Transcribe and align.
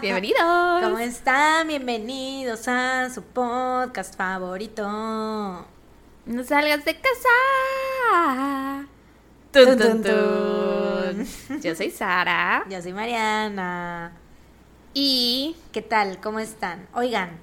Bienvenidos. 0.00 0.82
¿Cómo 0.82 0.98
están? 0.98 1.68
Bienvenidos 1.68 2.68
a 2.68 3.08
su 3.10 3.22
podcast 3.22 4.14
favorito. 4.16 4.82
No 4.86 6.44
salgas 6.44 6.84
de 6.84 6.96
casa. 7.00 8.86
Tun, 9.52 9.78
tun, 9.78 10.02
tun. 10.02 11.60
Yo 11.62 11.74
soy 11.74 11.90
Sara. 11.90 12.64
Yo 12.68 12.82
soy 12.82 12.92
Mariana. 12.92 14.12
Y 14.92 15.56
¿Qué 15.72 15.82
tal? 15.82 16.20
¿Cómo 16.20 16.40
están? 16.40 16.86
Oigan, 16.94 17.38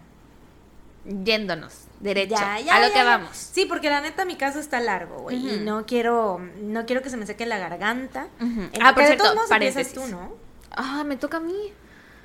yéndonos 1.06 1.86
derecho 2.00 2.36
ya, 2.36 2.60
ya, 2.60 2.76
a 2.76 2.80
lo 2.82 2.88
ya, 2.90 2.94
que 2.94 3.04
vamos. 3.04 3.36
Sí, 3.36 3.66
porque 3.66 3.90
la 3.90 4.02
neta 4.02 4.26
mi 4.26 4.36
caso 4.36 4.60
está 4.60 4.80
largo, 4.80 5.20
güey. 5.20 5.38
Y 5.56 5.60
no 5.60 5.86
quiero, 5.86 6.40
no 6.62 6.86
quiero 6.86 7.02
que 7.02 7.10
se 7.10 7.18
me 7.18 7.26
seque 7.26 7.46
la 7.46 7.58
garganta. 7.58 8.28
En- 8.40 8.70
Ah, 8.82 8.94
por 8.94 9.06
cierto, 9.06 9.24
paréntesis. 9.50 9.94
tú, 9.94 10.06
¿no? 10.08 10.34
Ah, 10.72 11.04
me 11.06 11.16
toca 11.18 11.38
a 11.38 11.40
mí. 11.40 11.74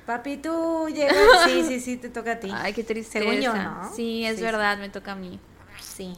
Papi, 0.09 0.37
tú 0.37 0.89
llegas. 0.89 1.15
Sí, 1.45 1.63
sí, 1.67 1.79
sí, 1.79 1.97
te 1.97 2.09
toca 2.09 2.31
a 2.31 2.39
ti. 2.39 2.49
Ay, 2.51 2.73
qué 2.73 2.83
tristeza. 2.83 3.19
Según 3.23 3.41
yo, 3.41 3.53
¿no? 3.53 3.91
Sí, 3.95 4.25
es 4.25 4.37
Sí, 4.37 4.41
verdad, 4.41 4.79
me 4.79 4.89
toca 4.89 5.11
a 5.11 5.15
mí. 5.15 5.39
Sí. 5.79 6.15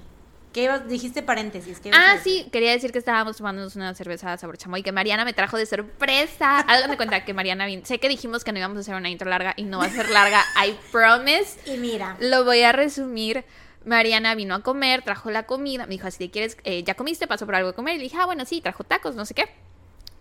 ¿Qué 0.53 0.63
ibas- 0.63 0.87
dijiste 0.87 1.21
paréntesis? 1.21 1.81
¿Qué 1.81 1.89
ibas 1.89 1.99
a 1.99 2.11
Ah, 2.13 2.17
sí, 2.23 2.47
quería 2.53 2.71
decir 2.71 2.93
que 2.93 2.99
estábamos 2.99 3.35
tomándonos 3.35 3.75
una 3.75 3.93
cerveza 3.93 4.37
sabor 4.37 4.57
chamoy 4.57 4.81
que 4.81 4.93
Mariana 4.93 5.25
me 5.25 5.33
trajo 5.33 5.57
de 5.57 5.65
sorpresa. 5.65 6.59
Háganme 6.59 6.95
cuenta 6.95 7.25
que 7.25 7.33
Mariana 7.33 7.65
vino. 7.65 7.85
Sé 7.85 7.99
que 7.99 8.07
dijimos 8.07 8.45
que 8.45 8.53
no 8.53 8.59
íbamos 8.59 8.77
a 8.77 8.79
hacer 8.79 8.95
una 8.95 9.09
intro 9.09 9.29
larga 9.29 9.55
y 9.57 9.63
no 9.63 9.79
va 9.79 9.87
a 9.87 9.89
ser 9.89 10.09
larga, 10.09 10.41
I 10.65 10.73
promise. 10.93 11.59
Y 11.69 11.75
mira, 11.75 12.15
Lo 12.21 12.45
voy 12.45 12.61
a 12.61 12.71
resumir. 12.71 13.43
Mariana 13.83 14.35
vino 14.35 14.55
a 14.55 14.61
comer, 14.63 15.01
trajo 15.01 15.31
la 15.31 15.43
comida, 15.43 15.85
me 15.85 15.95
dijo, 15.95 16.07
así 16.07 16.23
de 16.23 16.31
quieres, 16.31 16.55
eh, 16.63 16.83
ya 16.83 16.93
comiste, 16.93 17.27
pasó 17.27 17.45
por 17.45 17.55
algo 17.55 17.71
de 17.71 17.75
comer, 17.75 17.95
y 17.95 17.97
le 17.97 18.03
dije, 18.03 18.15
ah, 18.21 18.25
bueno, 18.25 18.45
sí, 18.45 18.61
trajo 18.61 18.85
tacos, 18.85 19.15
no 19.15 19.25
sé 19.25 19.33
qué. 19.33 19.49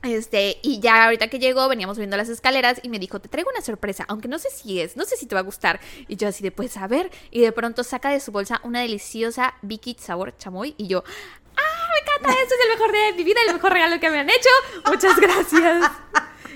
Este, 0.03 0.59
y 0.63 0.81
ya 0.81 1.05
ahorita 1.05 1.29
que 1.29 1.39
llegó, 1.39 1.69
veníamos 1.69 1.97
subiendo 1.97 2.17
las 2.17 2.29
escaleras 2.31 2.81
y 2.83 2.89
me 2.89 2.99
dijo, 2.99 3.21
te 3.21 3.29
traigo 3.29 3.51
una 3.51 3.61
sorpresa, 3.61 4.07
aunque 4.09 4.29
no 4.29 4.39
sé 4.39 4.49
si 4.51 4.81
es, 4.81 4.97
no 4.97 5.05
sé 5.05 5.17
si 5.17 5.27
te 5.27 5.35
va 5.35 5.41
a 5.41 5.45
gustar. 5.45 5.79
Y 6.09 6.16
yo 6.16 6.29
así 6.29 6.43
de, 6.43 6.51
pues 6.52 6.77
a 6.79 6.87
ver, 6.87 7.11
y 7.30 7.41
de 7.43 7.52
pronto 7.52 7.85
saca 7.85 8.09
de 8.11 8.21
su 8.21 8.33
bolsa 8.33 8.61
una 8.65 8.80
deliciosa 8.80 9.55
Vicky 9.63 9.97
sabor 10.01 10.35
chamoy 10.39 10.74
y 10.79 10.87
yo, 10.87 11.05
ah, 11.57 11.89
me 11.93 11.99
encanta, 12.01 12.43
esto 12.43 12.55
es 12.55 12.61
el 12.65 12.71
mejor 12.79 12.93
día 12.93 13.05
de 13.07 13.13
mi 13.13 13.24
vida, 13.24 13.41
el 13.47 13.55
mejor 13.55 13.73
regalo 13.74 14.01
que 14.01 14.09
me 14.11 14.19
han 14.21 14.30
hecho, 14.30 14.49
muchas 14.87 15.16
gracias. 15.21 15.91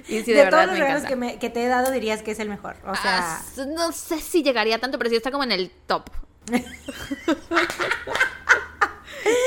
Y 0.07 0.21
sí, 0.23 0.33
de, 0.33 0.35
de, 0.35 0.45
verdad 0.45 0.51
todos 0.51 0.67
los 0.67 0.75
me 0.75 0.81
regalos 0.81 1.05
que, 1.09 1.17
me- 1.17 1.39
que 1.39 1.49
te 1.49 1.65
he 1.65 1.67
dado 1.69 1.91
dirías 1.91 2.21
que 2.21 2.33
es 2.33 2.39
el 2.39 2.51
mejor. 2.51 2.77
O 2.87 2.95
sea, 2.95 3.39
Ah, 3.39 3.43
no 3.69 3.91
sé 3.93 4.21
si 4.21 4.43
llegaría 4.43 4.79
tanto, 4.79 4.99
pero 4.99 5.09
sí 5.09 5.17
está 5.17 5.31
como 5.31 5.45
en 5.45 5.53
el 5.53 5.71
top. 5.87 6.11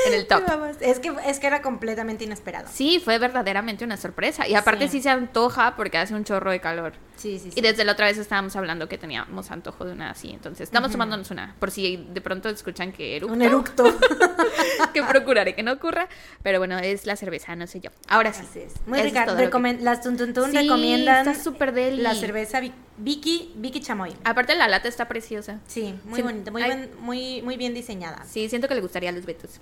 en 0.06 0.14
el 0.14 0.26
top. 0.28 0.42
vamos, 0.46 0.76
es 0.80 0.98
que 0.98 1.12
es 1.26 1.38
que 1.38 1.46
era 1.46 1.62
completamente 1.62 2.24
inesperado. 2.24 2.68
Sí, 2.72 3.00
fue 3.04 3.18
verdaderamente 3.18 3.84
una 3.84 3.96
sorpresa. 3.96 4.46
Y 4.46 4.54
aparte 4.54 4.86
Sí. 4.86 4.98
sí, 4.98 5.02
se 5.02 5.10
antoja 5.10 5.76
porque 5.76 5.98
hace 5.98 6.14
un 6.14 6.24
chorro 6.24 6.50
de 6.50 6.60
calor. 6.60 6.92
Sí, 7.18 7.38
sí, 7.38 7.50
sí. 7.50 7.58
Y 7.58 7.60
desde 7.62 7.84
la 7.84 7.92
otra 7.92 8.06
vez 8.06 8.16
estábamos 8.16 8.54
hablando 8.56 8.88
que 8.88 8.96
teníamos 8.96 9.50
antojo 9.50 9.84
de 9.84 9.92
una 9.92 10.10
así. 10.10 10.30
Entonces 10.30 10.62
estamos 10.62 10.90
tomándonos 10.92 11.30
una. 11.32 11.54
Por 11.58 11.70
si 11.72 11.96
de 11.96 12.20
pronto 12.20 12.48
escuchan 12.48 12.92
que 12.92 13.16
eructo. 13.16 13.34
Un 13.34 13.42
eructo. 13.42 13.84
que 14.94 15.02
procuraré 15.02 15.54
que 15.54 15.62
no 15.62 15.72
ocurra. 15.72 16.08
Pero 16.42 16.58
bueno, 16.58 16.78
es 16.78 17.06
la 17.06 17.16
cerveza, 17.16 17.56
no 17.56 17.66
sé 17.66 17.80
yo. 17.80 17.90
Ahora 18.08 18.32
sí. 18.32 18.44
Así 18.48 18.60
es. 18.60 18.74
Muy 18.86 19.02
rica. 19.02 19.26
que- 19.26 19.78
Las 19.80 20.00
Tuntuntun 20.02 20.50
Sí, 20.50 20.56
recomiendan 20.58 21.26
está 21.28 21.42
súper 21.42 21.72
deli. 21.72 22.02
la 22.02 22.14
cerveza 22.14 22.60
Vi- 22.60 22.72
Vicky, 22.98 23.52
Vicky 23.56 23.80
Chamoy. 23.80 24.14
Aparte 24.24 24.54
la 24.54 24.68
lata 24.68 24.88
está 24.88 25.08
preciosa. 25.08 25.60
Sí, 25.66 25.94
muy 26.04 26.16
Sí, 26.16 26.22
bonita, 26.22 26.50
muy, 26.50 26.62
ay. 26.62 26.68
buen- 26.70 26.90
muy, 27.00 27.42
muy 27.42 27.56
bien 27.56 27.74
diseñada. 27.74 28.24
Sí, 28.24 28.48
siento 28.48 28.68
que 28.68 28.74
le 28.74 28.80
gustaría 28.80 29.10
a 29.10 29.12
los 29.12 29.26
betos. 29.26 29.60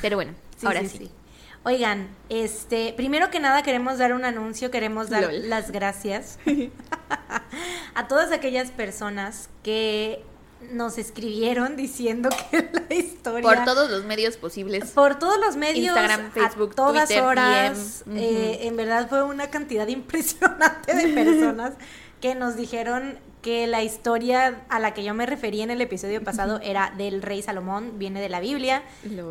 Pero 0.00 0.16
bueno, 0.16 0.32
ahora 0.64 0.80
sí. 0.86 1.10
Oigan, 1.66 2.08
este, 2.28 2.92
primero 2.94 3.30
que 3.30 3.40
nada 3.40 3.62
queremos 3.62 3.96
dar 3.96 4.12
un 4.12 4.26
anuncio, 4.26 4.70
queremos 4.70 5.08
dar 5.08 5.22
Lol. 5.22 5.48
las 5.48 5.70
gracias 5.70 6.38
a 7.94 8.06
todas 8.06 8.32
aquellas 8.32 8.70
personas 8.70 9.48
que 9.62 10.22
nos 10.72 10.98
escribieron 10.98 11.76
diciendo 11.76 12.28
que 12.50 12.70
la 12.88 12.94
historia 12.94 13.42
Por 13.42 13.64
todos 13.64 13.90
los 13.90 14.04
medios 14.04 14.36
posibles. 14.36 14.90
por 14.90 15.18
todos 15.18 15.38
los 15.38 15.56
medios, 15.56 15.96
Instagram, 15.96 16.32
Facebook, 16.32 16.72
a 16.72 16.74
todas 16.74 17.08
Twitter, 17.08 17.24
horas, 17.24 18.02
DM, 18.04 18.18
eh, 18.18 18.66
en 18.66 18.76
verdad 18.76 19.08
fue 19.08 19.22
una 19.22 19.48
cantidad 19.48 19.88
impresionante 19.88 20.94
de 20.94 21.14
personas 21.14 21.72
que 22.20 22.34
nos 22.34 22.56
dijeron 22.56 23.18
que 23.44 23.66
la 23.66 23.82
historia 23.82 24.62
a 24.70 24.80
la 24.80 24.94
que 24.94 25.04
yo 25.04 25.12
me 25.12 25.26
referí 25.26 25.60
en 25.60 25.70
el 25.70 25.78
episodio 25.82 26.24
pasado 26.24 26.60
era 26.62 26.94
del 26.96 27.20
rey 27.20 27.42
Salomón, 27.42 27.98
viene 27.98 28.22
de 28.22 28.30
la 28.30 28.40
Biblia. 28.40 28.82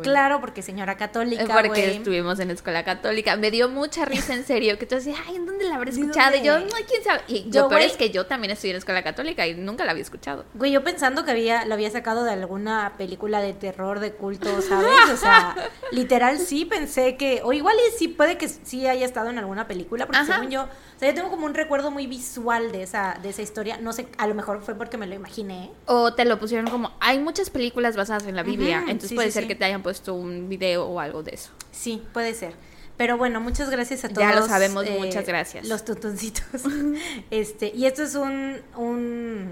Claro, 0.04 0.40
porque 0.40 0.62
señora 0.62 0.96
católica, 0.96 1.44
Porque 1.52 1.96
estuvimos 1.96 2.38
en 2.38 2.52
escuela 2.52 2.84
católica. 2.84 3.34
Me 3.36 3.50
dio 3.50 3.68
mucha 3.68 4.04
risa, 4.04 4.34
en 4.34 4.44
serio. 4.44 4.78
Que 4.78 4.86
tú 4.86 4.94
decías, 4.94 5.18
ay, 5.26 5.34
¿en 5.34 5.46
dónde 5.46 5.64
la 5.64 5.74
habré 5.74 5.90
¿De 5.90 6.00
escuchado? 6.00 6.36
Y 6.36 6.42
yo, 6.42 6.60
no, 6.60 6.68
quién 6.88 7.02
sabe. 7.02 7.22
Y 7.26 7.50
Yo, 7.50 7.62
lo 7.62 7.68
peor 7.70 7.80
es 7.80 7.96
que 7.96 8.10
yo 8.10 8.26
también 8.26 8.52
estudié 8.52 8.70
en 8.70 8.76
escuela 8.76 9.02
católica 9.02 9.48
y 9.48 9.54
nunca 9.54 9.84
la 9.84 9.90
había 9.90 10.04
escuchado. 10.04 10.44
Güey, 10.54 10.70
yo 10.70 10.84
pensando 10.84 11.24
que 11.24 11.32
había, 11.32 11.64
lo 11.64 11.74
había 11.74 11.90
sacado 11.90 12.22
de 12.22 12.30
alguna 12.30 12.92
película 12.96 13.40
de 13.40 13.52
terror, 13.52 13.98
de 13.98 14.12
culto, 14.12 14.62
¿sabes? 14.62 15.10
O 15.12 15.16
sea, 15.16 15.56
literal 15.90 16.38
sí 16.38 16.66
pensé 16.66 17.16
que, 17.16 17.40
o 17.42 17.52
igual 17.52 17.74
y 17.88 17.98
sí 17.98 18.06
puede 18.06 18.38
que 18.38 18.48
sí 18.48 18.86
haya 18.86 19.04
estado 19.04 19.30
en 19.30 19.38
alguna 19.38 19.66
película, 19.66 20.06
porque 20.06 20.20
Ajá. 20.20 20.34
según 20.34 20.52
yo, 20.52 20.62
o 20.62 20.98
sea, 20.98 21.08
yo 21.08 21.14
tengo 21.16 21.30
como 21.30 21.46
un 21.46 21.54
recuerdo 21.54 21.90
muy 21.90 22.06
visual 22.06 22.70
de 22.70 22.84
esa, 22.84 23.18
de 23.20 23.30
esa 23.30 23.42
historia. 23.42 23.78
No 23.78 23.92
sé, 23.92 24.03
a 24.18 24.26
lo 24.26 24.34
mejor 24.34 24.62
fue 24.62 24.74
porque 24.74 24.96
me 24.96 25.06
lo 25.06 25.14
imaginé. 25.14 25.70
O 25.86 26.14
te 26.14 26.24
lo 26.24 26.38
pusieron 26.38 26.68
como, 26.70 26.92
hay 27.00 27.18
muchas 27.18 27.50
películas 27.50 27.96
basadas 27.96 28.26
en 28.26 28.36
la 28.36 28.42
Biblia. 28.42 28.78
Entonces 28.80 29.10
sí, 29.10 29.14
puede 29.14 29.28
sí, 29.28 29.34
ser 29.34 29.42
sí. 29.44 29.48
que 29.48 29.54
te 29.54 29.64
hayan 29.64 29.82
puesto 29.82 30.14
un 30.14 30.48
video 30.48 30.86
o 30.86 31.00
algo 31.00 31.22
de 31.22 31.32
eso. 31.34 31.50
Sí, 31.72 32.02
puede 32.12 32.34
ser. 32.34 32.54
Pero 32.96 33.16
bueno, 33.18 33.40
muchas 33.40 33.70
gracias 33.70 34.04
a 34.04 34.08
todos. 34.08 34.20
Ya 34.20 34.34
lo 34.34 34.46
sabemos, 34.46 34.84
muchas 34.98 35.26
gracias. 35.26 35.66
Los 35.66 35.84
tutoncitos. 35.84 36.44
este, 37.30 37.72
y 37.74 37.86
esto 37.86 38.02
es 38.04 38.14
un, 38.14 38.58
un 38.76 39.50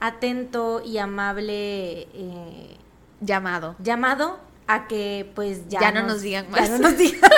atento 0.00 0.82
y 0.84 0.98
amable 0.98 2.02
eh, 2.14 2.76
Llamado. 3.20 3.76
llamado 3.78 4.40
a 4.66 4.86
que 4.88 5.30
pues 5.34 5.68
ya, 5.68 5.80
Ya 5.80 5.92
no 5.92 6.04
nos 6.04 6.22
digan 6.22 6.46
Ya 6.46 6.50
más. 6.62 6.70
no 6.70 6.78
nos 6.78 6.96
digan. 6.98 7.30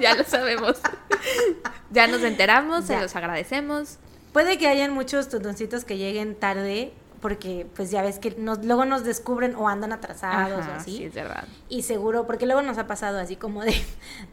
ya 0.00 0.14
lo 0.14 0.24
sabemos. 0.24 0.76
ya 1.90 2.06
nos 2.06 2.22
enteramos, 2.22 2.86
Ya. 2.86 2.96
se 2.96 3.00
los 3.02 3.16
agradecemos. 3.16 3.98
Puede 4.34 4.58
que 4.58 4.66
hayan 4.68 4.92
muchos 4.92 5.30
tutoncitos 5.30 5.84
que 5.86 5.96
lleguen 5.96 6.34
tarde 6.34 6.92
porque 7.22 7.66
pues 7.74 7.90
ya 7.90 8.02
ves 8.02 8.18
que 8.18 8.32
nos, 8.32 8.62
luego 8.66 8.84
nos 8.84 9.02
descubren 9.04 9.54
o 9.54 9.66
andan 9.66 9.92
atrasados 9.94 10.66
o 10.66 10.72
así. 10.72 10.98
sí, 10.98 11.04
es 11.04 11.14
verdad. 11.14 11.44
Y 11.70 11.80
seguro, 11.82 12.26
porque 12.26 12.44
luego 12.44 12.60
nos 12.60 12.76
ha 12.76 12.86
pasado 12.86 13.18
así 13.18 13.36
como 13.36 13.62
de, 13.64 13.74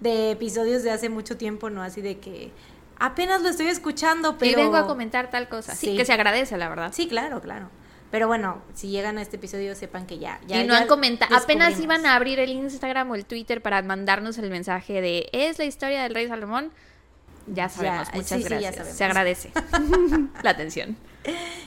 de 0.01 0.31
episodios 0.31 0.83
de 0.83 0.91
hace 0.91 1.07
mucho 1.07 1.37
tiempo, 1.37 1.69
¿no? 1.69 1.83
Así 1.83 2.01
de 2.01 2.17
que 2.19 2.51
apenas 2.99 3.41
lo 3.43 3.49
estoy 3.49 3.67
escuchando, 3.67 4.37
pero... 4.37 4.51
Y 4.59 4.63
vengo 4.63 4.75
a 4.75 4.87
comentar 4.87 5.29
tal 5.29 5.47
cosa. 5.47 5.73
Sí, 5.73 5.91
Sí. 5.91 5.97
que 5.97 6.03
se 6.03 6.11
agradece, 6.13 6.57
la 6.57 6.67
verdad. 6.67 6.91
Sí, 6.93 7.07
claro, 7.07 7.39
claro. 7.39 7.69
Pero 8.09 8.27
bueno, 8.27 8.61
si 8.73 8.89
llegan 8.89 9.17
a 9.19 9.21
este 9.21 9.37
episodio 9.37 9.73
sepan 9.73 10.05
que 10.05 10.19
ya... 10.19 10.41
ya 10.45 10.61
y 10.61 10.67
no 10.67 10.73
ya 10.73 10.81
han 10.81 10.87
comentado. 10.87 11.33
Apenas 11.33 11.79
iban 11.79 12.05
a 12.05 12.15
abrir 12.15 12.39
el 12.41 12.49
Instagram 12.49 13.09
o 13.11 13.15
el 13.15 13.23
Twitter 13.25 13.61
para 13.61 13.81
mandarnos 13.83 14.37
el 14.37 14.49
mensaje 14.49 14.99
de 14.99 15.29
¿Es 15.31 15.59
la 15.59 15.65
historia 15.65 16.03
del 16.03 16.13
rey 16.13 16.27
Salomón? 16.27 16.71
Ya 17.47 17.69
sabemos, 17.69 18.07
Ya, 18.09 18.13
muchas 18.15 18.27
sí, 18.29 18.43
sí, 18.43 18.49
ya 18.49 18.71
gracias. 18.71 18.95
Se 18.97 19.03
agradece 19.03 19.51
la 20.43 20.49
atención. 20.51 20.95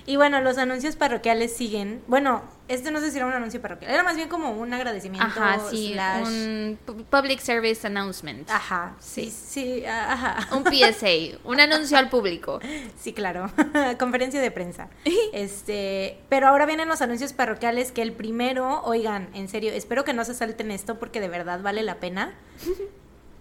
Y 0.07 0.17
bueno, 0.17 0.41
los 0.41 0.59
anuncios 0.59 0.97
parroquiales 0.97 1.55
siguen. 1.57 2.03
Bueno, 2.09 2.43
este 2.67 2.91
no 2.91 2.99
sé 3.01 3.12
si 3.12 3.19
era 3.19 3.27
un 3.27 3.33
anuncio 3.33 3.62
parroquial, 3.62 3.93
era 3.93 4.03
más 4.03 4.17
bien 4.17 4.29
como 4.29 4.51
un 4.51 4.73
agradecimiento. 4.75 5.25
Ajá, 5.29 5.61
sí, 5.71 5.93
slash- 5.95 6.27
un 6.27 6.79
pu- 6.84 7.05
public 7.05 7.39
service 7.39 7.87
announcement. 7.87 8.51
Ajá, 8.51 8.97
sí, 8.99 9.31
sí, 9.31 9.84
ajá. 9.87 10.49
Un 10.57 10.65
PSA, 10.65 11.39
un 11.45 11.61
anuncio 11.61 11.97
al 11.99 12.09
público. 12.11 12.59
Sí, 13.01 13.13
claro. 13.13 13.49
Conferencia 13.99 14.41
de 14.41 14.51
prensa. 14.51 14.89
Este, 15.33 16.19
pero 16.29 16.49
ahora 16.49 16.67
vienen 16.67 16.89
los 16.89 17.01
anuncios 17.03 17.33
parroquiales 17.33 17.93
que 17.93 18.03
el 18.03 18.13
primero, 18.13 18.83
oigan, 18.83 19.29
en 19.34 19.49
serio, 19.49 19.73
espero 19.73 20.05
que 20.05 20.15
no 20.15 20.25
se 20.25 20.34
salten 20.34 20.71
esto 20.73 20.99
porque 20.99 21.21
de 21.21 21.29
verdad 21.29 21.61
vale 21.63 21.83
la 21.83 21.97
pena. 21.97 22.34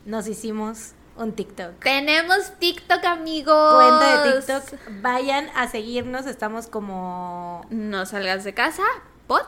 Nos 0.06 0.28
hicimos 0.28 0.92
un 1.16 1.34
TikTok. 1.34 1.79
Tenemos 1.79 2.53
TikTok, 2.59 3.03
amigos. 3.06 3.75
Cuenta 3.75 4.24
de 4.25 4.34
TikTok, 4.41 4.79
vayan 5.01 5.50
a 5.56 5.68
seguirnos, 5.68 6.25
estamos 6.25 6.68
como 6.68 7.65
No 7.69 8.06
salgas 8.06 8.44
de 8.44 8.54
casa, 8.54 8.83
pot. 9.27 9.48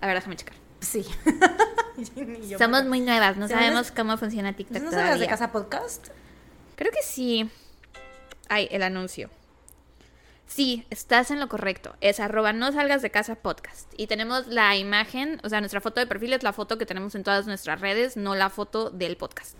A 0.00 0.06
ver, 0.06 0.16
déjame 0.16 0.36
checar. 0.36 0.54
sí. 0.80 1.04
Somos 2.58 2.84
muy 2.84 3.00
nuevas, 3.00 3.36
no 3.38 3.48
¿Se 3.48 3.54
van 3.54 3.62
a- 3.62 3.66
sabemos 3.68 3.90
cómo 3.90 4.16
funciona 4.18 4.52
TikTok 4.54 4.82
¿No 4.82 4.90
salgas 4.90 5.18
de 5.18 5.26
casa 5.26 5.50
podcast? 5.50 6.08
Creo 6.76 6.92
que 6.92 7.02
sí. 7.02 7.50
Ay, 8.50 8.68
el 8.70 8.82
anuncio. 8.82 9.30
Sí, 10.46 10.86
estás 10.90 11.30
en 11.30 11.40
lo 11.40 11.48
correcto. 11.48 11.96
Es 12.00 12.20
arroba 12.20 12.52
no 12.52 12.72
salgas 12.72 13.02
de 13.02 13.10
casa 13.10 13.34
podcast. 13.34 13.92
Y 13.96 14.06
tenemos 14.06 14.46
la 14.46 14.76
imagen, 14.76 15.40
o 15.42 15.48
sea, 15.48 15.60
nuestra 15.60 15.80
foto 15.80 16.00
de 16.00 16.06
perfil 16.06 16.32
es 16.32 16.42
la 16.42 16.52
foto 16.52 16.78
que 16.78 16.86
tenemos 16.86 17.14
en 17.14 17.24
todas 17.24 17.46
nuestras 17.46 17.80
redes, 17.80 18.16
no 18.16 18.34
la 18.34 18.48
foto 18.48 18.90
del 18.90 19.16
podcast. 19.16 19.56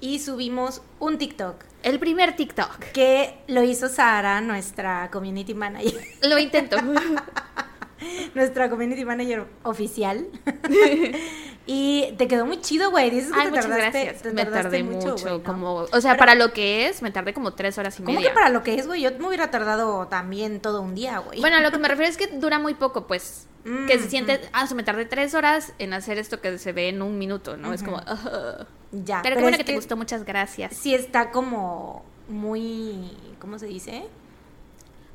Y 0.00 0.18
subimos 0.18 0.82
un 0.98 1.16
TikTok 1.18 1.64
El 1.82 1.98
primer 2.00 2.34
TikTok. 2.36 2.78
que 2.92 3.38
lo 3.46 3.62
hizo 3.62 3.88
Sara, 3.88 4.40
nuestra 4.40 5.10
community 5.12 5.54
manager. 5.54 6.02
Lo 6.22 6.38
intento. 6.38 6.76
nuestra 8.34 8.68
community 8.70 9.04
manager 9.04 9.46
oficial, 9.62 10.26
Y 11.68 12.12
te 12.16 12.28
quedó 12.28 12.46
muy 12.46 12.60
chido, 12.60 12.92
güey. 12.92 13.10
Dices 13.10 13.32
que 13.32 13.38
Ay, 13.40 13.44
te 13.46 13.50
muchas 13.50 13.66
tardaste, 13.68 14.04
gracias. 14.04 14.22
te 14.22 14.30
Me 14.30 14.44
tardé 14.44 14.84
mucho, 14.84 15.16
¿no? 15.24 15.42
como, 15.42 15.74
o 15.74 16.00
sea, 16.00 16.12
Pero- 16.12 16.18
para 16.18 16.34
lo 16.36 16.52
que 16.52 16.86
es, 16.86 17.02
me 17.02 17.10
tardé 17.10 17.34
como 17.34 17.54
tres 17.54 17.76
horas 17.76 17.98
y 17.98 18.04
¿Cómo 18.04 18.18
media. 18.18 18.30
que 18.30 18.34
para 18.36 18.50
lo 18.50 18.62
que 18.62 18.74
es, 18.76 18.86
güey? 18.86 19.02
Yo 19.02 19.10
me 19.18 19.26
hubiera 19.26 19.50
tardado 19.50 20.06
también 20.06 20.60
todo 20.60 20.80
un 20.80 20.94
día, 20.94 21.18
güey. 21.18 21.40
Bueno, 21.40 21.56
a 21.56 21.60
lo 21.60 21.72
que 21.72 21.78
me 21.78 21.88
refiero 21.88 22.08
es 22.08 22.16
que 22.16 22.28
dura 22.28 22.60
muy 22.60 22.74
poco, 22.74 23.08
pues. 23.08 23.48
Mm, 23.64 23.86
que 23.86 23.98
se 23.98 24.08
siente, 24.08 24.40
ah, 24.52 24.68
se 24.68 24.76
me 24.76 24.84
tardé 24.84 25.06
tres 25.06 25.34
horas 25.34 25.72
en 25.80 25.92
hacer 25.92 26.18
esto 26.18 26.40
que 26.40 26.56
se 26.58 26.72
ve 26.72 26.88
en 26.88 27.02
un 27.02 27.18
minuto, 27.18 27.56
¿no? 27.56 27.72
Es 27.72 27.82
como, 27.82 27.96
"Ugh". 27.96 28.64
ya. 28.92 29.22
pero 29.24 29.34
qué 29.34 29.42
bueno 29.42 29.56
es 29.56 29.64
que 29.64 29.64
te 29.72 29.74
gustó, 29.74 29.96
muchas 29.96 30.24
gracias. 30.24 30.72
Sí 30.76 30.94
está 30.94 31.32
como 31.32 32.04
muy, 32.28 33.10
¿cómo 33.40 33.58
se 33.58 33.66
dice? 33.66 34.04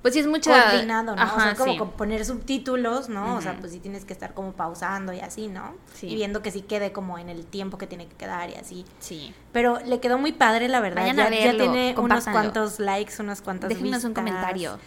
Pues 0.01 0.15
sí 0.15 0.19
es 0.19 0.27
mucha... 0.27 0.69
Coordinado, 0.71 1.15
¿no? 1.15 1.23
o 1.23 1.39
sea, 1.39 1.53
como 1.55 1.73
sí. 1.73 1.79
poner 1.95 2.25
subtítulos, 2.25 3.07
¿no? 3.07 3.35
O 3.35 3.41
sea, 3.41 3.55
pues 3.59 3.71
sí 3.71 3.79
tienes 3.79 4.03
que 4.03 4.13
estar 4.13 4.33
como 4.33 4.53
pausando 4.53 5.13
y 5.13 5.19
así, 5.19 5.47
¿no? 5.47 5.75
Sí. 5.93 6.07
Y 6.07 6.15
viendo 6.15 6.41
que 6.41 6.49
sí 6.49 6.61
quede 6.61 6.91
como 6.91 7.19
en 7.19 7.29
el 7.29 7.45
tiempo 7.45 7.77
que 7.77 7.85
tiene 7.85 8.07
que 8.07 8.15
quedar 8.15 8.49
y 8.49 8.55
así. 8.55 8.83
Sí. 8.99 9.33
Pero 9.51 9.79
le 9.85 9.99
quedó 9.99 10.17
muy 10.17 10.31
padre, 10.31 10.67
la 10.69 10.79
verdad. 10.79 11.03
Vayan 11.03 11.17
ya, 11.17 11.25
a 11.27 11.29
ya 11.29 11.45
verlo, 11.45 11.63
tiene 11.65 11.95
unos 11.97 12.25
cuantos 12.25 12.79
likes, 12.79 13.13
unas 13.19 13.41
cuantas 13.41 13.69
Déjenos 13.69 14.03
un 14.03 14.09
vistas. 14.13 14.23
comentario. 14.25 14.79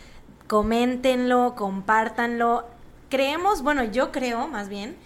Coméntenlo, 0.49 1.55
compártanlo. 1.57 2.67
Creemos, 3.11 3.63
bueno, 3.63 3.85
yo 3.85 4.13
creo 4.13 4.49
más 4.49 4.69
bien 4.69 4.97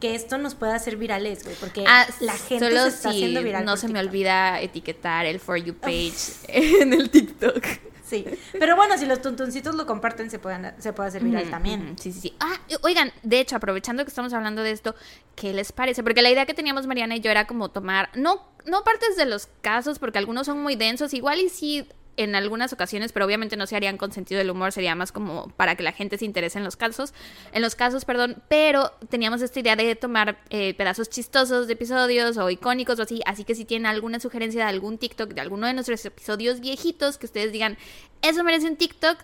que 0.00 0.14
esto 0.14 0.38
nos 0.38 0.54
puede 0.54 0.72
hacer 0.74 0.96
virales, 0.96 1.42
güey, 1.44 1.56
porque 1.56 1.84
Ah, 1.88 2.06
la 2.20 2.34
gente 2.34 2.64
solo 2.68 2.82
se 2.84 2.88
está 2.88 3.10
si 3.10 3.16
haciendo 3.16 3.42
viral. 3.42 3.64
no 3.64 3.76
se 3.76 3.88
me 3.88 3.98
olvida 4.00 4.60
etiquetar 4.60 5.26
el 5.26 5.40
For 5.40 5.56
You 5.56 5.74
page 5.74 6.12
en 6.48 6.92
el 6.92 7.10
TikTok. 7.10 7.64
Sí, 8.08 8.24
pero 8.58 8.74
bueno, 8.74 8.96
si 8.96 9.04
los 9.04 9.20
tuntuncitos 9.20 9.74
lo 9.74 9.86
comparten, 9.86 10.30
se, 10.30 10.38
pueden, 10.38 10.72
se 10.78 10.92
puede 10.92 11.08
hacer 11.08 11.22
viral 11.22 11.50
también. 11.50 11.96
Sí, 11.98 12.12
sí, 12.12 12.20
sí. 12.20 12.36
Ah, 12.40 12.58
oigan, 12.82 13.12
de 13.22 13.40
hecho, 13.40 13.56
aprovechando 13.56 14.04
que 14.04 14.08
estamos 14.08 14.32
hablando 14.32 14.62
de 14.62 14.70
esto, 14.70 14.94
¿qué 15.34 15.52
les 15.52 15.72
parece? 15.72 16.02
Porque 16.02 16.22
la 16.22 16.30
idea 16.30 16.46
que 16.46 16.54
teníamos 16.54 16.86
Mariana 16.86 17.16
y 17.16 17.20
yo 17.20 17.30
era 17.30 17.46
como 17.46 17.68
tomar, 17.68 18.08
no, 18.14 18.48
no 18.64 18.82
partes 18.82 19.16
de 19.16 19.26
los 19.26 19.48
casos, 19.60 19.98
porque 19.98 20.18
algunos 20.18 20.46
son 20.46 20.62
muy 20.62 20.76
densos, 20.76 21.12
igual 21.12 21.40
y 21.40 21.48
sí 21.50 21.86
en 22.18 22.34
algunas 22.34 22.72
ocasiones, 22.72 23.12
pero 23.12 23.24
obviamente 23.24 23.56
no 23.56 23.66
se 23.66 23.76
harían 23.76 23.96
con 23.96 24.12
sentido 24.12 24.38
del 24.38 24.50
humor, 24.50 24.72
sería 24.72 24.94
más 24.94 25.12
como 25.12 25.48
para 25.56 25.74
que 25.76 25.82
la 25.82 25.92
gente 25.92 26.18
se 26.18 26.24
interese 26.26 26.58
en 26.58 26.64
los 26.64 26.76
casos, 26.76 27.14
en 27.52 27.62
los 27.62 27.74
casos, 27.74 28.04
perdón, 28.04 28.42
pero 28.48 28.90
teníamos 29.08 29.40
esta 29.40 29.60
idea 29.60 29.76
de 29.76 29.94
tomar 29.96 30.38
eh, 30.50 30.74
pedazos 30.74 31.08
chistosos 31.08 31.66
de 31.66 31.72
episodios 31.72 32.36
o 32.36 32.50
icónicos 32.50 32.98
o 32.98 33.02
así, 33.02 33.20
así 33.24 33.44
que 33.44 33.54
si 33.54 33.64
tienen 33.64 33.86
alguna 33.86 34.20
sugerencia 34.20 34.64
de 34.64 34.68
algún 34.70 34.98
TikTok, 34.98 35.30
de 35.30 35.40
alguno 35.40 35.66
de 35.66 35.72
nuestros 35.74 36.04
episodios 36.04 36.60
viejitos, 36.60 37.16
que 37.18 37.26
ustedes 37.26 37.52
digan, 37.52 37.78
eso 38.20 38.44
merece 38.44 38.66
un 38.68 38.76
TikTok, 38.76 39.18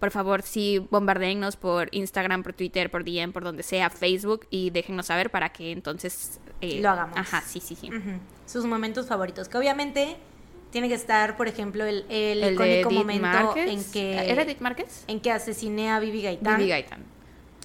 por 0.00 0.10
favor, 0.12 0.42
sí, 0.42 0.78
bombardeennos 0.90 1.56
por 1.56 1.88
Instagram, 1.90 2.42
por 2.44 2.52
Twitter, 2.52 2.90
por 2.90 3.04
DM, 3.04 3.32
por 3.32 3.42
donde 3.44 3.62
sea, 3.64 3.90
Facebook, 3.90 4.46
y 4.48 4.70
déjennos 4.70 5.06
saber 5.06 5.30
para 5.30 5.48
que 5.48 5.72
entonces... 5.72 6.38
eh, 6.60 6.80
Lo 6.80 6.90
hagamos. 6.90 7.16
Ajá, 7.18 7.42
sí, 7.44 7.60
sí, 7.60 7.74
sí. 7.74 7.90
Sus 8.46 8.64
momentos 8.64 9.06
favoritos, 9.08 9.48
que 9.48 9.58
obviamente 9.58 10.16
tiene 10.70 10.88
que 10.88 10.94
estar, 10.94 11.36
por 11.36 11.48
ejemplo, 11.48 11.84
el, 11.84 12.04
el, 12.08 12.52
icónico 12.52 12.90
momento 12.90 13.22
Márquez. 13.22 13.70
en 13.70 13.92
que 13.92 14.30
¿Era 14.30 14.42
Edith 14.42 14.60
Márquez? 14.60 15.04
en 15.06 15.20
que 15.20 15.32
asesiné 15.32 15.90
a 15.90 15.98
Vivi 15.98 16.22
Gaitán 16.22 16.58
Vivi 16.58 16.68
Gaitán. 16.70 17.04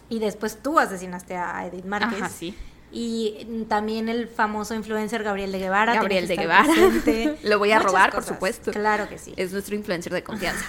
y 0.10 0.20
después 0.20 0.60
tú 0.62 0.80
asesinaste 0.80 1.36
a 1.36 1.66
Edith 1.68 1.86
Márquez. 1.86 2.22
Ajá, 2.22 2.30
sí. 2.30 2.56
Y 2.96 3.66
también 3.68 4.08
el 4.08 4.28
famoso 4.28 4.76
influencer 4.76 5.24
Gabriel 5.24 5.52
de 5.52 5.58
Guevara. 5.58 5.96
Gabriel 5.96 6.28
de 6.28 6.36
Guevara. 6.36 6.74
Lo 7.44 7.58
voy 7.58 7.72
a 7.72 7.78
Muchas 7.78 7.92
robar, 7.92 8.12
por 8.12 8.24
supuesto. 8.24 8.72
Claro 8.72 9.10
que 9.10 9.18
sí. 9.18 9.34
Es 9.36 9.52
nuestro 9.52 9.76
influencer 9.76 10.14
de 10.14 10.24
confianza. 10.24 10.64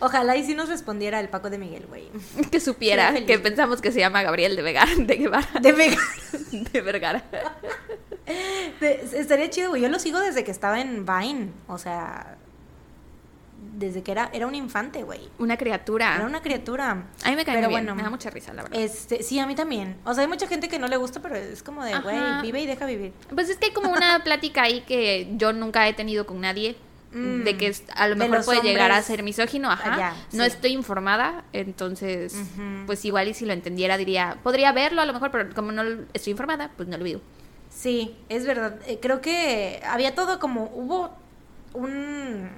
Ojalá 0.00 0.36
y 0.36 0.44
sí 0.44 0.54
nos 0.54 0.68
respondiera 0.68 1.20
el 1.20 1.28
Paco 1.28 1.48
de 1.50 1.58
Miguel, 1.58 1.86
güey. 1.88 2.08
que 2.50 2.60
supiera 2.60 3.14
que 3.24 3.38
pensamos 3.38 3.80
que 3.80 3.92
se 3.92 4.00
llama 4.00 4.22
Gabriel 4.22 4.56
de, 4.56 4.62
Vega- 4.62 4.86
de 4.96 5.16
Guevara. 5.16 5.48
De 5.60 5.72
Vega. 5.72 5.98
De 6.72 6.80
Vergara. 6.80 7.24
De- 8.80 9.00
estaría 9.14 9.48
chido, 9.50 9.70
güey. 9.70 9.82
Yo 9.82 9.88
lo 9.88 9.98
sigo 9.98 10.20
desde 10.20 10.44
que 10.44 10.50
estaba 10.50 10.80
en 10.80 11.06
Vine. 11.06 11.50
O 11.68 11.78
sea, 11.78 12.36
desde 13.74 14.02
que 14.02 14.12
era, 14.12 14.28
era 14.32 14.46
un 14.46 14.54
infante, 14.54 15.02
güey. 15.02 15.20
Una 15.38 15.56
criatura. 15.56 16.16
Era 16.16 16.26
una 16.26 16.42
criatura. 16.42 16.90
A 17.24 17.30
mí 17.30 17.36
me 17.36 17.44
cae 17.44 17.54
Pero 17.56 17.68
bien. 17.68 17.82
bueno. 17.84 17.94
Me 17.94 18.02
da 18.02 18.10
mucha 18.10 18.30
risa, 18.30 18.52
la 18.52 18.62
verdad. 18.64 18.78
Este, 18.80 19.22
sí, 19.22 19.38
a 19.38 19.46
mí 19.46 19.54
también. 19.54 19.96
O 20.04 20.12
sea, 20.14 20.22
hay 20.22 20.28
mucha 20.28 20.46
gente 20.48 20.68
que 20.68 20.78
no 20.78 20.88
le 20.88 20.96
gusta, 20.96 21.20
pero 21.22 21.36
es 21.36 21.62
como 21.62 21.84
de, 21.84 21.98
güey, 22.00 22.16
vive 22.42 22.60
y 22.60 22.66
deja 22.66 22.86
vivir. 22.86 23.12
Pues 23.34 23.48
es 23.48 23.56
que 23.56 23.66
hay 23.66 23.72
como 23.72 23.90
una 23.92 24.20
plática 24.24 24.62
ahí 24.62 24.82
que 24.82 25.28
yo 25.36 25.52
nunca 25.52 25.88
he 25.88 25.94
tenido 25.94 26.26
con 26.26 26.40
nadie. 26.40 26.76
Mm, 27.12 27.44
de 27.44 27.56
que 27.58 27.74
a 27.94 28.08
lo 28.08 28.16
mejor 28.16 28.44
puede 28.44 28.62
llegar 28.62 28.90
a 28.90 29.02
ser 29.02 29.22
misógino, 29.22 29.70
ajá. 29.70 29.94
allá, 29.94 30.14
no 30.32 30.44
sí. 30.44 30.48
estoy 30.50 30.72
informada, 30.72 31.44
entonces, 31.52 32.34
pues 32.86 33.04
igual 33.04 33.28
y 33.28 33.34
si 33.34 33.44
lo 33.44 33.52
entendiera 33.52 33.98
diría, 33.98 34.38
podría 34.42 34.72
verlo 34.72 35.02
a 35.02 35.06
lo 35.06 35.12
mejor, 35.12 35.30
pero 35.30 35.54
como 35.54 35.72
no 35.72 35.84
lo- 35.84 36.04
estoy 36.14 36.30
informada, 36.30 36.70
pues 36.76 36.88
no 36.88 36.96
lo 36.96 37.04
veo. 37.04 37.20
Sí, 37.68 38.16
es 38.28 38.46
verdad. 38.46 38.76
Eh, 38.86 38.98
creo 39.00 39.20
que 39.20 39.80
había 39.86 40.14
todo 40.14 40.38
como, 40.38 40.70
hubo 40.74 41.10
un, 41.74 42.48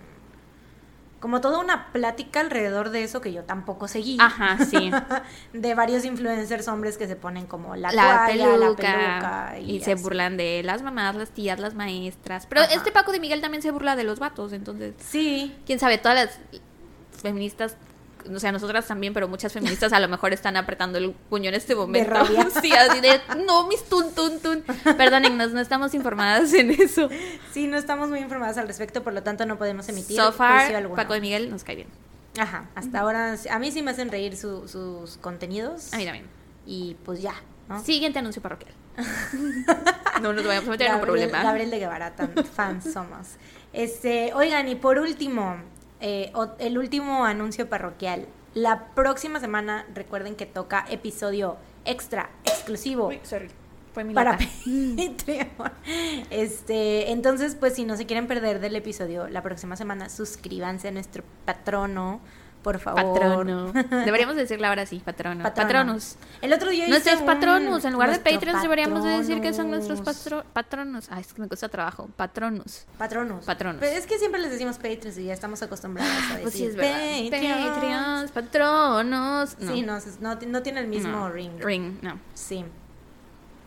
como 1.24 1.40
toda 1.40 1.58
una 1.58 1.90
plática 1.90 2.40
alrededor 2.40 2.90
de 2.90 3.02
eso 3.02 3.22
que 3.22 3.32
yo 3.32 3.44
tampoco 3.44 3.88
seguí. 3.88 4.18
Ajá, 4.20 4.62
sí. 4.62 4.90
de 5.54 5.74
varios 5.74 6.04
influencers 6.04 6.68
hombres 6.68 6.98
que 6.98 7.06
se 7.06 7.16
ponen 7.16 7.46
como 7.46 7.76
la, 7.76 7.90
La, 7.92 8.26
toalla, 8.26 8.44
peluca, 8.44 8.82
la 8.92 9.54
peluca. 9.54 9.58
y, 9.58 9.80
se 9.80 9.94
burlan 9.94 10.36
de 10.36 10.60
las 10.62 10.82
mamás, 10.82 11.16
las 11.16 11.30
tías, 11.30 11.58
las 11.58 11.72
maestras. 11.74 12.44
Pero 12.44 12.60
Ajá. 12.60 12.74
este 12.74 12.92
Paco 12.92 13.10
de 13.10 13.20
Miguel 13.20 13.40
también 13.40 13.62
se 13.62 13.70
burla 13.70 13.96
de 13.96 14.04
los 14.04 14.18
vatos, 14.18 14.52
entonces, 14.52 14.92
Sí, 14.98 15.56
quién 15.64 15.78
sabe, 15.78 15.96
todas 15.96 16.26
las 16.26 16.40
feministas, 17.22 17.78
o 18.34 18.38
sea, 18.38 18.52
nosotras 18.52 18.86
también, 18.86 19.12
pero 19.14 19.28
muchas 19.28 19.52
feministas 19.52 19.92
a 19.92 20.00
lo 20.00 20.08
mejor 20.08 20.32
están 20.32 20.56
apretando 20.56 20.98
el 20.98 21.10
puño 21.12 21.48
en 21.48 21.54
este 21.54 21.74
momento. 21.74 22.10
rabia. 22.10 22.48
Sí, 22.62 22.72
así 22.72 23.00
de, 23.00 23.20
no, 23.46 23.66
mis 23.66 23.82
tun, 23.84 24.14
tun, 24.14 24.40
tun. 24.40 24.62
Perdónennos, 24.96 25.52
no 25.52 25.60
estamos 25.60 25.94
informadas 25.94 26.52
en 26.54 26.70
eso. 26.70 27.08
sí, 27.52 27.66
no 27.66 27.76
estamos 27.76 28.08
muy 28.08 28.20
informadas 28.20 28.56
al 28.58 28.66
respecto, 28.66 29.02
por 29.02 29.12
lo 29.12 29.22
tanto 29.22 29.44
no 29.46 29.58
podemos 29.58 29.88
emitir 29.88 30.16
So 30.16 30.32
far. 30.32 30.72
Paco 30.94 31.14
de 31.14 31.20
Miguel 31.20 31.50
nos 31.50 31.64
cae 31.64 31.76
bien. 31.76 31.88
Ajá, 32.38 32.68
hasta 32.74 33.00
ahora 33.00 33.36
a 33.50 33.58
mí 33.58 33.70
sí 33.70 33.82
me 33.82 33.92
hacen 33.92 34.10
reír 34.10 34.36
su- 34.36 34.66
sus 34.68 35.18
contenidos. 35.18 35.92
A 35.92 35.98
mí 35.98 36.04
también. 36.04 36.26
Y 36.66 36.96
pues 37.04 37.22
ya, 37.22 37.34
¿no? 37.68 37.82
Siguiente 37.84 38.18
anuncio 38.18 38.40
parroquial. 38.42 38.74
No 40.22 40.32
nos 40.32 40.46
vayamos 40.46 40.68
a 40.68 40.70
meter 40.70 40.86
en 40.88 40.94
un 40.94 41.00
problema. 41.00 41.42
Gabriel 41.42 41.70
de 41.70 41.78
Guevara, 41.80 42.14
tan 42.14 42.32
fans 42.44 42.92
somos. 42.92 43.28
Este, 43.72 44.32
oigan, 44.34 44.68
y 44.68 44.76
por 44.76 44.98
último, 44.98 45.56
eh, 46.06 46.32
el 46.58 46.76
último 46.76 47.24
anuncio 47.24 47.66
parroquial. 47.70 48.26
La 48.52 48.88
próxima 48.94 49.40
semana, 49.40 49.86
recuerden 49.94 50.36
que 50.36 50.44
toca 50.44 50.84
episodio 50.90 51.56
extra, 51.86 52.28
exclusivo. 52.44 53.08
Uy, 53.08 53.20
sorry. 53.22 53.48
Fue 53.94 54.04
mi 54.04 54.12
para. 54.12 54.36
Patreon. 54.36 55.48
Este, 56.30 57.10
entonces, 57.10 57.54
pues 57.54 57.74
si 57.74 57.86
no 57.86 57.96
se 57.96 58.04
quieren 58.04 58.26
perder 58.26 58.60
del 58.60 58.76
episodio 58.76 59.28
la 59.28 59.42
próxima 59.42 59.76
semana, 59.76 60.10
suscríbanse 60.10 60.88
a 60.88 60.90
nuestro 60.90 61.24
patrono, 61.46 62.20
por 62.64 62.80
favor. 62.80 63.14
Patrono. 63.20 63.72
Deberíamos 64.04 64.34
decirle 64.34 64.66
ahora 64.66 64.86
sí, 64.86 65.00
patrono. 65.04 65.44
Patrono. 65.44 65.68
Patronus. 65.68 66.16
El 66.42 66.52
otro 66.52 66.70
día 66.70 66.88
Nuestros 66.88 67.22
patronos, 67.22 67.84
en 67.84 67.92
lugar 67.92 68.10
de 68.10 68.18
Patreons 68.18 68.60
deberíamos 68.62 69.04
de 69.04 69.10
decir 69.18 69.40
que 69.40 69.52
son 69.54 69.70
nuestros 69.70 70.00
patronus. 70.00 70.42
patro- 70.42 70.52
patronos. 70.52 71.06
Ay, 71.10 71.20
es 71.20 71.32
que 71.32 71.40
me 71.42 71.46
cuesta 71.46 71.68
trabajo. 71.68 72.08
Patronos. 72.16 72.86
Patronos. 72.98 73.44
Patronos. 73.44 73.78
Pero 73.80 73.96
es 73.96 74.06
que 74.06 74.18
siempre 74.18 74.40
les 74.40 74.50
decimos 74.50 74.76
Patreons 74.78 75.16
y 75.18 75.24
ya 75.26 75.32
estamos 75.34 75.62
acostumbrados 75.62 76.12
a 76.32 76.38
decir 76.38 76.40
Pues 76.42 76.54
sí, 76.54 76.64
es 76.64 76.74
verdad. 76.74 76.92
Patreons. 77.30 77.70
Patreons, 77.70 78.30
patronos. 78.32 79.56
No. 79.60 79.72
Sí, 79.72 79.82
no, 79.82 79.98
no, 80.20 80.38
no 80.48 80.62
tiene 80.62 80.80
el 80.80 80.88
mismo 80.88 81.12
No. 81.12 81.30
ring. 81.30 81.52
Ring, 81.60 81.98
no. 82.02 82.18
Sí. 82.34 82.64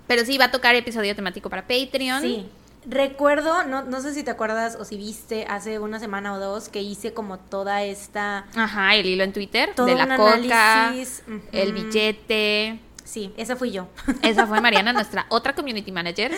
Pero 0.08 0.26
sí, 0.26 0.38
va 0.38 0.46
a 0.46 0.52
tocar 0.52 0.74
episodio 0.76 1.16
temático 1.16 1.50
para 1.50 1.64
Patreon. 1.68 2.22
Sí. 2.22 2.50
Recuerdo, 2.90 3.64
no, 3.66 3.84
no 3.84 4.02
sé 4.02 4.14
si 4.14 4.24
te 4.24 4.32
acuerdas 4.32 4.78
o 4.80 4.86
si 4.86 4.96
viste 4.96 5.46
hace 5.50 5.78
una 5.78 6.00
semana 6.00 6.34
o 6.34 6.40
dos 6.40 6.70
que 6.70 6.82
hice 6.82 7.14
como 7.14 7.38
toda 7.38 7.84
esta... 7.84 8.46
Ajá, 8.56 8.96
el 8.96 9.06
hilo 9.06 9.26
en 9.26 9.34
Twitter 9.34 9.72
Todo 9.76 9.88
de 9.88 9.96
la 9.96 10.16
coca, 10.16 10.86
análisis, 10.86 11.22
el 11.52 11.74
billete. 11.74 12.80
Sí, 13.04 13.34
esa 13.36 13.58
fui 13.58 13.72
yo. 13.72 13.88
Esa 14.22 14.48
fue 14.48 14.62
Mariana, 14.62 14.94
nuestra 14.94 15.26
otra 15.30 15.54
community 15.54 15.92
manager. 15.92 16.32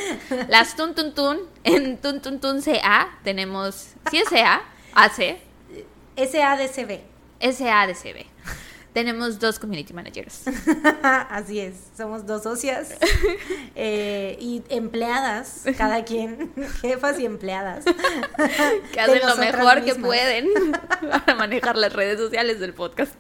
Las 0.50 0.76
Tun 0.76 0.96
Tun 0.96 1.14
Tun, 1.14 1.40
en 1.64 1.98
Tun 1.98 2.20
Tun 2.20 2.40
Tun 2.40 2.62
CA 2.62 3.10
tenemos, 3.24 3.94
sí 4.10 4.18
es 4.18 4.30
CA, 4.30 4.62
AC, 4.94 5.38
SADCB. 6.16 7.00
SADCB. 7.42 8.26
Tenemos 8.94 9.40
dos 9.40 9.60
community 9.60 9.94
managers. 9.94 10.44
Así 11.04 11.60
es, 11.60 11.76
somos 11.96 12.26
dos 12.26 12.44
socias 12.44 12.96
eh, 13.76 14.36
y 14.40 14.64
empleadas, 14.70 15.64
cada 15.78 16.04
quien, 16.06 16.52
jefas 16.82 17.20
y 17.20 17.26
empleadas. 17.26 17.86
Que 18.92 19.00
hacen 19.00 19.22
lo 19.28 19.36
mejor 19.36 19.84
que 19.84 19.96
pueden 19.96 20.48
para 21.02 21.36
manejar 21.36 21.78
las 21.78 21.94
redes 21.94 22.20
sociales 22.20 22.60
del 22.60 22.74
podcast. 22.74 23.14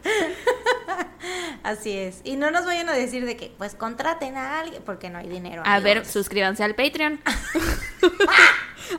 Así 1.63 1.91
es. 1.91 2.21
Y 2.23 2.35
no 2.35 2.49
nos 2.51 2.65
vayan 2.65 2.89
a 2.89 2.93
decir 2.93 3.25
de 3.25 3.37
que, 3.37 3.53
pues 3.57 3.75
contraten 3.75 4.37
a 4.37 4.59
alguien, 4.59 4.81
porque 4.85 5.09
no 5.09 5.19
hay 5.19 5.27
dinero. 5.27 5.61
A 5.65 5.79
ver, 5.79 6.05
suscríbanse 6.05 6.63
al 6.63 6.73
Patreon. 6.73 7.19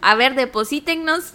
A 0.02 0.14
ver, 0.14 0.34
deposítennos. 0.34 1.32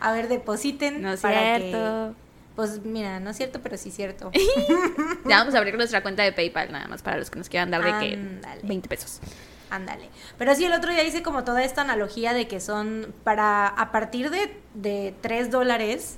a 0.00 0.12
ver, 0.12 0.28
depositen. 0.28 1.00
No 1.00 1.12
es 1.12 1.20
para 1.20 1.56
cierto. 1.56 2.14
que- 2.14 2.25
pues 2.56 2.84
mira, 2.84 3.20
no 3.20 3.30
es 3.30 3.36
cierto, 3.36 3.60
pero 3.62 3.76
sí 3.76 3.90
es 3.90 3.94
cierto. 3.94 4.30
Ya 5.28 5.38
vamos 5.38 5.54
a 5.54 5.58
abrir 5.58 5.76
nuestra 5.76 6.02
cuenta 6.02 6.22
de 6.22 6.32
PayPal 6.32 6.72
nada 6.72 6.86
más 6.88 7.02
para 7.02 7.18
los 7.18 7.30
que 7.30 7.38
nos 7.38 7.48
quieran 7.48 7.70
dar 7.70 7.82
de 7.84 7.90
que 8.06 8.14
Ándale. 8.14 8.60
20 8.62 8.88
pesos. 8.88 9.20
Ándale. 9.70 10.08
Pero 10.38 10.54
sí, 10.54 10.64
el 10.64 10.72
otro 10.72 10.92
día 10.92 11.02
hice 11.02 11.22
como 11.22 11.44
toda 11.44 11.64
esta 11.64 11.82
analogía 11.82 12.32
de 12.32 12.46
que 12.46 12.60
son 12.60 13.12
para, 13.24 13.66
a 13.66 13.90
partir 13.92 14.30
de, 14.30 14.56
de 14.74 15.14
3 15.20 15.50
dólares, 15.50 16.16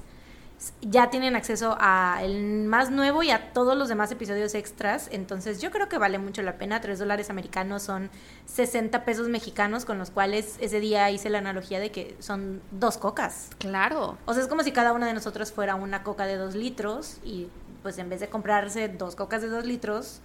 ya 0.82 1.08
tienen 1.10 1.36
acceso 1.36 1.76
a 1.80 2.18
el 2.22 2.64
más 2.64 2.90
nuevo 2.90 3.22
y 3.22 3.30
a 3.30 3.52
todos 3.52 3.76
los 3.76 3.88
demás 3.88 4.10
episodios 4.10 4.54
extras. 4.54 5.08
Entonces 5.12 5.60
yo 5.60 5.70
creo 5.70 5.88
que 5.88 5.98
vale 5.98 6.18
mucho 6.18 6.42
la 6.42 6.58
pena. 6.58 6.80
3 6.80 6.98
dólares 6.98 7.30
americanos 7.30 7.82
son 7.82 8.10
60 8.46 9.04
pesos 9.04 9.28
mexicanos, 9.28 9.84
con 9.84 9.98
los 9.98 10.10
cuales 10.10 10.56
ese 10.60 10.80
día 10.80 11.10
hice 11.10 11.30
la 11.30 11.38
analogía 11.38 11.78
de 11.80 11.90
que 11.92 12.16
son 12.18 12.60
dos 12.72 12.98
cocas. 12.98 13.50
Claro. 13.58 14.18
O 14.26 14.34
sea, 14.34 14.42
es 14.42 14.48
como 14.48 14.62
si 14.62 14.72
cada 14.72 14.92
una 14.92 15.06
de 15.06 15.14
nosotros 15.14 15.52
fuera 15.52 15.74
una 15.76 16.02
coca 16.02 16.26
de 16.26 16.36
2 16.36 16.54
litros 16.56 17.18
y 17.24 17.48
pues 17.82 17.98
en 17.98 18.08
vez 18.08 18.18
de 18.20 18.28
comprarse 18.28 18.88
dos 18.88 19.14
cocas 19.14 19.40
de 19.42 19.48
2 19.48 19.64
litros, 19.64 20.20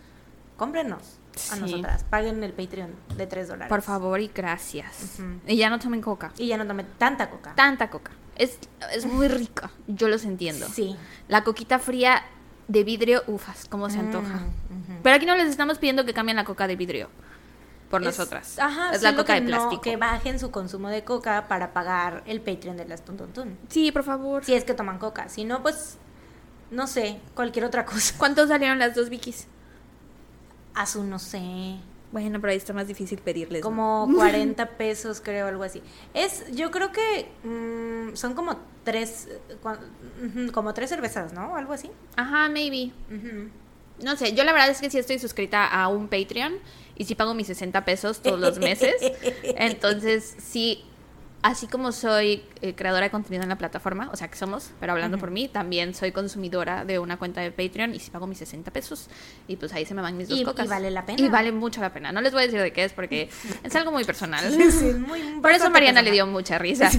cómprenos 0.58 1.20
a 1.52 1.56
Sí. 1.56 1.62
nosotras. 1.62 2.04
Paguen 2.10 2.44
el 2.44 2.54
Patreon 2.54 2.92
de 3.18 3.28
3 3.28 3.48
dólares. 3.48 3.70
Por 3.70 3.82
favor 3.84 4.20
y 4.20 4.30
gracias. 4.34 5.20
Y 5.48 5.58
ya 5.58 5.70
no 5.70 5.78
tomen 5.80 6.02
coca. 6.02 6.32
Y 6.38 6.48
ya 6.48 6.58
no 6.58 6.66
tomen 6.66 6.88
tanta 6.98 7.30
coca. 7.30 7.54
Tanta 7.56 7.90
coca. 7.92 8.12
Es, 8.36 8.58
es 8.94 9.06
muy 9.06 9.28
rica. 9.28 9.72
Yo 9.88 10.08
los 10.08 10.24
entiendo. 10.26 10.68
Sí. 10.68 10.96
La 11.28 11.44
coquita 11.44 11.80
fría 11.80 12.24
de 12.68 12.84
vidrio, 12.84 13.24
ufas, 13.28 13.66
cómo 13.70 13.90
se 13.90 14.00
antoja. 14.00 14.36
Mm, 14.38 14.92
ujú. 14.94 15.00
Pero 15.04 15.16
aquí 15.16 15.26
no 15.26 15.36
les 15.36 15.48
estamos 15.50 15.78
pidiendo 15.78 16.06
que 16.06 16.14
cambien 16.14 16.36
la 16.38 16.46
coca 16.46 16.68
de 16.68 16.76
vidrio. 16.76 17.10
Por 17.90 18.02
Es- 18.02 18.08
nosotras. 18.08 18.58
Ajá, 18.58 18.92
es 18.96 19.04
la 19.04 19.12
coca 19.16 19.36
que 19.36 19.42
de 19.42 19.42
no- 19.42 19.48
plástico. 19.58 19.82
que 19.82 19.98
bajen 19.98 20.40
su 20.40 20.50
consumo 20.50 20.90
de 20.90 21.04
coca 21.04 21.48
para 21.48 21.74
pagar 21.74 22.24
el 22.26 22.42
Patreon 22.42 22.76
de 22.78 22.86
las 22.86 23.06
Tuntuntun. 23.06 23.58
Sí, 23.70 23.92
por 23.92 24.04
favor. 24.04 24.44
Si 24.44 24.54
es 24.56 24.64
que 24.64 24.74
toman 24.74 24.98
coca. 24.98 25.30
Si 25.30 25.46
no, 25.46 25.62
pues, 25.62 25.98
no 26.72 26.88
sé, 26.88 27.20
cualquier 27.36 27.66
otra 27.66 27.86
cosa. 27.86 28.16
¿Cuántos 28.18 28.48
salieron 28.50 28.80
las 28.80 28.96
dos 28.96 29.10
Vikis? 29.10 29.46
A 30.74 30.88
su, 30.88 31.04
no 31.04 31.20
sé, 31.20 31.76
Bueno, 32.14 32.40
pero 32.40 32.52
ahí 32.52 32.58
está 32.58 32.74
más 32.74 32.88
difícil 32.88 33.18
pedirles. 33.18 33.62
¿no? 33.62 33.66
como 33.66 34.08
40 34.16 34.78
pesos, 34.78 35.20
creo, 35.20 35.48
algo 35.48 35.64
así. 35.64 35.82
Es, 36.14 36.46
yo 36.52 36.70
creo 36.70 36.92
que 36.92 37.28
mm, 37.44 38.16
son 38.16 38.36
como 38.36 38.60
tres, 38.84 39.30
como 40.54 40.74
tres 40.76 40.90
cervezas, 40.90 41.34
¿no? 41.34 41.56
Algo 41.56 41.74
así. 41.74 41.90
Ajá, 42.16 42.50
maybe. 42.50 42.92
No 44.04 44.16
sé, 44.16 44.34
yo 44.34 44.44
la 44.44 44.54
verdad 44.54 44.70
es 44.70 44.80
que 44.80 44.92
sí 44.92 45.00
estoy 45.00 45.18
suscrita 45.18 45.66
a 45.66 45.88
un 45.88 46.08
Patreon 46.08 46.54
y 46.96 47.06
sí 47.06 47.16
pago 47.16 47.34
mis 47.34 47.48
60 47.48 47.84
pesos 47.84 48.22
todos 48.22 48.40
los 48.40 48.60
meses. 48.60 48.96
Entonces, 49.44 50.36
sí, 50.38 50.86
así 51.44 51.68
como 51.68 51.92
soy 51.92 52.44
eh, 52.62 52.74
creadora 52.74 53.06
de 53.06 53.12
contenido 53.12 53.44
en 53.44 53.50
la 53.50 53.58
plataforma, 53.58 54.10
o 54.12 54.16
sea 54.16 54.28
que 54.30 54.38
somos, 54.38 54.72
pero 54.80 54.94
hablando 54.94 55.18
por 55.18 55.30
mí, 55.30 55.48
también 55.50 55.94
soy 55.94 56.12
consumidora 56.12 56.86
de 56.86 57.00
una 57.00 57.18
cuenta 57.18 57.42
de 57.42 57.52
Patreon 57.52 57.94
y 57.94 58.00
sí 58.00 58.10
pago 58.12 58.26
mis 58.28 58.38
60 58.40 58.72
pesos. 58.72 59.08
Y 59.48 59.58
pues 59.58 59.74
ahí 59.74 59.86
se 59.86 59.94
me 59.94 60.02
van 60.02 60.18
mis 60.18 60.30
dos 60.30 60.38
Y- 60.38 60.42
y 60.42 60.46
cocas. 60.46 60.68
vale 60.68 60.90
la 60.90 61.06
pena. 61.06 61.22
Y 61.22 61.30
vale 61.30 61.52
mucho 61.52 61.82
la 61.82 61.94
pena. 61.94 62.12
No 62.12 62.22
les 62.22 62.32
voy 62.34 62.44
a 62.44 62.46
decir 62.46 62.62
de 62.62 62.74
qué 62.74 62.84
es 62.86 62.94
porque 62.94 63.30
es 63.64 63.76
algo 63.76 63.92
muy 63.92 64.04
personal. 64.06 64.50
Sí, 64.52 64.62
es 64.62 64.98
muy- 64.98 65.22
Por 65.42 65.52
eso 65.52 65.70
Mariana 65.70 66.02
le 66.02 66.12
dio 66.12 66.26
mucha 66.26 66.58
risa. 66.58 66.90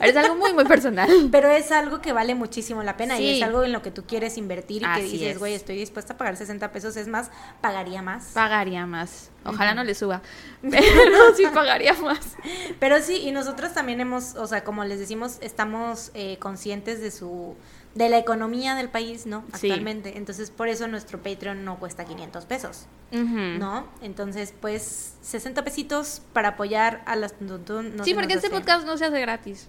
Es 0.00 0.16
algo 0.16 0.36
muy, 0.36 0.52
muy 0.52 0.64
personal. 0.64 1.08
Pero 1.32 1.50
es 1.50 1.72
algo 1.72 2.00
que 2.00 2.12
vale 2.12 2.34
muchísimo 2.34 2.82
la 2.82 2.96
pena 2.96 3.18
y 3.18 3.38
es 3.38 3.42
algo 3.42 3.64
en 3.64 3.72
lo 3.72 3.82
que 3.82 3.90
tú 3.90 4.04
quieres 4.06 4.36
invertir 4.36 4.82
y 4.82 4.84
Así 4.84 5.02
que 5.06 5.12
dices, 5.12 5.28
es. 5.32 5.38
güey, 5.38 5.54
estoy 5.54 5.76
dispuesta 5.76 6.12
a 6.12 6.16
pagar 6.18 6.36
60 6.36 6.70
pesos, 6.72 6.96
es 6.96 7.08
más, 7.08 7.30
pagaría 7.60 8.02
más. 8.02 8.32
Pagaría 8.34 8.86
más. 8.86 9.30
Ojalá 9.44 9.74
no 9.74 9.84
le 9.84 9.94
suba. 9.94 10.22
Pero 10.62 11.34
sí 11.36 11.44
pagaría 11.52 11.94
más. 11.94 12.36
Pero 12.80 13.00
sí, 13.00 13.18
y 13.18 13.32
nosotros 13.32 13.72
también 13.74 14.00
hemos, 14.00 14.34
o 14.36 14.46
sea, 14.46 14.64
como 14.64 14.84
les 14.84 14.98
decimos, 14.98 15.38
estamos 15.40 16.10
eh, 16.14 16.38
conscientes 16.38 17.00
de 17.00 17.10
su, 17.10 17.54
de 17.94 18.08
la 18.08 18.18
economía 18.18 18.74
del 18.74 18.88
país, 18.88 19.26
¿no? 19.26 19.44
Sí. 19.54 19.68
Actualmente. 19.70 20.16
Entonces, 20.16 20.50
por 20.50 20.68
eso 20.68 20.88
nuestro 20.88 21.22
Patreon 21.22 21.64
no 21.64 21.78
cuesta 21.78 22.04
500 22.04 22.44
pesos. 22.46 22.86
¿no? 23.12 23.86
Entonces, 24.02 24.52
pues, 24.60 25.14
60 25.22 25.62
pesitos 25.62 26.20
para 26.32 26.48
apoyar 26.50 27.02
a 27.06 27.14
las 27.14 27.34
Tuntun, 27.34 27.96
no 27.96 28.04
sí, 28.04 28.12
porque 28.12 28.34
este 28.34 28.50
podcast 28.50 28.84
no 28.84 28.96
se 28.96 29.04
hace 29.04 29.20
gratis. 29.20 29.68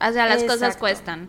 O 0.00 0.12
sea, 0.12 0.28
las 0.28 0.44
cosas 0.44 0.76
cuestan. 0.76 1.28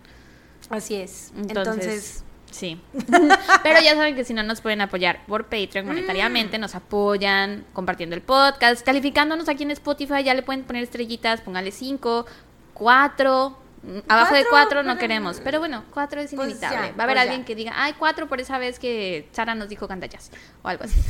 Así 0.69 0.95
es. 0.95 1.31
Entonces, 1.35 1.57
Entonces, 1.57 2.23
sí. 2.51 2.79
Pero 3.63 3.79
ya 3.81 3.95
saben 3.95 4.15
que 4.15 4.23
si 4.23 4.33
no 4.33 4.43
nos 4.43 4.61
pueden 4.61 4.81
apoyar 4.81 5.25
por 5.27 5.45
Patreon 5.45 5.85
monetariamente, 5.85 6.57
nos 6.57 6.75
apoyan 6.75 7.65
compartiendo 7.73 8.15
el 8.15 8.21
podcast, 8.21 8.85
calificándonos 8.85 9.49
aquí 9.49 9.63
en 9.63 9.71
Spotify, 9.71 10.23
ya 10.23 10.33
le 10.33 10.41
pueden 10.43 10.63
poner 10.63 10.83
estrellitas, 10.83 11.41
póngale 11.41 11.71
5, 11.71 12.25
4. 12.73 13.59
Abajo 14.07 14.33
de 14.33 14.45
Cuatro, 14.49 14.49
4 14.49 14.83
no 14.83 14.89
pero- 14.89 14.99
queremos, 14.99 15.39
pero 15.43 15.59
bueno, 15.59 15.83
4 15.93 16.21
es 16.21 16.33
Pues 16.33 16.47
inevitable. 16.49 16.87
ya, 16.87 16.95
Va 16.95 17.01
a 17.01 17.03
haber 17.03 17.17
pues 17.17 17.21
alguien 17.21 17.41
ya. 17.41 17.45
que 17.45 17.55
diga, 17.55 17.73
ay, 17.75 17.93
4 17.99 18.27
por 18.27 18.41
esa 18.41 18.57
vez 18.57 18.79
que 18.79 19.29
Sara 19.31 19.53
nos 19.53 19.69
dijo 19.69 19.87
candallas 19.87 20.31
o 20.63 20.67
algo 20.67 20.83
así. 20.85 20.99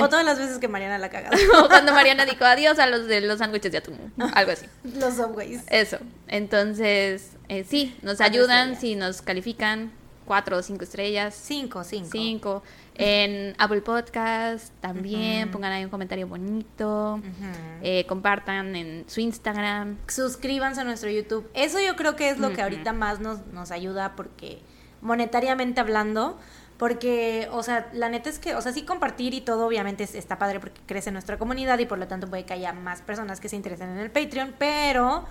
O 0.00 0.08
todas 0.08 0.24
las 0.24 0.38
veces 0.38 0.56
que 0.56 0.68
Mariana 0.68 0.96
la 0.96 1.10
cagada. 1.10 1.36
o 1.62 1.68
cuando 1.68 1.92
Mariana 1.92 2.24
dijo 2.24 2.46
adiós 2.46 2.78
a 2.78 2.86
los 2.86 3.06
de 3.06 3.20
los 3.20 3.38
sándwiches 3.40 3.70
de 3.72 3.78
atún, 3.78 4.10
algo 4.34 4.50
así. 4.52 4.64
Los 4.84 5.16
subways. 5.16 5.64
Eso. 5.68 5.98
Entonces, 6.28 7.32
eh, 7.50 7.62
sí, 7.68 7.94
nos 8.00 8.16
Cuatro 8.16 8.24
ayudan 8.34 8.80
si 8.80 8.94
nos 8.96 9.20
califican 9.20 9.92
cuatro 10.26 10.58
o 10.58 10.62
cinco 10.62 10.84
estrellas. 10.84 11.34
Cinco, 11.34 11.82
cinco. 11.84 12.08
Cinco. 12.12 12.62
En 12.96 13.54
Apple 13.58 13.80
Podcast 13.82 14.72
también, 14.80 15.50
pongan 15.50 15.72
ahí 15.72 15.84
un 15.84 15.90
comentario 15.90 16.26
bonito. 16.26 17.20
Eh, 17.82 18.04
compartan 18.06 18.74
en 18.76 19.04
su 19.06 19.20
Instagram. 19.20 19.96
suscríbanse 20.08 20.80
a 20.82 20.84
nuestro 20.84 21.08
YouTube. 21.10 21.48
Eso 21.54 21.78
yo 21.80 21.96
creo 21.96 22.16
que 22.16 22.28
es 22.30 22.38
lo 22.38 22.52
que 22.52 22.60
ahorita 22.62 22.92
más 22.92 23.20
nos, 23.20 23.46
nos 23.48 23.70
ayuda 23.70 24.14
porque 24.16 24.60
monetariamente 25.02 25.80
hablando, 25.80 26.38
porque, 26.78 27.48
o 27.52 27.62
sea, 27.62 27.88
la 27.92 28.08
neta 28.08 28.28
es 28.28 28.38
que, 28.38 28.54
o 28.54 28.60
sea, 28.60 28.72
sí 28.72 28.82
compartir 28.82 29.34
y 29.34 29.40
todo 29.40 29.66
obviamente 29.66 30.04
es- 30.04 30.14
está 30.14 30.36
padre 30.38 30.58
porque 30.60 30.80
crece 30.86 31.10
nuestra 31.12 31.38
comunidad 31.38 31.78
y 31.78 31.86
por 31.86 31.98
lo 31.98 32.06
tanto 32.08 32.28
puede 32.28 32.44
que 32.44 32.54
haya 32.54 32.72
más 32.72 33.02
personas 33.02 33.40
que 33.40 33.48
se 33.48 33.56
interesen 33.56 33.90
en 33.90 33.98
el 33.98 34.10
Patreon, 34.10 34.54
pero 34.58 35.24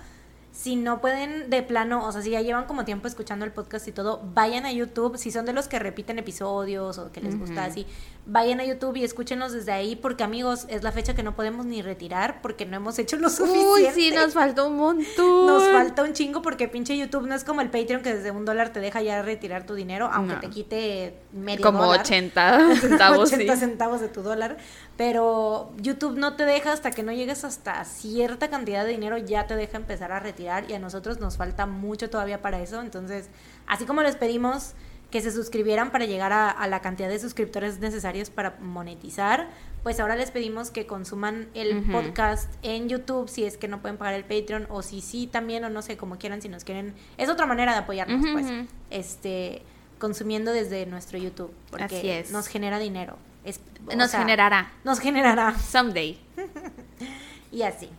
si 0.56 0.78
no 0.78 1.02
pueden 1.02 1.50
de 1.50 1.64
plano, 1.64 2.08
o 2.08 2.12
sea, 2.14 2.22
si 2.22 2.30
ya 2.30 2.42
llevan 2.42 2.64
como 2.66 2.86
tiempo 2.86 3.10
escuchando 3.10 3.44
el 3.44 3.52
podcast 3.52 3.88
y 3.90 3.92
todo, 3.92 4.22
vayan 4.34 4.66
a 4.66 4.72
YouTube, 4.72 5.18
si 5.18 5.30
son 5.30 5.46
de 5.46 5.52
los 5.52 5.68
que 5.68 5.80
repiten 5.80 6.18
episodios 6.18 6.98
o 6.98 7.12
que 7.12 7.20
les 7.20 7.38
gusta 7.38 7.66
así, 7.66 7.86
vayan 8.26 8.62
a 8.62 8.66
YouTube 8.66 8.96
y 8.96 9.04
escúchenos 9.04 9.52
desde 9.52 9.74
ahí 9.74 9.98
porque 9.98 10.24
amigos, 10.24 10.66
es 10.70 10.82
la 10.82 10.94
fecha 10.94 11.14
que 11.14 11.24
no 11.24 11.36
podemos 11.36 11.66
ni 11.66 11.82
retirar 11.82 12.42
porque 12.42 12.66
no 12.66 12.78
hemos 12.78 12.98
hecho 13.00 13.18
lo 13.18 13.30
suficiente. 13.30 13.68
Uy, 13.68 13.88
sí, 13.94 14.12
nos 14.12 14.34
faltó 14.34 14.70
un 14.70 14.78
montón. 14.78 15.46
Nos 15.46 15.64
falta 15.72 16.04
un 16.04 16.14
chingo 16.14 16.42
porque 16.42 16.70
pinche 16.70 16.98
YouTube 16.98 17.28
no 17.28 17.36
es 17.36 17.44
como 17.44 17.60
el 17.60 17.70
Patreon 17.70 18.02
que 18.02 18.16
desde 18.16 18.32
un 18.32 18.46
dólar 18.46 18.70
te 18.72 18.80
deja 18.80 19.02
ya 19.02 19.22
retirar 19.22 19.66
tu 19.66 19.76
dinero, 19.76 20.10
aunque 20.14 20.36
No. 20.36 20.40
te 20.40 20.50
quite 20.50 21.20
medio 21.34 21.62
Como 21.66 21.84
dólar. 21.84 22.00
80 22.00 22.76
centavos, 22.82 23.32
80 23.34 23.54
sí. 23.54 23.60
centavos 23.60 24.00
de 24.00 24.08
tu 24.08 24.22
dólar. 24.24 24.56
Pero 24.98 25.72
YouTube 25.82 26.18
no 26.18 26.36
te 26.36 26.46
deja 26.46 26.72
hasta 26.72 26.92
que 26.92 27.04
no 27.04 27.12
llegues 27.12 27.44
hasta 27.44 27.84
cierta 27.84 28.50
cantidad 28.50 28.86
de 28.86 28.92
dinero, 28.92 29.18
ya 29.18 29.46
te 29.46 29.56
deja 29.56 29.78
empezar 29.78 30.12
a 30.12 30.20
retirar 30.20 30.70
y 30.70 30.74
a 30.74 30.80
nosotros 30.80 31.20
nos 31.20 31.36
falta 31.38 31.66
mucho 31.66 32.10
todavía 32.10 32.42
para 32.42 32.62
eso. 32.62 32.82
Entonces, 32.82 33.30
así 33.68 33.86
como 33.86 34.04
les 34.04 34.16
pedimos 34.16 34.74
que 35.12 35.22
se 35.22 35.32
suscribieran 35.32 35.92
para 35.92 36.06
llegar 36.06 36.32
a, 36.34 36.50
a 36.50 36.68
la 36.68 36.82
cantidad 36.82 37.10
de 37.10 37.20
suscriptores 37.20 37.80
necesarios 37.80 38.30
para 38.30 38.58
monetizar, 38.62 39.48
pues 39.86 40.00
ahora 40.00 40.16
les 40.16 40.32
pedimos 40.32 40.72
que 40.72 40.88
consuman 40.88 41.48
el 41.54 41.84
podcast 41.92 42.52
en 42.64 42.90
YouTube 42.90 43.30
si 43.30 43.44
es 43.44 43.56
que 43.56 43.68
no 43.68 43.82
pueden 43.82 43.98
pagar 43.98 44.16
el 44.16 44.24
Patreon 44.24 44.66
o 44.70 44.82
si 44.82 45.00
sí 45.00 45.28
también 45.28 45.64
o 45.64 45.70
no 45.70 45.84
sé 45.84 45.96
como 45.96 46.18
quieran 46.18 46.42
si 46.42 46.50
nos 46.50 46.64
quieren 46.64 46.96
es 47.20 47.30
otra 47.30 47.46
manera 47.46 47.74
de 47.74 47.78
apoyarnos 47.78 48.26
pues 48.34 48.48
este 48.90 49.62
consumiendo 50.00 50.52
desde 50.52 50.88
nuestro 50.88 51.20
YouTube 51.20 51.54
porque 51.70 51.98
Así 51.98 52.10
es. 52.10 52.32
nos 52.32 52.48
genera 52.48 52.80
dinero 52.80 53.18
Es- 53.46 53.62
Nos 53.96 54.12
sea, 54.12 54.20
generará. 54.22 54.72
nos 54.84 55.00
generará 55.00 55.58
Someday. 55.58 56.20
y 57.52 57.62
así 57.62 57.90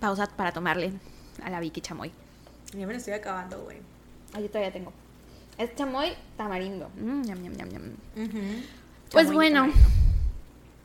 Pausa 0.00 0.26
para 0.26 0.52
tomarle 0.52 0.92
a 1.42 1.50
la 1.50 1.58
Vicky 1.60 1.80
Chamoy. 1.80 2.12
yo 2.72 2.86
me 2.86 2.92
lo 2.92 2.98
estoy 2.98 3.14
acabando 3.14 3.60
güey 3.62 3.78
Ah, 4.34 4.40
yo 4.40 4.48
todavía 4.48 4.72
tengo. 4.72 4.92
Es 5.58 5.74
chamoy 5.76 6.12
tamarindo. 6.36 6.90
Mm. 6.96 7.22
Pues 9.12 9.32
bueno, 9.32 9.60
tamarindo. 9.60 9.88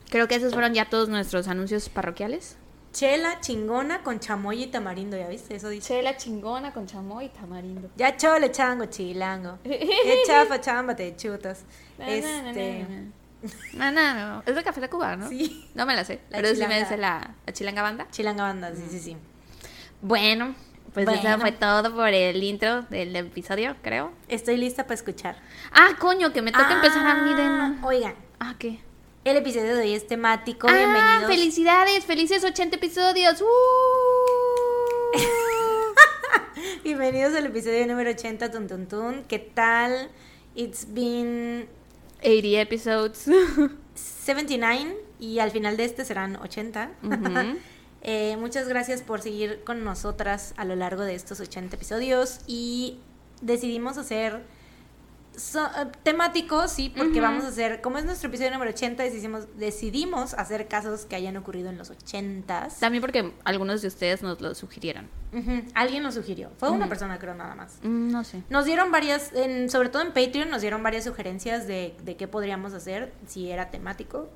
creo 0.09 0.27
que 0.27 0.35
esos 0.35 0.53
fueron 0.53 0.75
ya 0.75 0.85
todos 0.87 1.09
nuestros 1.09 1.47
anuncios 1.47 1.89
parroquiales. 1.89 2.57
Chela 2.99 3.39
chingona 3.39 4.03
con 4.03 4.19
chamoy 4.19 4.63
y 4.63 4.67
tamarindo 4.67 5.15
ya 5.17 5.27
viste 5.29 5.55
eso 5.55 5.69
dice 5.69 5.87
Chela 5.87 6.17
chingona 6.17 6.73
con 6.73 6.85
chamoy 6.85 7.25
y 7.25 7.29
tamarindo. 7.29 7.89
ya 7.95 8.17
chole 8.17 8.51
chango 8.51 8.85
chilango 8.87 9.57
qué 9.63 10.23
chafa 10.27 10.59
chamba 10.59 10.95
te 10.95 11.15
chutas 11.15 11.63
Na, 11.97 12.05
na, 12.07 12.11
na, 12.11 12.49
este 12.51 12.85
na, 12.89 12.89
na. 12.89 13.91
No, 13.91 14.13
no, 14.13 14.35
no. 14.35 14.43
Es 14.45 14.53
de 14.53 14.63
Café 14.65 14.81
de 14.81 14.89
Cuba, 14.89 15.15
¿no? 15.15 15.29
Sí. 15.29 15.69
No 15.73 15.85
me 15.85 15.95
la 15.95 16.03
sé. 16.03 16.19
La 16.29 16.39
pero 16.41 16.49
sí 16.49 16.55
me 16.55 16.59
chilanga. 16.65 16.79
dice 16.79 16.97
la, 16.97 17.35
la 17.45 17.53
chilanga 17.53 17.81
banda. 17.81 18.07
chilanga 18.11 18.43
banda 18.43 18.75
sí 18.75 18.83
sí 18.89 18.99
sí 18.99 19.17
Bueno, 20.01 20.55
pues 20.93 21.05
Bueno. 21.05 21.21
eso 21.29 21.39
fue 21.39 21.53
todo 21.53 21.95
por 21.95 22.09
el 22.09 22.43
intro 22.43 22.81
del 22.89 23.15
episodio, 23.15 23.77
creo. 23.81 24.11
estoy 24.27 24.57
lista 24.57 24.83
para 24.83 24.95
escuchar 24.95 25.37
Ah, 25.71 25.91
coño, 25.99 26.33
que 26.33 26.41
me 26.41 26.51
toca 26.51 26.73
empezar 26.73 27.05
a 27.07 27.15
mí 27.23 27.33
de 27.33 27.43
Ah, 27.43 27.67
nuevo. 27.69 27.87
oigan 27.87 28.15
Ah, 28.41 28.55
¿qué? 28.59 28.81
El 29.29 29.37
episodio 29.37 29.75
de 29.75 29.81
hoy 29.83 29.93
es 29.93 30.07
temático 30.07 30.67
Ah, 30.67 30.73
bienvenidos 30.73 31.25
felicidades, 31.27 32.03
felices 32.05 32.43
80 32.43 32.77
episodios. 32.77 33.41
¡Uh! 33.41 33.45
Bienvenidos 36.83 37.35
al 37.35 37.45
episodio 37.45 37.85
número 37.85 38.09
80, 38.09 38.49
Tun 38.49 38.67
Tun 38.67 38.87
Tun. 38.87 39.23
¿Qué 39.27 39.37
tal? 39.37 40.09
It's 40.55 40.91
been 40.91 41.69
80 42.23 42.61
episodes. 42.61 43.29
79 43.93 44.97
Y 45.19 45.37
al 45.37 45.51
final 45.51 45.77
de 45.77 45.85
este 45.85 46.05
serán 46.05 46.35
80. 46.35 46.91
Ujú. 47.03 47.59
Eh, 48.01 48.37
muchas 48.37 48.69
gracias 48.69 49.01
por 49.01 49.21
seguir 49.21 49.61
con 49.65 49.83
nosotras 49.83 50.53
a 50.55 50.63
lo 50.63 50.77
largo 50.77 51.03
de 51.03 51.15
estos 51.15 51.41
80 51.41 51.75
episodios 51.75 52.39
y 52.47 52.97
decidimos 53.41 53.97
hacer 53.97 54.41
so- 55.39 55.65
eh, 55.65 55.87
temáticos, 56.03 56.71
sí, 56.71 56.93
porque 56.95 57.21
vamos 57.21 57.43
a 57.45 57.47
hacer, 57.47 57.81
como 57.81 57.97
es 57.97 58.05
nuestro 58.05 58.29
episodio 58.29 58.51
número 58.51 58.71
80, 58.71 59.03
decidimos, 59.03 59.47
decidimos 59.57 60.33
hacer 60.35 60.67
casos 60.67 61.05
que 61.05 61.15
hayan 61.15 61.37
ocurrido 61.37 61.69
en 61.69 61.77
los 61.77 61.89
80s. 61.91 62.79
También 62.79 63.01
porque 63.01 63.31
algunos 63.43 63.81
de 63.81 63.87
ustedes 63.87 64.21
nos 64.21 64.41
lo 64.41 64.53
sugirieron. 64.55 65.07
Alguien 65.75 66.03
lo 66.03 66.11
sugirió, 66.11 66.49
fue 66.57 66.69
una 66.71 66.87
persona 66.89 67.19
creo 67.19 67.35
nada 67.35 67.53
más. 67.55 67.77
Mm, 67.83 68.11
No 68.11 68.23
sé. 68.23 68.41
Nos 68.49 68.65
dieron 68.65 68.91
varias, 68.91 69.31
en- 69.33 69.69
sobre 69.69 69.89
todo 69.89 70.01
en 70.01 70.09
Patreon, 70.09 70.49
nos 70.49 70.61
dieron 70.61 70.81
varias 70.83 71.03
sugerencias 71.05 71.67
de, 71.67 71.95
de 72.03 72.15
qué 72.17 72.27
podríamos 72.27 72.73
hacer 72.73 73.13
si 73.27 73.49
era 73.51 73.69
temático. 73.71 74.29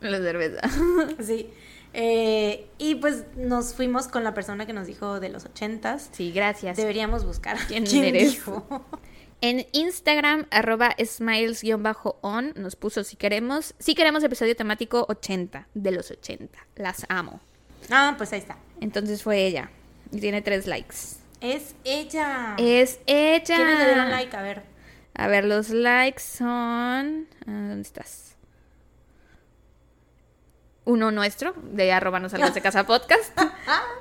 La 0.00 0.18
cerveza. 0.18 0.60
Sí. 1.20 1.50
Eh, 1.94 2.68
y 2.78 2.94
pues 2.94 3.24
nos 3.36 3.74
fuimos 3.74 4.08
con 4.08 4.24
la 4.24 4.32
persona 4.32 4.64
que 4.64 4.72
nos 4.72 4.86
dijo 4.86 5.20
de 5.20 5.28
los 5.28 5.44
ochentas. 5.44 6.08
Sí, 6.12 6.32
gracias. 6.32 6.76
Deberíamos 6.78 7.24
buscar 7.26 7.58
¿Quién 7.68 7.84
eres? 8.02 8.32
dijo. 8.32 8.64
En 9.44 9.66
Instagram, 9.72 10.46
arroba 10.52 10.94
smiles-on, 11.04 12.52
nos 12.54 12.76
puso 12.76 13.02
si 13.02 13.16
queremos, 13.16 13.74
si 13.80 13.96
queremos 13.96 14.22
episodio 14.22 14.54
temático 14.54 15.04
80, 15.08 15.66
de 15.74 15.90
los 15.90 16.12
80. 16.12 16.58
Las 16.76 17.04
amo. 17.08 17.40
Ah, 17.90 18.14
pues 18.16 18.32
ahí 18.32 18.38
está. 18.38 18.56
Entonces 18.80 19.22
fue 19.24 19.44
ella. 19.44 19.70
Y 20.12 20.20
tiene 20.20 20.42
tres 20.42 20.68
likes. 20.68 20.94
Es 21.40 21.74
ella. 21.82 22.54
Es 22.56 23.00
ella. 23.06 23.56
¿Quiénes 23.56 23.78
le 23.80 23.84
dieron 23.86 24.10
like? 24.10 24.36
A 24.36 24.42
ver. 24.42 24.62
A 25.14 25.26
ver, 25.26 25.44
los 25.44 25.70
likes 25.70 26.22
son. 26.22 27.26
ah, 27.40 27.46
¿Dónde 27.46 27.82
estás? 27.82 28.36
Uno 30.84 31.10
nuestro, 31.10 31.52
de 31.72 31.92
arroba 31.92 32.20
no 32.20 32.28
salgas 32.28 32.54
de 32.54 32.60
casa 32.62 32.86
podcast. 32.86 33.36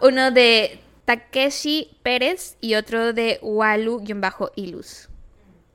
Uno 0.02 0.30
de 0.30 0.80
Takeshi 1.06 1.98
Pérez 2.04 2.58
y 2.62 2.76
otro 2.76 3.14
de 3.14 3.40
Walu-Ilus. 3.42 5.08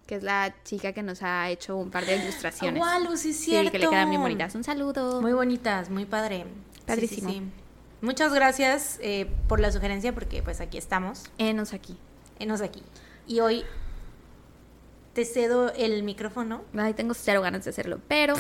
Que 0.07 0.15
es 0.17 0.23
la 0.23 0.55
chica 0.65 0.93
que 0.93 1.03
nos 1.03 1.23
ha 1.23 1.51
hecho 1.51 1.77
un 1.77 1.91
par 1.91 2.07
de 2.07 2.17
ilustraciones. 2.17 2.81
Walu, 2.81 3.17
sí, 3.17 3.31
es 3.31 3.37
Sí, 3.39 3.45
cierto. 3.51 3.73
que 3.73 3.79
le 3.81 3.89
quedan 3.89 4.09
bien 4.11 4.23
bonitas. 4.23 4.55
Un 4.55 4.63
saludo. 4.65 5.21
Muy 5.21 5.33
bonitas, 5.33 5.91
muy 5.91 6.05
padre. 6.05 6.45
Sí, 6.75 6.83
Padrísimo. 6.87 7.29
sí, 7.31 7.37
sí. 7.37 7.43
Muchas 8.03 8.33
gracias 8.33 8.99
eh, 9.03 9.27
por 9.49 9.59
la 9.59 9.73
sugerencia 9.73 10.15
porque 10.15 10.43
pues 10.43 10.61
aquí 10.61 10.79
estamos. 10.79 11.25
Enos 11.39 11.73
aquí. 11.73 11.97
Enos 12.39 12.61
aquí. 12.61 12.83
Y 13.27 13.41
hoy 13.41 13.65
te 15.15 15.25
cedo 15.25 15.73
el 15.75 16.03
micrófono. 16.05 16.63
Ay, 16.77 16.95
tengo 16.95 17.15
cero 17.15 17.41
ganas 17.43 17.65
de 17.65 17.71
hacerlo, 17.71 18.01
pero. 18.07 18.35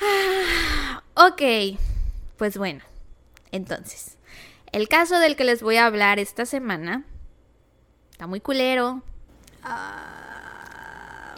Ah, 0.00 1.02
ok, 1.14 1.78
pues 2.36 2.58
bueno. 2.58 2.84
Entonces, 3.50 4.18
el 4.72 4.88
caso 4.88 5.18
del 5.18 5.36
que 5.36 5.44
les 5.44 5.62
voy 5.62 5.76
a 5.76 5.86
hablar 5.86 6.18
esta 6.18 6.44
semana 6.46 7.04
está 8.12 8.26
muy 8.26 8.40
culero. 8.40 9.02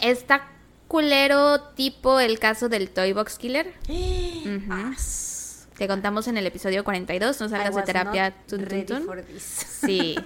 Está 0.01 0.49
culero 0.87 1.61
tipo 1.75 2.21
el 2.21 2.39
caso 2.39 2.69
del 2.69 2.91
Toy 2.91 3.13
Box 3.13 3.39
Killer. 3.39 3.75
As. 4.71 5.69
Te 5.77 5.87
contamos 5.87 6.27
en 6.27 6.37
el 6.37 6.47
episodio 6.47 6.83
42, 6.83 7.41
no 7.41 7.49
salgas 7.49 7.75
de 7.75 7.83
terapia. 7.83 8.35
tun, 8.49 8.65
tun, 8.67 8.85
tun. 8.87 9.25
Sí. 9.39 10.17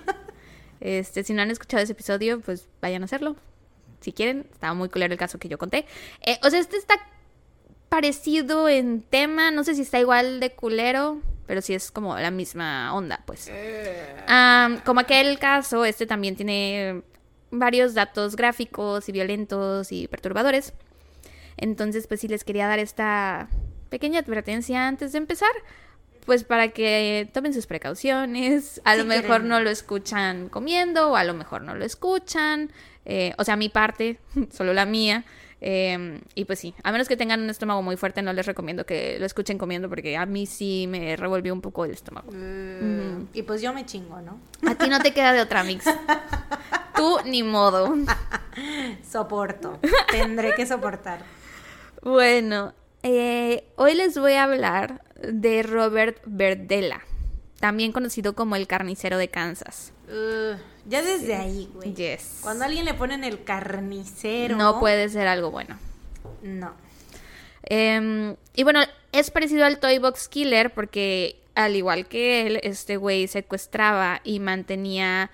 Este, 0.81 1.23
si 1.25 1.35
no 1.35 1.43
han 1.43 1.51
escuchado 1.51 1.83
ese 1.83 1.93
episodio, 1.93 2.41
pues 2.41 2.67
vayan 2.81 3.03
a 3.03 3.05
hacerlo. 3.05 3.37
Si 4.01 4.13
quieren, 4.13 4.47
estaba 4.51 4.75
muy 4.75 4.89
culero 4.89 5.13
el 5.13 5.19
caso 5.19 5.39
que 5.39 5.49
yo 5.49 5.59
conté. 5.59 5.87
Eh, 6.23 6.39
o 6.43 6.51
sea, 6.51 6.59
este 6.59 6.77
está 6.77 6.95
parecido 7.89 8.69
en 8.69 9.03
tema, 9.03 9.51
no 9.51 9.63
sé 9.63 9.75
si 9.75 9.83
está 9.83 10.01
igual 10.01 10.41
de 10.41 10.53
culero, 10.53 11.21
pero 11.47 11.61
sí 11.61 11.75
es 11.75 11.91
como 11.91 12.17
la 12.17 12.31
misma 12.31 12.95
onda, 12.95 13.23
pues. 13.27 13.51
Am, 14.27 14.81
como 14.81 15.01
aquel 15.01 15.39
caso, 15.39 15.85
este 15.85 16.07
también 16.07 16.35
tiene 16.35 17.03
varios 17.53 17.95
datos 17.95 18.35
gráficos 18.35 19.09
y 19.09 19.13
violentos 19.13 19.93
y 19.93 20.09
perturbadores. 20.09 20.73
Entonces, 21.57 22.07
pues 22.09 22.19
sí 22.21 22.27
les 22.29 22.43
quería 22.43 22.67
dar 22.67 22.81
esta 22.81 23.49
pequeña 23.91 24.19
advertencia 24.21 24.89
antes 24.89 25.13
de 25.13 25.19
empezar. 25.19 25.53
Pues 26.27 26.45
para 26.45 26.69
que 26.69 27.29
tomen 27.35 27.53
sus 27.53 27.67
precauciones. 27.67 28.81
A 28.85 28.93
Sí 28.95 28.99
lo 29.01 29.05
mejor 29.07 29.43
no 29.45 29.61
lo 29.61 29.71
escuchan 29.71 30.49
comiendo 30.49 31.11
o 31.11 31.17
a 31.17 31.25
lo 31.25 31.35
mejor 31.35 31.63
no 31.63 31.75
lo 31.75 31.85
escuchan. 31.85 32.71
eh, 33.05 33.35
o 33.39 33.45
sea, 33.45 33.57
mi 33.57 33.69
parte, 33.69 34.19
solo 34.53 34.73
la 34.73 34.87
mía. 34.87 35.25
eh, 35.61 36.21
y 36.37 36.45
pues 36.45 36.59
sí, 36.61 36.75
a 36.85 36.91
menos 36.93 37.09
que 37.09 37.17
tengan 37.17 37.41
un 37.43 37.51
estómago 37.51 37.83
muy 37.83 37.97
fuerte, 37.97 38.23
no 38.23 38.33
les 38.33 38.47
recomiendo 38.47 38.87
que 38.87 39.19
lo 39.21 39.27
escuchen 39.27 39.59
comiendo 39.59 39.89
porque 39.89 40.17
a 40.17 40.25
mí 40.27 40.47
sí 40.47 40.87
me 40.89 41.17
revolvió 41.17 41.53
un 41.53 41.61
poco 41.61 41.85
el 41.85 41.91
estómago. 41.91 42.31
Mm, 42.33 43.27
Y 43.35 43.43
pues 43.43 43.61
yo 43.61 43.73
me 43.75 43.85
chingo, 43.85 44.21
¿no? 44.21 44.39
A 44.69 44.77
ti 44.77 44.89
no 44.89 45.01
te 45.01 45.13
queda 45.13 45.33
de 45.33 45.41
otra 45.41 45.65
mix. 45.65 45.85
Tú 46.95 47.19
ni 47.25 47.43
modo. 47.43 47.95
Soporto. 49.11 49.79
Tendré 50.11 50.55
que 50.55 50.67
soportar. 50.67 51.21
Bueno, 52.03 52.75
eh, 53.03 53.65
hoy 53.77 53.95
les 53.95 54.19
voy 54.19 54.33
a 54.33 54.45
hablar 54.45 55.03
de 55.23 55.63
Robert 55.63 56.21
Verdela, 56.25 57.03
también 57.61 57.93
conocido 57.93 58.35
como 58.35 58.57
el 58.57 58.67
carnicero 58.67 59.19
de 59.19 59.29
Kansas. 59.29 59.93
Uh, 60.09 60.57
ya 60.87 61.03
desde 61.03 61.37
ahí, 61.37 61.71
güey. 61.73 61.95
Yes. 61.95 62.41
Cuando 62.43 62.65
a 62.65 62.67
alguien 62.67 62.85
le 62.85 62.95
ponen 62.95 63.25
el 63.25 63.45
carnicero. 63.45 64.57
No 64.57 64.81
puede 64.81 65.09
ser 65.09 65.29
algo 65.29 65.51
bueno. 65.51 65.79
No. 66.43 66.75
Em, 67.63 68.37
y 68.55 68.65
bueno, 68.65 68.81
es 69.13 69.31
parecido 69.31 69.65
al 69.65 69.79
Toy 69.79 69.99
Box 69.99 70.29
Killer 70.29 70.73
porque 70.73 71.41
al 71.55 71.77
igual 71.77 72.07
que 72.07 72.47
él, 72.47 72.61
este 72.63 72.97
güey 72.97 73.29
secuestraba 73.29 74.21
y 74.25 74.41
mantenía 74.41 75.31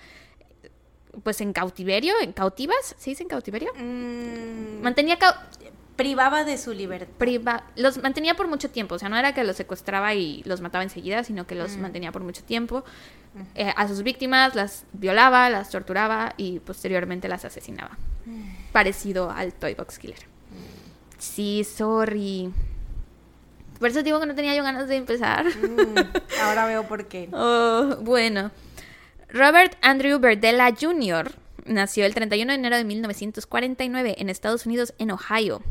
pues 1.22 1.40
en 1.40 1.52
cautiverio, 1.52 2.14
en 2.20 2.32
cautivas, 2.32 2.94
¿se 2.98 3.10
dice 3.10 3.22
en 3.22 3.28
cautiverio? 3.28 3.72
Mm, 3.76 4.82
Mantenía 4.82 5.18
cau- 5.18 5.36
privaba 5.96 6.44
de 6.44 6.58
su 6.58 6.72
libertad. 6.72 7.12
priva- 7.18 7.64
los 7.74 8.00
mantenía 8.02 8.34
por 8.34 8.46
mucho 8.46 8.70
tiempo, 8.70 8.94
o 8.94 8.98
sea, 8.98 9.08
no 9.08 9.16
era 9.16 9.34
que 9.34 9.42
los 9.42 9.56
secuestraba 9.56 10.14
y 10.14 10.42
los 10.44 10.60
mataba 10.60 10.84
enseguida, 10.84 11.24
sino 11.24 11.46
que 11.46 11.54
los 11.56 11.76
Mm. 11.76 11.80
mantenía 11.80 12.12
por 12.12 12.22
mucho 12.22 12.42
tiempo. 12.44 12.84
Eh, 13.54 13.72
a 13.76 13.88
sus 13.88 14.02
víctimas 14.02 14.54
las 14.54 14.84
violaba, 14.92 15.50
las 15.50 15.70
torturaba 15.70 16.34
y 16.36 16.60
posteriormente 16.60 17.28
las 17.28 17.44
asesinaba. 17.44 17.98
Parecido 18.72 19.30
al 19.30 19.52
Toy 19.52 19.74
Box 19.74 19.98
Killer. 19.98 20.18
Sí, 21.18 21.64
sorry. 21.64 22.52
Por 23.80 23.88
eso 23.90 24.02
digo 24.02 24.18
que 24.20 24.26
no 24.26 24.34
tenía 24.34 24.54
yo 24.56 24.62
ganas 24.62 24.88
de 24.88 24.96
empezar. 24.96 25.46
Mm, 25.46 25.98
ahora 26.42 26.66
veo 26.66 26.86
por 26.86 27.06
qué. 27.06 27.28
Oh, 27.32 27.96
bueno. 28.02 28.50
Robert 29.30 29.76
Andrew 29.82 30.18
Verdella 30.18 30.74
Jr. 30.78 31.32
nació 31.66 32.06
el 32.06 32.14
31 32.14 32.50
de 32.50 32.58
enero 32.58 32.76
de 32.76 32.84
1949 32.84 34.16
en 34.18 34.30
Estados 34.30 34.64
Unidos, 34.64 34.94
en 34.98 35.10
Ohio. 35.10 35.62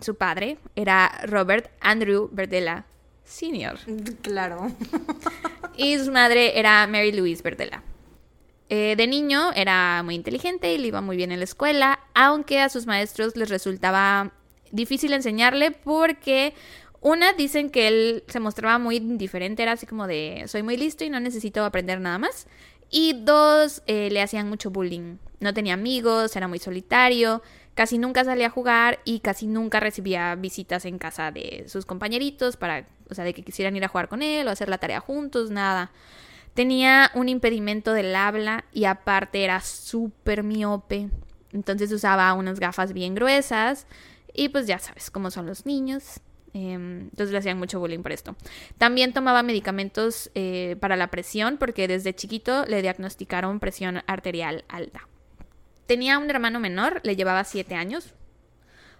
Su 0.00 0.16
padre 0.16 0.58
era 0.74 1.20
Robert 1.26 1.70
Andrew 1.80 2.28
Verdella 2.32 2.86
Sr. 3.24 3.78
Claro. 4.22 4.72
y 5.76 5.96
su 5.98 6.10
madre 6.10 6.58
era 6.58 6.86
Mary 6.88 7.12
Louise 7.12 7.42
Verdella. 7.42 7.82
Eh, 8.68 8.94
de 8.96 9.06
niño 9.06 9.52
era 9.54 10.02
muy 10.02 10.16
inteligente 10.16 10.74
y 10.74 10.78
le 10.78 10.88
iba 10.88 11.00
muy 11.00 11.16
bien 11.16 11.30
en 11.30 11.38
la 11.38 11.44
escuela, 11.44 12.00
aunque 12.14 12.60
a 12.60 12.68
sus 12.68 12.86
maestros 12.86 13.36
les 13.36 13.48
resultaba 13.48 14.32
difícil 14.72 15.12
enseñarle 15.12 15.70
porque 15.70 16.54
una 17.04 17.34
dicen 17.34 17.68
que 17.68 17.86
él 17.86 18.24
se 18.28 18.40
mostraba 18.40 18.78
muy 18.78 18.96
indiferente, 18.96 19.62
era 19.62 19.72
así 19.72 19.86
como 19.86 20.06
de 20.06 20.44
soy 20.46 20.62
muy 20.62 20.78
listo 20.78 21.04
y 21.04 21.10
no 21.10 21.20
necesito 21.20 21.62
aprender 21.62 22.00
nada 22.00 22.16
más. 22.18 22.46
Y 22.90 23.12
dos, 23.24 23.82
eh, 23.86 24.08
le 24.10 24.22
hacían 24.22 24.48
mucho 24.48 24.70
bullying. 24.70 25.18
No 25.38 25.52
tenía 25.52 25.74
amigos, 25.74 26.34
era 26.34 26.48
muy 26.48 26.58
solitario, 26.58 27.42
casi 27.74 27.98
nunca 27.98 28.24
salía 28.24 28.46
a 28.46 28.50
jugar 28.50 29.00
y 29.04 29.20
casi 29.20 29.46
nunca 29.46 29.80
recibía 29.80 30.34
visitas 30.34 30.86
en 30.86 30.96
casa 30.96 31.30
de 31.30 31.66
sus 31.68 31.84
compañeritos 31.84 32.56
para, 32.56 32.88
o 33.10 33.14
sea, 33.14 33.24
de 33.24 33.34
que 33.34 33.42
quisieran 33.42 33.76
ir 33.76 33.84
a 33.84 33.88
jugar 33.88 34.08
con 34.08 34.22
él 34.22 34.48
o 34.48 34.50
hacer 34.50 34.70
la 34.70 34.78
tarea 34.78 35.00
juntos, 35.00 35.50
nada. 35.50 35.92
Tenía 36.54 37.10
un 37.14 37.28
impedimento 37.28 37.92
del 37.92 38.16
habla 38.16 38.64
y 38.72 38.86
aparte 38.86 39.44
era 39.44 39.60
súper 39.60 40.42
miope. 40.42 41.10
Entonces 41.52 41.92
usaba 41.92 42.32
unas 42.32 42.60
gafas 42.60 42.94
bien 42.94 43.14
gruesas 43.14 43.86
y 44.32 44.48
pues 44.48 44.66
ya 44.66 44.78
sabes 44.78 45.10
cómo 45.10 45.30
son 45.30 45.44
los 45.44 45.66
niños. 45.66 46.22
Em, 46.54 47.00
entonces 47.02 47.32
le 47.32 47.38
hacían 47.38 47.58
mucho 47.58 47.80
bullying 47.80 48.02
por 48.02 48.12
esto. 48.12 48.36
También 48.78 49.12
tomaba 49.12 49.42
medicamentos 49.42 50.30
eh, 50.36 50.76
para 50.80 50.94
la 50.94 51.08
presión 51.08 51.56
porque 51.58 51.88
desde 51.88 52.14
chiquito 52.14 52.64
le 52.66 52.80
diagnosticaron 52.80 53.58
presión 53.58 54.02
arterial 54.06 54.64
alta. 54.68 55.08
Tenía 55.86 56.18
un 56.18 56.30
hermano 56.30 56.60
menor, 56.60 57.00
le 57.02 57.16
llevaba 57.16 57.42
siete 57.42 57.74
años. 57.74 58.14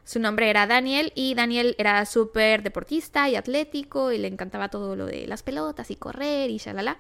Su 0.03 0.19
nombre 0.19 0.51
era 0.51 0.67
Daniel 0.67 1.13
y 1.15 1.35
Daniel 1.35 1.77
era 1.79 2.05
súper 2.05 2.63
deportista 2.63 3.29
y 3.31 3.37
atlético 3.37 4.13
y 4.13 4.19
le 4.19 4.29
encantaba 4.29 4.69
todo 4.69 4.97
lo 4.97 5.07
de 5.07 5.27
las 5.27 5.43
pelotas 5.43 5.91
y 5.91 5.97
correr 5.97 6.51
y 6.51 6.59
shalala. 6.59 6.99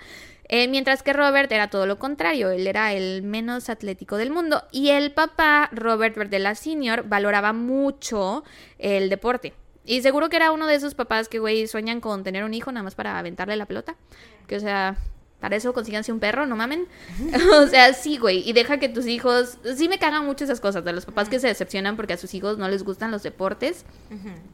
Eh, 0.49 0.69
mientras 0.69 1.03
que 1.03 1.12
Robert 1.12 1.51
era 1.51 1.69
todo 1.69 1.85
lo 1.85 1.99
contrario, 1.99 2.51
él 2.51 2.67
era 2.67 2.93
el 2.93 3.23
menos 3.23 3.69
atlético 3.69 4.17
del 4.17 4.31
mundo. 4.31 4.62
Y 4.71 4.90
el 4.90 5.12
papá, 5.12 5.69
Robert 5.73 6.17
Verdela 6.17 6.55
Sr., 6.55 7.03
valoraba 7.07 7.53
mucho 7.53 8.45
el 8.79 9.11
deporte. 9.11 9.53
Y 9.85 10.03
seguro 10.03 10.29
que 10.29 10.37
era 10.37 10.53
uno 10.53 10.66
de 10.66 10.75
esos 10.75 10.94
papás 10.94 11.29
que, 11.29 11.38
güey, 11.38 11.66
sueñan 11.66 12.01
con 12.01 12.25
tener 12.25 12.44
un 12.44 12.55
hijo 12.55 12.73
nada 12.73 12.85
más 12.85 12.94
para 12.94 13.18
aventarle 13.18 13.57
la 13.57 13.66
pelota. 13.66 13.97
Que, 14.47 14.57
o 14.57 14.61
sea, 14.61 14.97
para 15.44 15.57
eso 15.57 15.74
consíganse 15.74 16.11
un 16.11 16.20
perro, 16.20 16.46
no 16.46 16.57
mamen. 16.57 16.88
o 17.52 17.66
sea, 17.66 17.92
sí, 17.92 18.16
güey. 18.16 18.48
Y 18.48 18.54
deja 18.54 18.78
que 18.78 18.88
tus 18.88 19.07
hijos. 19.07 19.59
Sí, 19.76 19.90
me 19.90 19.98
cagan 19.98 20.24
mucho 20.24 20.44
esas 20.44 20.59
cosas 20.59 20.83
de 20.87 20.94
los 20.94 21.04
papás 21.04 21.28
que 21.28 21.38
se 21.38 21.48
decepcionan 21.48 21.96
porque 21.96 22.14
a 22.14 22.16
sus 22.16 22.33
hijos 22.33 22.57
no 22.57 22.66
les 22.66 22.83
gustan 22.83 23.11
los 23.11 23.22
deportes. 23.22 23.85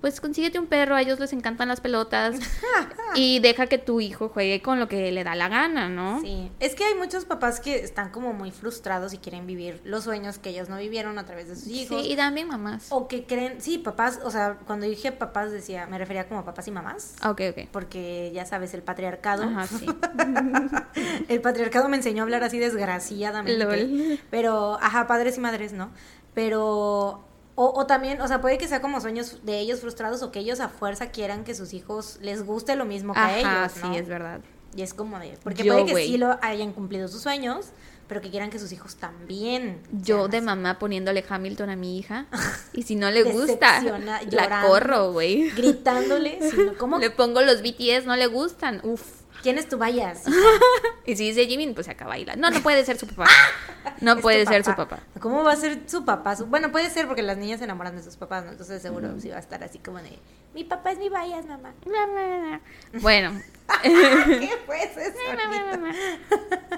Pues 0.01 0.21
consíguete 0.21 0.59
un 0.59 0.67
perro, 0.67 0.97
a 0.97 1.03
ellos 1.03 1.21
les 1.21 1.33
encantan 1.33 1.69
las 1.69 1.81
pelotas. 1.81 2.41
y 3.15 3.39
deja 3.39 3.69
que 3.69 3.79
tu 3.79 4.01
hijo 4.01 4.31
juegue 4.31 4.63
con 4.63 4.81
lo 4.81 4.89
que 4.89 5.13
le 5.13 5.23
da 5.23 5.37
la 5.37 5.49
gana, 5.49 5.89
¿no? 5.89 6.21
Sí. 6.23 6.51
Es 6.59 6.75
que 6.75 6.83
hay 6.83 6.97
muchos 6.97 7.25
papás 7.25 7.61
que 7.61 7.77
están 7.77 8.11
como 8.11 8.33
muy 8.33 8.51
frustrados 8.51 9.13
y 9.13 9.19
quieren 9.19 9.47
vivir 9.47 9.81
los 9.85 10.03
sueños 10.03 10.39
que 10.39 10.51
ellos 10.51 10.69
no 10.69 10.77
vivieron 10.77 11.21
a 11.21 11.25
través 11.25 11.47
de 11.47 11.55
sus 11.55 11.69
hijos. 11.69 12.03
Sí, 12.03 12.11
y 12.11 12.17
también 12.17 12.49
mamás. 12.49 12.89
O 12.91 13.07
que 13.07 13.27
creen. 13.27 13.61
Sí, 13.61 13.79
papás. 13.79 14.19
O 14.25 14.33
sea, 14.33 14.59
cuando 14.67 14.87
dije 14.87 15.13
papás 15.13 15.53
decía. 15.53 15.87
Me 15.87 15.99
refería 15.99 16.27
como 16.27 16.45
papás 16.45 16.67
y 16.67 16.73
mamás. 16.73 17.15
Ok, 17.25 17.43
ok. 17.51 17.69
Porque 17.71 18.33
ya 18.35 18.45
sabes, 18.45 18.75
el 18.75 18.83
patriarcado. 18.83 19.45
Ajá, 19.45 19.69
sí. 19.69 19.87
el 21.29 21.41
patriarcado 21.41 21.89
me 21.89 21.97
enseñó 21.97 22.23
a 22.23 22.25
hablar 22.25 22.45
así 22.45 22.59
desgraciadamente. 22.59 23.65
Lol. 23.65 24.21
Pero, 24.31 24.79
ajá, 24.81 25.07
padres 25.07 25.37
y 25.37 25.41
madres, 25.41 25.73
¿no? 25.73 25.91
Pero, 26.35 27.25
o, 27.55 27.73
o 27.75 27.87
también, 27.87 28.21
o 28.21 28.29
sea, 28.29 28.41
puede 28.41 28.59
que 28.59 28.69
sea 28.69 28.81
como 28.81 29.01
sueños 29.01 29.45
de 29.45 29.59
ellos 29.59 29.81
frustrados 29.81 30.23
o 30.23 30.31
que 30.31 30.41
ellos 30.41 30.61
a 30.61 30.69
fuerza 30.69 31.11
quieran 31.11 31.45
que 31.45 31.55
sus 31.55 31.73
hijos 31.73 32.19
les 32.21 32.45
guste 32.45 32.77
lo 32.77 32.85
mismo 32.85 33.15
que 33.15 33.21
a 33.21 33.39
ellos, 33.39 33.77
¿no? 33.83 33.93
sí, 33.93 33.99
es 33.99 34.09
verdad. 34.09 34.41
Y 34.77 34.83
es 34.83 34.95
como 34.95 35.19
de, 35.19 35.37
porque 35.43 35.65
Yo, 35.65 35.75
puede 35.75 35.87
que 35.87 36.07
sí 36.07 36.17
lo 36.17 36.39
hayan 36.43 36.73
cumplido 36.73 37.09
sus 37.09 37.23
sueños, 37.23 37.67
pero 38.07 38.21
que 38.21 38.31
quieran 38.31 38.51
que 38.51 38.59
sus 38.59 38.73
hijos 38.73 38.97
también. 38.97 39.81
Yo 39.93 40.29
de 40.29 40.39
así. 40.39 40.47
mamá 40.47 40.79
poniéndole 40.79 41.25
Hamilton 41.29 41.71
a 41.71 41.77
mi 41.77 41.99
hija. 41.99 42.27
Y 42.73 42.85
si 42.85 42.95
no 42.95 43.11
le 43.11 43.25
gusta, 43.25 43.83
la 43.83 44.63
corro, 44.63 45.13
güey. 45.13 45.51
Gritándole, 45.51 46.39
sino, 46.51 46.75
¿cómo? 46.79 46.99
Le 46.99 47.11
pongo 47.11 47.43
los 47.43 47.63
BTS, 47.63 48.07
no 48.07 48.15
le 48.15 48.29
gustan. 48.29 48.81
Uf. 48.85 49.20
¿Quién 49.43 49.59
es 49.59 49.69
tu? 49.69 49.79
Y 51.07 51.17
si 51.17 51.25
dice 51.29 51.47
Jimin, 51.47 51.75
pues 51.75 51.87
se 51.87 51.93
acaba 51.93 52.11
baila. 52.11 52.37
No, 52.37 52.51
no 52.51 52.61
puede 52.61 52.85
ser 52.85 52.99
su 52.99 53.07
papá. 53.07 53.27
No 54.01 54.15
Es 54.15 54.21
puede 54.23 54.47
ser 54.47 54.65
su 54.65 54.75
papá. 54.75 55.01
¿Cómo 55.21 55.43
va 55.43 55.53
a 55.53 55.57
ser 55.57 55.81
su 55.87 56.05
papá? 56.05 56.35
Bueno, 56.47 56.71
puede 56.71 56.89
ser 56.91 57.07
porque 57.07 57.23
las 57.23 57.37
niñas 57.37 57.59
se 57.59 57.65
enamoran 57.65 57.97
de 57.97 58.03
sus 58.03 58.17
papás, 58.17 58.45
¿no? 58.45 58.51
Entonces 58.51 58.81
seguro 58.81 59.09
sí 59.21 59.29
va 59.29 59.37
a 59.37 59.41
estar 59.41 59.63
así 59.63 59.79
como 59.79 59.99
de, 59.99 60.19
mi 60.55 60.65
papá 60.65 60.93
es 60.93 60.99
mi 60.99 61.09
vayas, 61.09 61.45
mamá. 61.47 61.73
Bueno, 63.01 63.41
¿Qué 63.83 64.59
fue 64.67 64.91
sonido? 64.95 65.89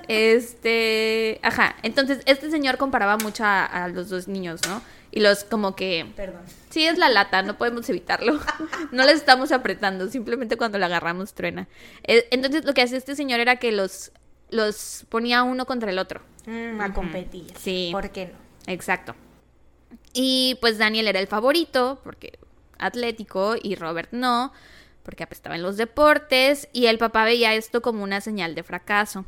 este, 0.08 1.40
ajá, 1.42 1.76
entonces 1.82 2.20
este 2.26 2.50
señor 2.50 2.76
comparaba 2.76 3.16
mucho 3.18 3.44
a, 3.44 3.64
a 3.66 3.88
los 3.88 4.08
dos 4.08 4.28
niños, 4.28 4.60
¿no? 4.68 4.82
Y 5.14 5.20
los 5.20 5.44
como 5.44 5.76
que, 5.76 6.10
Perdón. 6.16 6.40
sí 6.70 6.86
es 6.86 6.96
la 6.98 7.10
lata, 7.10 7.42
no 7.42 7.58
podemos 7.58 7.88
evitarlo. 7.88 8.40
No 8.92 9.04
les 9.04 9.16
estamos 9.16 9.52
apretando, 9.52 10.08
simplemente 10.08 10.56
cuando 10.56 10.78
la 10.78 10.86
agarramos 10.86 11.34
truena. 11.34 11.68
Eh, 12.04 12.26
Entonces 12.30 12.64
lo 12.64 12.74
que 12.74 12.82
hacía 12.82 12.98
este 12.98 13.14
señor 13.14 13.38
era 13.40 13.56
que 13.56 13.72
los, 13.72 14.10
los 14.50 15.04
ponía 15.08 15.42
uno 15.42 15.66
contra 15.66 15.90
el 15.90 15.98
otro. 15.98 16.22
Mm, 16.46 16.80
a 16.80 16.92
competir. 16.94 17.52
Sí. 17.58 17.90
¿Por 17.92 18.10
qué 18.10 18.26
no? 18.26 18.72
Exacto. 18.72 19.14
Y 20.14 20.56
pues 20.60 20.78
Daniel 20.78 21.08
era 21.08 21.20
el 21.20 21.26
favorito, 21.26 22.00
porque 22.04 22.38
atlético, 22.78 23.54
y 23.62 23.76
Robert 23.76 24.08
no, 24.12 24.52
porque 25.02 25.22
apestaba 25.24 25.56
en 25.56 25.62
los 25.62 25.76
deportes, 25.76 26.68
y 26.72 26.86
el 26.86 26.98
papá 26.98 27.24
veía 27.24 27.54
esto 27.54 27.80
como 27.82 28.02
una 28.02 28.20
señal 28.20 28.54
de 28.54 28.62
fracaso. 28.62 29.24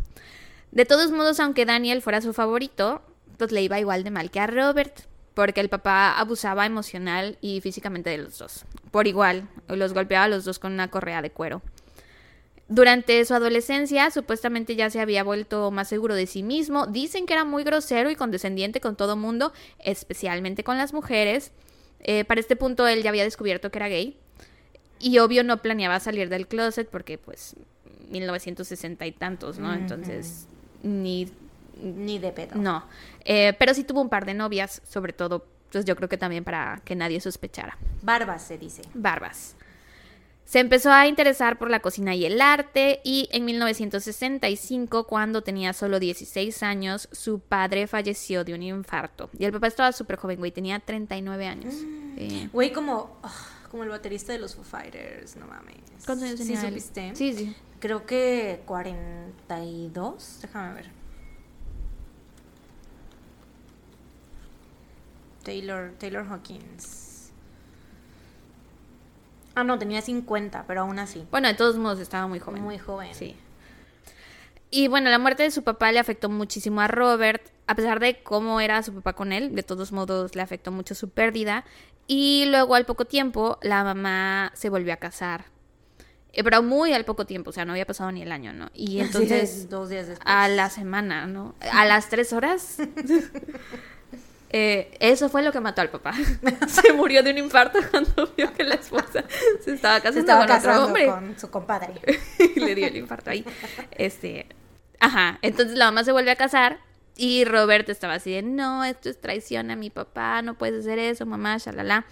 De 0.72 0.84
todos 0.84 1.10
modos, 1.10 1.40
aunque 1.40 1.64
Daniel 1.66 2.02
fuera 2.02 2.20
su 2.20 2.32
favorito, 2.32 3.02
pues 3.38 3.52
le 3.52 3.62
iba 3.62 3.78
igual 3.80 4.02
de 4.04 4.10
mal 4.10 4.30
que 4.30 4.40
a 4.40 4.46
Robert, 4.46 5.00
porque 5.34 5.60
el 5.60 5.68
papá 5.68 6.18
abusaba 6.18 6.64
emocional 6.64 7.36
y 7.40 7.60
físicamente 7.60 8.10
de 8.10 8.18
los 8.18 8.38
dos. 8.38 8.64
Por 8.90 9.06
igual, 9.06 9.48
los 9.68 9.92
golpeaba 9.92 10.24
a 10.24 10.28
los 10.28 10.44
dos 10.44 10.58
con 10.58 10.72
una 10.72 10.88
correa 10.88 11.22
de 11.22 11.30
cuero. 11.30 11.62
Durante 12.68 13.22
su 13.24 13.34
adolescencia, 13.34 14.10
supuestamente 14.10 14.74
ya 14.74 14.88
se 14.88 15.00
había 15.00 15.22
vuelto 15.22 15.70
más 15.70 15.88
seguro 15.88 16.14
de 16.14 16.26
sí 16.26 16.42
mismo. 16.42 16.86
Dicen 16.86 17.26
que 17.26 17.34
era 17.34 17.44
muy 17.44 17.62
grosero 17.62 18.10
y 18.10 18.16
condescendiente 18.16 18.80
con 18.80 18.96
todo 18.96 19.16
mundo, 19.16 19.52
especialmente 19.80 20.64
con 20.64 20.78
las 20.78 20.94
mujeres. 20.94 21.52
Eh, 22.00 22.24
para 22.24 22.40
este 22.40 22.56
punto 22.56 22.86
él 22.86 23.02
ya 23.02 23.10
había 23.10 23.24
descubierto 23.24 23.70
que 23.70 23.78
era 23.78 23.88
gay. 23.88 24.16
Y 24.98 25.18
obvio 25.18 25.44
no 25.44 25.60
planeaba 25.60 26.00
salir 26.00 26.30
del 26.30 26.46
closet 26.46 26.88
porque 26.88 27.18
pues 27.18 27.56
1960 28.08 29.06
y 29.06 29.12
tantos, 29.12 29.58
¿no? 29.58 29.74
Entonces, 29.74 30.46
ni... 30.82 31.28
Ni 31.82 32.18
de 32.18 32.32
pedo. 32.32 32.56
No. 32.56 32.84
Eh, 33.24 33.54
pero 33.58 33.74
sí 33.74 33.84
tuvo 33.84 34.00
un 34.00 34.08
par 34.08 34.24
de 34.26 34.34
novias, 34.34 34.82
sobre 34.88 35.12
todo, 35.12 35.46
pues 35.70 35.84
yo 35.84 35.96
creo 35.96 36.08
que 36.08 36.18
también 36.18 36.44
para 36.44 36.80
que 36.84 36.94
nadie 36.94 37.20
sospechara. 37.20 37.76
Barbas 38.02 38.42
se 38.42 38.58
dice. 38.58 38.82
Barbas. 38.94 39.56
Se 40.44 40.60
empezó 40.60 40.92
a 40.92 41.06
interesar 41.08 41.58
por 41.58 41.70
la 41.70 41.80
cocina 41.80 42.14
y 42.14 42.26
el 42.26 42.40
arte 42.40 43.00
y 43.02 43.28
en 43.32 43.46
1965, 43.46 45.06
cuando 45.06 45.42
tenía 45.42 45.72
solo 45.72 45.98
16 45.98 46.62
años, 46.62 47.08
su 47.12 47.40
padre 47.40 47.86
falleció 47.86 48.44
de 48.44 48.52
un 48.52 48.62
infarto. 48.62 49.30
Y 49.38 49.46
el 49.46 49.52
papá 49.52 49.68
estaba 49.68 49.92
súper 49.92 50.16
joven, 50.16 50.38
güey, 50.38 50.52
tenía 50.52 50.78
39 50.80 51.46
años. 51.46 51.74
Sí. 51.74 52.48
Güey, 52.52 52.72
como, 52.72 53.18
como 53.70 53.82
el 53.82 53.88
baterista 53.88 54.32
de 54.32 54.38
los 54.38 54.54
Foo 54.54 54.62
Fighters, 54.64 55.34
no 55.36 55.46
mames. 55.46 55.76
¿Cuántos 56.04 56.28
años 56.28 56.38
¿Sí 56.38 56.46
tenía 56.46 56.60
él? 56.68 56.80
supiste? 56.80 57.16
Sí, 57.16 57.32
sí. 57.34 57.56
Creo 57.80 58.06
que 58.06 58.62
42. 58.66 60.38
Déjame 60.42 60.74
ver. 60.74 60.90
Taylor, 65.44 65.92
Taylor 65.98 66.26
Hawkins. 66.28 67.30
Ah, 69.54 69.62
no, 69.62 69.78
tenía 69.78 70.02
50, 70.02 70.64
pero 70.66 70.80
aún 70.80 70.98
así. 70.98 71.26
Bueno, 71.30 71.46
de 71.48 71.54
todos 71.54 71.76
modos 71.76 72.00
estaba 72.00 72.26
muy 72.26 72.40
joven. 72.40 72.62
Muy 72.62 72.78
joven. 72.78 73.14
Sí. 73.14 73.36
Y 74.70 74.88
bueno, 74.88 75.10
la 75.10 75.20
muerte 75.20 75.44
de 75.44 75.52
su 75.52 75.62
papá 75.62 75.92
le 75.92 76.00
afectó 76.00 76.28
muchísimo 76.28 76.80
a 76.80 76.88
Robert, 76.88 77.40
a 77.68 77.76
pesar 77.76 78.00
de 78.00 78.22
cómo 78.24 78.60
era 78.60 78.82
su 78.82 78.92
papá 78.92 79.12
con 79.12 79.32
él, 79.32 79.54
de 79.54 79.62
todos 79.62 79.92
modos 79.92 80.34
le 80.34 80.42
afectó 80.42 80.72
mucho 80.72 80.96
su 80.96 81.10
pérdida. 81.10 81.64
Y 82.08 82.46
luego 82.46 82.74
al 82.74 82.84
poco 82.84 83.04
tiempo 83.04 83.58
la 83.62 83.84
mamá 83.84 84.50
se 84.54 84.70
volvió 84.70 84.92
a 84.92 84.96
casar. 84.96 85.44
Eh, 86.32 86.42
Pero 86.42 86.62
muy 86.64 86.92
al 86.92 87.04
poco 87.04 87.24
tiempo, 87.24 87.50
o 87.50 87.52
sea, 87.52 87.64
no 87.64 87.72
había 87.72 87.86
pasado 87.86 88.10
ni 88.10 88.22
el 88.22 88.32
año, 88.32 88.52
¿no? 88.52 88.70
Y 88.74 88.98
entonces 88.98 89.56
es, 89.56 89.70
dos 89.70 89.88
días 89.88 90.08
después. 90.08 90.26
a 90.26 90.48
la 90.48 90.68
semana, 90.68 91.26
¿no? 91.26 91.54
A 91.72 91.84
las 91.84 92.08
tres 92.08 92.32
horas. 92.32 92.78
Eh, 94.56 94.96
eso 95.00 95.28
fue 95.28 95.42
lo 95.42 95.50
que 95.50 95.58
mató 95.58 95.80
al 95.80 95.90
papá. 95.90 96.14
se 96.68 96.92
murió 96.92 97.24
de 97.24 97.32
un 97.32 97.38
infarto 97.38 97.80
cuando 97.90 98.32
vio 98.36 98.54
que 98.54 98.62
la 98.62 98.76
esposa 98.76 99.24
se 99.64 99.74
estaba 99.74 99.96
Se 99.96 100.02
casando 100.02 100.20
estaba 100.20 100.46
con 100.46 100.56
otro 100.56 100.84
hombre 100.84 101.06
con 101.06 101.36
su 101.40 101.50
compadre. 101.50 101.94
y 102.54 102.60
le 102.60 102.76
dio 102.76 102.86
el 102.86 102.94
infarto 102.94 103.30
ahí. 103.30 103.44
Este, 103.90 104.46
ajá, 105.00 105.40
entonces 105.42 105.76
la 105.76 105.86
mamá 105.86 106.04
se 106.04 106.12
vuelve 106.12 106.30
a 106.30 106.36
casar 106.36 106.78
y 107.16 107.44
Robert 107.44 107.88
estaba 107.88 108.14
así 108.14 108.30
de, 108.30 108.42
no, 108.42 108.84
esto 108.84 109.10
es 109.10 109.20
traición 109.20 109.72
a 109.72 109.76
mi 109.76 109.90
papá, 109.90 110.40
no 110.40 110.54
puedes 110.54 110.86
hacer 110.86 111.00
eso, 111.00 111.26
mamá, 111.26 111.58
shalala. 111.58 112.06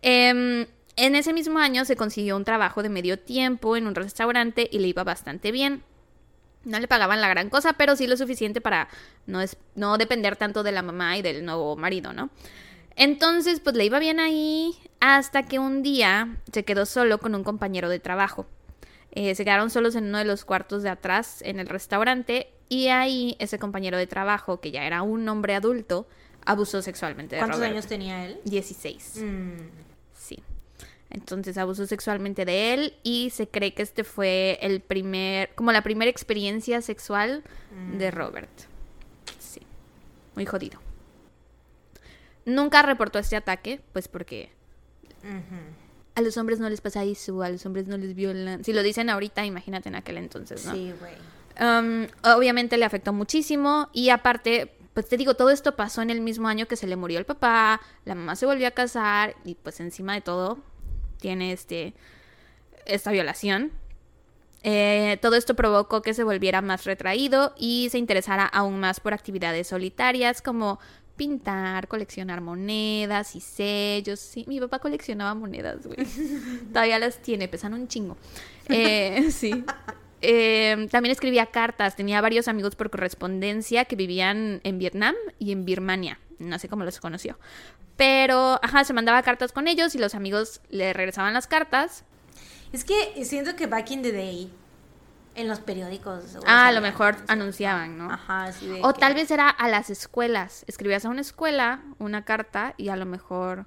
Em, 0.00 0.68
en 0.94 1.16
ese 1.16 1.32
mismo 1.32 1.58
año 1.58 1.84
se 1.84 1.96
consiguió 1.96 2.36
un 2.36 2.44
trabajo 2.44 2.84
de 2.84 2.88
medio 2.88 3.18
tiempo 3.18 3.76
en 3.76 3.88
un 3.88 3.96
restaurante 3.96 4.68
y 4.70 4.78
le 4.78 4.86
iba 4.86 5.02
bastante 5.02 5.50
bien. 5.50 5.82
No 6.64 6.78
le 6.78 6.86
pagaban 6.88 7.20
la 7.20 7.28
gran 7.28 7.48
cosa, 7.48 7.72
pero 7.72 7.96
sí 7.96 8.06
lo 8.06 8.16
suficiente 8.16 8.60
para 8.60 8.88
no, 9.26 9.40
es, 9.40 9.56
no 9.74 9.96
depender 9.98 10.36
tanto 10.36 10.62
de 10.62 10.72
la 10.72 10.82
mamá 10.82 11.16
y 11.16 11.22
del 11.22 11.44
nuevo 11.44 11.76
marido, 11.76 12.12
¿no? 12.12 12.30
Entonces, 12.96 13.60
pues 13.60 13.76
le 13.76 13.84
iba 13.84 13.98
bien 13.98 14.20
ahí 14.20 14.74
hasta 15.00 15.44
que 15.44 15.58
un 15.58 15.82
día 15.82 16.36
se 16.52 16.64
quedó 16.64 16.84
solo 16.86 17.18
con 17.18 17.34
un 17.34 17.44
compañero 17.44 17.88
de 17.88 17.98
trabajo. 17.98 18.46
Eh, 19.12 19.34
se 19.34 19.44
quedaron 19.44 19.70
solos 19.70 19.94
en 19.96 20.04
uno 20.04 20.18
de 20.18 20.24
los 20.24 20.44
cuartos 20.44 20.82
de 20.82 20.90
atrás 20.90 21.40
en 21.42 21.58
el 21.60 21.68
restaurante 21.68 22.52
y 22.68 22.88
ahí 22.88 23.36
ese 23.38 23.58
compañero 23.58 23.96
de 23.96 24.06
trabajo, 24.06 24.60
que 24.60 24.70
ya 24.70 24.84
era 24.84 25.02
un 25.02 25.28
hombre 25.28 25.54
adulto, 25.54 26.06
abusó 26.44 26.82
sexualmente 26.82 27.36
de 27.36 27.40
¿Cuántos 27.40 27.58
Robert. 27.58 27.72
años 27.72 27.86
tenía 27.86 28.26
él? 28.26 28.38
16. 28.44 29.16
Mm, 29.22 29.56
Sí. 29.58 29.64
Entonces 31.10 31.58
abusó 31.58 31.86
sexualmente 31.86 32.44
de 32.44 32.72
él 32.72 32.94
y 33.02 33.30
se 33.30 33.48
cree 33.48 33.74
que 33.74 33.82
este 33.82 34.04
fue 34.04 34.58
el 34.62 34.80
primer, 34.80 35.50
como 35.56 35.72
la 35.72 35.82
primera 35.82 36.10
experiencia 36.10 36.80
sexual 36.82 37.42
de 37.98 38.10
Robert. 38.12 38.50
Sí. 39.40 39.60
Muy 40.36 40.46
jodido. 40.46 40.80
Nunca 42.44 42.82
reportó 42.82 43.18
este 43.18 43.34
ataque, 43.34 43.80
pues 43.92 44.06
porque 44.06 44.52
ujú. 45.24 45.56
a 46.14 46.20
los 46.20 46.36
hombres 46.36 46.60
no 46.60 46.70
les 46.70 46.80
pasa 46.80 47.02
eso, 47.02 47.42
a 47.42 47.50
los 47.50 47.66
hombres 47.66 47.88
no 47.88 47.96
les 47.96 48.14
violan. 48.14 48.62
Si 48.64 48.72
lo 48.72 48.82
dicen 48.82 49.10
ahorita, 49.10 49.44
imagínate 49.44 49.88
en 49.88 49.96
aquel 49.96 50.16
entonces, 50.16 50.64
¿no? 50.64 50.72
Sí, 50.72 50.94
güey. 51.00 51.14
Um, 51.60 52.06
obviamente 52.22 52.76
le 52.78 52.84
afectó 52.84 53.12
muchísimo 53.12 53.90
y 53.92 54.10
aparte, 54.10 54.72
pues 54.94 55.08
te 55.08 55.16
digo, 55.16 55.34
todo 55.34 55.50
esto 55.50 55.74
pasó 55.74 56.02
en 56.02 56.10
el 56.10 56.20
mismo 56.20 56.46
año 56.46 56.66
que 56.66 56.76
se 56.76 56.86
le 56.86 56.94
murió 56.94 57.18
el 57.18 57.26
papá, 57.26 57.80
la 58.04 58.14
mamá 58.14 58.36
se 58.36 58.46
volvió 58.46 58.68
a 58.68 58.70
casar 58.70 59.34
y 59.44 59.56
pues 59.56 59.80
encima 59.80 60.14
de 60.14 60.20
todo 60.20 60.69
tiene 61.20 61.52
este 61.52 61.94
esta 62.86 63.10
violación. 63.10 63.72
Eh, 64.62 65.18
todo 65.22 65.36
esto 65.36 65.54
provocó 65.54 66.02
que 66.02 66.12
se 66.12 66.22
volviera 66.22 66.60
más 66.60 66.84
retraído 66.84 67.54
y 67.56 67.88
se 67.90 67.98
interesara 67.98 68.44
aún 68.44 68.78
más 68.78 69.00
por 69.00 69.14
actividades 69.14 69.68
solitarias 69.68 70.42
como 70.42 70.78
pintar, 71.16 71.86
coleccionar 71.86 72.40
monedas 72.40 73.36
y 73.36 73.40
sellos. 73.40 74.20
Sí, 74.20 74.44
mi 74.48 74.58
papá 74.58 74.78
coleccionaba 74.78 75.34
monedas, 75.34 75.86
güey. 75.86 75.98
Todavía 76.72 76.98
las 76.98 77.20
tiene, 77.20 77.48
pesan 77.48 77.74
un 77.74 77.88
chingo. 77.88 78.16
Eh, 78.72 79.30
sí. 79.32 79.64
Eh, 80.22 80.88
también 80.90 81.12
escribía 81.12 81.46
cartas, 81.46 81.96
tenía 81.96 82.20
varios 82.20 82.48
amigos 82.48 82.76
por 82.76 82.90
correspondencia 82.90 83.84
que 83.84 83.96
vivían 83.96 84.60
en 84.64 84.78
Vietnam 84.78 85.14
y 85.38 85.52
en 85.52 85.64
Birmania. 85.64 86.18
No 86.38 86.58
sé 86.58 86.68
cómo 86.68 86.84
los 86.84 87.00
conoció. 87.00 87.38
Pero, 87.96 88.58
ajá, 88.62 88.84
se 88.84 88.92
mandaba 88.92 89.22
cartas 89.22 89.52
con 89.52 89.68
ellos 89.68 89.94
y 89.94 89.98
los 89.98 90.14
amigos 90.14 90.60
le 90.70 90.92
regresaban 90.92 91.34
las 91.34 91.46
cartas. 91.46 92.04
Es 92.72 92.84
que 92.84 93.24
siento 93.24 93.56
que 93.56 93.66
back 93.66 93.90
in 93.90 94.02
the 94.02 94.12
day, 94.12 94.50
en 95.34 95.48
los 95.48 95.60
periódicos. 95.60 96.38
Ah, 96.46 96.68
a 96.68 96.72
lo 96.72 96.80
mejor 96.80 97.16
anunciaban, 97.28 97.98
¿no? 97.98 98.10
Ajá, 98.10 98.52
sí. 98.52 98.78
o 98.82 98.92
tal 98.92 99.14
vez 99.14 99.30
era 99.30 99.48
a 99.48 99.68
las 99.68 99.90
escuelas. 99.90 100.64
Escribías 100.66 101.04
a 101.04 101.08
una 101.08 101.20
escuela 101.20 101.82
una 101.98 102.24
carta 102.24 102.74
y 102.76 102.88
a 102.88 102.96
lo 102.96 103.06
mejor, 103.06 103.66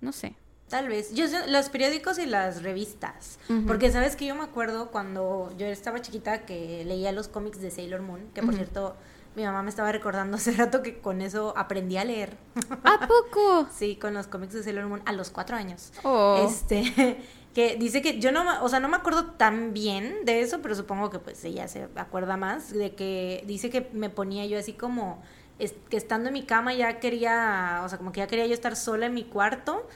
no 0.00 0.12
sé. 0.12 0.36
Tal 0.68 0.88
vez. 0.88 1.14
Yo 1.14 1.26
los 1.46 1.68
periódicos 1.68 2.18
y 2.18 2.26
las 2.26 2.62
revistas. 2.62 3.38
Porque 3.66 3.90
sabes 3.92 4.16
que 4.16 4.26
yo 4.26 4.34
me 4.34 4.42
acuerdo 4.42 4.90
cuando 4.90 5.52
yo 5.56 5.66
estaba 5.66 6.02
chiquita 6.02 6.44
que 6.44 6.84
leía 6.84 7.12
los 7.12 7.28
cómics 7.28 7.60
de 7.60 7.70
Sailor 7.70 8.02
Moon, 8.02 8.28
que 8.34 8.42
por 8.42 8.54
cierto, 8.54 8.96
mi 9.36 9.44
mamá 9.44 9.62
me 9.62 9.70
estaba 9.70 9.92
recordando 9.92 10.36
hace 10.36 10.52
rato 10.52 10.82
que 10.82 10.98
con 10.98 11.20
eso 11.20 11.54
aprendí 11.56 11.96
a 11.98 12.04
leer. 12.04 12.36
¿A 12.82 13.06
poco? 13.06 13.68
sí, 13.76 13.96
con 13.96 14.14
los 14.14 14.26
cómics 14.26 14.54
de 14.54 14.64
Sailor 14.64 14.86
Moon 14.86 15.02
a 15.04 15.12
los 15.12 15.30
cuatro 15.30 15.56
años. 15.56 15.92
Oh. 16.02 16.44
Este, 16.48 17.22
que 17.54 17.76
dice 17.76 18.02
que 18.02 18.18
yo 18.18 18.32
no, 18.32 18.64
o 18.64 18.68
sea, 18.68 18.80
no 18.80 18.88
me 18.88 18.96
acuerdo 18.96 19.26
tan 19.32 19.72
bien 19.72 20.24
de 20.24 20.40
eso, 20.40 20.60
pero 20.62 20.74
supongo 20.74 21.10
que 21.10 21.20
pues 21.20 21.44
ella 21.44 21.68
se 21.68 21.88
acuerda 21.94 22.36
más, 22.36 22.72
de 22.72 22.96
que 22.96 23.44
dice 23.46 23.70
que 23.70 23.88
me 23.92 24.10
ponía 24.10 24.46
yo 24.46 24.58
así 24.58 24.72
como, 24.72 25.22
que 25.58 25.96
estando 25.96 26.28
en 26.28 26.34
mi 26.34 26.42
cama 26.42 26.74
ya 26.74 26.98
quería, 26.98 27.82
o 27.84 27.88
sea, 27.88 27.98
como 27.98 28.10
que 28.10 28.18
ya 28.18 28.26
quería 28.26 28.46
yo 28.46 28.54
estar 28.54 28.74
sola 28.74 29.06
en 29.06 29.14
mi 29.14 29.24
cuarto 29.24 29.86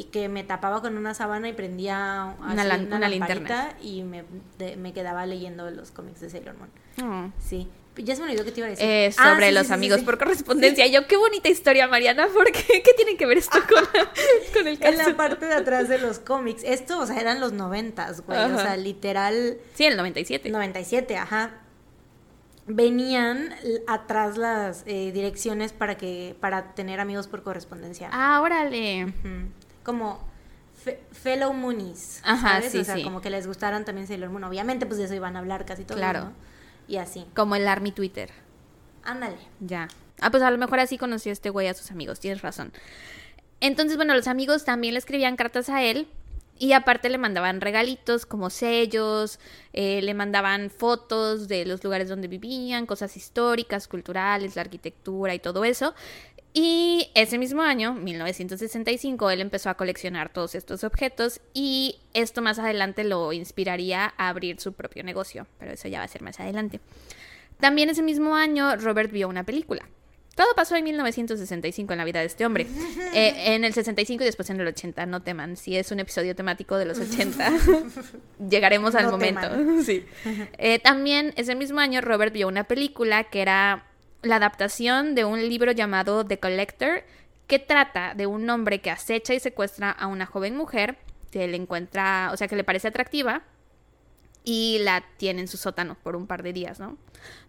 y 0.00 0.04
que 0.04 0.30
me 0.30 0.44
tapaba 0.44 0.80
con 0.80 0.96
una 0.96 1.12
sábana 1.12 1.50
y 1.50 1.52
prendía 1.52 2.34
una, 2.40 2.62
una, 2.62 3.08
linterna 3.10 3.74
y 3.82 4.02
me, 4.02 4.24
me, 4.78 4.94
quedaba 4.94 5.26
leyendo 5.26 5.70
los 5.70 5.90
cómics 5.90 6.20
de 6.20 6.30
Sailor 6.30 6.54
Moon. 6.56 6.70
Oh. 7.02 7.30
Sí. 7.38 7.68
Ya 7.96 8.16
se 8.16 8.22
me 8.22 8.28
olvidó 8.28 8.46
que 8.46 8.52
te 8.52 8.60
iba 8.60 8.68
a 8.68 8.70
decir. 8.70 8.86
Eh, 8.86 9.12
ah, 9.18 9.34
sobre 9.34 9.52
los 9.52 9.70
amigos 9.70 10.00
por 10.00 10.16
correspondencia. 10.16 10.86
Yo, 10.86 11.06
qué 11.06 11.18
bonita 11.18 11.50
historia, 11.50 11.86
Mariana, 11.86 12.28
porque 12.32 12.64
¿qué 12.82 12.94
tiene 12.96 13.18
que 13.18 13.26
ver 13.26 13.36
esto 13.36 13.58
con, 13.68 13.84
con 14.54 14.66
el 14.66 14.78
caso? 14.78 15.02
En 15.02 15.06
la 15.06 15.16
parte 15.18 15.44
de 15.44 15.52
atrás 15.54 15.90
de 15.90 15.98
los 15.98 16.18
cómics. 16.18 16.62
Esto, 16.64 16.98
o 16.98 17.04
sea, 17.04 17.20
eran 17.20 17.38
los 17.38 17.52
noventas, 17.52 18.22
güey. 18.22 18.38
O 18.38 18.58
sea, 18.58 18.78
literal. 18.78 19.58
Sí, 19.74 19.84
el 19.84 19.98
97. 19.98 20.48
97, 20.48 21.18
ajá. 21.18 21.58
Venían 22.66 23.54
atrás 23.86 24.38
las 24.38 24.84
eh, 24.86 25.10
direcciones 25.12 25.74
para 25.74 25.98
que 25.98 26.36
para 26.40 26.74
tener 26.74 27.00
amigos 27.00 27.28
por 27.28 27.42
correspondencia. 27.42 28.08
Ah, 28.12 28.40
órale 28.40 29.12
como 29.82 30.20
fellow 31.12 31.52
Moonies. 31.52 32.20
Ajá, 32.24 32.62
sí, 32.62 32.78
o 32.78 32.84
sea, 32.84 33.02
como 33.02 33.20
que 33.20 33.30
les 33.30 33.46
gustaran 33.46 33.84
también 33.84 34.06
Sailor 34.06 34.30
Moon. 34.30 34.44
Obviamente, 34.44 34.86
pues 34.86 34.98
de 34.98 35.04
eso 35.04 35.14
iban 35.14 35.36
a 35.36 35.40
hablar 35.40 35.66
casi 35.66 35.84
todo. 35.84 35.98
Claro. 35.98 36.32
Y 36.88 36.96
así. 36.96 37.26
Como 37.34 37.54
el 37.54 37.68
Army 37.68 37.92
Twitter. 37.92 38.30
Ándale. 39.04 39.36
Ya. 39.60 39.88
Ah, 40.20 40.30
pues 40.30 40.42
a 40.42 40.50
lo 40.50 40.58
mejor 40.58 40.80
así 40.80 40.98
conoció 40.98 41.32
este 41.32 41.50
güey 41.50 41.68
a 41.68 41.74
sus 41.74 41.90
amigos, 41.90 42.20
tienes 42.20 42.42
razón. 42.42 42.72
Entonces, 43.60 43.96
bueno, 43.96 44.14
los 44.14 44.26
amigos 44.26 44.64
también 44.64 44.94
le 44.94 44.98
escribían 44.98 45.36
cartas 45.36 45.68
a 45.68 45.82
él 45.82 46.08
y 46.58 46.74
aparte 46.74 47.08
le 47.08 47.16
mandaban 47.16 47.62
regalitos 47.62 48.26
como 48.26 48.50
sellos, 48.50 49.40
eh, 49.72 50.02
le 50.02 50.12
mandaban 50.12 50.68
fotos 50.68 51.48
de 51.48 51.64
los 51.64 51.82
lugares 51.82 52.10
donde 52.10 52.28
vivían, 52.28 52.84
cosas 52.84 53.16
históricas, 53.16 53.88
culturales, 53.88 54.56
la 54.56 54.62
arquitectura 54.62 55.34
y 55.34 55.38
todo 55.38 55.64
eso. 55.64 55.94
Y 56.52 57.10
ese 57.14 57.38
mismo 57.38 57.62
año, 57.62 57.94
1965, 57.94 59.30
él 59.30 59.40
empezó 59.40 59.70
a 59.70 59.74
coleccionar 59.74 60.32
todos 60.32 60.56
estos 60.56 60.82
objetos 60.82 61.40
y 61.54 61.98
esto 62.12 62.42
más 62.42 62.58
adelante 62.58 63.04
lo 63.04 63.32
inspiraría 63.32 64.12
a 64.16 64.28
abrir 64.28 64.60
su 64.60 64.72
propio 64.72 65.04
negocio, 65.04 65.46
pero 65.58 65.72
eso 65.72 65.86
ya 65.86 65.98
va 65.98 66.04
a 66.04 66.08
ser 66.08 66.22
más 66.22 66.40
adelante. 66.40 66.80
También 67.60 67.88
ese 67.88 68.02
mismo 68.02 68.34
año, 68.34 68.74
Robert 68.76 69.12
vio 69.12 69.28
una 69.28 69.44
película. 69.44 69.88
Todo 70.34 70.54
pasó 70.56 70.74
en 70.74 70.84
1965 70.84 71.92
en 71.92 71.98
la 71.98 72.04
vida 72.04 72.20
de 72.20 72.26
este 72.26 72.46
hombre. 72.46 72.66
Eh, 73.12 73.56
en 73.56 73.64
el 73.64 73.74
65 73.74 74.22
y 74.22 74.26
después 74.26 74.50
en 74.50 74.60
el 74.60 74.68
80, 74.68 75.04
no 75.06 75.20
teman. 75.20 75.56
Si 75.56 75.76
es 75.76 75.90
un 75.90 75.98
episodio 75.98 76.36
temático 76.36 76.78
de 76.78 76.84
los 76.84 76.98
80, 77.00 77.52
llegaremos 78.48 78.94
al 78.94 79.10
momento. 79.10 79.50
Sí. 79.84 80.04
Eh, 80.56 80.78
también 80.78 81.34
ese 81.36 81.56
mismo 81.56 81.80
año, 81.80 82.00
Robert 82.00 82.32
vio 82.32 82.46
una 82.46 82.64
película 82.64 83.24
que 83.24 83.42
era 83.42 83.89
la 84.22 84.36
adaptación 84.36 85.14
de 85.14 85.24
un 85.24 85.40
libro 85.48 85.72
llamado 85.72 86.24
The 86.24 86.38
Collector, 86.38 87.04
que 87.46 87.58
trata 87.58 88.14
de 88.14 88.26
un 88.26 88.48
hombre 88.48 88.80
que 88.80 88.90
acecha 88.90 89.34
y 89.34 89.40
secuestra 89.40 89.90
a 89.90 90.06
una 90.06 90.26
joven 90.26 90.56
mujer 90.56 90.98
que 91.30 91.48
le 91.48 91.56
encuentra, 91.56 92.30
o 92.32 92.36
sea, 92.36 92.48
que 92.48 92.56
le 92.56 92.64
parece 92.64 92.88
atractiva 92.88 93.42
y 94.44 94.78
la 94.80 95.04
tiene 95.16 95.42
en 95.42 95.48
su 95.48 95.56
sótano 95.56 95.96
por 96.02 96.16
un 96.16 96.26
par 96.26 96.42
de 96.42 96.52
días, 96.52 96.80
¿no? 96.80 96.96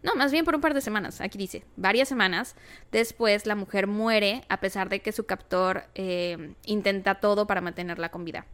No, 0.03 0.15
más 0.15 0.31
bien 0.31 0.43
por 0.43 0.55
un 0.55 0.61
par 0.61 0.73
de 0.73 0.81
semanas, 0.81 1.21
aquí 1.21 1.37
dice, 1.37 1.63
varias 1.77 2.09
semanas. 2.09 2.55
Después 2.91 3.45
la 3.45 3.55
mujer 3.55 3.87
muere 3.87 4.43
a 4.49 4.59
pesar 4.59 4.89
de 4.89 5.01
que 5.01 5.11
su 5.11 5.25
captor 5.25 5.85
eh, 5.95 6.53
intenta 6.65 7.15
todo 7.15 7.47
para 7.47 7.61
mantenerla 7.61 8.09
con 8.09 8.25
vida. 8.25 8.45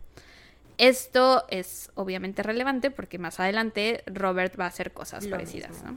Esto 0.78 1.46
es 1.50 1.90
obviamente 1.96 2.44
relevante 2.44 2.92
porque 2.92 3.18
más 3.18 3.40
adelante 3.40 4.04
Robert 4.06 4.60
va 4.60 4.66
a 4.66 4.68
hacer 4.68 4.94
cosas 4.94 5.26
parecidas, 5.26 5.84
¿no? 5.84 5.96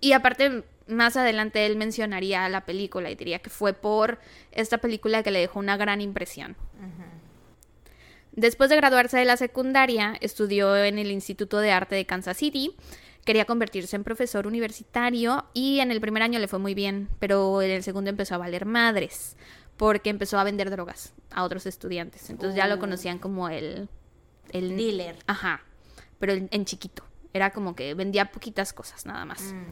Y 0.00 0.12
aparte, 0.12 0.64
más 0.86 1.16
adelante 1.16 1.66
él 1.66 1.76
mencionaría 1.76 2.48
la 2.48 2.64
película 2.64 3.10
y 3.10 3.14
diría 3.14 3.38
que 3.38 3.50
fue 3.50 3.72
por 3.72 4.18
esta 4.52 4.78
película 4.78 5.22
que 5.22 5.30
le 5.30 5.40
dejó 5.40 5.58
una 5.58 5.76
gran 5.76 6.00
impresión. 6.00 6.56
Después 8.32 8.68
de 8.68 8.76
graduarse 8.76 9.16
de 9.16 9.24
la 9.24 9.36
secundaria, 9.36 10.16
estudió 10.20 10.76
en 10.76 10.98
el 10.98 11.12
Instituto 11.12 11.58
de 11.60 11.70
Arte 11.70 11.94
de 11.94 12.04
Kansas 12.04 12.36
City. 12.36 12.74
Quería 13.24 13.44
convertirse 13.44 13.94
en 13.94 14.04
profesor 14.04 14.46
universitario 14.46 15.46
y 15.54 15.78
en 15.78 15.92
el 15.92 16.00
primer 16.00 16.22
año 16.22 16.38
le 16.40 16.48
fue 16.48 16.58
muy 16.58 16.74
bien, 16.74 17.08
pero 17.20 17.62
en 17.62 17.70
el 17.70 17.82
segundo 17.82 18.10
empezó 18.10 18.34
a 18.34 18.38
valer 18.38 18.66
madres 18.66 19.36
porque 19.76 20.10
empezó 20.10 20.38
a 20.38 20.44
vender 20.44 20.70
drogas 20.70 21.14
a 21.30 21.44
otros 21.44 21.66
estudiantes. 21.66 22.28
Entonces 22.28 22.56
ya 22.56 22.66
lo 22.66 22.74
oh. 22.74 22.78
conocían 22.78 23.18
como 23.18 23.48
el... 23.48 23.88
El 24.50 24.76
dealer. 24.76 25.16
Ajá, 25.26 25.62
pero 26.18 26.32
en 26.32 26.64
chiquito. 26.64 27.04
Era 27.34 27.50
como 27.50 27.76
que 27.76 27.92
vendía 27.94 28.32
poquitas 28.32 28.72
cosas 28.72 29.04
nada 29.04 29.26
más. 29.26 29.42
Mm. 29.42 29.64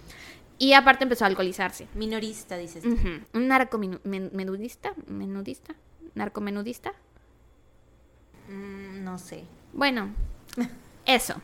Y 0.58 0.74
aparte 0.74 1.04
empezó 1.04 1.24
a 1.24 1.28
alcoholizarse. 1.28 1.88
Minorista, 1.94 2.58
dices. 2.58 2.84
Un 2.84 3.48
narcomenudista, 3.48 4.92
menudista, 5.06 5.74
narcomenudista. 6.14 6.92
Mm, 8.48 9.02
no 9.02 9.18
sé. 9.18 9.44
Bueno, 9.72 10.10
eso. 11.06 11.40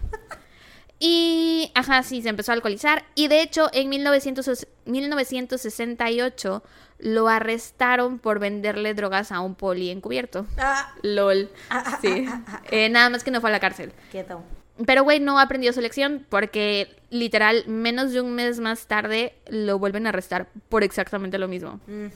Y, 1.00 1.72
ajá, 1.74 2.02
sí, 2.02 2.20
se 2.22 2.28
empezó 2.28 2.50
a 2.52 2.56
alcoholizar. 2.56 3.04
Y 3.14 3.28
de 3.28 3.40
hecho, 3.42 3.70
en 3.72 3.88
1968 3.88 6.62
lo 6.98 7.28
arrestaron 7.28 8.18
por 8.18 8.40
venderle 8.40 8.94
drogas 8.94 9.30
a 9.30 9.38
un 9.40 9.54
poli 9.54 9.90
encubierto. 9.90 10.46
Ah. 10.58 10.92
LOL. 11.02 11.50
Ah, 11.70 11.98
sí. 12.00 12.26
Eh, 12.70 12.88
nada 12.88 13.10
más 13.10 13.22
que 13.22 13.30
no 13.30 13.40
fue 13.40 13.50
a 13.50 13.52
la 13.52 13.60
cárcel. 13.60 13.92
Quedó. 14.10 14.42
Pero, 14.86 15.02
güey, 15.02 15.18
no 15.20 15.38
aprendió 15.38 15.72
su 15.72 15.80
lección 15.80 16.26
porque 16.28 16.96
literal, 17.10 17.64
menos 17.66 18.12
de 18.12 18.20
un 18.20 18.34
mes 18.34 18.60
más 18.60 18.86
tarde 18.86 19.34
lo 19.48 19.78
vuelven 19.78 20.06
a 20.06 20.10
arrestar 20.10 20.48
por 20.68 20.84
exactamente 20.84 21.38
lo 21.38 21.48
mismo. 21.48 21.80
Mm. 21.86 22.06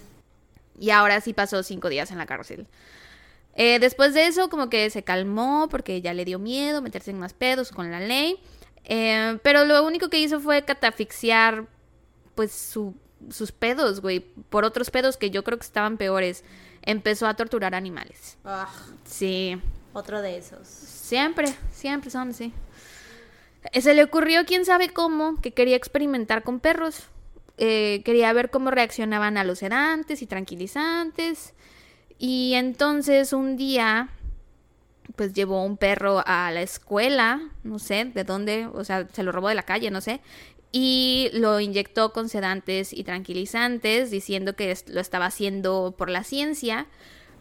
Y 0.79 0.91
ahora 0.91 1.21
sí 1.21 1.33
pasó 1.33 1.63
cinco 1.63 1.89
días 1.89 2.11
en 2.11 2.19
la 2.19 2.27
cárcel. 2.27 2.67
Eh, 3.55 3.79
después 3.79 4.15
de 4.15 4.27
eso, 4.27 4.49
como 4.49 4.71
que 4.71 4.89
se 4.91 5.03
calmó 5.03 5.69
porque 5.69 6.01
ya 6.01 6.15
le 6.15 6.25
dio 6.25 6.39
miedo 6.39 6.81
meterse 6.83 7.11
en 7.11 7.19
más 7.19 7.35
pedos 7.35 7.71
con 7.71 7.91
la 7.91 8.01
ley. 8.01 8.41
Eh, 8.85 9.39
pero 9.43 9.65
lo 9.65 9.85
único 9.85 10.09
que 10.09 10.19
hizo 10.19 10.41
fue 10.41 10.65
catafixiar, 10.65 11.67
pues, 12.35 12.53
sus 12.53 13.53
pedos, 13.53 14.01
güey, 14.01 14.21
por 14.21 14.65
otros 14.65 14.91
pedos 14.91 15.17
que 15.17 15.31
yo 15.31 15.45
creo 15.45 15.59
que 15.59 15.67
estaban 15.67 15.97
peores. 15.97 16.45
Empezó 16.83 17.27
a 17.27 17.35
torturar 17.35 17.75
animales. 17.75 18.39
Ah. 18.45 18.69
Sí. 19.05 19.61
Otro 19.93 20.23
de 20.23 20.39
esos. 20.39 20.67
Siempre, 20.67 21.47
siempre 21.71 22.11
son 22.11 22.31
así. 22.31 22.53
Se 23.81 23.95
le 23.95 24.03
ocurrió, 24.03 24.45
quién 24.45 24.65
sabe 24.65 24.89
cómo, 24.89 25.41
que 25.41 25.53
quería 25.53 25.77
experimentar 25.77 26.43
con 26.43 26.61
perros. 26.61 27.05
Eh, 27.59 28.03
quería 28.05 28.33
ver 28.33 28.51
cómo 28.51 28.71
reaccionaban 28.71 29.37
a 29.37 29.45
los 29.45 29.59
sedantes 29.61 30.23
y 30.23 30.27
tranquilizantes. 30.27 31.55
Y 32.19 32.55
entonces 32.55 33.33
un 33.33 33.57
día, 33.57 34.09
pues 35.17 35.33
llevó 35.35 35.65
un 35.65 35.77
perro 35.77 36.23
a 36.27 36.51
la 36.51 36.63
escuela, 36.63 37.41
no 37.63 37.79
sé 37.79 38.07
de 38.07 38.25
dónde, 38.25 38.67
o 38.73 38.85
sea, 38.85 39.07
se 39.13 39.23
lo 39.23 39.33
robó 39.33 39.49
de 39.49 39.55
la 39.55 39.65
calle, 39.65 39.91
no 39.91 40.01
sé. 40.01 40.21
y 40.73 41.29
lo 41.35 41.61
inyectó 41.61 42.15
con 42.15 42.31
sedantes 42.31 42.95
y 42.95 43.05
tranquilizantes, 43.05 44.11
diciendo 44.11 44.57
que 44.57 44.75
lo 44.87 45.01
estaba 45.01 45.27
haciendo 45.27 45.95
por 45.99 46.09
la 46.09 46.25
ciencia. 46.25 46.87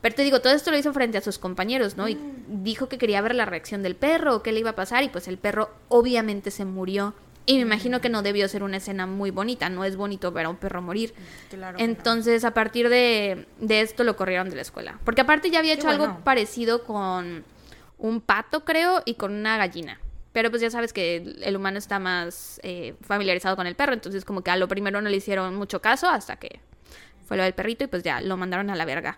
Pero 0.02 0.16
te 0.16 0.24
digo, 0.24 0.42
todo 0.42 0.54
esto 0.54 0.72
lo 0.72 0.78
hizo 0.78 0.94
frente 0.94 1.18
a 1.18 1.22
sus 1.22 1.38
compañeros, 1.38 1.96
¿no? 1.96 2.10
Y 2.10 2.18
dijo 2.48 2.90
que 2.90 2.98
quería 2.98 3.22
ver 3.22 3.36
la 3.36 3.46
reacción 3.46 3.84
del 3.84 3.96
perro, 3.96 4.42
qué 4.42 4.52
le 4.52 4.60
iba 4.60 4.72
a 4.72 4.76
pasar, 4.76 5.04
y 5.04 5.10
pues 5.10 5.28
el 5.28 5.38
perro 5.38 5.70
obviamente 5.90 6.50
se 6.50 6.66
murió. 6.66 7.14
Y 7.46 7.56
me 7.56 7.62
imagino 7.62 8.02
que 8.02 8.10
no 8.10 8.22
debió 8.22 8.48
ser 8.48 8.64
una 8.64 8.78
escena 8.78 9.08
muy 9.08 9.32
bonita, 9.32 9.70
no 9.70 9.84
es 9.84 9.96
bonito 9.96 10.32
ver 10.32 10.46
a 10.46 10.50
un 10.50 10.58
perro 10.58 10.82
morir. 10.82 11.14
Entonces, 11.78 12.46
a 12.46 12.54
partir 12.54 12.90
de, 12.90 13.48
esto 13.68 14.04
lo 14.04 14.16
corrieron 14.16 14.50
de 14.50 14.56
la 14.56 14.62
escuela. 14.62 15.00
Porque 15.04 15.22
aparte 15.22 15.50
ya 15.50 15.60
había 15.60 15.74
hecho 15.74 15.90
algo 15.90 16.20
parecido 16.24 16.84
con 16.84 17.44
un 17.98 18.22
pato, 18.22 18.64
creo, 18.64 19.02
y 19.06 19.16
con 19.16 19.34
una 19.34 19.58
gallina. 19.58 20.00
Pero 20.34 20.50
pues 20.50 20.62
ya 20.62 20.70
sabes 20.70 20.94
que 20.94 21.36
el 21.42 21.56
humano 21.56 21.78
está 21.78 22.00
más 22.00 22.60
eh, 22.64 22.96
familiarizado 23.02 23.56
con 23.56 23.68
el 23.68 23.76
perro, 23.76 23.94
entonces 23.94 24.24
como 24.24 24.44
que 24.44 24.52
a 24.52 24.56
lo 24.56 24.68
primero 24.68 25.02
no 25.02 25.10
le 25.10 25.18
hicieron 25.18 25.56
mucho 25.56 25.82
caso 25.82 26.08
hasta 26.08 26.38
que 26.38 26.62
fue 27.28 27.36
lo 27.36 27.44
del 27.44 27.54
perrito 27.54 27.84
y 27.84 27.88
pues 27.88 28.02
ya 28.02 28.22
lo 28.22 28.38
mandaron 28.38 28.70
a 28.70 28.76
la 28.76 28.86
verga. 28.86 29.18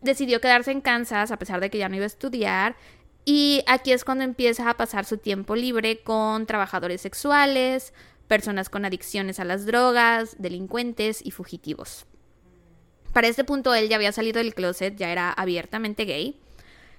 Decidió 0.00 0.40
quedarse 0.40 0.70
en 0.70 0.80
Kansas 0.80 1.30
a 1.30 1.38
pesar 1.38 1.60
de 1.60 1.70
que 1.70 1.78
ya 1.78 1.88
no 1.88 1.96
iba 1.96 2.04
a 2.04 2.06
estudiar 2.06 2.76
y 3.24 3.62
aquí 3.66 3.92
es 3.92 4.04
cuando 4.04 4.24
empieza 4.24 4.70
a 4.70 4.76
pasar 4.76 5.04
su 5.04 5.18
tiempo 5.18 5.54
libre 5.54 6.00
con 6.02 6.46
trabajadores 6.46 7.00
sexuales, 7.00 7.92
personas 8.26 8.70
con 8.70 8.84
adicciones 8.84 9.40
a 9.40 9.44
las 9.44 9.66
drogas, 9.66 10.36
delincuentes 10.38 11.20
y 11.24 11.30
fugitivos. 11.30 12.06
Para 13.12 13.28
este 13.28 13.44
punto 13.44 13.74
él 13.74 13.88
ya 13.88 13.96
había 13.96 14.12
salido 14.12 14.38
del 14.38 14.54
closet, 14.54 14.96
ya 14.96 15.10
era 15.10 15.30
abiertamente 15.30 16.04
gay 16.04 16.40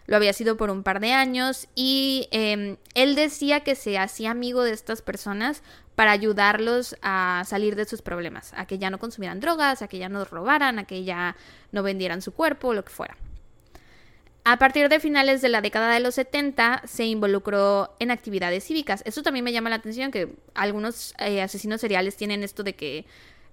lo 0.10 0.16
había 0.16 0.34
sido 0.34 0.58
por 0.58 0.72
un 0.72 0.82
par 0.82 1.00
de 1.00 1.14
años 1.14 1.68
y 1.76 2.28
em, 2.32 2.78
él 2.96 3.14
decía 3.14 3.60
que 3.60 3.76
se 3.76 4.00
hacía 4.00 4.32
amigo 4.32 4.64
de 4.64 4.72
estas 4.72 5.04
personas 5.04 5.62
para 6.00 6.14
ayudarlos 6.14 6.96
a 7.02 7.44
salir 7.46 7.76
de 7.76 7.84
sus 7.84 8.02
problemas, 8.02 8.54
a 8.56 8.66
que 8.66 8.78
ya 8.78 8.90
no 8.90 9.00
consumieran 9.00 9.42
drogas, 9.42 9.82
a 9.82 9.90
que 9.90 9.98
ya 9.98 10.08
no 10.08 10.24
robaran, 10.24 10.80
a 10.80 10.86
que 10.86 11.04
ya 11.04 11.36
no 11.74 11.84
vendieran 11.84 12.22
su 12.22 12.32
cuerpo, 12.32 12.74
lo 12.74 12.86
que 12.86 12.90
fuera. 12.90 13.18
A 14.46 14.58
partir 14.58 14.88
de 14.88 15.02
finales 15.02 15.42
de 15.42 15.50
la 15.50 15.60
década 15.60 15.94
de 15.94 16.00
los 16.00 16.16
70 16.16 16.84
se 16.86 17.04
involucró 17.04 17.98
en 18.00 18.12
actividades 18.12 18.64
cívicas. 18.64 19.02
Eso 19.06 19.24
también 19.24 19.44
me 19.44 19.52
llama 19.52 19.70
la 19.70 19.76
atención, 19.76 20.10
que 20.10 20.38
algunos 20.54 21.14
eh, 21.20 21.42
asesinos 21.42 21.82
seriales 21.82 22.16
tienen 22.16 22.44
esto 22.44 22.64
de 22.64 22.76
que 22.76 23.06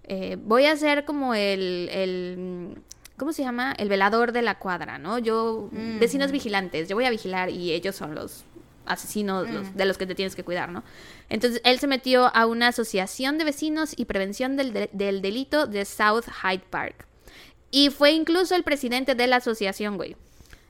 eh, 0.05 0.37
voy 0.41 0.67
a 0.67 0.77
ser 0.77 1.05
como 1.05 1.35
el, 1.35 2.81
¿cómo 3.17 3.33
se 3.33 3.43
llama? 3.43 3.75
El 3.77 3.89
velador 3.89 4.31
de 4.31 4.43
la 4.43 4.61
cuadra, 4.61 4.99
¿no? 4.99 5.19
Yo, 5.19 5.69
vecinos 5.99 6.31
vigilantes, 6.31 6.89
yo 6.89 6.95
voy 6.95 7.07
a 7.07 7.11
vigilar 7.11 7.51
y 7.51 7.73
ellos 7.73 7.97
son 7.97 8.15
los 8.15 8.45
asesinos 8.87 9.47
de 9.75 9.85
los 9.85 9.99
que 9.99 10.07
te 10.07 10.15
tienes 10.15 10.35
que 10.37 10.45
cuidar, 10.45 10.71
¿no? 10.71 10.85
Entonces, 11.29 11.61
él 11.65 11.79
se 11.79 11.87
metió 11.87 12.35
a 12.35 12.47
una 12.47 12.69
asociación 12.69 13.39
de 13.39 13.45
vecinos 13.45 13.95
y 13.97 14.05
prevención 14.05 14.57
del, 14.57 14.89
delito 14.93 15.67
de 15.67 15.85
South 15.85 16.25
Hyde 16.43 16.65
Park. 16.71 17.07
Y 17.71 17.91
fue 17.91 18.13
incluso 18.13 18.55
el 18.55 18.63
presidente 18.63 19.15
de 19.15 19.27
la 19.27 19.37
asociación, 19.37 19.97
güey. 19.97 20.17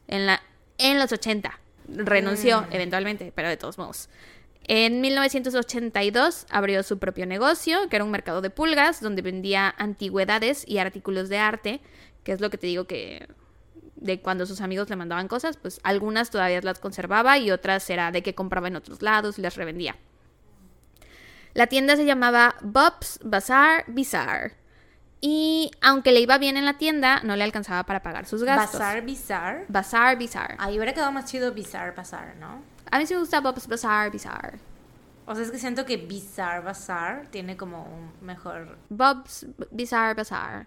En, 0.09 0.27
la, 0.27 0.43
en 0.79 0.99
los 0.99 1.13
80. 1.13 1.59
Renunció 1.89 2.63
mm. 2.63 2.73
eventualmente, 2.73 3.33
pero 3.35 3.49
de 3.49 3.57
todos 3.57 3.79
modos. 3.79 4.09
En 4.69 5.01
1982 5.01 6.47
abrió 6.51 6.83
su 6.83 6.99
propio 6.99 7.27
negocio, 7.27 7.89
que 7.89 7.97
era 7.97 8.05
un 8.05 8.11
mercado 8.11 8.41
de 8.41 8.51
pulgas, 8.51 9.01
donde 9.01 9.23
vendía 9.23 9.73
antigüedades 9.79 10.65
y 10.67 10.79
artículos 10.79 11.29
de 11.29 11.39
arte 11.39 11.81
que 12.27 12.33
es 12.33 12.41
lo 12.41 12.51
que 12.51 12.59
te 12.59 12.67
digo 12.67 12.89
que 12.89 13.29
de 13.97 14.21
cuando 14.21 14.47
sus 14.47 14.61
amigos 14.61 14.89
le 14.91 14.97
mandaban 14.97 15.29
cosas, 15.29 15.57
pues 15.57 15.81
algunas 15.83 16.31
todavía 16.31 16.61
las 16.63 16.79
conservaba 16.79 17.39
y 17.39 17.51
otras 17.51 17.89
era 17.91 18.13
de 18.13 18.23
que 18.23 18.35
compraba 18.35 18.69
en 18.69 18.77
otros 18.77 19.03
lados 19.03 19.39
y 19.39 19.43
las 19.43 19.57
revendía. 19.57 19.97
La 21.55 21.67
tienda 21.67 21.97
se 21.97 22.05
llamaba 22.05 22.55
Bob's 22.61 23.19
Bazaar 23.25 23.85
Bizarre. 23.87 24.55
Y 25.23 25.71
aunque 25.81 26.13
le 26.13 26.21
iba 26.21 26.37
bien 26.37 26.59
en 26.59 26.67
la 26.67 26.77
tienda, 26.77 27.21
no 27.25 27.35
le 27.35 27.45
alcanzaba 27.45 27.85
para 27.85 28.03
pagar 28.03 28.27
sus 28.27 28.45
gastos. 28.45 28.79
¿Bazaar 28.79 29.03
Bizarre? 29.03 29.65
Bazaar 29.69 30.19
Bizarre. 30.19 30.57
Ahí 30.59 30.77
hubiera 30.77 30.93
quedado 30.93 31.13
más 31.13 31.25
chido 31.25 31.53
Bizarre 31.53 31.93
Bazaar, 31.93 32.37
¿no? 32.37 32.63
A 32.91 32.99
mí 32.99 33.07
sí 33.07 33.15
me 33.15 33.21
gusta 33.21 33.41
Bob's 33.41 33.67
Bazaar 33.67 34.11
Bizarre. 34.11 34.59
O 35.25 35.35
sea, 35.35 35.45
es 35.45 35.51
que 35.51 35.59
siento 35.59 35.87
que 35.87 35.97
Bizarre 35.97 36.61
Bazaar 36.61 37.27
tiene 37.29 37.57
como 37.57 37.85
un 37.85 38.13
mejor... 38.21 38.77
Bob's 38.91 39.47
Bizarre 39.71 40.15
Bazaar. 40.15 40.67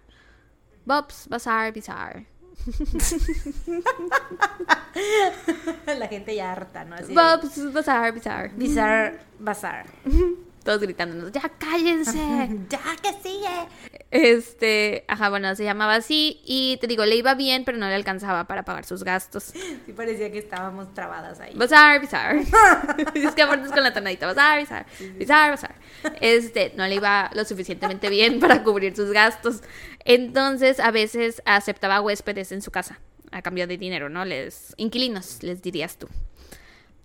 Bob's 0.84 1.28
Bazaar 1.28 1.72
Bizarre. 1.72 2.26
La 5.86 6.08
gente 6.08 6.34
ya 6.34 6.52
harta, 6.52 6.84
¿no? 6.84 6.96
Bob's 6.96 7.72
Bazaar 7.72 8.12
Bizarre. 8.12 8.50
Bizarre 8.54 9.18
Bazaar. 9.38 9.86
Todos 10.64 10.82
gritándonos, 10.82 11.32
ya 11.32 11.48
cállense. 11.58 12.18
ya 12.68 12.80
que 13.02 13.12
sigue. 13.22 14.04
Este, 14.10 15.04
ajá, 15.08 15.30
bueno, 15.30 15.54
se 15.56 15.64
llamaba 15.64 15.94
así 15.94 16.42
y 16.44 16.76
te 16.82 16.86
digo, 16.86 17.06
le 17.06 17.16
iba 17.16 17.34
bien, 17.34 17.64
pero 17.64 17.78
no 17.78 17.88
le 17.88 17.94
alcanzaba 17.94 18.44
para 18.44 18.62
pagar 18.62 18.84
sus 18.84 19.02
gastos. 19.02 19.54
Sí 19.54 19.92
parecía 19.96 20.30
que 20.30 20.38
estábamos 20.38 20.92
trabadas 20.92 21.40
ahí. 21.40 21.54
Bazar, 21.54 21.98
bizar. 22.00 22.36
es 22.36 23.34
que 23.34 23.42
aparte 23.42 23.66
es 23.66 23.72
con 23.72 23.82
la 23.82 23.94
tonadita, 23.94 24.26
bazar, 24.26 24.60
bizar, 24.60 24.84
bizar, 25.16 25.50
bazar. 25.50 25.74
Este, 26.20 26.74
no 26.76 26.86
le 26.86 26.96
iba 26.96 27.30
lo 27.32 27.44
suficientemente 27.46 28.10
bien 28.10 28.38
para 28.38 28.62
cubrir 28.62 28.94
sus 28.94 29.12
gastos. 29.12 29.62
Entonces, 30.04 30.80
a 30.80 30.90
veces 30.90 31.42
aceptaba 31.44 32.00
huéspedes 32.00 32.52
en 32.52 32.62
su 32.62 32.70
casa 32.70 32.98
a 33.30 33.42
cambio 33.42 33.66
de 33.66 33.78
dinero, 33.78 34.08
¿no? 34.08 34.24
Les 34.24 34.74
inquilinos, 34.76 35.42
les 35.42 35.62
dirías 35.62 35.96
tú. 35.96 36.08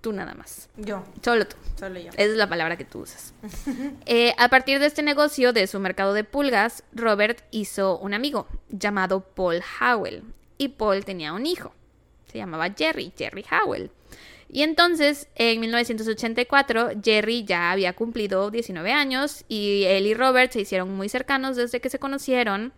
Tú 0.02 0.14
nada 0.14 0.34
más. 0.36 0.70
Yo. 0.78 1.04
Solo 1.24 1.48
tú. 1.48 1.56
Solo 1.80 2.00
yo. 2.00 2.10
Esa 2.10 2.22
es 2.22 2.36
la 2.36 2.48
palabra 2.48 2.78
que 2.78 2.86
tú 2.86 3.00
usas. 3.00 3.34
Eh, 4.06 4.34
a 4.38 4.50
partir 4.50 4.80
de 4.80 4.86
este 4.86 5.02
negocio 5.02 5.52
de 5.52 5.66
su 5.68 5.80
mercado 5.80 6.14
de 6.14 6.24
pulgas, 6.24 6.84
Robert 6.94 7.42
hizo 7.52 7.98
un 7.98 8.14
amigo 8.14 8.48
llamado 8.70 9.22
Paul 9.22 9.62
Howell. 9.82 10.24
Y 10.58 10.70
Paul 10.70 11.04
tenía 11.04 11.34
un 11.34 11.46
hijo. 11.46 11.74
Se 12.32 12.38
llamaba 12.38 12.70
Jerry, 12.76 13.12
Jerry 13.18 13.46
Howell. 13.52 13.92
Y 14.48 14.62
entonces, 14.62 15.28
en 15.36 15.60
1984, 15.60 16.92
Jerry 17.04 17.44
ya 17.44 17.72
había 17.72 17.94
cumplido 17.94 18.52
19 18.52 18.92
años 18.92 19.44
y 19.48 19.84
él 19.86 20.06
y 20.06 20.14
Robert 20.14 20.52
se 20.52 20.62
hicieron 20.62 20.96
muy 20.96 21.10
cercanos 21.10 21.56
desde 21.56 21.82
que 21.82 21.90
se 21.90 22.00
conocieron. 22.00 22.74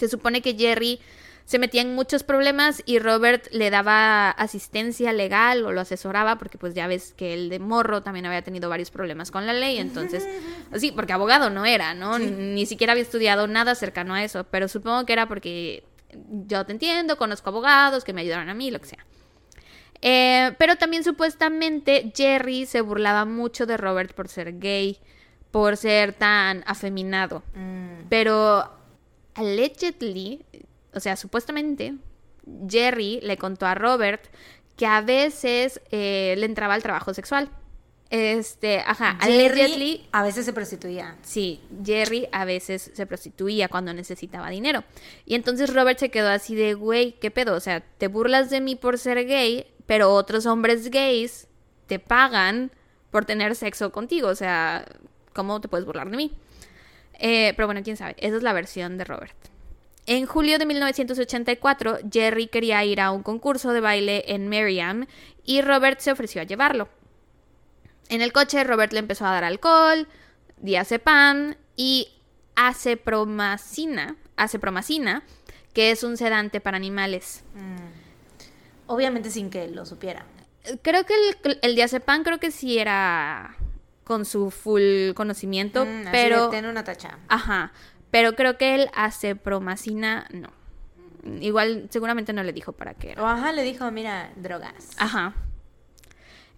Se 0.00 0.08
supone 0.08 0.42
que 0.42 0.54
Jerry 0.54 1.00
se 1.44 1.58
metía 1.58 1.82
en 1.82 1.94
muchos 1.94 2.22
problemas 2.22 2.80
y 2.86 3.00
Robert 3.00 3.48
le 3.50 3.70
daba 3.70 4.30
asistencia 4.30 5.12
legal 5.12 5.64
o 5.64 5.72
lo 5.72 5.80
asesoraba 5.80 6.38
porque 6.38 6.58
pues 6.58 6.74
ya 6.74 6.86
ves 6.86 7.12
que 7.16 7.34
el 7.34 7.48
de 7.48 7.58
morro 7.58 8.02
también 8.02 8.24
había 8.26 8.42
tenido 8.42 8.68
varios 8.68 8.92
problemas 8.92 9.32
con 9.32 9.46
la 9.46 9.52
ley, 9.52 9.78
entonces, 9.78 10.28
sí, 10.76 10.92
porque 10.92 11.12
abogado 11.12 11.50
no 11.50 11.66
era, 11.66 11.92
¿no? 11.92 12.20
Ni 12.20 12.66
siquiera 12.66 12.92
había 12.92 13.02
estudiado 13.02 13.48
nada 13.48 13.74
cercano 13.74 14.14
a 14.14 14.22
eso, 14.22 14.44
pero 14.44 14.68
supongo 14.68 15.04
que 15.06 15.12
era 15.12 15.26
porque 15.26 15.82
yo 16.46 16.64
te 16.64 16.72
entiendo, 16.72 17.18
conozco 17.18 17.50
abogados 17.50 18.04
que 18.04 18.12
me 18.12 18.20
ayudaron 18.20 18.48
a 18.48 18.54
mí, 18.54 18.70
lo 18.70 18.80
que 18.80 18.86
sea. 18.86 19.04
Eh, 20.02 20.54
pero 20.56 20.76
también 20.76 21.04
supuestamente 21.04 22.12
Jerry 22.14 22.64
se 22.66 22.80
burlaba 22.80 23.24
mucho 23.24 23.66
de 23.66 23.76
Robert 23.76 24.14
por 24.14 24.28
ser 24.28 24.58
gay, 24.58 24.98
por 25.50 25.76
ser 25.76 26.12
tan 26.12 26.62
afeminado. 26.66 27.42
Mm. 27.54 28.06
Pero 28.08 28.79
allegedly, 29.34 30.44
o 30.94 31.00
sea, 31.00 31.16
supuestamente, 31.16 31.94
Jerry 32.68 33.20
le 33.22 33.36
contó 33.36 33.66
a 33.66 33.74
Robert 33.74 34.22
que 34.76 34.86
a 34.86 35.00
veces 35.00 35.80
eh, 35.90 36.34
le 36.38 36.46
entraba 36.46 36.74
al 36.74 36.82
trabajo 36.82 37.12
sexual. 37.14 37.50
Este, 38.10 38.80
ajá, 38.80 39.16
Jerry 39.20 40.08
a 40.10 40.24
veces 40.24 40.44
se 40.44 40.52
prostituía. 40.52 41.16
Sí, 41.22 41.60
Jerry 41.84 42.28
a 42.32 42.44
veces 42.44 42.90
se 42.92 43.06
prostituía 43.06 43.68
cuando 43.68 43.94
necesitaba 43.94 44.50
dinero. 44.50 44.82
Y 45.26 45.36
entonces 45.36 45.72
Robert 45.72 46.00
se 46.00 46.10
quedó 46.10 46.28
así 46.28 46.56
de, 46.56 46.74
güey, 46.74 47.12
¿qué 47.20 47.30
pedo? 47.30 47.54
O 47.54 47.60
sea, 47.60 47.80
te 47.80 48.08
burlas 48.08 48.50
de 48.50 48.60
mí 48.60 48.74
por 48.74 48.98
ser 48.98 49.24
gay, 49.26 49.66
pero 49.86 50.12
otros 50.12 50.46
hombres 50.46 50.90
gays 50.90 51.46
te 51.86 52.00
pagan 52.00 52.72
por 53.10 53.26
tener 53.26 53.54
sexo 53.54 53.92
contigo. 53.92 54.26
O 54.26 54.34
sea, 54.34 54.86
¿cómo 55.32 55.60
te 55.60 55.68
puedes 55.68 55.86
burlar 55.86 56.10
de 56.10 56.16
mí? 56.16 56.36
Eh, 57.20 57.52
pero 57.54 57.68
bueno, 57.68 57.82
quién 57.84 57.96
sabe. 57.96 58.16
Esa 58.18 58.36
es 58.36 58.42
la 58.42 58.54
versión 58.54 58.96
de 58.98 59.04
Robert. 59.04 59.36
En 60.06 60.26
julio 60.26 60.58
de 60.58 60.66
1984, 60.66 61.98
Jerry 62.10 62.48
quería 62.48 62.82
ir 62.84 63.00
a 63.00 63.10
un 63.10 63.22
concurso 63.22 63.72
de 63.72 63.80
baile 63.80 64.24
en 64.26 64.48
Merriam 64.48 65.06
y 65.44 65.60
Robert 65.60 66.00
se 66.00 66.10
ofreció 66.10 66.40
a 66.40 66.44
llevarlo. 66.44 66.88
En 68.08 68.22
el 68.22 68.32
coche, 68.32 68.64
Robert 68.64 68.92
le 68.92 68.98
empezó 68.98 69.26
a 69.26 69.32
dar 69.32 69.44
alcohol, 69.44 70.08
diazepam 70.56 71.54
y 71.76 72.08
acepromacina, 72.56 74.16
acepromacina, 74.36 75.22
que 75.74 75.90
es 75.90 76.02
un 76.02 76.16
sedante 76.16 76.60
para 76.60 76.78
animales. 76.78 77.44
Mm. 77.54 78.88
Obviamente 78.88 79.30
sin 79.30 79.50
que 79.50 79.68
lo 79.68 79.86
supiera. 79.86 80.24
Creo 80.82 81.04
que 81.04 81.14
el, 81.44 81.58
el 81.62 81.74
diazepam 81.76 82.24
creo 82.24 82.40
que 82.40 82.50
sí 82.50 82.78
era 82.78 83.56
con 84.04 84.24
su 84.24 84.50
full 84.50 85.12
conocimiento, 85.14 85.84
mm, 85.84 86.06
pero... 86.10 86.50
una 86.50 86.84
tacha. 86.84 87.18
Ajá, 87.28 87.72
pero 88.10 88.34
creo 88.34 88.58
que 88.58 88.74
él 88.74 88.90
hace 88.94 89.36
promacina, 89.36 90.26
no. 90.30 90.48
Igual, 91.40 91.88
seguramente 91.90 92.32
no 92.32 92.42
le 92.42 92.54
dijo 92.54 92.72
para 92.72 92.94
qué 92.94 93.14
O 93.18 93.26
ajá, 93.26 93.52
le 93.52 93.62
dijo, 93.62 93.90
mira, 93.90 94.30
drogas. 94.36 94.90
Ajá. 94.96 95.34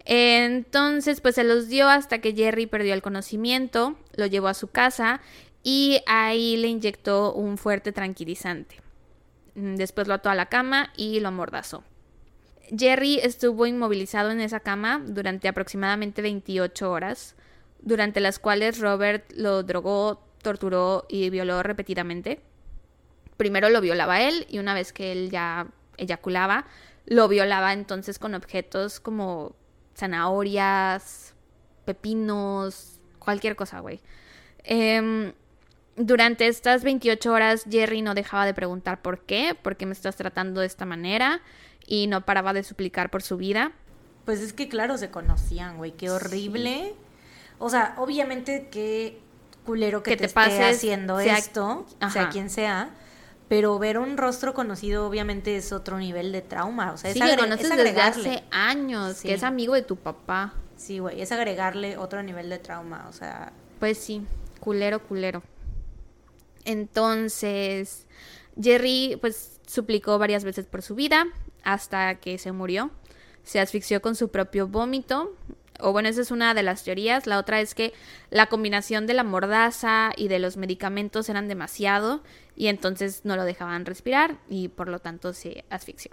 Entonces, 0.05 1.21
pues 1.21 1.35
se 1.35 1.43
los 1.43 1.67
dio 1.67 1.89
hasta 1.89 2.19
que 2.19 2.33
Jerry 2.33 2.65
perdió 2.65 2.93
el 2.93 3.01
conocimiento, 3.01 3.97
lo 4.15 4.25
llevó 4.25 4.47
a 4.47 4.53
su 4.53 4.67
casa 4.67 5.21
y 5.63 6.01
ahí 6.07 6.57
le 6.57 6.67
inyectó 6.67 7.33
un 7.33 7.57
fuerte 7.57 7.91
tranquilizante. 7.91 8.81
Mm, 9.55 9.75
después 9.75 10.07
lo 10.07 10.13
ató 10.13 10.29
a 10.29 10.35
la 10.35 10.47
cama 10.47 10.91
y 10.97 11.19
lo 11.19 11.29
amordazó. 11.29 11.83
Jerry 12.69 13.19
estuvo 13.19 13.65
inmovilizado 13.65 14.31
en 14.31 14.41
esa 14.41 14.59
cama 14.59 15.01
durante 15.05 15.47
aproximadamente 15.47 16.21
28 16.21 16.91
horas, 16.91 17.35
durante 17.81 18.19
las 18.19 18.39
cuales 18.39 18.79
Robert 18.79 19.31
lo 19.35 19.63
drogó, 19.63 20.23
torturó 20.41 21.05
y 21.09 21.29
violó 21.29 21.61
repetidamente. 21.63 22.41
Primero 23.37 23.69
lo 23.69 23.81
violaba 23.81 24.21
él 24.21 24.45
y 24.49 24.59
una 24.59 24.73
vez 24.73 24.93
que 24.93 25.11
él 25.11 25.29
ya 25.29 25.67
eyaculaba, 25.97 26.65
lo 27.05 27.27
violaba 27.27 27.73
entonces 27.73 28.19
con 28.19 28.33
objetos 28.35 28.99
como 28.99 29.55
zanahorias, 29.95 31.33
pepinos, 31.85 32.99
cualquier 33.19 33.55
cosa, 33.55 33.81
güey. 33.81 33.99
Em, 34.63 35.33
durante 35.95 36.47
estas 36.47 36.83
28 36.83 37.31
horas 37.31 37.65
Jerry 37.69 38.01
no 38.01 38.15
dejaba 38.15 38.45
de 38.45 38.53
preguntar 38.53 39.01
por 39.01 39.25
qué, 39.25 39.55
por 39.61 39.75
qué 39.75 39.85
me 39.85 39.91
estás 39.91 40.15
tratando 40.15 40.61
de 40.61 40.67
esta 40.67 40.85
manera 40.85 41.41
y 41.87 42.07
no 42.07 42.25
paraba 42.25 42.53
de 42.53 42.63
suplicar 42.63 43.09
por 43.09 43.23
su 43.23 43.37
vida. 43.37 43.71
Pues 44.25 44.39
es 44.39 44.53
que 44.53 44.69
claro, 44.69 44.97
se 44.97 45.09
conocían, 45.09 45.77
güey, 45.77 45.91
qué 45.91 46.09
horrible. 46.09 46.95
O 47.59 47.69
sea, 47.69 47.95
obviamente 47.97 48.69
qué 48.71 49.19
culero 49.65 50.03
que, 50.03 50.17
te, 50.17 50.25
esté 50.25 50.63
haciendo 50.63 51.19
esto, 51.19 51.85
sea 52.11 52.29
quien 52.29 52.49
sea, 52.49 52.91
pero 53.47 53.79
ver 53.79 53.97
un 53.97 54.17
rostro 54.17 54.53
conocido 54.53 55.07
obviamente 55.07 55.55
es 55.55 55.71
otro 55.71 55.97
nivel 55.97 56.31
de 56.31 56.41
trauma, 56.41 56.91
o 56.91 56.97
sea, 56.97 57.13
sí, 57.13 57.19
es, 57.21 57.37
conoces 57.37 57.69
desde 57.69 58.01
hace 58.01 58.43
años, 58.51 59.21
que 59.21 59.33
es 59.33 59.43
amigo 59.43 59.73
de 59.73 59.81
tu 59.81 59.95
papá. 59.95 60.53
Sí, 60.75 60.99
güey, 60.99 61.21
es 61.21 61.31
agregarle 61.31 61.97
otro 61.97 62.23
nivel 62.23 62.49
de 62.49 62.59
trauma, 62.59 63.05
o 63.09 63.13
sea, 63.13 63.53
pues 63.79 63.97
sí, 63.97 64.25
culero, 64.59 65.01
culero. 65.03 65.43
Entonces, 66.65 68.05
Jerry 68.61 69.17
pues 69.19 69.59
suplicó 69.67 70.17
varias 70.17 70.43
veces 70.43 70.65
por 70.65 70.81
su 70.81 70.95
vida 70.95 71.27
hasta 71.63 72.15
que 72.15 72.37
se 72.37 72.51
murió. 72.51 72.91
Se 73.43 73.59
asfixió 73.59 74.01
con 74.01 74.15
su 74.15 74.29
propio 74.29 74.67
vómito. 74.67 75.35
O 75.79 75.91
bueno, 75.91 76.07
esa 76.07 76.21
es 76.21 76.31
una 76.31 76.53
de 76.53 76.63
las 76.63 76.83
teorías. 76.83 77.27
La 77.27 77.39
otra 77.39 77.59
es 77.59 77.75
que 77.75 77.93
la 78.29 78.47
combinación 78.47 79.07
de 79.07 79.13
la 79.13 79.23
mordaza 79.23 80.11
y 80.15 80.27
de 80.27 80.39
los 80.39 80.55
medicamentos 80.55 81.29
eran 81.29 81.47
demasiado 81.47 82.23
y 82.55 82.67
entonces 82.67 83.21
no 83.25 83.35
lo 83.35 83.43
dejaban 83.43 83.85
respirar 83.85 84.37
y 84.49 84.67
por 84.67 84.87
lo 84.87 84.99
tanto 84.99 85.33
se 85.33 85.65
asfixió. 85.69 86.11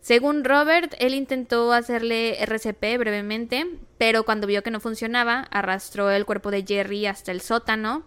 Según 0.00 0.44
Robert, 0.44 0.94
él 0.98 1.12
intentó 1.12 1.72
hacerle 1.72 2.42
RCP 2.42 2.98
brevemente, 2.98 3.66
pero 3.98 4.24
cuando 4.24 4.46
vio 4.46 4.62
que 4.62 4.70
no 4.70 4.80
funcionaba, 4.80 5.40
arrastró 5.50 6.10
el 6.10 6.24
cuerpo 6.24 6.50
de 6.50 6.64
Jerry 6.66 7.06
hasta 7.06 7.32
el 7.32 7.42
sótano, 7.42 8.04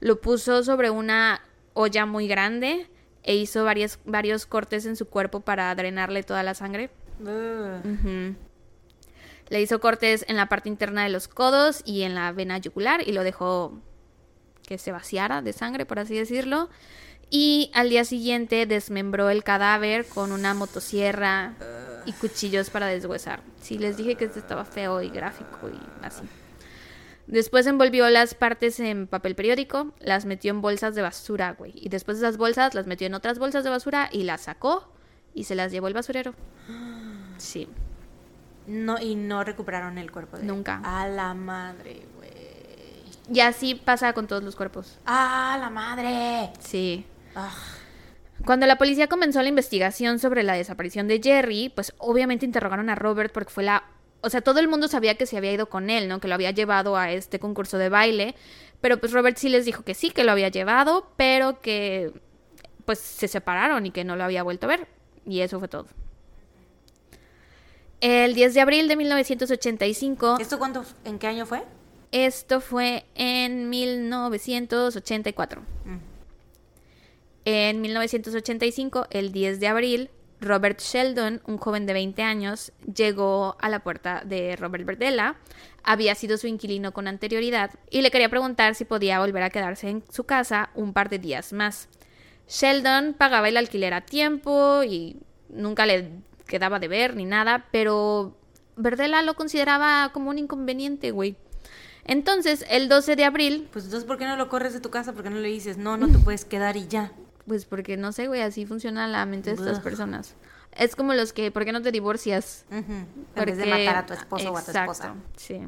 lo 0.00 0.20
puso 0.20 0.64
sobre 0.64 0.90
una 0.90 1.40
olla 1.72 2.04
muy 2.04 2.26
grande 2.26 2.88
e 3.26 3.34
hizo 3.34 3.64
varios, 3.64 3.98
varios 4.04 4.46
cortes 4.46 4.86
en 4.86 4.96
su 4.96 5.06
cuerpo 5.06 5.40
para 5.40 5.74
drenarle 5.74 6.22
toda 6.22 6.42
la 6.42 6.54
sangre. 6.54 6.90
Le 9.48 9.60
hizo 9.60 9.80
cortes 9.80 10.24
en 10.28 10.36
la 10.36 10.48
parte 10.48 10.68
interna 10.68 11.04
de 11.04 11.10
los 11.10 11.28
codos 11.28 11.82
y 11.84 12.02
en 12.02 12.14
la 12.14 12.32
vena 12.32 12.58
yugular 12.58 13.06
y 13.06 13.12
lo 13.12 13.22
dejó 13.24 13.80
que 14.66 14.78
se 14.78 14.92
vaciara 14.92 15.42
de 15.42 15.52
sangre, 15.52 15.86
por 15.86 15.98
así 15.98 16.16
decirlo. 16.16 16.70
Y 17.28 17.70
al 17.74 17.90
día 17.90 18.04
siguiente 18.04 18.66
desmembró 18.66 19.30
el 19.30 19.42
cadáver 19.42 20.06
con 20.06 20.30
una 20.30 20.54
motosierra 20.54 21.54
y 22.06 22.12
cuchillos 22.12 22.70
para 22.70 22.86
deshuesar. 22.86 23.40
Sí, 23.60 23.78
les 23.78 23.96
dije 23.96 24.14
que 24.14 24.26
esto 24.26 24.38
estaba 24.38 24.64
feo 24.64 25.02
y 25.02 25.10
gráfico 25.10 25.68
y 25.68 26.04
así. 26.04 26.22
Después 27.26 27.66
envolvió 27.66 28.08
las 28.08 28.34
partes 28.34 28.78
en 28.78 29.06
papel 29.08 29.34
periódico, 29.34 29.92
las 29.98 30.26
metió 30.26 30.50
en 30.52 30.60
bolsas 30.60 30.94
de 30.94 31.02
basura, 31.02 31.52
güey. 31.52 31.72
Y 31.74 31.88
después 31.88 32.20
de 32.20 32.26
esas 32.26 32.36
bolsas 32.36 32.74
las 32.74 32.86
metió 32.86 33.06
en 33.06 33.14
otras 33.14 33.38
bolsas 33.38 33.64
de 33.64 33.70
basura 33.70 34.08
y 34.12 34.22
las 34.22 34.42
sacó 34.42 34.88
y 35.34 35.44
se 35.44 35.54
las 35.54 35.72
llevó 35.72 35.88
el 35.88 35.94
basurero. 35.94 36.34
Sí. 37.38 37.68
No, 38.66 38.98
y 38.98 39.14
no 39.14 39.44
recuperaron 39.44 39.98
el 39.98 40.10
cuerpo 40.10 40.38
de 40.38 40.44
Nunca. 40.44 40.80
A 40.82 41.06
la 41.06 41.34
madre, 41.34 42.02
güey. 42.16 42.30
Y 43.30 43.40
así 43.40 43.74
pasa 43.74 44.14
con 44.14 44.26
todos 44.26 44.42
los 44.42 44.56
cuerpos. 44.56 44.98
¡Ah, 45.04 45.58
la 45.60 45.68
madre! 45.68 46.50
Sí. 46.60 47.04
Ah. 47.34 47.52
Cuando 48.44 48.66
la 48.66 48.78
policía 48.78 49.08
comenzó 49.08 49.42
la 49.42 49.48
investigación 49.48 50.18
sobre 50.18 50.42
la 50.42 50.54
desaparición 50.54 51.08
de 51.08 51.20
Jerry, 51.22 51.70
pues 51.74 51.92
obviamente 51.98 52.46
interrogaron 52.46 52.90
a 52.90 52.94
Robert 52.94 53.32
porque 53.32 53.50
fue 53.50 53.64
la... 53.64 53.84
O 54.20 54.30
sea, 54.30 54.40
todo 54.40 54.60
el 54.60 54.68
mundo 54.68 54.88
sabía 54.88 55.16
que 55.16 55.26
se 55.26 55.36
había 55.36 55.52
ido 55.52 55.68
con 55.68 55.90
él, 55.90 56.08
¿no? 56.08 56.20
Que 56.20 56.28
lo 56.28 56.34
había 56.34 56.50
llevado 56.50 56.96
a 56.96 57.12
este 57.12 57.38
concurso 57.38 57.78
de 57.78 57.88
baile. 57.88 58.34
Pero 58.80 58.98
pues 58.98 59.12
Robert 59.12 59.36
sí 59.36 59.48
les 59.48 59.64
dijo 59.64 59.82
que 59.84 59.94
sí, 59.94 60.10
que 60.10 60.24
lo 60.24 60.32
había 60.32 60.48
llevado, 60.48 61.10
pero 61.16 61.60
que 61.60 62.12
pues 62.84 62.98
se 62.98 63.28
separaron 63.28 63.86
y 63.86 63.90
que 63.90 64.04
no 64.04 64.16
lo 64.16 64.24
había 64.24 64.42
vuelto 64.42 64.66
a 64.66 64.68
ver. 64.68 64.88
Y 65.26 65.40
eso 65.40 65.58
fue 65.58 65.68
todo. 65.68 65.86
El 68.00 68.34
10 68.34 68.54
de 68.54 68.60
abril 68.60 68.88
de 68.88 68.96
1985. 68.96 70.36
¿Esto 70.40 70.58
cuánto, 70.58 70.84
en 71.04 71.18
qué 71.18 71.26
año 71.26 71.46
fue? 71.46 71.62
Esto 72.12 72.60
fue 72.60 73.04
en 73.14 73.68
1984. 73.68 75.62
En 77.44 77.80
1985, 77.80 79.06
el 79.10 79.32
10 79.32 79.60
de 79.60 79.68
abril, 79.68 80.10
Robert 80.46 80.80
Sheldon, 80.80 81.42
un 81.46 81.58
joven 81.58 81.86
de 81.86 81.92
20 81.92 82.22
años, 82.22 82.72
llegó 82.94 83.56
a 83.60 83.68
la 83.68 83.80
puerta 83.80 84.22
de 84.24 84.56
Robert 84.56 84.84
Berdella. 84.84 85.36
Había 85.82 86.14
sido 86.14 86.38
su 86.38 86.46
inquilino 86.46 86.92
con 86.92 87.08
anterioridad 87.08 87.70
y 87.90 88.02
le 88.02 88.10
quería 88.10 88.28
preguntar 88.28 88.74
si 88.74 88.84
podía 88.84 89.20
volver 89.20 89.42
a 89.42 89.50
quedarse 89.50 89.88
en 89.88 90.04
su 90.10 90.24
casa 90.24 90.70
un 90.74 90.92
par 90.92 91.08
de 91.08 91.18
días 91.18 91.52
más. 91.52 91.88
Sheldon 92.48 93.14
pagaba 93.14 93.48
el 93.48 93.56
alquiler 93.56 93.92
a 93.94 94.02
tiempo 94.02 94.82
y 94.84 95.16
nunca 95.48 95.86
le 95.86 96.10
quedaba 96.46 96.78
de 96.78 96.88
ver 96.88 97.16
ni 97.16 97.24
nada, 97.24 97.66
pero 97.72 98.36
Verdela 98.76 99.22
lo 99.22 99.34
consideraba 99.34 100.10
como 100.12 100.30
un 100.30 100.38
inconveniente, 100.38 101.10
güey. 101.10 101.36
Entonces, 102.04 102.64
el 102.70 102.88
12 102.88 103.16
de 103.16 103.24
abril... 103.24 103.68
Pues 103.72 103.86
entonces, 103.86 104.06
¿por 104.06 104.16
qué 104.16 104.26
no 104.26 104.36
lo 104.36 104.48
corres 104.48 104.72
de 104.72 104.80
tu 104.80 104.90
casa? 104.90 105.12
¿Por 105.12 105.24
qué 105.24 105.30
no 105.30 105.38
le 105.38 105.48
dices, 105.48 105.76
no, 105.76 105.96
no 105.96 106.06
te 106.06 106.18
puedes 106.18 106.44
quedar 106.44 106.76
y 106.76 106.86
ya? 106.86 107.12
Pues 107.46 107.64
porque 107.64 107.96
no 107.96 108.12
sé, 108.12 108.26
güey, 108.26 108.42
así 108.42 108.66
funciona 108.66 109.06
la 109.06 109.24
mente 109.26 109.50
de 109.50 109.56
estas 109.56 109.80
personas. 109.80 110.34
Es 110.72 110.96
como 110.96 111.14
los 111.14 111.32
que, 111.32 111.50
¿por 111.50 111.64
qué 111.64 111.72
no 111.72 111.80
te 111.80 111.92
divorcias? 111.92 112.64
En 112.70 113.06
vez 113.34 113.56
de 113.56 113.66
matar 113.66 113.96
a 113.96 114.06
tu 114.06 114.14
esposo 114.14 114.52
o 114.52 114.56
a 114.56 114.64
tu 114.64 114.70
esposa. 114.72 115.14
Sí. 115.36 115.60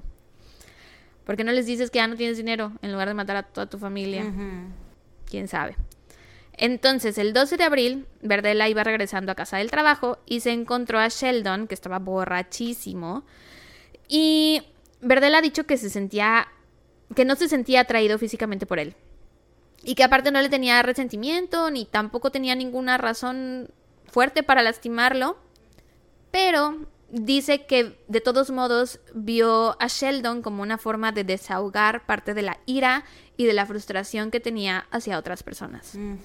¿Por 1.25 1.37
qué 1.37 1.45
no 1.45 1.53
les 1.53 1.67
dices 1.67 1.91
que 1.91 1.99
ya 1.99 2.07
no 2.07 2.17
tienes 2.17 2.37
dinero 2.37 2.73
en 2.83 2.91
lugar 2.93 3.09
de 3.09 3.15
matar 3.15 3.37
a 3.37 3.43
toda 3.43 3.67
tu 3.69 3.79
familia? 3.79 4.25
Quién 5.27 5.47
sabe. 5.49 5.77
Entonces, 6.55 7.19
el 7.19 7.33
12 7.33 7.57
de 7.57 7.65
abril, 7.65 8.07
Verdela 8.21 8.69
iba 8.69 8.83
regresando 8.83 9.31
a 9.31 9.37
casa 9.37 9.59
del 9.59 9.71
trabajo 9.71 10.19
y 10.27 10.41
se 10.41 10.51
encontró 10.51 10.99
a 10.99 11.07
Sheldon, 11.09 11.69
que 11.69 11.75
estaba 11.75 12.01
borrachísimo. 12.01 13.25
Y 14.09 14.63
Verdela 15.01 15.39
ha 15.39 15.43
dicho 15.43 15.65
que 15.65 15.77
se 15.77 15.89
sentía. 15.89 16.49
que 17.15 17.25
no 17.25 17.37
se 17.37 17.49
sentía 17.49 17.83
atraído 17.83 18.19
físicamente 18.19 18.67
por 18.67 18.79
él. 18.79 18.97
Y 19.83 19.95
que 19.95 20.05
aparte 20.05 20.31
no 20.31 20.41
le 20.41 20.49
tenía 20.49 20.83
resentimiento 20.83 21.71
ni 21.71 21.85
tampoco 21.85 22.31
tenía 22.31 22.55
ninguna 22.55 22.99
razón 22.99 23.71
fuerte 24.07 24.43
para 24.43 24.63
lastimarlo. 24.63 25.39
Pero 26.31 26.87
dice 27.11 27.65
que 27.67 27.99
de 28.07 28.21
todos 28.21 28.51
modos 28.51 29.01
vio 29.15 29.81
a 29.81 29.87
Sheldon 29.87 30.43
como 30.43 30.63
una 30.63 30.79
forma 30.79 31.13
de 31.13 31.25
desahogar 31.25 32.05
parte 32.07 32.35
de 32.35 32.43
la 32.43 32.59
ira 32.67 33.05
y 33.37 33.47
de 33.47 33.55
la 33.55 33.67
frustración 33.67 34.31
que 34.31 34.41
tenía 34.41 34.87
hacia 34.91 35.19
otras 35.19 35.43
personas. 35.43 35.95
Mm. 35.95 36.17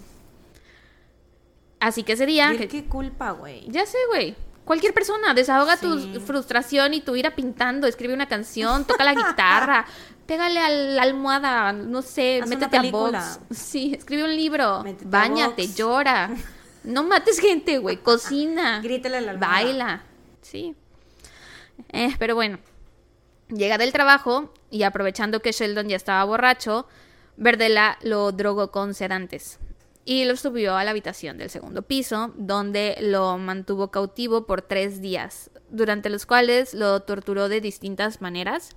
Así 1.79 2.03
que 2.03 2.13
ese 2.13 2.25
día... 2.25 2.53
¿Qué 2.57 2.85
culpa, 2.85 3.31
güey? 3.31 3.69
Ya 3.69 3.85
sé, 3.85 3.97
güey. 4.09 4.35
Cualquier 4.63 4.93
persona, 4.93 5.33
desahoga 5.33 5.75
tu 5.75 6.21
frustración 6.21 6.93
y 6.93 7.01
tu 7.01 7.17
ira 7.17 7.35
pintando, 7.35 7.85
escribe 7.85 8.13
una 8.13 8.29
canción, 8.29 8.85
toca 8.85 9.03
la 9.03 9.13
guitarra, 9.29 9.85
pégale 10.25 10.59
a 10.59 10.69
la 10.69 11.01
almohada, 11.03 11.73
no 11.73 12.01
sé, 12.01 12.41
métete 12.47 12.77
a 12.77 12.83
box. 12.83 13.39
Sí, 13.51 13.93
escribe 13.95 14.23
un 14.23 14.35
libro, 14.35 14.83
bañate, 15.05 15.67
llora. 15.67 16.29
No 16.83 17.03
mates 17.03 17.39
gente, 17.39 17.77
güey, 17.77 17.97
cocina. 18.03 18.81
Grítale 18.81 19.17
a 19.17 19.21
la 19.21 19.31
almohada. 19.31 19.53
Baila. 19.53 20.03
Sí. 20.41 20.75
Eh, 21.89 22.13
pero 22.19 22.35
bueno, 22.35 22.59
llega 23.49 23.77
del 23.77 23.91
trabajo 23.91 24.53
y 24.69 24.83
aprovechando 24.83 25.41
que 25.41 25.51
Sheldon 25.51 25.87
ya 25.89 25.95
estaba 25.95 26.23
borracho, 26.23 26.87
Verdela 27.35 27.97
lo 28.03 28.31
drogó 28.31 28.71
con 28.71 28.93
sedantes 28.93 29.59
y 30.05 30.25
lo 30.25 30.35
subió 30.35 30.75
a 30.75 30.83
la 30.83 30.91
habitación 30.91 31.37
del 31.37 31.49
segundo 31.49 31.81
piso, 31.81 32.33
donde 32.35 32.97
lo 32.99 33.37
mantuvo 33.37 33.89
cautivo 33.89 34.45
por 34.45 34.61
tres 34.61 35.01
días, 35.01 35.49
durante 35.69 36.09
los 36.09 36.25
cuales 36.25 36.73
lo 36.73 36.99
torturó 37.01 37.49
de 37.49 37.61
distintas 37.61 38.21
maneras. 38.21 38.75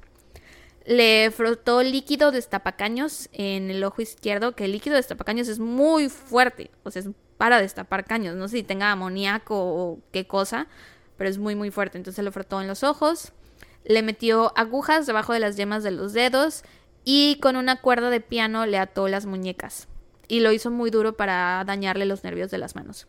Le 0.87 1.31
frotó 1.33 1.83
líquido 1.83 2.31
de 2.31 2.37
destapacaños 2.37 3.29
en 3.33 3.71
el 3.71 3.83
ojo 3.85 4.03
izquierdo, 4.03 4.55
que 4.55 4.67
el 4.67 4.73
líquido 4.73 4.95
de 4.95 5.01
destapacaños 5.01 5.49
es 5.49 5.59
muy 5.59 6.09
fuerte, 6.09 6.71
o 6.85 6.91
sea, 6.91 7.03
es 7.03 7.09
para 7.37 7.61
destapar 7.61 8.05
caños, 8.05 8.37
no 8.37 8.49
sé 8.49 8.59
si 8.59 8.63
tenga 8.63 8.93
amoníaco 8.93 9.57
o 9.57 9.99
qué 10.13 10.27
cosa, 10.27 10.67
pero 11.17 11.29
es 11.29 11.39
muy, 11.39 11.55
muy 11.55 11.71
fuerte. 11.71 11.99
Entonces 11.99 12.25
lo 12.25 12.33
frotó 12.33 12.61
en 12.61 12.69
los 12.69 12.83
ojos, 12.83 13.33
le 13.85 14.03
metió 14.03 14.57
agujas 14.57 15.07
debajo 15.07 15.33
de 15.33 15.41
las 15.41 15.57
yemas 15.57 15.83
de 15.83 15.91
los 15.91 16.13
dedos 16.13 16.63
y 17.05 17.39
con 17.41 17.57
una 17.57 17.81
cuerda 17.81 18.11
de 18.11 18.21
piano 18.21 18.67
le 18.67 18.79
ató 18.79 19.09
las 19.09 19.27
muñecas. 19.27 19.89
Y 20.29 20.41
lo 20.41 20.51
hizo 20.53 20.71
muy 20.71 20.91
duro 20.91 21.17
para 21.17 21.63
dañarle 21.65 22.05
los 22.05 22.25
nervios 22.25 22.51
de 22.51 22.59
las 22.59 22.75
manos. 22.75 23.07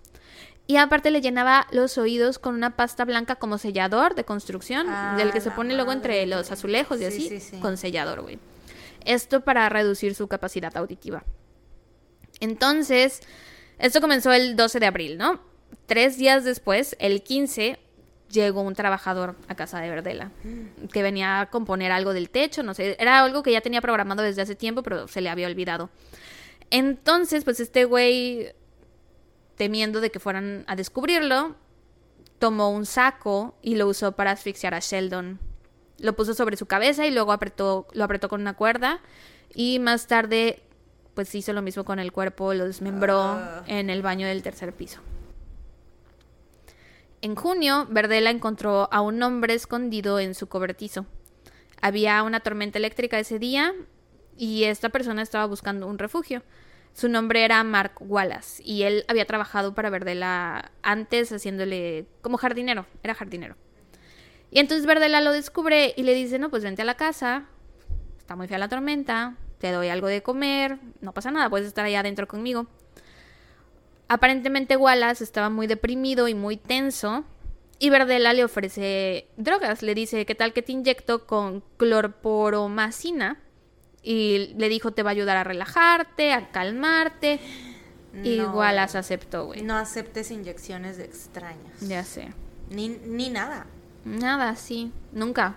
Y 0.68 0.76
aparte 0.78 1.12
le 1.12 1.22
llenaba 1.22 1.66
los 1.72 1.98
oídos 1.98 2.40
con 2.40 2.54
una 2.54 2.76
pasta 2.76 3.06
blanca 3.06 3.36
como 3.38 3.58
sellador 3.58 4.16
de 4.16 4.26
construcción, 4.26 4.88
Ah, 4.90 5.16
del 5.18 5.32
que 5.32 5.40
se 5.40 5.50
pone 5.52 5.74
luego 5.76 5.94
entre 5.94 6.14
madre, 6.16 6.28
los 6.28 6.52
azulejos 6.52 6.98
y 6.98 7.00
Sí, 7.00 7.06
así, 7.06 7.30
sí, 7.30 7.40
sí. 7.40 7.60
con 7.60 7.78
sellador, 7.78 8.22
güey. 8.22 8.38
Esto 9.06 9.42
para 9.42 9.70
reducir 9.70 10.14
su 10.14 10.28
capacidad 10.28 10.76
auditiva. 10.76 11.24
Entonces, 12.40 13.22
esto 13.80 14.02
comenzó 14.02 14.32
el 14.34 14.56
12 14.56 14.80
de 14.80 14.86
abril, 14.86 15.18
¿no? 15.18 15.40
Tres 15.86 16.18
días 16.18 16.44
después, 16.44 16.96
el 17.00 17.24
15, 17.24 17.80
llegó 18.30 18.62
un 18.62 18.74
trabajador 18.76 19.36
a 19.48 19.56
casa 19.56 19.80
de 19.80 19.90
Verdela, 19.90 20.32
que 20.92 21.02
venía 21.02 21.40
a 21.40 21.50
componer 21.50 21.94
algo 21.94 22.14
del 22.14 22.30
techo, 22.30 22.62
no 22.62 22.74
sé, 22.74 22.98
era 23.00 23.24
algo 23.24 23.42
que 23.42 23.54
ya 23.54 23.62
tenía 23.62 23.80
programado 23.82 24.22
desde 24.22 24.42
hace 24.42 24.56
tiempo, 24.56 24.84
pero 24.84 25.08
se 25.08 25.22
le 25.22 25.30
había 25.30 25.48
olvidado. 25.48 25.90
Entonces, 26.70 27.46
pues 27.46 27.62
este 27.62 27.86
güey, 27.86 28.52
temiendo 29.58 30.00
de 30.02 30.12
que 30.12 30.20
fueran 30.20 30.64
a 30.68 30.76
descubrirlo, 30.76 31.56
tomó 32.40 32.70
un 32.70 32.86
saco 32.86 33.56
y 33.62 33.76
lo 33.76 33.88
usó 33.88 34.14
para 34.14 34.32
asfixiar 34.32 34.74
a 34.74 34.80
Sheldon. 34.80 35.40
Lo 36.00 36.16
puso 36.16 36.34
sobre 36.36 36.58
su 36.58 36.68
cabeza 36.68 37.06
y 37.08 37.12
luego 37.12 37.32
apretó, 37.32 37.88
lo 37.94 38.04
apretó 38.04 38.30
con 38.30 38.42
una 38.42 38.54
cuerda 38.56 39.02
y 39.54 39.80
más 39.80 40.08
tarde 40.08 40.62
pues 41.16 41.34
hizo 41.34 41.52
lo 41.54 41.64
mismo 41.64 41.84
con 41.84 41.98
el 41.98 42.12
cuerpo, 42.12 42.54
lo 42.54 42.66
desmembró 42.66 43.20
Ah. 43.20 43.64
en 43.66 43.90
el 43.90 44.04
baño 44.04 44.28
del 44.28 44.44
tercer 44.44 44.72
piso. 44.74 45.00
En 47.22 47.36
junio, 47.36 47.88
Verdela 47.90 48.30
encontró 48.30 48.88
a 48.92 49.02
un 49.02 49.22
hombre 49.24 49.56
escondido 49.56 50.20
en 50.20 50.36
su 50.36 50.48
cobertizo. 50.48 51.08
Había 51.82 52.22
una 52.22 52.42
tormenta 52.42 52.78
eléctrica 52.78 53.18
ese 53.18 53.40
día 53.40 53.74
y 54.38 54.66
esta 54.66 54.90
persona 54.90 55.24
estaba 55.24 55.46
buscando 55.48 55.88
un 55.88 55.98
refugio. 55.98 56.44
Su 56.98 57.10
nombre 57.10 57.46
era 57.46 57.64
Mark 57.64 57.92
Wallace 58.00 58.64
y 58.66 58.82
él 58.82 59.06
había 59.08 59.28
trabajado 59.28 59.76
para 59.76 59.92
Verdela 59.92 60.72
antes 60.82 61.32
haciéndole 61.32 62.08
como 62.24 62.40
jardinero, 62.40 62.88
era 63.04 63.14
jardinero. 63.14 63.56
Y 64.50 64.58
entonces 64.58 64.88
Verdela 64.88 65.22
lo 65.22 65.32
descubre 65.32 65.94
y 65.96 66.02
le 66.02 66.16
dice, 66.16 66.40
no, 66.40 66.50
pues 66.50 66.64
vente 66.64 66.82
a 66.82 66.86
la 66.86 66.98
casa, 66.98 67.46
está 68.18 68.36
muy 68.36 68.48
fea 68.48 68.58
la 68.58 68.68
tormenta, 68.68 69.36
te 69.60 69.72
doy 69.72 69.90
algo 69.90 70.08
de 70.08 70.24
comer, 70.24 70.80
no 71.00 71.14
pasa 71.14 71.30
nada, 71.30 71.52
puedes 71.52 71.68
estar 71.68 71.86
allá 71.86 72.00
adentro 72.00 72.28
conmigo. 72.28 72.66
Aparentemente 74.08 74.76
Wallace 74.76 75.24
estaba 75.24 75.52
muy 75.52 75.68
deprimido 75.68 76.28
y 76.28 76.34
muy 76.34 76.58
tenso 76.58 77.26
y 77.78 77.92
Verdela 77.92 78.34
le 78.34 78.44
ofrece 78.44 79.28
drogas, 79.38 79.84
le 79.84 79.94
dice, 79.94 80.26
¿qué 80.26 80.34
tal 80.34 80.52
que 80.52 80.64
te 80.64 80.72
inyecto 80.72 81.28
con 81.28 81.64
clorporomacina? 81.78 83.38
Y 84.10 84.54
le 84.58 84.70
dijo, 84.70 84.92
te 84.92 85.04
va 85.04 85.10
a 85.10 85.12
ayudar 85.12 85.36
a 85.36 85.44
relajarte, 85.44 86.32
a 86.32 86.50
calmarte. 86.52 87.42
No. 88.14 88.54
Wallace 88.54 88.98
aceptó, 88.98 89.48
güey. 89.48 89.64
No 89.64 89.76
aceptes 89.76 90.32
inyecciones 90.32 90.96
de 90.98 91.04
extraños. 91.04 91.78
Ya 91.82 92.06
sé. 92.06 92.30
Ni, 92.70 92.88
ni 92.88 93.30
nada. 93.30 93.66
Nada, 94.06 94.56
sí, 94.56 94.94
nunca. 95.12 95.56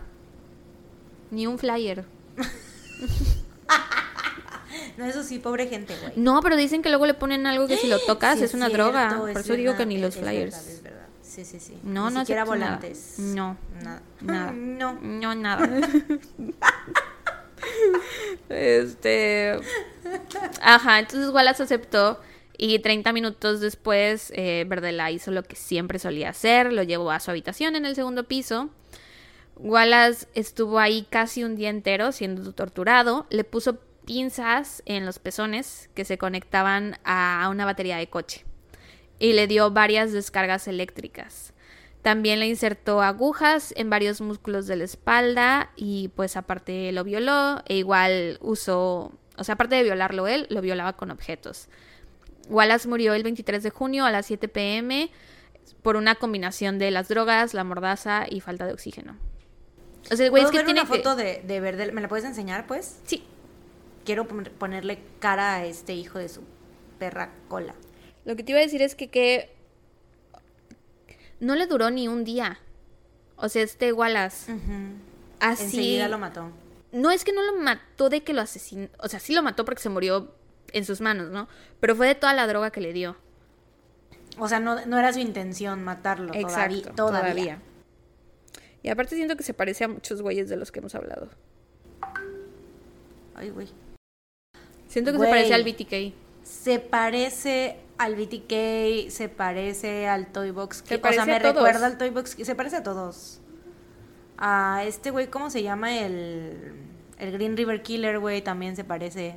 Ni 1.31 1.47
un 1.47 1.59
flyer. 1.59 2.05
No, 4.97 5.07
eso 5.07 5.23
sí, 5.23 5.39
pobre 5.39 5.67
gente, 5.67 5.97
güey. 6.01 6.13
No, 6.17 6.41
pero 6.43 6.57
dicen 6.57 6.83
que 6.83 6.91
luego 6.91 7.07
le 7.07 7.15
ponen 7.15 7.47
algo 7.47 7.67
que 7.67 7.77
si 7.79 7.87
lo 7.89 7.99
tocas 8.01 8.39
Sí, 8.39 8.45
es 8.45 8.55
una 8.55 8.67
cierto, 8.67 8.85
droga. 8.85 9.09
es 9.09 9.15
Por 9.15 9.31
eso 9.31 9.55
digo 9.55 9.75
que 9.77 9.87
ni 9.87 9.97
los 9.99 10.15
es 10.15 10.21
flyers. 10.21 10.55
verdad, 10.57 10.71
es 10.73 10.83
verdad. 10.83 11.07
Sí, 11.23 11.45
sí, 11.45 11.59
sí. 11.61 11.79
No, 11.83 12.09
Ni 12.11 12.15
no 12.15 12.21
siquiera 12.21 12.43
nada. 12.45 12.55
volantes. 12.55 13.15
No. 13.19 13.57
Nada. 13.83 14.03
Nada. 14.21 14.53
No. 14.55 14.99
No, 15.01 15.35
nada. 15.35 15.69
este. 18.49 19.59
Ajá, 20.61 20.99
entonces 20.99 21.31
Wallace 21.31 21.63
aceptó. 21.63 22.21
Y 22.57 22.79
30 22.79 23.13
minutos 23.15 23.61
después, 23.61 24.33
eh, 24.37 24.67
Verdela 24.69 25.11
hizo 25.11 25.31
lo 25.31 25.43
que 25.43 25.57
siempre 25.57 25.99
solía 25.99 26.31
hacer: 26.31 26.73
lo 26.73 26.83
llevó 26.83 27.11
a 27.11 27.21
su 27.21 27.31
habitación 27.31 27.77
en 27.77 27.87
el 27.87 27.95
segundo 27.95 28.25
piso. 28.25 28.71
Wallace 29.57 30.27
estuvo 30.35 30.79
ahí 30.79 31.07
casi 31.09 31.45
un 31.45 31.57
día 31.57 31.71
entero 31.71 32.13
siendo 32.13 32.53
torturado. 32.53 33.27
Le 33.31 33.45
puso 33.45 33.79
pinzas 34.05 34.83
en 34.87 35.07
los 35.07 35.19
pezones 35.19 35.91
que 35.95 36.05
se 36.05 36.19
conectaban 36.19 36.99
a 37.05 37.49
una 37.51 37.65
batería 37.65 37.97
de 37.97 38.09
coche. 38.09 38.45
Y 39.19 39.35
le 39.35 39.47
dio 39.47 39.71
varias 39.71 40.13
descargas 40.13 40.67
eléctricas. 40.67 41.53
También 42.03 42.41
le 42.41 42.47
insertó 42.47 43.03
agujas 43.03 43.75
en 43.77 43.91
varios 43.91 44.21
músculos 44.23 44.67
de 44.67 44.77
la 44.77 44.85
espalda 44.85 45.71
y 45.77 46.09
pues 46.09 46.37
aparte 46.37 46.91
lo 46.93 47.05
violó 47.05 47.63
e 47.67 47.77
igual 47.77 48.39
usó, 48.41 49.13
o 49.37 49.45
sea, 49.45 49.55
aparte 49.55 49.75
de 49.77 49.83
violarlo 49.83 50.27
él, 50.27 50.47
lo 50.49 50.63
violaba 50.63 50.95
con 50.97 51.11
objetos. 51.11 51.69
Wallace 52.49 52.89
murió 52.89 53.13
el 53.15 53.23
23 53.23 53.63
de 53.63 53.71
junio 53.71 54.07
a 54.07 54.11
las 54.11 54.27
7 54.27 54.49
pm 54.49 55.11
por 55.83 55.97
una 55.97 56.15
combinación 56.15 56.79
de 56.79 56.91
las 56.91 57.09
drogas, 57.09 57.53
la 57.55 57.65
mordaza 57.65 58.25
y 58.29 58.41
falta 58.41 58.67
de 58.67 58.73
oxígeno. 58.73 59.17
O 60.11 60.17
sea, 60.17 60.25
el 60.25 60.31
güey 60.31 60.43
es 60.43 60.49
¿Puedo 60.49 60.53
que 60.53 60.57
ver 60.59 60.65
tiene 60.67 60.81
una 60.81 60.91
que... 60.91 60.97
foto 60.97 61.17
de, 61.17 61.43
de 61.47 61.61
Verdel? 61.61 61.93
¿Me 61.93 62.01
la 62.01 62.09
puedes 62.09 62.25
enseñar, 62.25 62.67
pues? 62.67 62.99
Sí, 63.05 63.23
Quiero 64.07 64.27
pon- 64.27 64.51
ponerle 64.59 64.99
cara 65.19 65.57
a 65.57 65.67
este 65.67 65.93
hijo 65.93 66.19
de 66.19 66.31
su 66.31 66.41
perra 66.99 67.31
cola. 67.49 67.75
lo 68.25 68.35
que 68.35 68.43
te 68.43 68.53
iba 68.53 68.59
a 68.59 68.63
decir 68.63 68.81
es 68.81 68.95
que, 68.95 69.11
que 69.11 69.55
no 71.41 71.55
le 71.57 71.67
duró 71.67 71.91
ni 71.91 72.09
un 72.09 72.25
día. 72.25 72.59
O 73.37 73.49
sea, 73.49 73.63
este 73.63 73.93
Wallace 73.93 74.53
así... 75.41 75.65
Enseguida 75.65 76.09
lo 76.09 76.19
mató. 76.19 76.51
No 76.93 77.11
es 77.11 77.25
que 77.25 77.33
no 77.33 77.43
lo 77.43 77.57
mató 77.57 78.09
de 78.09 78.23
que 78.23 78.33
lo 78.33 78.41
asesinó. 78.43 78.89
O 78.99 79.09
sea, 79.09 79.21
sí 79.21 79.35
lo 79.35 79.43
mató 79.43 79.65
porque 79.65 79.83
se 79.83 79.89
murió 79.89 80.35
en 80.73 80.85
sus 80.85 81.01
manos, 81.01 81.31
¿no? 81.31 81.49
Pero 81.81 81.97
fue 81.97 82.07
de 82.07 82.15
toda 82.15 82.35
la 82.35 82.47
droga 82.47 82.71
que 82.71 82.81
le 82.81 82.93
dio. 82.93 83.17
O 84.39 84.49
sea, 84.49 84.61
no, 84.61 84.85
no 84.87 84.99
era 84.99 85.13
su 85.13 85.19
intención 85.21 85.83
matarlo 85.83 86.33
todavía. 86.33 86.93
todavía. 86.95 87.63
Y 88.83 88.89
aparte 88.89 89.15
siento 89.15 89.37
que 89.37 89.43
se 89.43 89.55
parece 89.55 89.85
a 89.85 89.89
muchos 89.89 90.23
güeyes 90.23 90.49
de 90.49 90.57
los 90.57 90.73
que 90.73 90.79
hemos 90.81 90.95
hablado. 90.95 91.29
Ay, 93.35 93.51
güey. 93.51 93.69
Siento 94.89 95.13
que 95.13 95.19
Güey. 95.19 95.29
se 95.31 95.35
parece 95.35 95.55
al 95.55 95.65
BTK. 95.65 96.15
Se 96.43 96.79
parece 96.79 97.77
al 98.01 98.15
BTK, 98.17 99.11
se 99.11 99.29
parece 99.29 100.09
al 100.09 100.33
Toy 100.33 100.51
Box. 100.53 100.79
Se 100.79 100.85
Kid. 100.85 100.97
O 100.97 101.01
parece 101.03 101.25
sea, 101.25 101.27
me 101.27 101.39
recuerda 101.39 101.85
al 101.87 101.99
Toy 101.99 102.09
Box. 102.09 102.35
Kid. 102.35 102.45
Se 102.45 102.55
parece 102.55 102.77
a 102.77 102.83
todos. 102.83 103.41
A 104.39 104.85
este 104.87 105.11
güey, 105.11 105.29
¿cómo 105.29 105.51
se 105.51 105.63
llama? 105.63 105.99
El, 105.99 106.73
el 107.19 107.33
Green 107.33 107.59
River 107.59 107.83
Killer, 107.83 108.19
güey, 108.19 108.41
también 108.41 108.75
se 108.75 108.85
parece. 108.85 109.37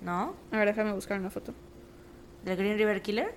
¿No? 0.00 0.34
A 0.50 0.56
ver, 0.56 0.66
déjame 0.66 0.92
buscar 0.92 1.20
una 1.20 1.30
foto. 1.30 1.54
¿Del 2.44 2.56
Green 2.56 2.76
River 2.76 3.00
Killer? 3.00 3.32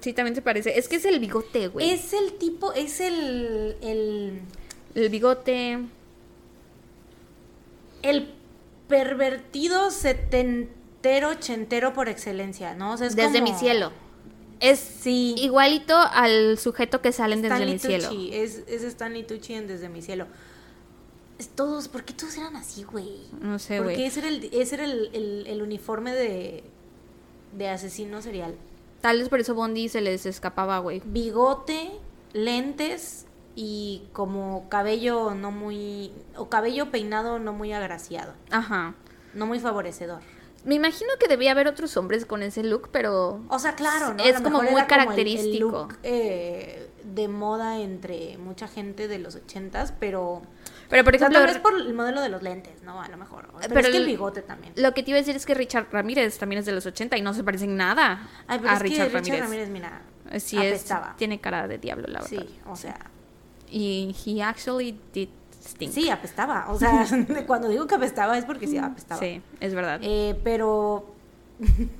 Sí, 0.00 0.12
también 0.14 0.34
se 0.34 0.42
parece. 0.42 0.78
Es 0.78 0.88
que 0.88 0.96
es 0.96 1.04
el 1.04 1.18
bigote, 1.18 1.68
güey. 1.68 1.90
Es 1.90 2.14
el 2.14 2.34
tipo, 2.38 2.72
es 2.72 3.00
el. 3.00 3.76
El, 3.82 4.40
El 4.94 5.08
bigote. 5.10 5.80
el 8.02 8.34
pervertido 8.88 9.90
ochentero 11.24 11.92
por 11.92 12.08
excelencia, 12.08 12.74
¿no? 12.74 12.92
O 12.92 12.96
sea, 12.96 13.06
es 13.06 13.16
Desde 13.16 13.40
como- 13.40 13.52
mi 13.52 13.58
cielo. 13.58 13.92
Es 14.60 14.78
Sí. 14.78 15.34
igualito 15.38 15.94
al 15.96 16.56
sujeto 16.58 17.02
que 17.02 17.12
salen 17.12 17.42
desde 17.42 17.54
Stanley 17.56 17.72
mi 17.74 17.78
cielo. 17.78 18.08
Tucci, 18.08 18.30
es, 18.34 18.62
es 18.66 18.82
Stanley 18.84 19.26
Tucci 19.26 19.54
en 19.54 19.66
Desde 19.66 19.88
mi 19.90 20.00
cielo. 20.02 20.26
Es 21.38 21.48
todos, 21.50 21.88
¿por 21.88 22.04
qué 22.04 22.14
todos 22.14 22.36
eran 22.38 22.56
así, 22.56 22.82
güey? 22.84 23.20
No 23.42 23.58
sé, 23.58 23.76
Porque 23.78 23.94
güey. 23.96 24.06
ese 24.06 24.20
era, 24.20 24.28
el, 24.28 24.48
ese 24.52 24.74
era 24.76 24.84
el, 24.86 25.10
el- 25.12 25.44
el 25.46 25.60
uniforme 25.62 26.14
de, 26.14 26.64
de 27.54 27.68
asesino 27.68 28.22
serial. 28.22 28.54
Tal 29.02 29.18
vez 29.18 29.28
por 29.28 29.40
eso 29.40 29.54
Bondi 29.54 29.90
se 29.90 30.00
les 30.00 30.24
escapaba, 30.24 30.78
güey. 30.78 31.02
Bigote, 31.04 31.90
lentes 32.32 33.26
y 33.54 34.04
como 34.14 34.66
cabello 34.70 35.34
no 35.34 35.50
muy... 35.50 36.12
o 36.36 36.48
cabello 36.48 36.90
peinado 36.90 37.38
no 37.38 37.52
muy 37.52 37.72
agraciado, 37.74 38.32
Ajá. 38.50 38.94
no 39.34 39.46
muy 39.46 39.60
favorecedor. 39.60 40.20
Me 40.66 40.74
imagino 40.74 41.10
que 41.18 41.28
debía 41.28 41.52
haber 41.52 41.68
otros 41.68 41.96
hombres 41.96 42.26
con 42.26 42.42
ese 42.42 42.62
look, 42.64 42.90
pero 42.92 43.40
O 43.48 43.58
sea, 43.58 43.74
claro, 43.74 44.12
¿no? 44.14 44.22
Es 44.24 44.40
como 44.40 44.62
muy 44.62 44.66
era 44.66 44.68
como 44.68 44.74
el- 44.74 44.80
el 44.80 44.86
característico. 44.88 45.66
look, 45.88 45.98
eh, 46.02 46.90
de 47.04 47.28
moda 47.28 47.78
entre 47.78 48.36
mucha 48.38 48.68
gente 48.68 49.08
de 49.08 49.18
los 49.18 49.36
ochentas, 49.36 49.94
pero... 49.98 50.42
Pero 50.90 51.02
por 51.04 51.14
O 51.14 51.18
sea, 51.18 51.28
ejemplo, 51.28 51.38
tal 51.46 51.54
vez 51.54 51.62
por 51.62 51.74
el 51.80 51.94
modelo 51.94 52.20
de 52.20 52.28
los 52.28 52.42
lentes, 52.42 52.82
¿no? 52.82 53.00
A 53.00 53.08
lo 53.08 53.16
mejor. 53.16 53.48
Pero, 53.60 53.68
Pero 53.74 53.80
es 53.80 53.88
que 53.88 53.96
el 53.96 54.06
bigote 54.06 54.42
también. 54.42 54.72
lo 54.76 54.92
que 54.92 55.02
te 55.02 55.10
iba 55.10 55.16
a 55.18 55.20
decir 55.20 55.34
es 55.36 55.46
que 55.46 55.54
Richard 55.54 55.86
Ramírez 55.90 56.38
también 56.38 56.58
es 56.60 56.66
de 56.66 56.72
los 56.72 56.84
80 56.86 57.16
y 57.16 57.22
no 57.22 57.32
se 57.34 57.42
parecen 57.42 57.76
nada 57.76 58.28
Ay, 58.46 58.58
pero 58.58 58.70
a 58.70 58.74
es 58.74 58.80
Richard, 58.82 59.10
que 59.10 59.18
Richard 59.18 59.40
Ramírez. 59.40 59.42
Ramírez, 59.44 59.68
mira, 59.70 60.02
Eh, 60.30 60.40
Sí, 60.40 60.56
es, 60.58 60.84
tiene 61.16 61.40
cara 61.40 61.66
de 61.68 61.78
diablo, 61.78 62.06
la 62.08 62.20
verdad. 62.22 62.28
Sí, 62.28 62.58
o 62.68 62.74
sea, 62.76 62.98
Y 63.70 64.14
he 64.24 64.42
actually 64.42 64.98
did 65.12 65.28
stink. 65.66 65.92
sí, 65.92 66.10
apestaba. 66.10 66.66
O 66.70 66.78
sea, 66.78 67.06
cuando 67.46 67.68
digo 67.68 67.86
que 67.86 67.94
apestaba 67.94 68.36
es 68.38 68.44
porque 68.44 68.66
sí 68.66 68.78
apestaba. 68.78 69.20
Sí, 69.20 69.42
es 69.60 69.74
verdad. 69.74 70.00
Eh, 70.02 70.38
pero 70.44 71.06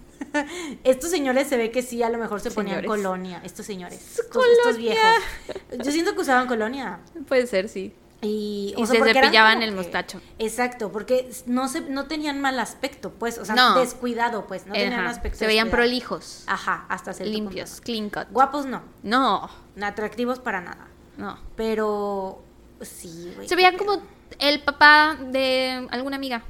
Estos 0.85 1.11
señores 1.11 1.47
se 1.49 1.57
ve 1.57 1.71
que 1.71 1.83
sí, 1.83 2.03
a 2.03 2.09
lo 2.11 2.19
mejor 2.19 2.41
se 2.41 2.51
ponían 2.51 2.81
Señores. 2.81 2.89
colonia. 3.03 3.41
Estos 3.45 3.67
señores. 3.67 3.99
Estos, 4.01 4.25
estos 4.27 4.75
Colonia. 4.75 4.95
viejos. 4.95 5.85
Yo 5.85 5.93
siento 5.93 6.15
que 6.15 6.21
usaban 6.23 6.47
colonia. 6.47 7.01
Puede 7.29 7.47
ser, 7.47 7.69
sí. 7.69 7.95
Y, 8.23 8.75
Y 8.77 8.83
o 8.83 8.87
sea, 8.87 9.03
se 9.05 9.13
cepillaban 9.13 9.63
el 9.63 9.71
que- 9.71 9.77
mostacho. 9.77 10.21
Exacto, 10.39 10.91
porque 10.91 11.31
no 11.47 11.69
se, 11.69 11.83
no 11.83 12.07
tenían 12.07 12.41
mal 12.41 12.59
aspecto, 12.59 13.11
pues, 13.13 13.39
o 13.39 13.45
sea, 13.45 13.55
No. 13.55 13.79
descuidado, 13.79 14.47
pues, 14.47 14.67
no 14.67 14.73
tenían 14.73 15.07
aspecto. 15.07 15.39
Se 15.39 15.47
veían 15.47 15.67
descuidado. 15.67 15.89
prolijos, 15.91 16.45
Ajá, 16.47 16.87
hasta 16.89 17.13
cierto 17.13 17.33
limpios, 17.33 17.81
clean 17.83 18.09
cut. 18.09 18.27
Guapos 18.31 18.65
no, 18.67 18.83
No, 19.03 19.51
atractivos 19.83 20.39
para 20.39 20.61
nada. 20.63 20.89
no. 21.19 21.39
Pero 21.57 22.43
sí, 22.83 23.33
güey. 23.35 23.49
Se 23.49 23.57
veían 23.57 23.77
como 23.77 24.03
el 24.39 24.61
papá 24.63 25.19
de 25.21 25.87
alguna 25.91 26.17
amiga. 26.17 26.43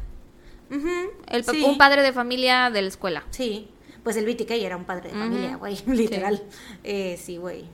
El 1.28 1.44
sí, 1.44 1.62
Un 1.62 1.78
padre 1.78 2.02
de 2.02 2.12
familia 2.12 2.70
de 2.70 2.82
la 2.82 2.88
escuela. 2.88 3.24
Sí, 3.30 3.68
pues 4.02 4.16
el 4.16 4.24
BTK 4.26 4.50
era 4.52 4.76
un 4.76 4.84
padre 4.84 5.10
de 5.10 5.14
familia, 5.14 5.56
güey, 5.56 5.76
literal. 5.86 6.42
Eh, 6.82 7.16
sí, 7.22 7.36
güey, 7.36 7.64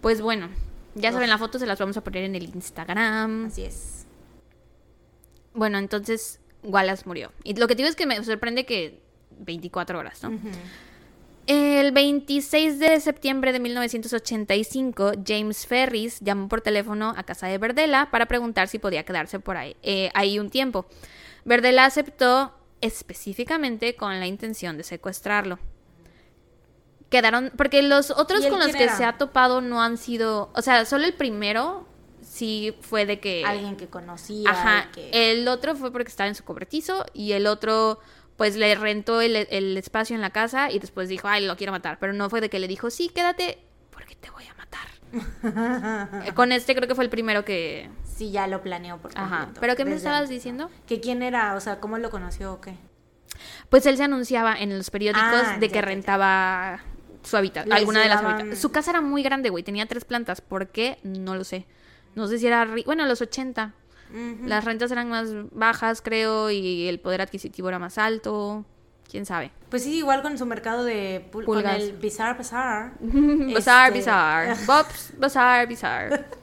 Pues 0.00 0.20
bueno, 0.20 0.48
ya 0.94 1.08
Uf. 1.10 1.14
saben, 1.14 1.28
la 1.30 1.38
foto 1.38 1.58
se 1.58 1.66
las 1.66 1.78
vamos 1.78 1.96
a 1.96 2.04
poner 2.04 2.24
en 2.24 2.34
el 2.36 2.44
Instagram. 2.44 3.46
así 3.46 3.64
es. 3.64 4.06
Bueno, 5.54 5.78
entonces 5.78 6.40
Wallace 6.62 7.02
murió. 7.06 7.32
Y 7.44 7.54
lo 7.54 7.66
que 7.66 7.74
digo 7.74 7.88
es 7.88 7.96
que 7.96 8.06
me 8.06 8.22
sorprende 8.24 8.64
que 8.64 9.00
24 9.40 9.98
horas, 9.98 10.22
¿no? 10.22 10.30
Ujú. 10.30 10.48
El 11.54 11.92
26 11.92 12.78
de 12.78 12.98
septiembre 12.98 13.52
de 13.52 13.60
1985, 13.60 15.12
James 15.26 15.66
Ferris 15.66 16.18
llamó 16.20 16.48
por 16.48 16.62
teléfono 16.62 17.12
a 17.14 17.24
casa 17.24 17.46
de 17.46 17.58
Verdela 17.58 18.10
para 18.10 18.24
preguntar 18.24 18.68
si 18.68 18.78
podía 18.78 19.04
quedarse 19.04 19.38
por 19.38 19.58
ahí, 19.58 19.76
eh, 19.82 20.10
ahí 20.14 20.38
un 20.38 20.48
tiempo. 20.48 20.86
Verdela 21.44 21.84
aceptó 21.84 22.54
específicamente 22.80 23.96
con 23.96 24.18
la 24.18 24.26
intención 24.26 24.78
de 24.78 24.82
secuestrarlo. 24.82 25.58
Quedaron, 27.10 27.52
porque 27.54 27.82
los 27.82 28.12
otros 28.12 28.40
¿Y 28.40 28.46
él 28.46 28.50
con 28.50 28.60
los 28.60 28.74
que 28.74 28.84
era? 28.84 28.96
se 28.96 29.04
ha 29.04 29.18
topado 29.18 29.60
no 29.60 29.82
han 29.82 29.98
sido, 29.98 30.50
o 30.54 30.62
sea, 30.62 30.86
solo 30.86 31.04
el 31.04 31.12
primero 31.12 31.86
sí 32.22 32.74
fue 32.80 33.04
de 33.04 33.20
que... 33.20 33.44
Alguien 33.44 33.76
que 33.76 33.88
conocía. 33.88 34.48
Ajá, 34.48 34.90
que... 34.90 35.10
el 35.12 35.46
otro 35.48 35.76
fue 35.76 35.92
porque 35.92 36.08
estaba 36.08 36.28
en 36.28 36.34
su 36.34 36.44
cobertizo 36.44 37.04
y 37.12 37.32
el 37.32 37.46
otro 37.46 38.00
pues 38.42 38.56
le 38.56 38.74
rentó 38.74 39.20
el, 39.20 39.36
el 39.36 39.76
espacio 39.76 40.16
en 40.16 40.20
la 40.20 40.30
casa 40.30 40.68
y 40.72 40.80
después 40.80 41.08
dijo, 41.08 41.28
ay, 41.28 41.46
lo 41.46 41.56
quiero 41.56 41.70
matar, 41.70 41.98
pero 42.00 42.12
no 42.12 42.28
fue 42.28 42.40
de 42.40 42.50
que 42.50 42.58
le 42.58 42.66
dijo, 42.66 42.90
sí, 42.90 43.08
quédate 43.08 43.60
porque 43.90 44.16
te 44.16 44.30
voy 44.30 44.42
a 44.48 44.54
matar. 44.54 44.88
Eh, 46.26 46.32
Con 46.34 46.50
este 46.50 46.74
creo 46.74 46.88
que 46.88 46.96
fue 46.96 47.04
el 47.04 47.10
primero 47.10 47.44
que... 47.44 47.88
Sí, 48.04 48.32
ya 48.32 48.48
lo 48.48 48.60
planeó 48.60 48.98
por 48.98 49.12
Ajá, 49.14 49.36
completo, 49.44 49.60
pero 49.60 49.76
¿qué 49.76 49.84
me 49.84 49.94
estabas 49.94 50.28
diciendo? 50.28 50.72
¿Que 50.88 51.00
quién 51.00 51.22
era? 51.22 51.54
O 51.54 51.60
sea, 51.60 51.78
¿cómo 51.78 51.98
lo 51.98 52.10
conoció 52.10 52.54
o 52.54 52.60
qué? 52.60 52.74
Pues 53.68 53.86
él 53.86 53.96
se 53.96 54.02
anunciaba 54.02 54.56
en 54.58 54.76
los 54.76 54.90
periódicos 54.90 55.22
Ah, 55.24 55.56
de 55.60 55.68
ya, 55.68 55.72
que 55.72 55.74
ya, 55.76 55.80
ya. 55.82 55.86
rentaba 55.86 56.80
su 57.22 57.36
hábitat, 57.36 57.66
Les 57.68 57.76
alguna 57.78 58.02
de 58.02 58.08
las 58.08 58.22
hábitats. 58.24 58.58
Su 58.60 58.72
casa 58.72 58.90
era 58.90 59.00
muy 59.02 59.22
grande, 59.22 59.50
güey, 59.50 59.62
tenía 59.62 59.86
tres 59.86 60.04
plantas, 60.04 60.40
¿por 60.40 60.66
qué? 60.70 60.98
No 61.04 61.36
lo 61.36 61.44
sé. 61.44 61.64
No 62.16 62.26
sé 62.26 62.38
si 62.38 62.46
era... 62.48 62.64
ri- 62.66 62.84
Bueno, 62.86 63.06
los 63.06 63.20
80. 63.22 63.72
Las 64.44 64.64
rentas 64.64 64.90
eran 64.90 65.08
más 65.08 65.28
bajas, 65.52 66.02
creo, 66.02 66.50
y 66.50 66.88
el 66.88 67.00
poder 67.00 67.20
adquisitivo 67.22 67.68
era 67.68 67.78
más 67.78 67.98
alto. 67.98 68.64
¿Quién 69.10 69.26
sabe? 69.26 69.50
Pues 69.68 69.82
sí, 69.84 69.96
igual 69.98 70.22
con 70.22 70.38
su 70.38 70.46
mercado 70.46 70.84
de 70.84 71.26
pul- 71.30 71.44
con 71.44 71.56
Pulgas. 71.56 71.76
el 71.76 71.92
Bizarre 71.92 72.38
Bazaar. 72.38 72.92
Bizarre, 73.00 73.88
Este- 73.88 73.98
bizarre. 73.98 74.54
Bob's, 74.66 75.12
bizarre, 75.18 75.66
bizarre. 75.66 76.24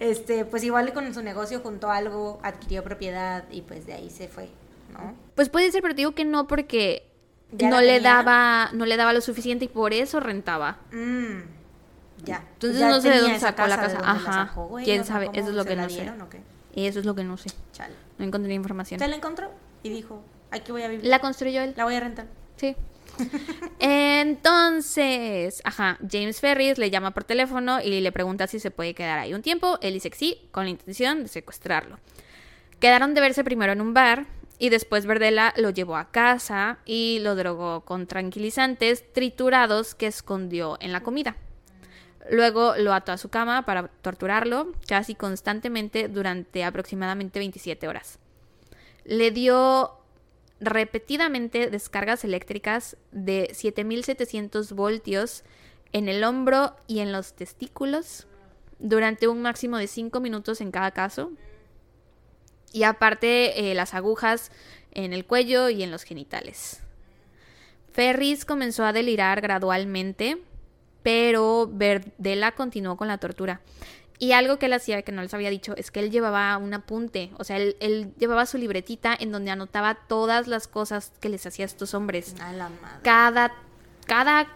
Este, 0.00 0.44
pues 0.44 0.62
igual 0.62 0.92
con 0.92 1.12
su 1.14 1.22
negocio 1.22 1.60
juntó 1.60 1.90
algo, 1.90 2.38
adquirió 2.44 2.84
propiedad 2.84 3.44
y 3.50 3.62
pues 3.62 3.86
de 3.86 3.94
ahí 3.94 4.10
se 4.10 4.28
fue, 4.28 4.48
¿no? 4.92 5.14
Pues 5.34 5.48
puede 5.48 5.72
ser, 5.72 5.82
pero 5.82 5.94
digo 5.94 6.12
que 6.12 6.24
no 6.24 6.46
porque 6.46 7.10
¿Ya 7.52 7.68
no 7.70 7.80
le 7.80 7.94
tenía? 7.94 8.14
daba, 8.22 8.70
no 8.72 8.86
le 8.86 8.96
daba 8.96 9.12
lo 9.12 9.20
suficiente 9.20 9.64
y 9.64 9.68
por 9.68 9.92
eso 9.94 10.20
rentaba. 10.20 10.76
Mm, 10.92 11.38
ya. 12.24 12.44
Entonces 12.52 12.78
Ya 12.78 12.88
no 12.90 13.00
sé 13.00 13.10
de 13.10 13.18
dónde 13.20 13.40
sacó 13.40 13.66
la 13.66 13.76
¿de 13.78 13.82
casa. 13.82 13.98
Ajá. 14.04 14.32
sacó, 14.48 14.66
güey? 14.66 14.84
¿Quién 14.84 15.04
sabe? 15.04 15.26
¿cómo 15.26 15.38
Eso 15.38 15.48
es 15.48 15.54
lo 15.56 15.64
que 15.64 15.74
no 15.76 15.88
sé. 15.88 15.94
dieron 16.02 16.18
qué? 16.72 16.86
Eso 16.86 17.00
es 17.00 17.06
lo 17.06 17.14
que 17.14 17.24
no 17.24 17.36
sé. 17.36 17.50
Chale. 17.72 17.94
No 18.18 18.24
encontré 18.24 18.54
información. 18.54 19.00
Se 19.00 19.08
la 19.08 19.16
encontró 19.16 19.50
y 19.82 19.90
dijo, 19.90 20.22
aquí 20.50 20.72
voy 20.72 20.82
a 20.82 20.88
vivir. 20.88 21.06
La 21.06 21.20
construyó 21.20 21.62
él. 21.62 21.74
La 21.76 21.84
voy 21.84 21.94
a 21.94 22.00
rentar. 22.00 22.26
Sí. 22.56 22.76
Entonces, 23.78 25.60
ajá, 25.64 25.98
James 26.08 26.40
Ferris 26.40 26.78
le 26.78 26.90
llama 26.90 27.12
por 27.12 27.24
teléfono 27.24 27.80
y 27.80 28.00
le 28.00 28.12
pregunta 28.12 28.46
si 28.46 28.60
se 28.60 28.70
puede 28.70 28.94
quedar 28.94 29.18
ahí 29.18 29.34
un 29.34 29.42
tiempo. 29.42 29.78
Él 29.82 29.94
dice 29.94 30.10
que 30.10 30.16
sí, 30.16 30.48
con 30.50 30.64
la 30.64 30.70
intención 30.70 31.22
de 31.22 31.28
secuestrarlo. 31.28 31.98
Quedaron 32.80 33.14
de 33.14 33.20
verse 33.20 33.44
primero 33.44 33.72
en 33.72 33.80
un 33.80 33.94
bar 33.94 34.26
y 34.58 34.68
después 34.70 35.06
Verdela 35.06 35.54
lo 35.56 35.70
llevó 35.70 35.96
a 35.96 36.10
casa 36.10 36.78
y 36.84 37.18
lo 37.22 37.34
drogó 37.34 37.82
con 37.82 38.06
tranquilizantes 38.06 39.12
triturados 39.12 39.94
que 39.94 40.06
escondió 40.06 40.76
en 40.80 40.92
la 40.92 41.02
comida. 41.02 41.36
Luego 42.30 42.74
lo 42.76 42.92
ató 42.92 43.12
a 43.12 43.18
su 43.18 43.28
cama 43.28 43.64
para 43.64 43.88
torturarlo 43.88 44.72
casi 44.86 45.14
constantemente 45.14 46.08
durante 46.08 46.64
aproximadamente 46.64 47.38
27 47.38 47.88
horas. 47.88 48.18
Le 49.04 49.30
dio 49.30 49.92
repetidamente 50.60 51.70
descargas 51.70 52.24
eléctricas 52.24 52.96
de 53.12 53.50
7700 53.52 54.72
voltios 54.72 55.44
en 55.92 56.08
el 56.08 56.24
hombro 56.24 56.76
y 56.86 56.98
en 56.98 57.12
los 57.12 57.34
testículos 57.34 58.26
durante 58.78 59.28
un 59.28 59.40
máximo 59.42 59.78
de 59.78 59.86
5 59.86 60.20
minutos 60.20 60.60
en 60.60 60.70
cada 60.70 60.90
caso. 60.90 61.32
Y 62.72 62.82
aparte 62.82 63.70
eh, 63.70 63.74
las 63.74 63.94
agujas 63.94 64.50
en 64.92 65.12
el 65.12 65.24
cuello 65.24 65.70
y 65.70 65.82
en 65.82 65.90
los 65.90 66.02
genitales. 66.02 66.82
Ferris 67.92 68.44
comenzó 68.44 68.84
a 68.84 68.92
delirar 68.92 69.40
gradualmente, 69.40 70.38
pero 71.02 71.68
Verdela 71.72 72.52
continuó 72.52 72.96
con 72.96 73.08
la 73.08 73.18
tortura. 73.18 73.60
Y 74.20 74.32
algo 74.32 74.58
que 74.58 74.66
él 74.66 74.72
hacía 74.72 75.02
que 75.02 75.12
no 75.12 75.22
les 75.22 75.32
había 75.32 75.48
dicho 75.48 75.74
es 75.76 75.92
que 75.92 76.00
él 76.00 76.10
llevaba 76.10 76.56
un 76.58 76.74
apunte, 76.74 77.30
o 77.38 77.44
sea, 77.44 77.56
él, 77.56 77.76
él 77.78 78.12
llevaba 78.18 78.46
su 78.46 78.58
libretita 78.58 79.16
en 79.18 79.30
donde 79.30 79.52
anotaba 79.52 79.94
todas 79.94 80.48
las 80.48 80.66
cosas 80.66 81.12
que 81.20 81.28
les 81.28 81.46
hacía 81.46 81.64
a 81.64 81.66
estos 81.66 81.94
hombres. 81.94 82.34
A 82.40 82.52
la 82.52 82.68
madre. 82.68 82.98
Cada, 83.02 83.52
cada 84.06 84.48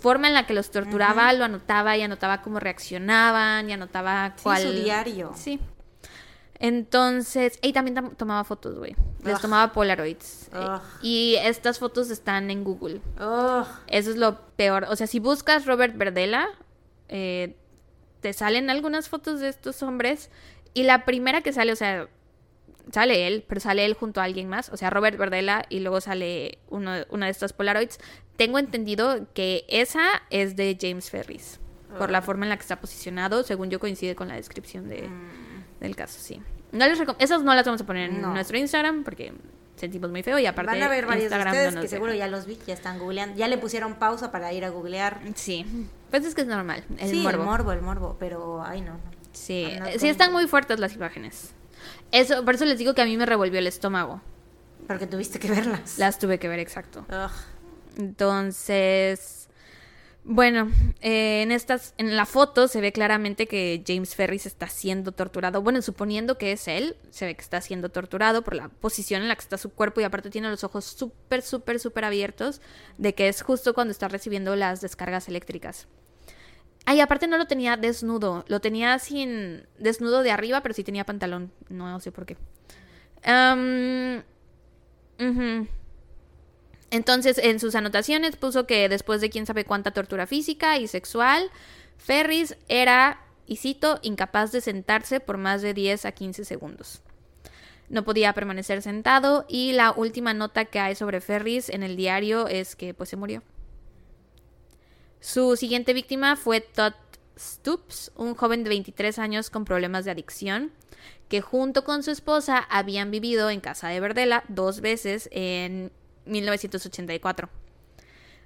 forma 0.00 0.26
en 0.26 0.34
la 0.34 0.46
que 0.46 0.52
los 0.52 0.70
torturaba 0.72 1.32
lo 1.32 1.44
anotaba 1.44 1.96
y 1.96 2.02
anotaba 2.02 2.42
cómo 2.42 2.58
reaccionaban 2.58 3.70
y 3.70 3.72
anotaba 3.72 4.32
Sí, 4.36 4.42
cuál... 4.42 4.62
su 4.62 4.72
diario. 4.72 5.32
Sí. 5.36 5.60
Entonces, 6.68 7.58
y 7.60 7.72
también 7.74 7.94
tam- 7.96 8.16
tomaba 8.16 8.42
fotos, 8.44 8.78
güey. 8.78 8.96
Les 9.22 9.34
Ugh. 9.34 9.40
tomaba 9.42 9.72
Polaroids. 9.72 10.48
Eh, 10.52 10.58
Ugh. 10.58 10.80
Y 11.02 11.36
estas 11.42 11.78
fotos 11.78 12.08
están 12.10 12.50
en 12.50 12.64
Google. 12.64 13.02
Ugh. 13.20 13.66
Eso 13.86 14.10
es 14.10 14.16
lo 14.16 14.40
peor. 14.56 14.86
O 14.88 14.96
sea, 14.96 15.06
si 15.06 15.18
buscas 15.18 15.66
Robert 15.66 15.94
Verdela, 15.96 16.48
eh, 17.08 17.54
te 18.20 18.32
salen 18.32 18.70
algunas 18.70 19.10
fotos 19.10 19.40
de 19.40 19.48
estos 19.48 19.82
hombres. 19.82 20.30
Y 20.72 20.84
la 20.84 21.04
primera 21.04 21.42
que 21.42 21.52
sale, 21.52 21.70
o 21.72 21.76
sea, 21.76 22.08
sale 22.92 23.26
él, 23.26 23.44
pero 23.46 23.60
sale 23.60 23.84
él 23.84 23.92
junto 23.92 24.22
a 24.22 24.24
alguien 24.24 24.48
más. 24.48 24.70
O 24.70 24.78
sea, 24.78 24.88
Robert 24.88 25.18
Verdela 25.18 25.66
y 25.68 25.80
luego 25.80 26.00
sale 26.00 26.58
uno, 26.70 26.92
una 27.10 27.26
de 27.26 27.32
estas 27.32 27.52
Polaroids. 27.52 27.98
Tengo 28.38 28.58
entendido 28.58 29.26
que 29.34 29.66
esa 29.68 30.02
es 30.30 30.56
de 30.56 30.76
James 30.80 31.10
Ferris. 31.10 31.60
Por 31.98 32.10
la 32.10 32.22
forma 32.22 32.44
en 32.44 32.48
la 32.48 32.56
que 32.56 32.62
está 32.62 32.80
posicionado, 32.80 33.44
según 33.44 33.70
yo 33.70 33.78
coincide 33.78 34.16
con 34.16 34.26
la 34.26 34.34
descripción 34.34 34.88
de, 34.88 35.08
del 35.84 35.96
caso, 35.96 36.18
sí. 36.20 36.40
No 36.72 36.86
les 36.86 36.98
Esas 37.18 37.42
no 37.42 37.54
las 37.54 37.64
vamos 37.64 37.80
a 37.80 37.86
poner 37.86 38.10
en 38.10 38.20
No. 38.20 38.32
nuestro 38.32 38.58
Instagram 38.58 39.04
porque 39.04 39.32
sentimos 39.76 40.10
muy 40.10 40.22
feo 40.22 40.38
y 40.38 40.46
aparte 40.46 40.72
Van 40.72 40.82
a 40.82 40.88
ver 40.88 41.06
varios 41.06 41.30
de 41.30 41.36
Instagram 41.36 41.52
no 41.54 41.58
ustedes 41.58 41.74
nos 41.74 41.82
que 41.82 41.88
seguro 41.88 42.14
ya 42.14 42.26
los 42.28 42.46
vi, 42.46 42.58
ya 42.66 42.74
están 42.74 42.98
googleando. 42.98 43.36
Ya 43.36 43.48
le 43.48 43.58
pusieron 43.58 43.94
pausa 43.94 44.32
para 44.32 44.52
ir 44.52 44.64
a 44.64 44.70
googlear. 44.70 45.20
Sí, 45.34 45.64
pues 46.10 46.24
es 46.24 46.34
que 46.34 46.42
es 46.42 46.46
normal, 46.46 46.84
el 46.98 47.10
sí, 47.10 47.22
morbo. 47.22 47.42
el 47.42 47.48
morbo, 47.48 47.72
el 47.72 47.82
morbo, 47.82 48.16
pero 48.18 48.62
ay 48.64 48.80
no. 48.80 48.94
no. 48.94 49.00
Sí, 49.32 49.68
sí 49.98 50.08
están 50.08 50.32
muy 50.32 50.46
fuertes 50.46 50.78
las 50.78 50.94
imágenes. 50.94 51.52
Eso, 52.12 52.44
por 52.44 52.54
eso 52.54 52.64
les 52.64 52.78
digo 52.78 52.94
que 52.94 53.02
a 53.02 53.04
mí 53.04 53.16
me 53.16 53.26
revolvió 53.26 53.58
el 53.58 53.66
estómago. 53.66 54.20
Porque 54.86 55.06
tuviste 55.06 55.38
que 55.38 55.50
verlas. 55.50 55.98
Las 55.98 56.18
tuve 56.18 56.38
que 56.38 56.48
ver 56.48 56.60
exacto. 56.60 57.04
Ugh. 57.08 57.30
Entonces, 57.98 59.43
bueno, 60.24 60.70
eh, 61.02 61.42
en 61.42 61.52
estas, 61.52 61.92
en 61.98 62.16
la 62.16 62.24
foto 62.24 62.66
se 62.66 62.80
ve 62.80 62.92
claramente 62.92 63.46
que 63.46 63.84
James 63.86 64.14
Ferris 64.14 64.46
está 64.46 64.68
siendo 64.68 65.12
torturado. 65.12 65.60
Bueno, 65.60 65.82
suponiendo 65.82 66.38
que 66.38 66.52
es 66.52 66.66
él, 66.66 66.96
se 67.10 67.26
ve 67.26 67.34
que 67.34 67.42
está 67.42 67.60
siendo 67.60 67.90
torturado 67.90 68.42
por 68.42 68.54
la 68.54 68.68
posición 68.68 69.20
en 69.20 69.28
la 69.28 69.36
que 69.36 69.42
está 69.42 69.58
su 69.58 69.70
cuerpo 69.70 70.00
y 70.00 70.04
aparte 70.04 70.30
tiene 70.30 70.48
los 70.48 70.64
ojos 70.64 70.86
súper, 70.86 71.42
súper, 71.42 71.78
súper 71.78 72.06
abiertos 72.06 72.62
de 72.96 73.14
que 73.14 73.28
es 73.28 73.42
justo 73.42 73.74
cuando 73.74 73.92
está 73.92 74.08
recibiendo 74.08 74.56
las 74.56 74.80
descargas 74.80 75.28
eléctricas. 75.28 75.88
Ay, 76.86 77.00
aparte 77.00 77.26
no 77.28 77.36
lo 77.36 77.46
tenía 77.46 77.76
desnudo, 77.76 78.44
lo 78.48 78.60
tenía 78.60 78.98
sin 78.98 79.66
desnudo 79.78 80.22
de 80.22 80.30
arriba, 80.30 80.62
pero 80.62 80.74
sí 80.74 80.84
tenía 80.84 81.04
pantalón. 81.04 81.52
No 81.68 82.00
sé 82.00 82.12
por 82.12 82.24
qué. 82.24 82.36
Ujú. 85.18 85.66
Entonces, 86.94 87.38
en 87.38 87.58
sus 87.58 87.74
anotaciones 87.74 88.36
puso 88.36 88.68
que 88.68 88.88
después 88.88 89.20
de 89.20 89.28
quién 89.28 89.46
sabe 89.46 89.64
cuánta 89.64 89.90
tortura 89.90 90.28
física 90.28 90.78
y 90.78 90.86
sexual, 90.86 91.50
Ferris 91.98 92.56
era, 92.68 93.20
y 93.48 93.56
cito, 93.56 93.98
incapaz 94.02 94.52
de 94.52 94.60
sentarse 94.60 95.18
por 95.18 95.36
más 95.36 95.60
de 95.60 95.74
10 95.74 96.04
a 96.04 96.12
15 96.12 96.44
segundos. 96.44 97.02
No 97.88 98.04
podía 98.04 98.32
permanecer 98.32 98.80
sentado 98.80 99.44
y 99.48 99.72
la 99.72 99.90
última 99.90 100.34
nota 100.34 100.66
que 100.66 100.78
hay 100.78 100.94
sobre 100.94 101.20
Ferris 101.20 101.68
en 101.68 101.82
el 101.82 101.96
diario 101.96 102.46
es 102.46 102.76
que 102.76 102.94
pues 102.94 103.08
se 103.08 103.16
murió. 103.16 103.42
Su 105.18 105.56
siguiente 105.56 105.94
víctima 105.94 106.36
fue 106.36 106.60
Todd 106.60 106.92
Stoops, 107.36 108.12
un 108.14 108.36
joven 108.36 108.62
de 108.62 108.68
23 108.68 109.18
años 109.18 109.50
con 109.50 109.64
problemas 109.64 110.04
de 110.04 110.12
adicción, 110.12 110.70
que 111.28 111.40
junto 111.40 111.82
con 111.82 112.04
su 112.04 112.12
esposa 112.12 112.58
habían 112.58 113.10
vivido 113.10 113.50
en 113.50 113.58
casa 113.58 113.88
de 113.88 113.98
Verdela 113.98 114.44
dos 114.46 114.80
veces 114.80 115.28
en 115.32 115.90
1984. 116.26 117.48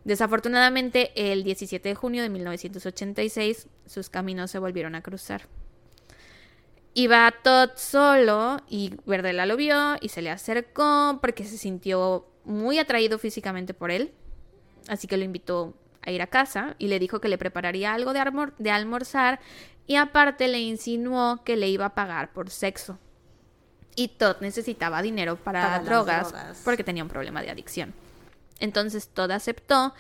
Desafortunadamente, 0.05 1.13
el 1.15 1.45
17 1.45 1.89
de 1.89 1.95
junio 1.95 2.23
de 2.23 2.29
1986, 2.29 3.69
sus 3.87 4.09
caminos 4.09 4.51
se 4.51 4.59
volvieron 4.59 4.95
a 4.95 5.03
cruzar. 5.03 5.43
Iba 6.95 7.33
Todd 7.43 7.71
solo 7.77 8.59
y 8.69 8.95
Verdela 9.07 9.47
lo 9.47 9.57
vio 9.57 9.97
y 10.01 10.09
se 10.09 10.23
le 10.23 10.31
acercó 10.31 11.19
porque 11.21 11.45
se 11.45 11.59
sintió 11.59 12.27
muy 12.45 12.79
atraído 12.79 13.19
físicamente 13.19 13.75
por 13.75 13.91
él. 13.91 14.13
Así 14.89 15.07
que 15.07 15.17
lo 15.17 15.25
invitó 15.25 15.75
a 16.03 16.11
ir 16.11 16.23
a 16.23 16.27
casa 16.27 16.75
y 16.79 16.89
le 16.89 16.99
dijo 16.99 17.21
que 17.21 17.29
le 17.29 17.39
prepararía 17.39 17.93
algo 17.93 18.13
de, 18.15 18.25
de 18.59 18.71
almorzar 18.71 19.41
y 19.87 19.97
aparte 19.97 20.49
le 20.49 20.61
insinuó 20.61 21.45
que 21.45 21.57
le 21.57 21.69
iba 21.69 21.87
a 21.87 21.95
pagar 21.95 22.33
por 22.33 22.51
sexo. 22.51 22.99
Y 23.99 24.09
Todd 24.09 24.37
necesitaba 24.41 25.03
dinero 25.03 25.35
para, 25.37 25.81
drogas, 25.81 26.31
drogas 26.31 26.61
porque 26.65 26.85
tenía 26.85 27.03
un 27.03 27.09
problema 27.09 27.43
de 27.43 27.51
adicción. 27.51 27.93
Entonces 28.61 29.09
Todd 29.09 29.33
aceptó 29.33 29.93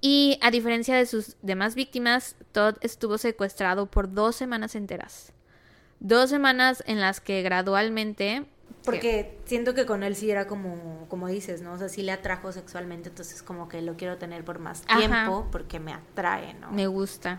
y 0.00 0.38
a 0.40 0.50
diferencia 0.50 0.96
de 0.96 1.04
sus 1.04 1.36
demás 1.42 1.74
víctimas, 1.74 2.36
Todd 2.52 2.76
estuvo 2.80 3.18
secuestrado 3.18 3.86
por 3.86 4.12
dos 4.12 4.36
semanas 4.36 4.76
enteras. 4.76 5.32
Dos 5.98 6.30
semanas 6.30 6.84
en 6.86 7.00
las 7.00 7.20
que 7.20 7.42
gradualmente 7.42 8.46
porque 8.84 9.38
siento 9.44 9.74
que 9.74 9.84
con 9.84 10.02
él 10.02 10.16
sí 10.16 10.30
era 10.30 10.46
como, 10.46 11.06
como 11.08 11.26
dices, 11.26 11.60
¿no? 11.60 11.72
O 11.74 11.78
sea, 11.78 11.88
sí 11.88 12.02
le 12.02 12.12
atrajo 12.12 12.52
sexualmente, 12.52 13.10
entonces 13.10 13.42
como 13.42 13.68
que 13.68 13.82
lo 13.82 13.96
quiero 13.96 14.16
tener 14.16 14.44
por 14.44 14.58
más 14.58 14.82
tiempo 14.82 15.48
porque 15.52 15.78
me 15.78 15.92
atrae, 15.92 16.54
¿no? 16.54 16.70
Me 16.70 16.86
gusta. 16.86 17.38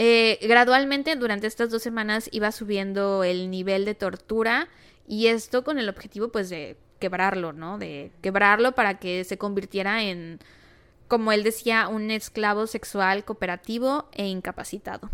Eh, 0.00 0.38
gradualmente, 0.42 1.16
durante 1.16 1.48
estas 1.48 1.70
dos 1.70 1.82
semanas, 1.82 2.28
iba 2.30 2.52
subiendo 2.52 3.24
el 3.24 3.50
nivel 3.50 3.84
de 3.84 3.96
tortura 3.96 4.68
y 5.08 5.26
esto 5.26 5.64
con 5.64 5.80
el 5.80 5.88
objetivo, 5.88 6.28
pues, 6.28 6.48
de 6.50 6.76
quebrarlo, 7.00 7.52
¿no? 7.52 7.78
De 7.78 8.12
quebrarlo 8.22 8.72
para 8.72 9.00
que 9.00 9.24
se 9.24 9.38
convirtiera 9.38 10.04
en, 10.04 10.38
como 11.08 11.32
él 11.32 11.42
decía, 11.42 11.88
un 11.88 12.12
esclavo 12.12 12.68
sexual 12.68 13.24
cooperativo 13.24 14.08
e 14.12 14.28
incapacitado. 14.28 15.10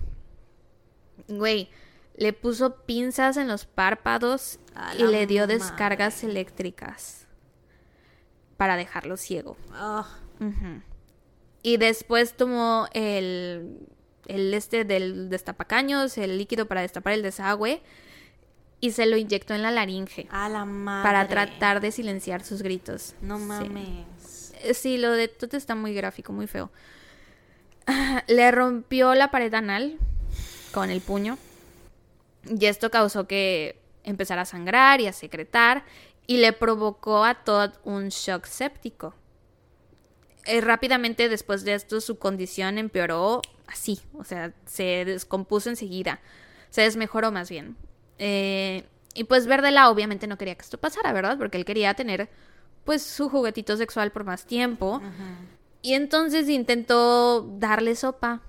Güey, 1.28 1.70
le 2.18 2.34
puso 2.34 2.76
pinzas 2.84 3.38
en 3.38 3.48
los 3.48 3.64
párpados 3.64 4.58
y 4.98 5.04
le 5.04 5.26
dio 5.26 5.46
descargas 5.46 6.22
eléctricas 6.24 7.26
para 8.58 8.76
dejarlo 8.76 9.16
ciego. 9.16 9.56
Y 11.62 11.78
después 11.78 12.36
tomó 12.36 12.86
el, 12.92 13.78
el 14.26 14.52
este 14.54 14.84
del 14.84 15.30
destapacaños, 15.30 16.16
el 16.18 16.38
líquido 16.38 16.66
para 16.66 16.80
destapar 16.80 17.12
el 17.14 17.22
desagüe, 17.22 17.82
y 18.80 18.90
se 18.92 19.06
lo 19.06 19.16
inyectó 19.16 19.54
en 19.54 19.62
la 19.62 19.70
laringe. 19.70 20.26
A 20.30 20.48
la 20.48 20.64
madre. 20.64 21.08
Para 21.08 21.28
tratar 21.28 21.80
de 21.80 21.90
silenciar 21.90 22.44
sus 22.44 22.62
gritos. 22.62 23.14
No 23.22 23.38
mames. 23.38 24.52
Eh, 24.62 24.74
sí, 24.74 24.98
lo 24.98 25.12
de 25.12 25.28
Tut 25.28 25.54
está 25.54 25.74
muy 25.74 25.94
gráfico, 25.94 26.32
muy 26.32 26.46
feo. 26.46 26.70
Le 28.28 28.50
rompió 28.50 29.14
la 29.14 29.30
pared 29.30 29.52
anal 29.54 29.96
con 30.72 30.90
el 30.90 31.00
puño. 31.00 31.38
Y 32.46 32.66
esto 32.66 32.90
causó 32.90 33.26
que 33.26 33.80
empezara 34.02 34.42
a 34.42 34.44
sangrar 34.44 35.00
y 35.00 35.06
a 35.06 35.12
secretar 35.12 35.84
y 36.26 36.38
le 36.38 36.52
provocó 36.52 37.24
a 37.24 37.34
Todd 37.34 37.70
un 37.84 38.08
shock 38.08 38.46
séptico. 38.46 39.14
Eh, 40.46 40.60
rápidamente 40.60 41.28
después 41.28 41.64
de 41.64 41.74
esto 41.74 42.00
su 42.02 42.18
condición 42.18 42.76
empeoró 42.76 43.40
así, 43.66 44.00
o 44.14 44.24
sea, 44.24 44.52
se 44.66 45.04
descompuso 45.04 45.70
enseguida, 45.70 46.20
se 46.70 46.82
desmejoró 46.82 47.32
más 47.32 47.50
bien. 47.50 47.76
Eh, 48.18 48.84
y 49.14 49.24
pues 49.24 49.46
Verdela 49.46 49.90
obviamente 49.90 50.26
no 50.26 50.36
quería 50.38 50.54
que 50.54 50.62
esto 50.62 50.78
pasara, 50.78 51.12
¿verdad? 51.12 51.38
Porque 51.38 51.56
él 51.56 51.64
quería 51.64 51.94
tener 51.94 52.28
pues 52.84 53.02
su 53.02 53.28
juguetito 53.28 53.76
sexual 53.76 54.12
por 54.12 54.24
más 54.24 54.44
tiempo. 54.44 55.00
Y 55.82 55.94
entonces 55.94 56.48
intentó 56.48 57.42
darle 57.58 57.94
sopa 57.94 58.40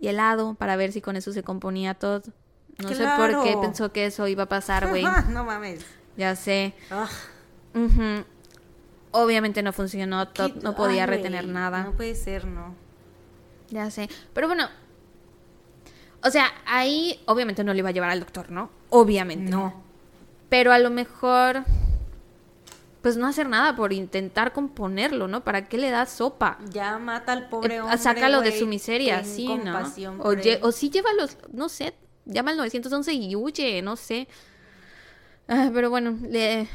y 0.00 0.08
helado 0.08 0.54
para 0.54 0.76
ver 0.76 0.92
si 0.92 1.00
con 1.00 1.16
eso 1.16 1.32
se 1.32 1.42
componía 1.42 1.94
todo. 1.94 2.22
No 2.78 2.88
sé 2.88 3.06
por 3.16 3.42
qué 3.44 3.56
pensó 3.60 3.92
que 3.92 4.06
eso 4.06 4.26
iba 4.26 4.44
a 4.44 4.48
pasar, 4.48 4.88
güey. 4.88 5.04
no 5.30 5.44
mames. 5.44 5.84
Ya 6.16 6.36
sé. 6.36 6.74
Obviamente 9.12 9.62
no 9.62 9.72
funcionó, 9.72 10.28
no 10.62 10.76
podía 10.76 11.06
retener 11.06 11.46
nada. 11.48 11.84
No 11.84 11.92
puede 11.92 12.14
ser, 12.14 12.44
no. 12.46 12.74
Ya 13.70 13.90
sé. 13.90 14.08
Pero 14.32 14.46
bueno, 14.46 14.68
o 16.22 16.30
sea, 16.30 16.52
ahí 16.66 17.20
obviamente 17.26 17.64
no 17.64 17.72
le 17.72 17.78
iba 17.78 17.88
a 17.88 17.92
llevar 17.92 18.10
al 18.10 18.20
doctor, 18.20 18.50
¿no? 18.50 18.70
Obviamente. 18.90 19.50
No. 19.50 19.82
Pero 20.48 20.72
a 20.72 20.78
lo 20.78 20.90
mejor, 20.90 21.64
pues 23.02 23.16
no 23.16 23.26
hacer 23.26 23.48
nada 23.48 23.76
por 23.76 23.92
intentar 23.92 24.52
componerlo, 24.52 25.28
¿no? 25.28 25.44
¿Para 25.44 25.68
qué 25.68 25.78
le 25.78 25.90
da 25.90 26.06
sopa? 26.06 26.58
Ya 26.70 26.98
mata 26.98 27.32
al 27.32 27.48
pobre 27.48 27.76
eh, 27.76 27.80
hombre. 27.80 27.98
sácalo 27.98 28.40
de 28.40 28.58
su 28.58 28.66
miseria, 28.66 29.24
sí, 29.24 29.46
¿no? 29.46 29.78
O, 30.18 30.34
o 30.62 30.72
sí 30.72 30.90
llévalos, 30.90 31.38
no 31.52 31.68
sé, 31.68 31.94
llama 32.26 32.50
al 32.50 32.56
911 32.58 33.12
y 33.12 33.36
huye, 33.36 33.80
no 33.82 33.96
sé. 33.96 34.28
Ah, 35.48 35.70
pero 35.72 35.90
bueno, 35.90 36.16
le... 36.22 36.68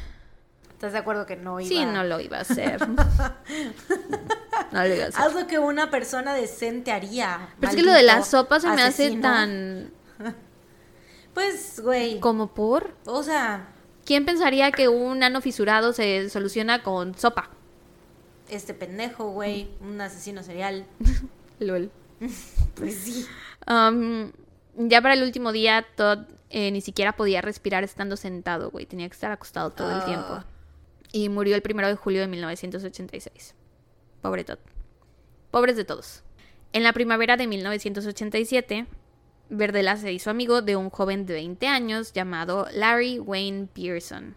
¿Estás 0.75 0.91
de 0.91 0.99
acuerdo 0.99 1.25
que 1.25 1.37
no 1.37 1.61
iba? 1.61 1.69
Sí, 1.69 1.85
no 1.85 2.03
lo 2.03 2.19
iba 2.19 2.39
a 2.39 2.41
hacer. 2.41 2.85
no 2.89 4.83
lo 4.83 4.93
iba 4.93 5.05
a 5.05 5.07
hacer. 5.07 5.33
Lo 5.33 5.47
que 5.47 5.57
una 5.57 5.89
persona 5.89 6.33
decente 6.33 6.91
haría. 6.91 7.47
Pero 7.61 7.69
es 7.69 7.77
que 7.77 7.81
lo 7.81 7.93
de 7.93 8.03
la 8.03 8.21
sopa 8.23 8.59
se 8.59 8.67
me 8.69 8.81
hace 8.81 9.15
tan... 9.17 9.91
Pues, 11.33 11.79
güey. 11.81 12.19
¿Como 12.19 12.53
por? 12.53 12.93
O 13.05 13.23
sea... 13.23 13.69
¿Quién 14.05 14.25
pensaría 14.25 14.71
que 14.71 14.87
un 14.89 15.23
ano 15.23 15.41
fisurado 15.41 15.93
se 15.93 16.29
soluciona 16.29 16.83
con 16.83 17.17
sopa? 17.17 17.49
Este 18.49 18.73
pendejo, 18.73 19.31
güey. 19.31 19.69
Un 19.79 19.99
asesino 20.01 20.43
serial. 20.43 20.85
Lol. 21.59 21.89
pues 22.75 22.95
sí. 22.95 23.25
Um, 23.65 24.31
ya 24.75 25.01
para 25.01 25.13
el 25.13 25.23
último 25.23 25.53
día, 25.53 25.85
Todd 25.95 26.19
eh, 26.49 26.71
ni 26.71 26.81
siquiera 26.81 27.15
podía 27.15 27.41
respirar 27.41 27.85
estando 27.85 28.17
sentado, 28.17 28.71
güey. 28.71 28.85
Tenía 28.85 29.07
que 29.07 29.13
estar 29.13 29.31
acostado 29.31 29.71
todo 29.71 29.97
el 29.97 30.03
tiempo. 30.03 30.43
Y 31.15 31.29
murió 31.29 31.55
el 31.55 31.61
primero 31.61 31.87
de 31.87 31.95
julio 31.95 32.19
de 32.19 32.27
1986. 32.27 33.55
Pobre 34.21 34.43
Todd. 34.43 34.59
Pobres 35.49 35.77
de 35.77 35.85
todos. 35.85 36.23
En 36.73 36.83
la 36.83 36.91
primavera 36.91 37.37
de 37.37 37.47
1987, 37.47 38.85
Verdela 39.47 39.95
se 39.95 40.11
hizo 40.11 40.29
amigo 40.29 40.61
de 40.61 40.75
un 40.75 40.89
joven 40.89 41.25
de 41.25 41.35
20 41.35 41.67
años 41.69 42.11
llamado 42.11 42.67
Larry 42.73 43.19
Wayne 43.19 43.69
Pearson. 43.73 44.35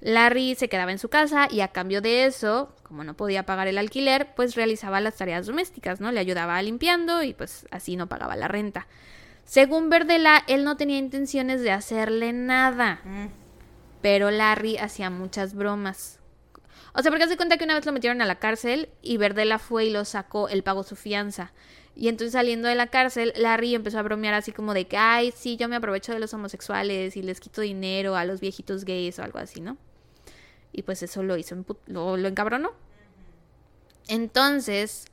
Larry 0.00 0.54
se 0.54 0.70
quedaba 0.70 0.90
en 0.90 0.98
su 0.98 1.10
casa 1.10 1.48
y 1.50 1.60
a 1.60 1.68
cambio 1.68 2.00
de 2.00 2.24
eso, 2.24 2.74
como 2.82 3.04
no 3.04 3.14
podía 3.14 3.44
pagar 3.44 3.68
el 3.68 3.76
alquiler, 3.76 4.28
pues 4.34 4.54
realizaba 4.54 5.02
las 5.02 5.16
tareas 5.16 5.44
domésticas, 5.44 6.00
¿no? 6.00 6.12
Le 6.12 6.20
ayudaba 6.20 6.62
limpiando 6.62 7.22
y 7.22 7.34
pues 7.34 7.66
así 7.70 7.96
no 7.96 8.08
pagaba 8.08 8.36
la 8.36 8.48
renta. 8.48 8.86
Según 9.44 9.90
Verdela, 9.90 10.44
él 10.46 10.64
no 10.64 10.78
tenía 10.78 10.96
intenciones 10.96 11.60
de 11.60 11.72
hacerle 11.72 12.32
nada. 12.32 13.02
Mm. 13.04 13.39
Pero 14.02 14.30
Larry 14.30 14.76
hacía 14.78 15.10
muchas 15.10 15.54
bromas. 15.54 16.18
O 16.92 17.02
sea, 17.02 17.10
porque 17.10 17.24
hace 17.24 17.36
cuenta 17.36 17.56
que 17.56 17.64
una 17.64 17.74
vez 17.74 17.86
lo 17.86 17.92
metieron 17.92 18.20
a 18.22 18.26
la 18.26 18.38
cárcel 18.38 18.88
y 19.02 19.16
Verdela 19.16 19.58
fue 19.58 19.86
y 19.86 19.90
lo 19.90 20.04
sacó, 20.04 20.48
él 20.48 20.62
pagó 20.62 20.82
su 20.82 20.96
fianza. 20.96 21.52
Y 21.94 22.08
entonces 22.08 22.32
saliendo 22.32 22.68
de 22.68 22.74
la 22.74 22.86
cárcel, 22.86 23.32
Larry 23.36 23.74
empezó 23.74 23.98
a 23.98 24.02
bromear 24.02 24.34
así 24.34 24.52
como 24.52 24.74
de 24.74 24.86
que, 24.86 24.96
ay, 24.96 25.32
sí, 25.36 25.56
yo 25.56 25.68
me 25.68 25.76
aprovecho 25.76 26.12
de 26.12 26.18
los 26.18 26.32
homosexuales 26.32 27.16
y 27.16 27.22
les 27.22 27.40
quito 27.40 27.60
dinero 27.60 28.16
a 28.16 28.24
los 28.24 28.40
viejitos 28.40 28.84
gays 28.84 29.18
o 29.18 29.22
algo 29.22 29.38
así, 29.38 29.60
¿no? 29.60 29.76
Y 30.72 30.82
pues 30.82 31.02
eso 31.02 31.22
lo 31.22 31.36
hizo, 31.36 31.56
lo, 31.86 32.16
lo 32.16 32.28
encabronó. 32.28 32.72
Entonces, 34.08 35.06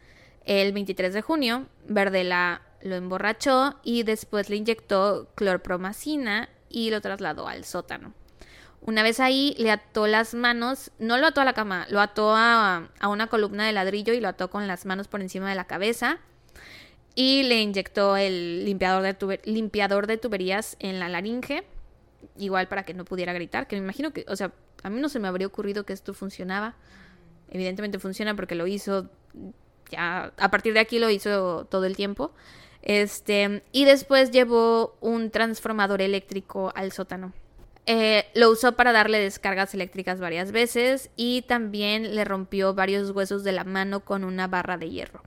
el 0.46 0.72
23 0.72 1.14
de 1.14 1.22
junio, 1.22 1.68
Verdela 1.88 2.62
lo 2.82 2.96
emborrachó 2.96 3.76
y 3.84 4.04
después 4.04 4.50
le 4.50 4.56
inyectó 4.56 5.30
clorpromacina 5.36 6.50
y 6.70 6.90
lo 6.90 7.02
trasladó 7.02 7.48
al 7.48 7.66
sótano. 7.66 8.14
Una 8.88 9.04
vez 9.04 9.20
ahí 9.20 9.54
le 9.58 9.70
ató 9.70 10.08
las 10.08 10.34
manos, 10.34 10.92
no 10.98 11.18
lo 11.18 11.28
ató 11.28 11.42
a 11.42 11.46
la 11.46 11.52
cama, 11.52 11.86
lo 11.90 12.00
ató 12.00 12.34
a, 12.34 12.90
una 13.04 13.28
columna 13.28 13.66
de 13.66 13.74
ladrillo 13.74 14.14
y 14.14 14.22
lo 14.22 14.30
ató 14.30 14.50
con 14.50 14.66
las 14.66 14.86
manos 14.86 15.10
por 15.10 15.20
encima 15.20 15.50
de 15.50 15.56
la 15.56 15.66
cabeza 15.66 16.20
y 17.14 17.44
le 17.44 17.60
inyectó 17.60 18.16
el 18.16 18.64
limpiador 18.64 19.04
de, 19.04 19.42
limpiador 19.44 20.08
de 20.08 20.18
tuberías 20.18 20.78
en 20.80 21.02
la 21.02 21.10
laringe, 21.10 21.66
igual 22.38 22.70
para 22.70 22.84
que 22.84 22.94
no 22.94 23.04
pudiera 23.04 23.34
gritar, 23.34 23.68
que 23.68 23.76
me 23.76 23.82
imagino 23.82 24.14
que, 24.14 24.24
o 24.30 24.38
sea, 24.38 24.54
a 24.84 24.90
mí 24.90 25.02
no 25.02 25.10
se 25.10 25.20
me 25.20 25.28
habría 25.28 25.48
ocurrido 25.48 25.86
que 25.86 25.92
esto 25.92 26.14
funcionaba. 26.14 26.76
Evidentemente 27.50 28.00
funciona 28.00 28.38
porque 28.38 28.56
lo 28.56 28.68
hizo 28.68 29.10
ya, 29.92 30.32
a 30.38 30.50
partir 30.50 30.74
de 30.74 30.80
aquí 30.80 30.98
lo 30.98 31.10
hizo 31.10 31.66
todo 31.66 31.84
el 31.84 31.98
tiempo. 31.98 32.32
Este, 32.84 33.64
y 33.74 33.84
después 33.84 34.32
llevó 34.32 34.96
un 35.02 35.30
transformador 35.30 36.02
eléctrico 36.02 36.72
al 36.74 36.94
sótano. 36.94 37.34
Eh, 37.90 38.26
lo 38.34 38.52
usó 38.52 38.74
para 38.74 38.92
darle 38.92 39.18
descargas 39.18 39.74
eléctricas 39.74 40.20
varias 40.20 40.52
veces 40.52 41.10
y 41.16 41.44
también 41.44 42.16
le 42.16 42.26
rompió 42.26 42.74
varios 42.74 43.12
huesos 43.12 43.46
de 43.46 43.54
la 43.54 43.64
mano 43.64 44.02
con 44.02 44.26
una 44.26 44.48
barra 44.48 44.78
de 44.78 44.90
hierro. 44.90 45.24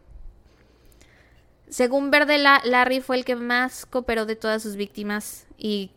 Según 1.70 2.11
Verdela, 2.11 2.61
Larry 2.64 3.00
fue 3.00 3.16
el 3.16 3.24
que 3.24 3.34
más 3.34 3.86
cooperó 3.86 4.26
de 4.26 4.36
todas 4.36 4.62
sus 4.62 4.76
víctimas 4.76 5.46
y 5.56 5.92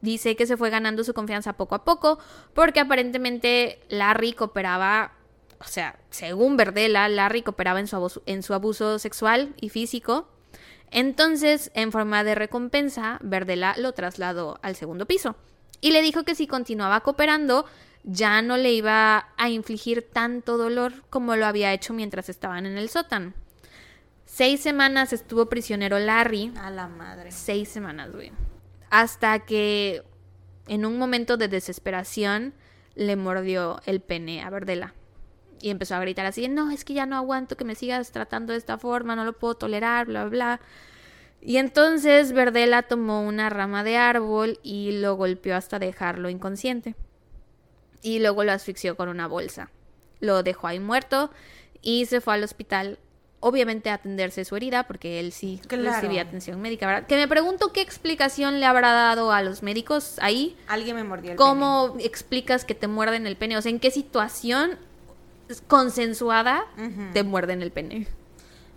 dice 0.00 0.34
que 0.34 0.46
se 0.46 0.56
fue 0.56 0.70
ganando 0.70 1.04
su 1.04 1.14
confianza 1.14 1.52
poco 1.52 1.76
a 1.76 1.84
poco 1.84 2.18
porque 2.52 2.80
aparentemente 2.80 3.78
Larry 3.88 4.32
cooperaba, 4.32 5.12
o 5.60 5.68
sea, 5.68 6.00
según 6.10 6.56
Verdela, 6.56 7.08
Larry 7.08 7.42
cooperaba 7.42 7.78
en 7.78 7.86
su 7.86 7.94
abuso, 7.94 8.22
en 8.26 8.42
su 8.42 8.54
abuso 8.54 8.98
sexual 8.98 9.54
y 9.60 9.68
físico. 9.68 10.26
Entonces, 10.90 11.70
en 11.74 11.92
forma 11.92 12.24
de 12.24 12.34
recompensa, 12.34 13.20
Verdela 13.22 13.76
lo 13.78 13.92
trasladó 13.92 14.58
al 14.62 14.74
segundo 14.74 15.06
piso 15.06 15.36
y 15.80 15.92
le 15.92 16.02
dijo 16.02 16.24
que 16.24 16.34
si 16.34 16.46
continuaba 16.46 17.00
cooperando, 17.00 17.66
ya 18.04 18.42
no 18.42 18.56
le 18.56 18.72
iba 18.72 19.28
a 19.36 19.48
infligir 19.50 20.02
tanto 20.02 20.56
dolor 20.56 21.04
como 21.10 21.36
lo 21.36 21.46
había 21.46 21.72
hecho 21.72 21.92
mientras 21.92 22.28
estaban 22.28 22.66
en 22.66 22.78
el 22.78 22.88
sótano. 22.88 23.34
Seis 24.24 24.60
semanas 24.60 25.12
estuvo 25.12 25.46
prisionero 25.46 25.98
Larry. 25.98 26.52
A 26.60 26.70
la 26.70 26.86
madre. 26.86 27.32
Seis 27.32 27.68
semanas, 27.68 28.12
güey. 28.12 28.30
Hasta 28.90 29.40
que 29.40 30.02
en 30.68 30.84
un 30.84 30.98
momento 30.98 31.36
de 31.36 31.48
desesperación 31.48 32.54
le 32.94 33.16
mordió 33.16 33.80
el 33.86 34.00
pene 34.00 34.42
a 34.42 34.50
Verdela. 34.50 34.94
Y 35.60 35.70
empezó 35.70 35.96
a 35.96 36.00
gritar 36.00 36.26
así, 36.26 36.46
no, 36.48 36.70
es 36.70 36.84
que 36.84 36.94
ya 36.94 37.06
no 37.06 37.16
aguanto 37.16 37.56
que 37.56 37.64
me 37.64 37.74
sigas 37.74 38.12
tratando 38.12 38.52
de 38.52 38.58
esta 38.58 38.78
forma, 38.78 39.16
no 39.16 39.24
lo 39.24 39.32
puedo 39.32 39.54
tolerar, 39.54 40.06
bla, 40.06 40.24
bla, 40.24 40.30
bla. 40.30 40.60
Y 41.40 41.56
entonces 41.58 42.32
Verdela 42.32 42.82
tomó 42.82 43.22
una 43.22 43.48
rama 43.48 43.84
de 43.84 43.96
árbol 43.96 44.58
y 44.62 44.92
lo 45.00 45.14
golpeó 45.16 45.54
hasta 45.56 45.78
dejarlo 45.78 46.28
inconsciente. 46.30 46.94
Y 48.02 48.18
luego 48.18 48.44
lo 48.44 48.52
asfixió 48.52 48.96
con 48.96 49.08
una 49.08 49.26
bolsa. 49.26 49.70
Lo 50.20 50.42
dejó 50.42 50.66
ahí 50.66 50.80
muerto 50.80 51.30
y 51.80 52.06
se 52.06 52.20
fue 52.20 52.34
al 52.34 52.44
hospital 52.44 52.98
obviamente 53.40 53.88
a 53.88 53.94
atenderse 53.94 54.44
su 54.44 54.56
herida, 54.56 54.88
porque 54.88 55.20
él 55.20 55.30
sí 55.30 55.60
Claro. 55.68 55.94
recibía 55.94 56.22
atención 56.22 56.60
médica, 56.60 56.86
¿verdad? 56.88 57.06
Que 57.06 57.14
me 57.14 57.28
pregunto 57.28 57.72
qué 57.72 57.80
explicación 57.82 58.58
le 58.58 58.66
habrá 58.66 58.90
dado 58.92 59.30
a 59.30 59.42
los 59.42 59.62
médicos 59.62 60.16
ahí. 60.20 60.56
Alguien 60.66 60.96
me 60.96 61.04
mordió 61.04 61.30
el 61.32 61.36
¿Cómo 61.36 61.94
explicas 62.00 62.64
que 62.64 62.74
te 62.74 62.88
muerden 62.88 63.28
el 63.28 63.36
pene? 63.36 63.56
O 63.56 63.62
sea, 63.62 63.70
¿en 63.70 63.78
qué 63.78 63.92
situación 63.92 64.72
consensuada 65.66 66.64
te 67.12 67.22
muerden 67.22 67.62
el 67.62 67.70
pene? 67.70 68.06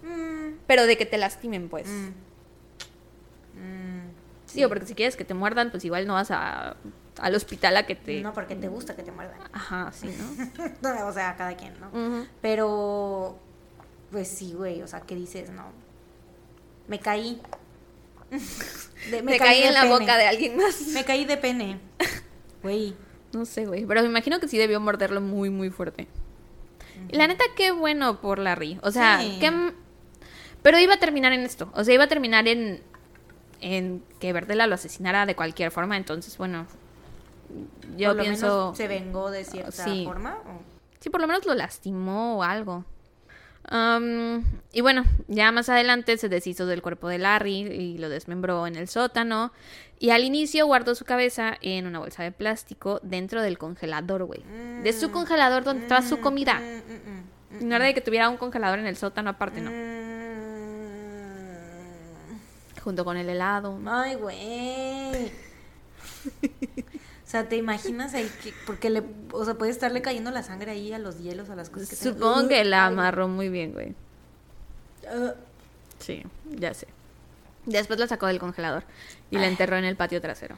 pene. 0.03 0.15
Mm, 0.15 0.57
Pero 0.67 0.85
de 0.85 0.95
que 0.97 1.05
te 1.05 1.17
lastimen, 1.17 1.67
pues. 1.69 1.87
mm. 1.87 2.09
Sí, 4.53 4.63
o 4.63 4.69
porque 4.69 4.85
si 4.85 4.95
quieres 4.95 5.15
que 5.15 5.25
te 5.25 5.33
muerdan, 5.33 5.71
pues 5.71 5.83
igual 5.85 6.05
no 6.07 6.13
vas 6.13 6.31
a, 6.31 6.75
al 7.19 7.35
hospital 7.35 7.77
a 7.77 7.85
que 7.85 7.95
te... 7.95 8.21
No, 8.21 8.33
porque 8.33 8.55
te 8.55 8.67
gusta 8.67 8.95
que 8.95 9.03
te 9.03 9.11
muerdan. 9.11 9.39
Ajá, 9.53 9.91
sí, 9.93 10.09
¿no? 10.81 11.07
o 11.07 11.13
sea, 11.13 11.35
cada 11.37 11.55
quien, 11.55 11.73
¿no? 11.79 12.25
Pero, 12.41 13.39
pues 14.11 14.27
sí, 14.27 14.53
güey, 14.53 14.81
o 14.81 14.87
sea, 14.87 15.01
¿qué 15.01 15.15
dices? 15.15 15.49
No. 15.51 15.65
Me 16.87 16.99
caí. 16.99 17.41
De- 19.09 19.21
Me, 19.23 19.37
caí, 19.37 19.63
en 19.63 19.73
la 19.73 19.81
pene. 19.81 19.93
boca 19.99 20.17
de 20.17 20.27
alguien 20.27 20.57
más. 20.57 20.81
Me 20.87 21.03
caí 21.03 21.25
de 21.25 21.37
pene. 21.37 21.79
Güey. 22.63 22.93
No 23.33 23.45
sé, 23.45 23.65
güey. 23.65 23.85
Pero 23.85 24.01
me 24.03 24.07
imagino 24.07 24.39
que 24.39 24.47
sí 24.47 24.57
debió 24.57 24.79
morderlo 24.79 25.19
muy, 25.19 25.49
muy 25.49 25.69
fuerte. 25.71 26.07
Y 27.09 27.15
la 27.17 27.25
neta, 27.25 27.43
qué 27.55 27.71
bueno 27.71 28.21
por 28.21 28.37
Larry. 28.37 28.77
O 28.83 28.91
sea, 28.91 29.19
Sí. 29.19 29.37
qué... 29.39 29.73
Pero 30.61 30.77
iba 30.77 30.93
a 30.93 30.99
terminar 30.99 31.31
en 31.33 31.39
esto. 31.41 31.71
O 31.73 31.83
sea, 31.83 31.93
iba 31.95 32.03
a 32.03 32.07
terminar 32.07 32.47
en... 32.47 32.83
En 33.61 34.03
que 34.19 34.33
Verdela 34.33 34.67
lo 34.67 34.75
asesinara 34.75 35.25
de 35.25 35.35
cualquier 35.35 35.71
forma. 35.71 35.97
Entonces, 35.97 36.37
bueno... 36.37 36.67
Yo 37.97 38.09
por 38.09 38.17
lo 38.17 38.23
pienso... 38.23 38.45
menos 38.47 38.77
se 38.77 38.87
vengó 38.87 39.29
de 39.29 39.43
cierta 39.43 39.71
Sí. 39.71 40.03
forma. 40.05 40.37
¿o? 40.45 40.61
Sí, 40.99 41.09
por 41.09 41.19
lo 41.21 41.27
menos 41.27 41.45
lo 41.45 41.53
lastimó 41.53 42.37
o 42.37 42.43
algo. 42.43 42.85
Y 44.73 44.81
bueno, 44.81 45.03
ya 45.27 45.51
más 45.51 45.69
adelante 45.69 46.17
se 46.17 46.29
deshizo 46.29 46.65
del 46.65 46.81
cuerpo 46.81 47.07
de 47.07 47.17
Larry 47.19 47.59
y 47.59 47.97
lo 47.97 48.09
desmembró 48.09 48.67
en 48.67 48.75
el 48.75 48.87
sótano. 48.87 49.51
Y 49.99 50.09
al 50.09 50.23
inicio 50.23 50.65
guardó 50.65 50.95
su 50.95 51.05
cabeza 51.05 51.57
en 51.61 51.85
una 51.85 51.99
bolsa 51.99 52.23
de 52.23 52.31
plástico 52.31 52.99
dentro 53.03 53.41
del 53.41 53.57
congelador, 53.57 54.23
güey. 54.25 54.43
De 54.83 54.93
su 54.93 55.11
congelador 55.11 55.63
donde 55.63 55.83
estaba 55.83 56.01
su 56.01 56.19
comida. 56.19 56.55
Mm, 56.59 56.91
mm, 56.91 57.63
mm, 57.63 57.67
No 57.69 57.75
era 57.75 57.85
de 57.85 57.93
que 57.93 58.01
tuviera 58.01 58.29
un 58.29 58.37
congelador 58.37 58.79
en 58.79 58.87
el 58.87 58.97
sótano 58.97 59.29
aparte, 59.29 59.61
no. 59.61 59.69
Junto 62.91 63.05
con 63.05 63.15
el 63.15 63.29
helado. 63.29 63.79
Ay, 63.85 64.15
güey. 64.15 65.27
O 66.27 67.31
sea, 67.31 67.47
¿te 67.47 67.55
imaginas 67.55 68.13
ahí 68.13 68.29
que, 68.43 68.53
porque 68.65 68.89
le, 68.89 69.01
o 69.31 69.45
sea, 69.45 69.53
puede 69.53 69.71
estarle 69.71 70.01
cayendo 70.01 70.29
la 70.29 70.43
sangre 70.43 70.71
ahí 70.71 70.91
a 70.91 70.99
los 70.99 71.19
hielos, 71.19 71.49
a 71.49 71.55
las 71.55 71.69
cosas 71.69 71.87
que? 71.87 71.95
Supongo 71.95 72.49
que 72.49 72.65
la 72.65 72.87
amarró 72.87 73.29
muy 73.29 73.47
bien, 73.47 73.71
güey. 73.71 73.95
ah, 75.07 75.35
Sí, 75.99 76.21
ya 76.49 76.73
sé. 76.73 76.87
Después 77.65 77.97
la 77.97 78.07
sacó 78.07 78.27
del 78.27 78.39
congelador 78.39 78.83
y 79.29 79.37
la 79.37 79.47
enterró 79.47 79.77
en 79.77 79.85
el 79.85 79.95
patio 79.95 80.19
trasero. 80.19 80.57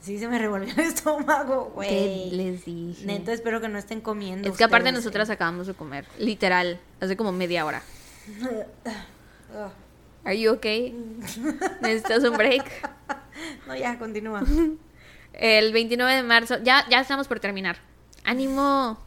Sí, 0.00 0.18
se 0.18 0.26
me 0.26 0.40
revolvió 0.40 0.72
el 0.74 0.80
estómago, 0.80 1.68
¿Qué 1.68 1.72
güey. 1.74 2.30
les 2.32 2.64
dije? 2.64 3.06
Neta, 3.06 3.32
espero 3.32 3.60
que 3.60 3.68
no 3.68 3.78
estén 3.78 4.00
comiendo. 4.00 4.48
Es 4.48 4.56
que 4.56 4.64
aparte 4.64 4.90
nosotras 4.90 5.30
acabamos 5.30 5.68
de 5.68 5.74
comer, 5.74 6.04
literal, 6.18 6.80
hace 7.00 7.16
como 7.16 7.30
media 7.30 7.64
hora. 7.64 7.80
Are 10.26 10.36
you 10.36 10.54
okay? 10.54 10.92
¿Necesitas 11.80 12.24
un 12.24 12.36
break? 12.36 12.64
No, 13.68 13.76
ya, 13.76 13.96
continúa. 13.96 14.42
El 15.32 15.72
29 15.72 16.16
de 16.16 16.22
marzo, 16.24 16.56
ya, 16.64 16.84
ya 16.90 17.00
estamos 17.00 17.28
por 17.28 17.38
terminar. 17.38 17.76
¡Ánimo! 18.24 18.98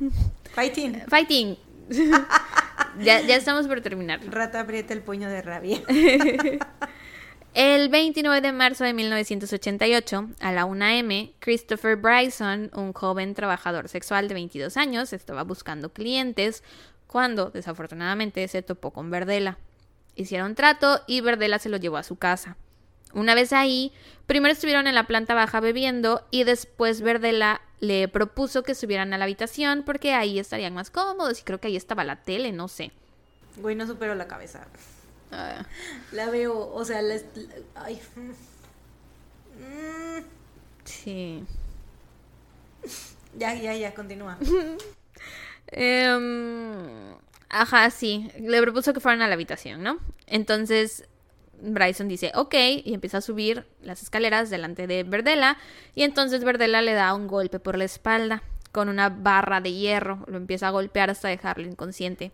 Fighting. 0.56 1.04
¡Fighting! 1.10 1.58
ya, 3.02 3.20
ya 3.20 3.36
estamos 3.36 3.68
por 3.68 3.82
terminar. 3.82 4.22
Rata 4.32 4.62
aprieta 4.62 4.94
el 4.94 5.02
puño 5.02 5.28
de 5.28 5.42
rabia. 5.42 5.82
El 7.56 7.90
29 7.90 8.42
de 8.42 8.54
marzo 8.54 8.84
de 8.84 8.94
1988, 8.94 10.30
a 10.40 10.52
la 10.52 10.66
1 10.66 10.86
m, 10.86 11.34
Christopher 11.40 11.96
Bryson, 11.96 12.70
un 12.76 12.94
joven 12.94 13.34
trabajador 13.34 13.90
sexual 13.90 14.28
de 14.28 14.36
22 14.36 14.78
años, 14.78 15.12
estaba 15.14 15.44
buscando 15.44 15.92
clientes 15.92 16.64
cuando, 17.08 17.50
desafortunadamente, 17.50 18.48
se 18.48 18.62
topó 18.62 18.92
con 18.92 19.10
Verdela. 19.10 19.58
Hicieron 20.20 20.54
trato 20.54 21.02
y 21.08 21.22
Verdela 21.22 21.60
se 21.60 21.70
lo 21.70 21.78
llevó 21.78 21.96
a 21.96 22.04
su 22.04 22.18
casa. 22.18 22.58
Una 23.14 23.36
vez 23.36 23.54
ahí, 23.54 23.94
primero 24.28 24.52
estuvieron 24.52 24.86
en 24.86 24.94
la 24.94 25.08
planta 25.08 25.34
baja 25.34 25.62
bebiendo 25.62 26.28
y 26.30 26.44
después 26.44 27.00
Verdela 27.00 27.62
le 27.80 28.10
propuso 28.10 28.64
que 28.64 28.76
subieran 28.76 29.14
a 29.14 29.18
la 29.18 29.24
habitación 29.24 29.84
porque 29.86 30.14
ahí 30.14 30.38
estarían 30.38 30.74
más 30.74 30.90
cómodos 30.92 31.40
y 31.40 31.44
creo 31.44 31.62
que 31.62 31.70
ahí 31.70 31.78
estaba 31.78 32.04
la 32.04 32.18
tele, 32.18 32.52
no 32.52 32.68
sé. 32.68 32.92
Güey, 33.62 33.78
no 33.78 33.88
supero 33.88 34.14
la 34.14 34.28
cabeza. 34.28 34.68
Ah, 35.32 35.66
La 36.12 36.30
veo, 36.30 36.70
o 36.70 36.84
sea, 36.84 37.02
la... 37.02 37.16
Ay. 37.76 38.02
Mm. 39.56 40.24
sí. 40.84 41.46
Ya, 43.38 43.54
ya, 43.54 43.74
ya, 43.74 43.94
continúa. 43.94 44.38
Em, 45.72 47.14
ajá, 47.50 47.90
sí. 47.90 48.32
Le 48.40 48.62
propuso 48.62 48.94
que 48.94 49.00
fueran 49.00 49.22
a 49.22 49.28
la 49.28 49.34
habitación, 49.34 49.84
¿no? 49.84 50.00
Entonces 50.28 51.08
Bryson 51.62 52.08
dice, 52.08 52.32
ok, 52.36 52.56
y 52.86 52.94
empieza 52.94 53.18
a 53.18 53.22
subir 53.22 53.66
las 53.82 54.02
escaleras 54.02 54.50
delante 54.50 54.88
de 54.88 55.04
Verdela. 55.04 55.58
Y 55.96 56.04
entonces 56.04 56.44
Verdela 56.44 56.82
le 56.82 56.94
da 56.94 57.14
un 57.14 57.28
golpe 57.28 57.60
por 57.60 57.78
la 57.78 57.86
espalda 57.86 58.44
con 58.72 58.90
una 58.90 59.10
barra 59.10 59.62
de 59.62 59.74
hierro. 59.74 60.24
Lo 60.28 60.38
empieza 60.38 60.68
a 60.68 60.72
golpear 60.72 61.10
hasta 61.10 61.28
dejarlo 61.28 61.68
inconsciente. 61.68 62.32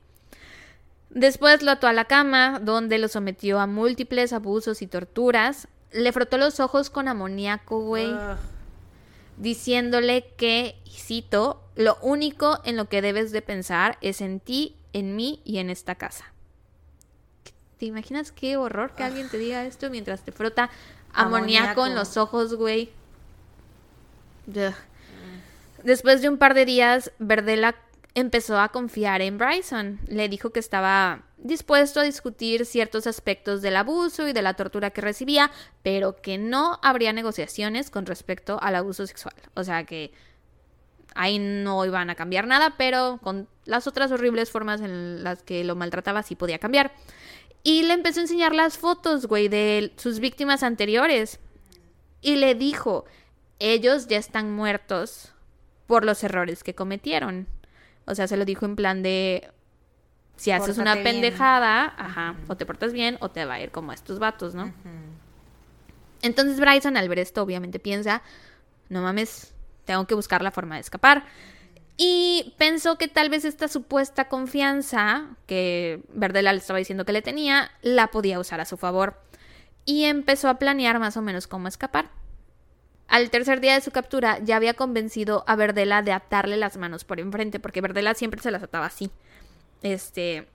Después 1.10 1.62
lo 1.62 1.72
ató 1.72 1.88
a 1.88 1.94
la 1.94 2.06
cama, 2.06 2.60
donde 2.62 2.98
lo 2.98 3.08
sometió 3.08 3.60
a 3.60 3.68
múltiples 3.68 4.34
abusos 4.34 4.82
y 4.82 4.88
torturas. 4.88 5.68
Le 5.92 6.12
frotó 6.12 6.38
los 6.38 6.60
ojos 6.60 6.90
con 6.90 7.08
amoníaco, 7.08 7.80
güey 7.80 8.12
Ugh. 8.12 8.38
diciéndole 9.38 10.28
que, 10.36 10.76
y 10.84 10.92
cito, 10.92 11.62
lo 11.76 11.98
único 12.02 12.60
en 12.66 12.76
lo 12.76 12.90
que 12.90 13.02
debes 13.02 13.32
de 13.32 13.42
pensar 13.42 13.98
es 14.02 14.20
en 14.20 14.40
ti, 14.42 14.76
en 14.96 15.14
mí 15.18 15.42
y 15.44 15.58
en 15.58 15.70
esta 15.70 15.96
casa. 15.96 16.32
¿Te 17.78 17.86
imaginas 17.86 18.32
qué 18.32 18.56
horror 18.56 18.96
que 18.96 19.04
alguien 19.04 19.28
te 19.28 19.38
diga 19.38 19.66
esto 19.66 19.90
mientras 19.90 20.24
te 20.24 20.32
frota 20.32 20.70
amoníaco, 21.12 21.82
Amoníaco. 21.82 21.86
en 21.88 21.96
los 21.96 22.16
ojos, 22.16 22.56
güey? 22.56 22.92
Ugh. 24.48 24.74
Después 25.84 26.22
de 26.22 26.30
un 26.30 26.38
par 26.38 26.54
de 26.54 26.64
días, 26.64 27.12
Verdela 27.20 27.76
empezó 28.14 28.58
a 28.58 28.70
confiar 28.70 29.22
en 29.22 29.38
Bryson. 29.38 30.00
Le 30.08 30.30
dijo 30.30 30.52
que 30.52 30.62
estaba 30.62 31.24
dispuesto 31.38 32.00
a 32.00 32.04
discutir 32.04 32.66
ciertos 32.66 33.06
aspectos 33.06 33.62
del 33.62 33.76
abuso 33.76 34.30
y 34.30 34.32
de 34.34 34.42
la 34.42 34.54
tortura 34.54 34.92
que 34.92 35.02
recibía, 35.02 35.52
pero 35.84 36.16
que 36.22 36.38
no 36.38 36.80
habría 36.82 37.12
negociaciones 37.12 37.90
con 37.90 38.06
respecto 38.06 38.58
al 38.62 38.76
abuso 38.76 39.06
sexual. 39.06 39.36
O 39.56 39.66
sea 39.66 39.84
que 39.84 40.14
ahí 41.16 41.38
no 41.38 41.84
iban 41.86 42.10
a 42.10 42.16
cambiar 42.16 42.48
nada, 42.48 42.76
pero 42.78 43.20
con 43.22 43.50
las 43.66 43.88
otras 43.88 44.12
horribles 44.12 44.52
formas 44.52 44.82
en 44.82 45.24
las 45.24 45.44
que 45.44 45.64
lo 45.64 45.76
maltrataba 45.76 46.24
sí 46.24 46.36
podía 46.36 46.60
cambiar. 46.60 46.94
Y 47.64 47.84
le 47.84 47.94
empezó 47.94 48.20
a 48.20 48.24
enseñar 48.24 48.54
las 48.54 48.78
fotos, 48.78 49.26
güey, 49.26 49.48
de 49.48 49.92
sus 49.98 50.20
víctimas 50.20 50.64
anteriores. 50.64 51.40
Y 52.22 52.36
le 52.36 52.56
dijo, 52.56 53.06
ellos 53.60 54.08
ya 54.08 54.18
están 54.18 54.52
muertos 54.52 55.34
por 55.88 56.06
los 56.06 56.24
errores 56.24 56.64
que 56.64 56.76
cometieron. 56.76 57.48
O 58.06 58.16
sea, 58.16 58.28
se 58.28 58.38
lo 58.38 58.46
dijo 58.46 58.66
en 58.66 58.76
plan 58.76 59.02
de, 59.02 59.50
si 60.38 60.52
haces 60.52 60.78
una 60.78 60.94
bien. 60.94 61.04
pendejada, 61.04 61.94
ajá, 61.98 62.36
o 62.48 62.56
te 62.56 62.66
portas 62.66 62.94
bien 62.94 63.18
o 63.22 63.30
te 63.30 63.46
va 63.46 63.56
a 63.56 63.62
ir 63.62 63.72
como 63.72 63.92
a 63.92 63.96
estos 63.96 64.20
vatos, 64.20 64.54
¿no? 64.54 64.74
Entonces 66.22 66.60
Bryson 66.60 66.98
al 66.98 67.10
ver 67.10 67.20
esto 67.20 67.42
obviamente 67.42 67.80
piensa, 67.80 68.22
no 68.90 69.02
mames, 69.02 69.54
tengo 69.86 70.06
que 70.06 70.16
buscar 70.16 70.42
la 70.42 70.52
forma 70.52 70.76
de 70.76 70.82
escapar. 70.82 71.26
Y 71.98 72.54
pensó 72.58 72.98
que 72.98 73.08
tal 73.08 73.30
vez 73.30 73.46
esta 73.46 73.68
supuesta 73.68 74.28
confianza 74.28 75.38
que 75.48 76.02
Verdela 76.10 76.52
le 76.52 76.60
estaba 76.60 76.80
diciendo 76.80 77.06
que 77.06 77.14
le 77.14 77.22
tenía, 77.22 77.72
la 77.82 78.08
podía 78.08 78.40
usar 78.40 78.60
a 78.60 78.66
su 78.66 78.76
favor. 78.78 79.22
Y 79.86 80.06
empezó 80.06 80.50
a 80.50 80.60
planear 80.60 81.00
más 81.00 81.16
o 81.16 81.22
menos 81.22 81.48
cómo 81.48 81.68
escapar. 81.68 82.10
Al 83.08 83.30
tercer 83.30 83.62
día 83.62 83.76
de 83.76 83.82
su 83.82 83.92
captura 83.92 84.40
ya 84.44 84.56
había 84.56 84.74
convencido 84.74 85.44
a 85.48 85.56
Verdela 85.56 86.02
de 86.02 86.12
atarle 86.12 86.58
las 86.58 86.76
manos 86.76 87.06
por 87.06 87.20
enfrente, 87.20 87.60
porque 87.60 87.82
Verdela 87.82 88.14
siempre 88.14 88.42
se 88.42 88.52
las 88.52 88.64
ataba 88.64 88.88
así. 88.88 89.12
Este, 89.84 90.48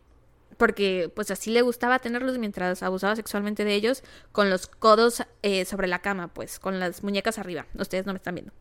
porque 0.61 1.11
pues 1.15 1.31
así 1.31 1.51
le 1.51 1.63
gustaba 1.63 2.01
tenerlos 2.01 2.37
mientras 2.37 2.83
abusaba 2.83 3.17
sexualmente 3.17 3.65
de 3.65 3.75
ellos, 3.75 4.03
con 4.31 4.51
los 4.51 4.67
codos 4.67 5.25
eh, 5.41 5.65
sobre 5.65 5.89
la 5.89 6.01
cama, 6.01 6.29
pues, 6.29 6.59
con 6.59 6.79
las 6.79 7.03
muñecas 7.03 7.39
arriba. 7.39 7.65
Ustedes 7.79 8.05
no 8.05 8.13
me 8.13 8.19
están 8.19 8.35
viendo. 8.35 8.53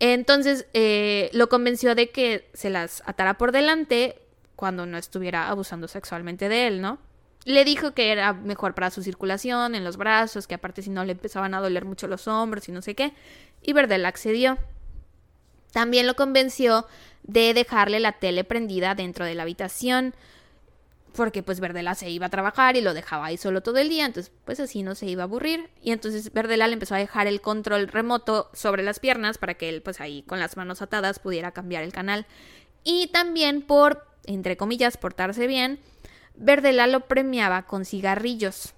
Entonces 0.00 0.66
eh, 0.74 1.30
lo 1.32 1.48
convenció 1.48 1.94
de 1.94 2.10
que 2.10 2.46
se 2.52 2.68
las 2.68 3.02
atara 3.06 3.38
por 3.38 3.52
delante 3.52 4.20
cuando 4.54 4.84
no 4.84 4.98
estuviera 4.98 5.48
abusando 5.48 5.88
sexualmente 5.88 6.50
de 6.50 6.66
él, 6.66 6.82
¿no? 6.82 6.98
Le 7.46 7.64
dijo 7.64 7.94
que 7.94 8.12
era 8.12 8.34
mejor 8.34 8.74
para 8.74 8.90
su 8.90 9.02
circulación 9.02 9.74
en 9.74 9.82
los 9.82 9.96
brazos, 9.96 10.46
que 10.46 10.56
aparte 10.56 10.82
si 10.82 10.90
no 10.90 11.06
le 11.06 11.12
empezaban 11.12 11.54
a 11.54 11.60
doler 11.60 11.86
mucho 11.86 12.06
los 12.06 12.28
hombros 12.28 12.68
y 12.68 12.72
no 12.72 12.82
sé 12.82 12.94
qué. 12.94 13.14
Y 13.62 13.72
Verdela 13.72 14.08
accedió. 14.08 14.58
También 15.72 16.06
lo 16.06 16.16
convenció 16.16 16.86
de 17.22 17.54
dejarle 17.54 17.98
la 17.98 18.12
tele 18.12 18.44
prendida 18.44 18.94
dentro 18.94 19.24
de 19.24 19.34
la 19.34 19.44
habitación, 19.44 20.14
porque 21.14 21.42
pues 21.42 21.60
Verdela 21.60 21.94
se 21.94 22.10
iba 22.10 22.26
a 22.26 22.30
trabajar 22.30 22.76
y 22.76 22.80
lo 22.80 22.94
dejaba 22.94 23.26
ahí 23.26 23.36
solo 23.36 23.62
todo 23.62 23.78
el 23.78 23.88
día, 23.88 24.06
entonces 24.06 24.32
pues 24.44 24.60
así 24.60 24.82
no 24.82 24.94
se 24.94 25.06
iba 25.06 25.22
a 25.22 25.24
aburrir. 25.24 25.70
Y 25.82 25.92
entonces 25.92 26.32
Verdela 26.32 26.66
le 26.68 26.74
empezó 26.74 26.94
a 26.94 26.98
dejar 26.98 27.26
el 27.26 27.40
control 27.40 27.88
remoto 27.88 28.50
sobre 28.52 28.82
las 28.82 29.00
piernas 29.00 29.38
para 29.38 29.54
que 29.54 29.68
él 29.68 29.82
pues 29.82 30.00
ahí 30.00 30.22
con 30.22 30.38
las 30.40 30.56
manos 30.56 30.82
atadas 30.82 31.18
pudiera 31.18 31.52
cambiar 31.52 31.82
el 31.82 31.92
canal. 31.92 32.26
Y 32.84 33.08
también 33.08 33.62
por, 33.62 34.06
entre 34.24 34.56
comillas, 34.56 34.96
portarse 34.96 35.46
bien, 35.46 35.80
Verdela 36.34 36.86
lo 36.86 37.00
premiaba 37.00 37.66
con 37.66 37.84
cigarrillos. 37.84 38.74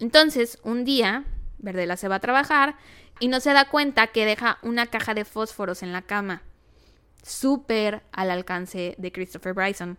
Entonces, 0.00 0.58
un 0.62 0.84
día, 0.84 1.24
Verdela 1.58 1.96
se 1.96 2.08
va 2.08 2.16
a 2.16 2.20
trabajar 2.20 2.76
y 3.20 3.28
no 3.28 3.40
se 3.40 3.52
da 3.52 3.68
cuenta 3.68 4.08
que 4.08 4.26
deja 4.26 4.58
una 4.62 4.86
caja 4.86 5.14
de 5.14 5.24
fósforos 5.24 5.82
en 5.82 5.92
la 5.92 6.02
cama. 6.02 6.42
Súper 7.22 8.02
al 8.12 8.30
alcance 8.30 8.94
de 8.98 9.12
Christopher 9.12 9.54
Bryson. 9.54 9.98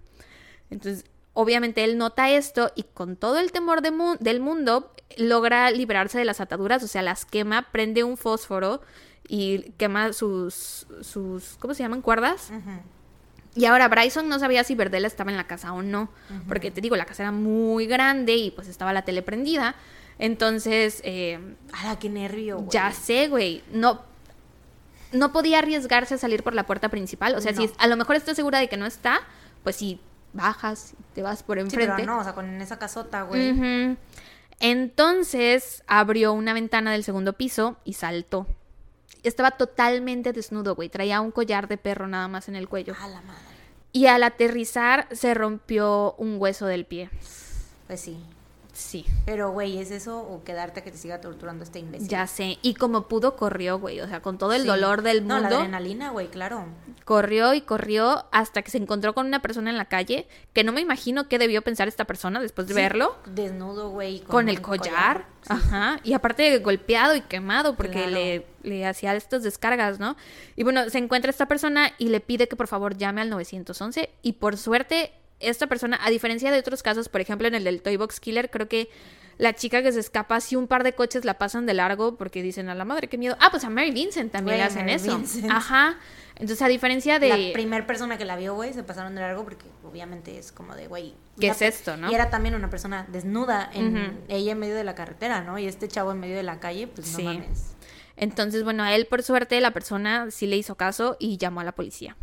Entonces, 0.70 1.06
obviamente 1.40 1.84
él 1.84 1.98
nota 1.98 2.30
esto 2.30 2.72
y 2.76 2.84
con 2.84 3.16
todo 3.16 3.40
el 3.40 3.52
temor 3.52 3.82
de 3.82 3.92
mu- 3.92 4.18
del 4.20 4.40
mundo 4.40 4.94
logra 5.18 5.72
liberarse 5.72 6.18
de 6.18 6.26
las 6.26 6.40
ataduras, 6.42 6.84
o 6.84 6.88
sea, 6.88 7.02
las 7.02 7.26
quema, 7.26 7.72
prende 7.72 8.04
un 8.04 8.18
fósforo 8.18 8.82
y 9.28 9.72
quema 9.78 10.14
sus, 10.14 10.88
sus 11.02 11.56
¿cómo 11.60 11.74
se 11.74 11.84
llaman? 11.84 12.02
Cuerdas. 12.02 12.52
Y 13.56 13.66
ahora 13.66 13.88
Bryson 13.88 14.30
no 14.30 14.38
sabía 14.40 14.64
si 14.64 14.76
Verdela 14.76 15.08
estaba 15.08 15.32
en 15.32 15.38
la 15.38 15.48
casa 15.48 15.74
o 15.74 15.82
no, 15.82 16.10
porque 16.48 16.72
te 16.72 16.82
digo, 16.82 16.96
la 16.96 17.06
casa 17.06 17.24
era 17.24 17.32
muy 17.32 17.88
grande 17.88 18.36
y 18.36 18.52
pues 18.52 18.68
estaba 18.68 18.94
la 18.94 19.04
tele 19.04 19.22
prendida. 19.22 19.76
Entonces, 20.20 21.02
eh, 21.04 21.40
Ala, 21.72 21.98
qué 21.98 22.10
nervio, 22.10 22.58
güey. 22.58 22.70
ya 22.70 22.92
sé, 22.92 23.28
güey, 23.30 23.64
no, 23.72 24.02
no 25.12 25.32
podía 25.32 25.60
arriesgarse 25.60 26.16
a 26.16 26.18
salir 26.18 26.44
por 26.44 26.54
la 26.54 26.66
puerta 26.66 26.90
principal. 26.90 27.34
O 27.36 27.42
sea, 27.42 27.52
No. 27.54 27.62
si 27.62 27.72
a 27.78 27.88
lo 27.88 27.98
mejor 27.98 28.16
estás 28.16 28.36
segura 28.36 28.60
de 28.60 28.68
que 28.70 28.78
no 28.78 28.86
está, 28.86 29.22
pues 29.64 29.78
si 29.78 30.00
bajas, 30.34 30.94
te 31.16 31.22
vas 31.24 31.44
por 31.44 31.58
Sí, 31.58 31.62
enfrente. 31.62 31.94
pero 31.98 32.06
no, 32.14 32.20
o 32.20 32.24
sea, 32.24 32.34
con 32.34 32.62
esa 32.62 32.78
casota, 32.80 33.24
güey. 33.24 33.98
Entonces 34.60 35.84
abrió 35.88 36.34
una 36.34 36.54
ventana 36.54 36.92
del 36.92 37.04
segundo 37.04 37.34
piso 37.34 37.78
y 37.86 37.94
saltó. 37.94 38.46
Estaba 39.24 39.52
totalmente 39.52 40.34
desnudo, 40.34 40.76
güey. 40.76 40.90
Traía 40.90 41.22
un 41.22 41.32
collar 41.32 41.68
de 41.68 41.78
perro 41.78 42.08
nada 42.08 42.28
más 42.28 42.48
en 42.50 42.56
el 42.56 42.68
cuello. 42.70 42.94
A 43.02 43.08
la 43.08 43.22
madre. 43.22 43.42
Y 43.92 44.06
al 44.08 44.24
aterrizar 44.24 45.08
se 45.12 45.34
rompió 45.34 46.14
un 46.18 46.36
hueso 46.40 46.66
del 46.68 46.86
pie. 46.86 47.10
Pues 47.88 48.02
sí. 48.02 48.18
Sí, 48.80 49.06
Pero, 49.26 49.52
güey, 49.52 49.78
¿es 49.78 49.92
eso 49.92 50.18
o 50.22 50.44
quedarte 50.46 50.80
a 50.80 50.84
que 50.86 50.92
te 50.92 50.98
siga 50.98 51.20
torturando 51.20 51.66
este 51.66 51.80
imbécil? 51.80 52.08
ya 52.08 52.26
sé. 52.28 52.58
Y 52.62 52.76
como 52.76 53.10
pudo, 53.10 53.36
corrió, 53.36 53.78
güey. 53.78 54.00
O 54.00 54.08
sea, 54.08 54.22
con 54.22 54.38
todo 54.38 54.54
el 54.54 54.62
Sí. 54.62 54.68
dolor 54.68 55.02
del 55.02 55.28
No, 55.28 55.36
la 55.36 55.42
mundo, 55.42 55.58
adrenalina, 55.58 56.12
güey, 56.12 56.28
claro. 56.30 56.64
corrió 57.04 57.54
y 57.54 57.62
corrió 57.62 58.26
hasta 58.32 58.62
que 58.62 58.72
se 58.72 58.78
encontró 58.78 59.14
con 59.14 59.26
una 59.28 59.42
persona 59.42 59.70
en 59.70 59.78
la 59.78 59.86
calle 59.86 60.28
que 60.54 60.64
no 60.64 60.72
me 60.72 60.80
imagino 60.80 61.28
qué 61.28 61.38
debió 61.40 61.62
pensar 61.62 61.88
esta 61.90 62.06
persona 62.06 62.40
después 62.40 62.68
de 62.68 62.74
Sí, 62.74 62.80
verlo. 62.80 63.18
Desnudo, 63.26 63.90
güey. 63.90 64.22
Con, 64.22 64.48
el 64.48 64.58
un 64.58 64.62
collar. 64.64 65.26
Sí. 65.42 65.50
Ajá. 65.50 66.00
Y 66.06 66.14
aparte 66.14 66.58
golpeado 66.60 67.16
y 67.16 67.22
quemado 67.22 67.76
porque 67.76 67.92
Claro. 68.04 68.12
le, 68.12 68.46
le 68.64 68.86
hacía 68.88 69.14
estas 69.16 69.44
descargas, 69.44 70.00
¿no? 70.00 70.16
Y 70.56 70.64
bueno, 70.64 70.90
se 70.90 71.00
encuentra 71.00 71.30
esta 71.32 71.48
persona 71.48 71.92
y 71.98 72.08
le 72.10 72.22
pide 72.22 72.48
que 72.48 72.56
por 72.56 72.68
favor 72.68 72.96
llame 72.98 73.20
al 73.22 73.30
911. 73.30 74.10
Y 74.22 74.34
por 74.34 74.56
suerte, 74.58 75.12
esta 75.40 75.68
persona, 75.68 76.00
a 76.04 76.10
diferencia 76.10 76.52
de 76.52 76.60
otros 76.60 76.84
casos, 76.84 77.10
por 77.10 77.22
ejemplo 77.22 77.48
en 77.48 77.56
el 77.56 77.64
del 77.64 77.82
Toy 77.82 77.98
Box 77.98 78.20
Killer, 78.20 78.50
creo 78.50 78.68
que 78.68 78.90
la 79.38 79.54
chica 79.56 79.82
que 79.82 79.92
se 79.94 80.02
escapa, 80.02 80.42
si 80.42 80.58
un 80.58 80.68
par 80.68 80.84
de 80.84 80.94
coches 80.94 81.24
la 81.24 81.38
pasan 81.38 81.66
de 81.66 81.74
largo 81.74 82.18
porque 82.18 82.44
dicen 82.44 82.68
a 82.68 82.76
la 82.76 82.84
madre, 82.84 83.08
qué 83.08 83.18
miedo. 83.18 83.38
Ah, 83.40 83.48
pues 83.52 83.64
a 83.64 83.70
Mary 83.70 83.92
Vincent 83.92 84.32
también 84.34 84.58
le 84.58 84.64
hacen 84.64 84.82
Mary 84.82 84.96
eso. 84.96 85.18
Vincent. 85.18 85.50
Ajá. 85.50 85.98
Entonces, 86.36 86.62
a 86.62 86.68
diferencia 86.68 87.20
de. 87.20 87.30
La 87.30 87.54
primera 87.54 87.88
persona 87.88 88.18
que 88.18 88.26
la 88.26 88.36
vio, 88.36 88.54
güey, 88.56 88.74
se 88.74 88.84
pasaron 88.84 89.16
de 89.16 89.22
largo 89.22 89.44
porque 89.46 89.66
obviamente 89.84 90.38
es 90.38 90.52
como 90.52 90.76
de, 90.76 90.88
güey. 90.88 91.16
¿Qué 91.40 91.48
es 91.48 91.62
esto, 91.62 91.96
no? 91.96 92.12
Y 92.12 92.16
era 92.16 92.30
también 92.30 92.54
una 92.56 92.70
persona 92.70 93.06
desnuda, 93.10 93.70
en 93.74 94.20
ella 94.28 94.52
en 94.52 94.60
medio 94.60 94.76
de 94.76 94.84
la 94.84 94.94
carretera, 94.96 95.42
¿no? 95.42 95.58
Y 95.58 95.68
este 95.68 95.88
chavo 95.88 96.12
en 96.12 96.20
medio 96.20 96.36
de 96.36 96.44
la 96.44 96.60
calle, 96.60 96.88
pues 96.88 97.08
Sí. 97.08 97.24
no 97.24 97.34
mames. 97.34 97.76
Entonces, 98.18 98.66
bueno, 98.66 98.84
a 98.84 98.94
él 98.94 99.06
por 99.06 99.24
suerte 99.24 99.60
la 99.62 99.72
persona 99.72 100.32
sí 100.32 100.48
le 100.48 100.58
hizo 100.58 100.76
caso 100.76 101.16
y 101.18 101.38
llamó 101.38 101.62
a 101.62 101.64
la 101.64 101.72
policía. 101.74 102.18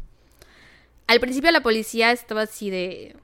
Al 1.06 1.20
principio 1.20 1.50
la 1.50 1.62
policía 1.62 2.10
estaba 2.12 2.42
así 2.42 2.70
de... 2.70 3.16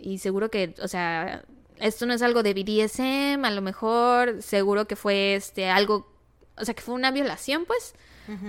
Y 0.00 0.18
seguro 0.18 0.50
que, 0.50 0.74
o 0.82 0.88
sea, 0.88 1.44
esto 1.78 2.06
no 2.06 2.14
es 2.14 2.22
algo 2.22 2.42
de 2.42 2.54
BDSM, 2.54 3.44
a 3.44 3.50
lo 3.50 3.62
mejor 3.62 4.42
seguro 4.42 4.86
que 4.86 4.96
fue 4.96 5.34
este 5.34 5.68
algo, 5.68 6.10
o 6.56 6.64
sea, 6.64 6.74
que 6.74 6.82
fue 6.82 6.94
una 6.94 7.10
violación, 7.10 7.64
pues, 7.66 7.94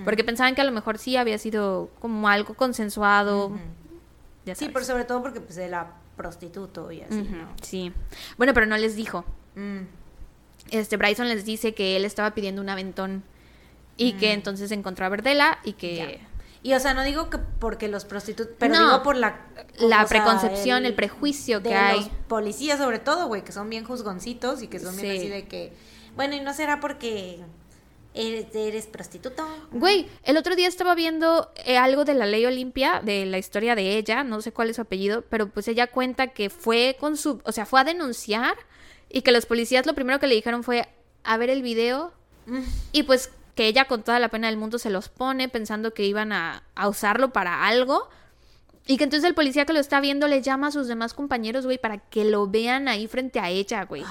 porque 0.06 0.24
pensaban 0.24 0.56
que 0.56 0.62
a 0.62 0.64
lo 0.64 0.72
mejor 0.72 0.98
sí 0.98 1.18
había 1.18 1.38
sido 1.38 1.90
como 2.00 2.28
algo 2.30 2.56
consensuado. 2.56 3.52
Ya 4.46 4.56
Sí, 4.56 4.70
por 4.70 4.84
sobre 4.84 5.04
todo 5.04 5.22
porque 5.22 5.40
pues 5.40 5.58
era 5.58 5.94
prostituto 6.16 6.92
y 6.92 7.02
así, 7.02 7.22
¿no? 7.22 7.48
sí. 7.62 7.92
Bueno, 8.38 8.54
pero 8.54 8.66
no 8.66 8.78
les 8.78 8.96
dijo. 8.96 9.24
Mm. 9.56 9.82
Este 10.72 10.98
Bryson 10.98 11.28
les 11.28 11.46
dice 11.46 11.74
que 11.74 11.96
él 11.96 12.06
estaba 12.06 12.32
pidiendo 12.32 12.62
un 12.62 12.70
aventón 12.70 13.24
y 13.98 14.14
que 14.14 14.34
entonces 14.34 14.72
encontró 14.72 15.06
a 15.06 15.10
Verdela 15.10 15.60
y 15.64 15.74
que 15.74 15.94
Mm. 15.94 16.22
Ya. 16.22 16.28
Y 16.64 16.74
o 16.74 16.80
sea, 16.80 16.94
no 16.94 17.04
digo 17.04 17.30
que 17.30 17.38
porque 17.38 17.88
los 17.88 18.06
prostitutos, 18.06 18.54
pero 18.58 18.74
No. 18.76 18.86
digo 18.86 19.04
por 19.04 19.16
la 19.16 19.46
La 19.80 20.00
sea, 20.00 20.08
preconcepción, 20.08 20.86
el 20.86 20.96
prejuicio 20.96 21.60
de 21.60 21.70
que 21.70 21.76
hay. 21.76 22.00
los 22.00 22.10
policías 22.28 22.80
sobre 22.80 23.00
todo, 23.00 23.28
güey, 23.28 23.44
que 23.44 23.52
son 23.52 23.70
bien 23.70 23.86
juzgoncitos 23.86 24.62
y 24.64 24.68
que 24.68 24.80
son 24.80 24.96
bien 24.98 25.12
Sí. 25.14 25.18
así 25.20 25.28
de 25.30 25.48
que, 25.48 25.74
bueno, 26.16 26.36
y 26.36 26.42
no 26.42 26.54
será 26.54 26.80
porque 26.80 27.40
eres, 28.14 28.48
eres 28.56 28.88
prostituto. 28.88 29.48
Güey, 29.72 30.08
el 30.24 30.38
otro 30.38 30.56
día 30.56 30.68
estaba 30.68 30.96
viendo 30.96 31.52
eh, 31.66 31.78
algo 31.78 32.04
de 32.06 32.16
la 32.16 32.26
ley 32.26 32.46
Olimpia, 32.48 33.02
de 33.04 33.26
la 33.28 33.38
historia 33.38 33.76
de 33.76 33.96
ella, 33.98 34.24
no 34.24 34.42
sé 34.42 34.52
cuál 34.52 34.70
es 34.72 34.78
su 34.78 34.82
apellido, 34.82 35.24
pero 35.30 35.50
pues 35.50 35.68
ella 35.68 35.88
cuenta 35.88 36.28
que 36.28 36.50
fue 36.50 36.98
con 37.00 37.16
su, 37.18 37.40
o 37.46 37.52
sea, 37.52 37.66
fue 37.68 37.80
a 37.82 37.84
denunciar 37.84 38.56
y 39.10 39.22
que 39.22 39.32
los 39.32 39.46
policías 39.46 39.86
lo 39.86 39.94
primero 39.94 40.20
que 40.20 40.26
le 40.28 40.34
dijeron 40.36 40.64
fue 40.64 40.88
a 41.24 41.38
ver 41.38 41.50
el 41.52 41.62
video 41.62 42.12
Mm. 42.48 42.62
y 42.94 43.04
pues 43.04 43.30
que 43.58 43.68
ella 43.68 43.86
con 43.86 44.04
toda 44.04 44.20
la 44.20 44.30
pena 44.30 44.48
del 44.48 44.56
mundo 44.56 44.78
se 44.78 44.92
los 44.92 45.10
pone 45.10 45.50
pensando 45.50 45.94
que 45.94 46.06
iban 46.06 46.32
a, 46.32 46.64
a 46.76 46.88
usarlo 46.88 47.34
para 47.34 47.68
algo. 47.68 48.08
Y 48.86 48.98
que 48.98 49.04
entonces 49.04 49.28
el 49.28 49.34
policía 49.34 49.66
que 49.66 49.74
lo 49.74 49.80
está 49.80 50.00
viendo 50.00 50.28
le 50.28 50.44
llama 50.44 50.68
a 50.68 50.72
sus 50.72 50.88
demás 50.88 51.14
compañeros, 51.16 51.66
güey, 51.66 51.80
para 51.80 51.98
que 51.98 52.24
lo 52.24 52.48
vean 52.48 52.88
ahí 52.88 53.08
frente 53.08 53.40
a 53.40 53.50
ella, 53.50 53.84
güey. 53.84 54.06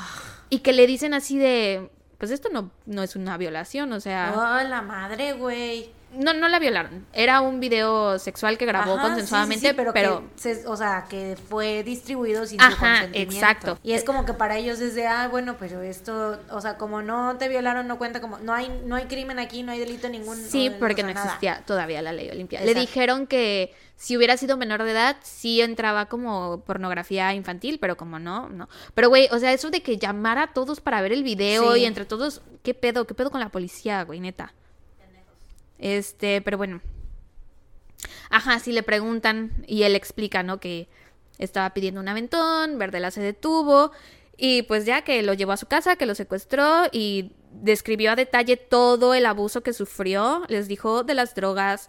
Y 0.51 0.59
que 0.59 0.73
le 0.73 0.87
dicen 0.89 1.15
así 1.15 1.39
de, 1.39 1.91
pues 2.19 2.33
esto 2.33 2.49
no, 2.53 2.73
no 2.87 3.05
es 3.05 3.15
una 3.15 3.39
violación, 3.39 3.93
o 3.93 4.01
sea... 4.01 4.35
Oh, 4.37 4.69
la 4.69 4.83
madre, 4.83 5.33
güey. 5.33 5.91
No, 6.17 6.35
no 6.35 6.49
la 6.49 6.59
violaron. 6.59 7.07
Era 7.13 7.41
un 7.41 7.61
video 7.61 8.19
sexual 8.19 8.59
que 8.59 8.67
grabó 8.67 8.95
Ajá, 8.95 9.03
consensuadamente, 9.09 9.69
sí, 9.71 9.75
sí, 9.77 9.83
pero, 9.93 10.23
se- 10.37 10.67
o 10.67 10.77
sea, 10.77 11.07
que 11.09 11.37
fue 11.49 11.83
distribuido 11.83 12.47
sin 12.47 12.59
su 12.59 12.65
Ajá, 12.67 12.77
consentimiento. 12.79 13.35
exacto. 13.35 13.79
Y 13.83 13.93
es 13.93 14.05
como 14.05 14.25
que 14.25 14.33
para 14.35 14.57
ellos 14.57 14.81
es 14.81 14.95
de, 14.95 15.07
ah, 15.07 15.29
bueno, 15.29 15.57
pero 15.59 15.83
esto, 15.83 16.39
o 16.51 16.61
sea, 16.61 16.77
como 16.79 17.03
no 17.03 17.37
te 17.39 17.49
violaron, 17.49 17.87
no 17.87 17.99
cuenta 17.99 18.21
como, 18.21 18.39
no 18.39 18.53
hay, 18.55 18.69
no 18.85 18.97
hay 18.97 19.05
crimen 19.05 19.39
aquí, 19.39 19.63
no 19.63 19.73
hay 19.73 19.79
delito 19.79 20.09
ningún. 20.09 20.37
sí, 20.37 20.71
porque 20.79 21.03
o 21.03 21.07
no 21.07 21.15
nada. 21.15 21.27
existía 21.27 21.63
todavía 21.67 22.03
la 22.03 22.13
ley 22.13 22.31
Olimpia. 22.31 22.61
Le 22.63 22.75
dijeron 22.75 23.27
que 23.27 23.75
si 23.97 24.17
hubiera 24.17 24.37
sido 24.37 24.57
menor 24.57 24.83
de 24.83 24.91
edad, 24.91 25.17
sí 25.23 25.61
entraba 25.63 26.07
como 26.07 26.61
pornografía 26.67 27.33
infantil, 27.35 27.79
pero 27.81 27.97
como 27.97 28.19
no, 28.19 28.49
no. 28.49 28.69
Pero 28.95 29.09
güey, 29.09 29.29
o 29.33 29.39
sea, 29.39 29.53
eso 29.53 29.71
de 29.71 29.83
que 29.83 29.97
llamara 29.97 30.43
a 30.43 30.53
todos 30.53 30.81
para 30.81 31.01
ver 31.01 31.13
el 31.13 31.23
video 31.23 31.77
y 31.77 31.85
entre 31.85 32.05
todos, 32.05 32.43
¿qué 32.63 32.75
pedo? 32.75 33.07
¿Qué 33.07 33.15
pedo 33.15 33.31
con 33.31 33.41
la 33.41 33.49
policía, 33.49 34.03
güey, 34.05 34.21
neta? 34.21 34.53
Este, 35.79 36.41
pero 36.43 36.59
bueno. 36.59 36.81
Ajá, 38.31 38.59
sí 38.59 38.73
le 38.73 38.83
preguntan 38.83 39.65
y 39.67 39.85
él 39.85 39.95
explica, 39.95 40.43
¿no? 40.43 40.61
Que 40.61 40.89
estaba 41.39 41.71
pidiendo 41.75 42.01
un 42.01 42.09
aventón, 42.09 42.79
Verdela 42.79 43.11
se 43.11 43.21
detuvo 43.21 43.93
y 44.37 44.63
pues 44.63 44.85
ya 44.85 45.03
que 45.03 45.23
lo 45.23 45.35
llevó 45.35 45.53
a 45.53 45.57
su 45.57 45.67
casa, 45.67 45.97
que 45.97 46.07
lo 46.07 46.15
secuestró 46.15 46.85
y 46.93 47.33
describió 47.51 48.13
a 48.13 48.17
detalle 48.17 48.57
todo 48.57 49.15
el 49.15 49.27
abuso 49.27 49.63
que 49.63 49.73
sufrió, 49.73 50.43
les 50.49 50.69
dijo 50.69 51.05
de 51.05 51.15
las 51.15 51.35
drogas, 51.35 51.89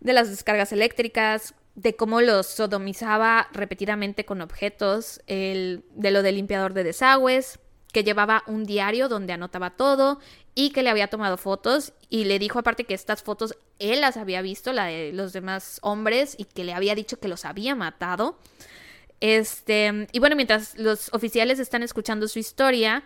de 0.00 0.12
las 0.12 0.30
descargas 0.30 0.72
eléctricas, 0.72 1.54
de 1.74 1.94
cómo 1.96 2.20
los 2.20 2.46
sodomizaba 2.46 3.48
repetidamente 3.52 4.24
con 4.24 4.40
objetos, 4.40 5.20
el, 5.26 5.84
de 5.94 6.10
lo 6.10 6.22
del 6.22 6.36
limpiador 6.36 6.74
de 6.74 6.84
desagües, 6.84 7.58
que 7.92 8.04
llevaba 8.04 8.42
un 8.46 8.64
diario 8.64 9.08
donde 9.08 9.34
anotaba 9.34 9.70
todo 9.70 10.18
y 10.54 10.70
que 10.70 10.82
le 10.82 10.90
había 10.90 11.08
tomado 11.08 11.36
fotos 11.36 11.92
y 12.08 12.24
le 12.24 12.38
dijo 12.38 12.58
aparte 12.58 12.84
que 12.84 12.94
estas 12.94 13.22
fotos 13.22 13.56
él 13.78 14.00
las 14.00 14.16
había 14.16 14.42
visto, 14.42 14.72
la 14.72 14.86
de 14.86 15.12
los 15.12 15.32
demás 15.32 15.78
hombres, 15.82 16.34
y 16.38 16.44
que 16.44 16.64
le 16.64 16.72
había 16.72 16.94
dicho 16.94 17.18
que 17.18 17.28
los 17.28 17.44
había 17.44 17.74
matado. 17.74 18.38
Este, 19.20 20.08
y 20.12 20.18
bueno, 20.18 20.36
mientras 20.36 20.76
los 20.78 21.12
oficiales 21.12 21.58
están 21.58 21.82
escuchando 21.82 22.26
su 22.28 22.38
historia, 22.38 23.04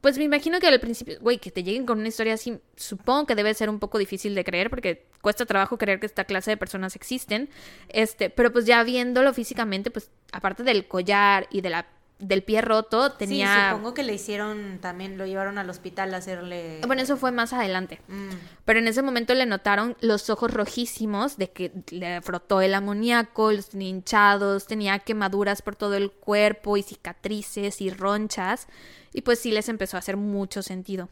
pues 0.00 0.16
me 0.16 0.24
imagino 0.24 0.60
que 0.60 0.66
al 0.66 0.80
principio, 0.80 1.18
güey, 1.20 1.38
que 1.38 1.50
te 1.50 1.62
lleguen 1.62 1.86
con 1.86 1.98
una 1.98 2.08
historia 2.08 2.34
así, 2.34 2.58
supongo 2.76 3.26
que 3.26 3.34
debe 3.34 3.52
ser 3.54 3.68
un 3.68 3.78
poco 3.78 3.98
difícil 3.98 4.34
de 4.34 4.44
creer 4.44 4.70
porque 4.70 5.06
cuesta 5.20 5.44
trabajo 5.46 5.76
creer 5.76 6.00
que 6.00 6.06
esta 6.06 6.24
clase 6.24 6.52
de 6.52 6.56
personas 6.56 6.96
existen. 6.96 7.50
Este, 7.88 8.30
pero 8.30 8.52
pues 8.52 8.64
ya 8.64 8.82
viéndolo 8.82 9.34
físicamente, 9.34 9.90
pues 9.90 10.10
aparte 10.32 10.62
del 10.62 10.88
collar 10.88 11.48
y 11.50 11.60
de 11.60 11.70
la 11.70 11.86
del 12.20 12.42
pie 12.42 12.60
roto 12.60 13.12
tenía... 13.12 13.54
Sí, 13.54 13.70
supongo 13.70 13.94
que 13.94 14.02
le 14.02 14.14
hicieron 14.14 14.78
también, 14.80 15.18
lo 15.18 15.26
llevaron 15.26 15.58
al 15.58 15.68
hospital 15.70 16.14
a 16.14 16.18
hacerle... 16.18 16.80
Bueno, 16.86 17.02
eso 17.02 17.16
fue 17.16 17.32
más 17.32 17.52
adelante. 17.52 18.00
Mm. 18.08 18.30
Pero 18.64 18.78
en 18.78 18.88
ese 18.88 19.02
momento 19.02 19.34
le 19.34 19.46
notaron 19.46 19.96
los 20.00 20.30
ojos 20.30 20.52
rojísimos 20.52 21.36
de 21.36 21.50
que 21.50 21.72
le 21.90 22.20
frotó 22.22 22.60
el 22.60 22.74
amoníaco, 22.74 23.52
los 23.52 23.70
tenía 23.70 23.88
hinchados, 23.88 24.66
tenía 24.66 24.98
quemaduras 24.98 25.62
por 25.62 25.76
todo 25.76 25.94
el 25.94 26.10
cuerpo 26.10 26.76
y 26.76 26.82
cicatrices 26.82 27.80
y 27.80 27.90
ronchas. 27.90 28.68
Y 29.12 29.22
pues 29.22 29.38
sí 29.38 29.50
les 29.50 29.68
empezó 29.68 29.96
a 29.96 30.00
hacer 30.00 30.16
mucho 30.16 30.62
sentido. 30.62 31.08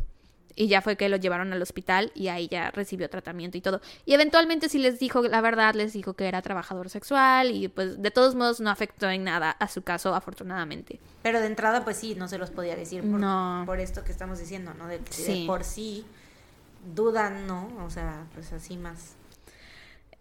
Y 0.60 0.66
ya 0.66 0.82
fue 0.82 0.96
que 0.96 1.08
lo 1.08 1.16
llevaron 1.18 1.52
al 1.52 1.62
hospital 1.62 2.10
y 2.16 2.26
ahí 2.26 2.48
ya 2.48 2.72
recibió 2.72 3.08
tratamiento 3.08 3.56
y 3.56 3.60
todo. 3.60 3.80
Y 4.04 4.14
eventualmente 4.14 4.68
sí 4.68 4.78
les 4.78 4.98
dijo 4.98 5.22
la 5.22 5.40
verdad, 5.40 5.74
les 5.76 5.92
dijo 5.92 6.14
que 6.14 6.26
era 6.26 6.42
trabajador 6.42 6.90
sexual 6.90 7.52
y 7.52 7.68
pues 7.68 8.02
de 8.02 8.10
todos 8.10 8.34
modos 8.34 8.58
no 8.58 8.68
afectó 8.68 9.08
en 9.08 9.22
nada 9.22 9.52
a 9.52 9.68
su 9.68 9.82
caso, 9.82 10.16
afortunadamente. 10.16 10.98
Pero 11.22 11.38
de 11.40 11.46
entrada, 11.46 11.84
pues 11.84 11.96
sí, 11.98 12.16
no 12.16 12.26
se 12.26 12.38
los 12.38 12.50
podía 12.50 12.74
decir 12.74 13.02
por, 13.02 13.20
No. 13.20 13.62
por 13.66 13.78
esto 13.78 14.02
que 14.02 14.10
estamos 14.10 14.40
diciendo, 14.40 14.74
¿no? 14.74 14.88
De, 14.88 14.98
de 14.98 15.12
Sí. 15.12 15.44
por 15.46 15.62
sí 15.62 16.04
dudan, 16.94 17.46
¿no? 17.46 17.68
O 17.84 17.90
sea, 17.90 18.24
pues 18.34 18.52
así 18.52 18.76
más. 18.76 19.14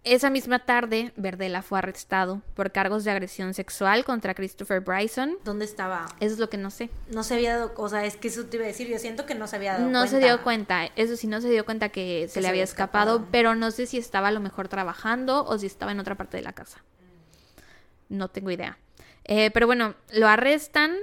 Esa 0.09 0.29
misma 0.29 0.59
tarde, 0.59 1.11
Verdela 1.17 1.61
fue 1.61 1.79
arrestado 1.79 2.41
por 2.55 2.71
cargos 2.71 3.03
de 3.03 3.11
agresión 3.11 3.53
sexual 3.53 4.05
contra 4.05 4.33
Christopher 4.33 4.79
Bryson. 4.79 5.37
¿Dónde 5.43 5.65
estaba? 5.65 6.05
Eso 6.21 6.33
es 6.33 6.39
lo 6.39 6.49
que 6.49 6.57
no 6.57 6.69
sé. 6.71 6.89
No 7.09 7.23
se 7.23 7.33
había 7.33 7.57
dado, 7.57 7.73
o 7.75 7.89
sea, 7.89 8.05
es 8.05 8.15
que 8.15 8.29
eso 8.29 8.45
te 8.45 8.55
iba 8.57 8.63
a 8.63 8.67
decir, 8.67 8.87
yo 8.87 8.99
siento 8.99 9.25
que 9.25 9.35
no 9.35 9.47
se 9.47 9.57
había 9.57 9.73
dado 9.73 9.85
No 9.85 9.99
cuenta. 9.99 10.07
se 10.07 10.19
dio 10.19 10.43
cuenta, 10.43 10.85
eso 10.95 11.17
sí, 11.17 11.27
no 11.27 11.41
se 11.41 11.49
dio 11.49 11.65
cuenta 11.65 11.89
que 11.89 12.27
se 12.27 12.35
se 12.35 12.41
le 12.41 12.47
había 12.47 12.57
había 12.57 12.63
escapado, 12.63 13.11
escapado. 13.15 13.29
pero 13.31 13.55
no 13.55 13.69
sé 13.71 13.85
si 13.85 13.97
estaba 13.97 14.29
a 14.29 14.31
lo 14.31 14.39
mejor 14.39 14.69
trabajando 14.69 15.43
o 15.45 15.57
si 15.57 15.65
estaba 15.65 15.91
en 15.91 15.99
otra 15.99 16.15
parte 16.15 16.37
de 16.37 16.43
la 16.43 16.53
casa. 16.53 16.83
No 18.09 18.29
tengo 18.29 18.51
idea. 18.51 18.77
Eh, 19.25 19.51
pero 19.51 19.67
bueno, 19.67 19.95
lo 20.13 20.27
arrestan 20.29 20.95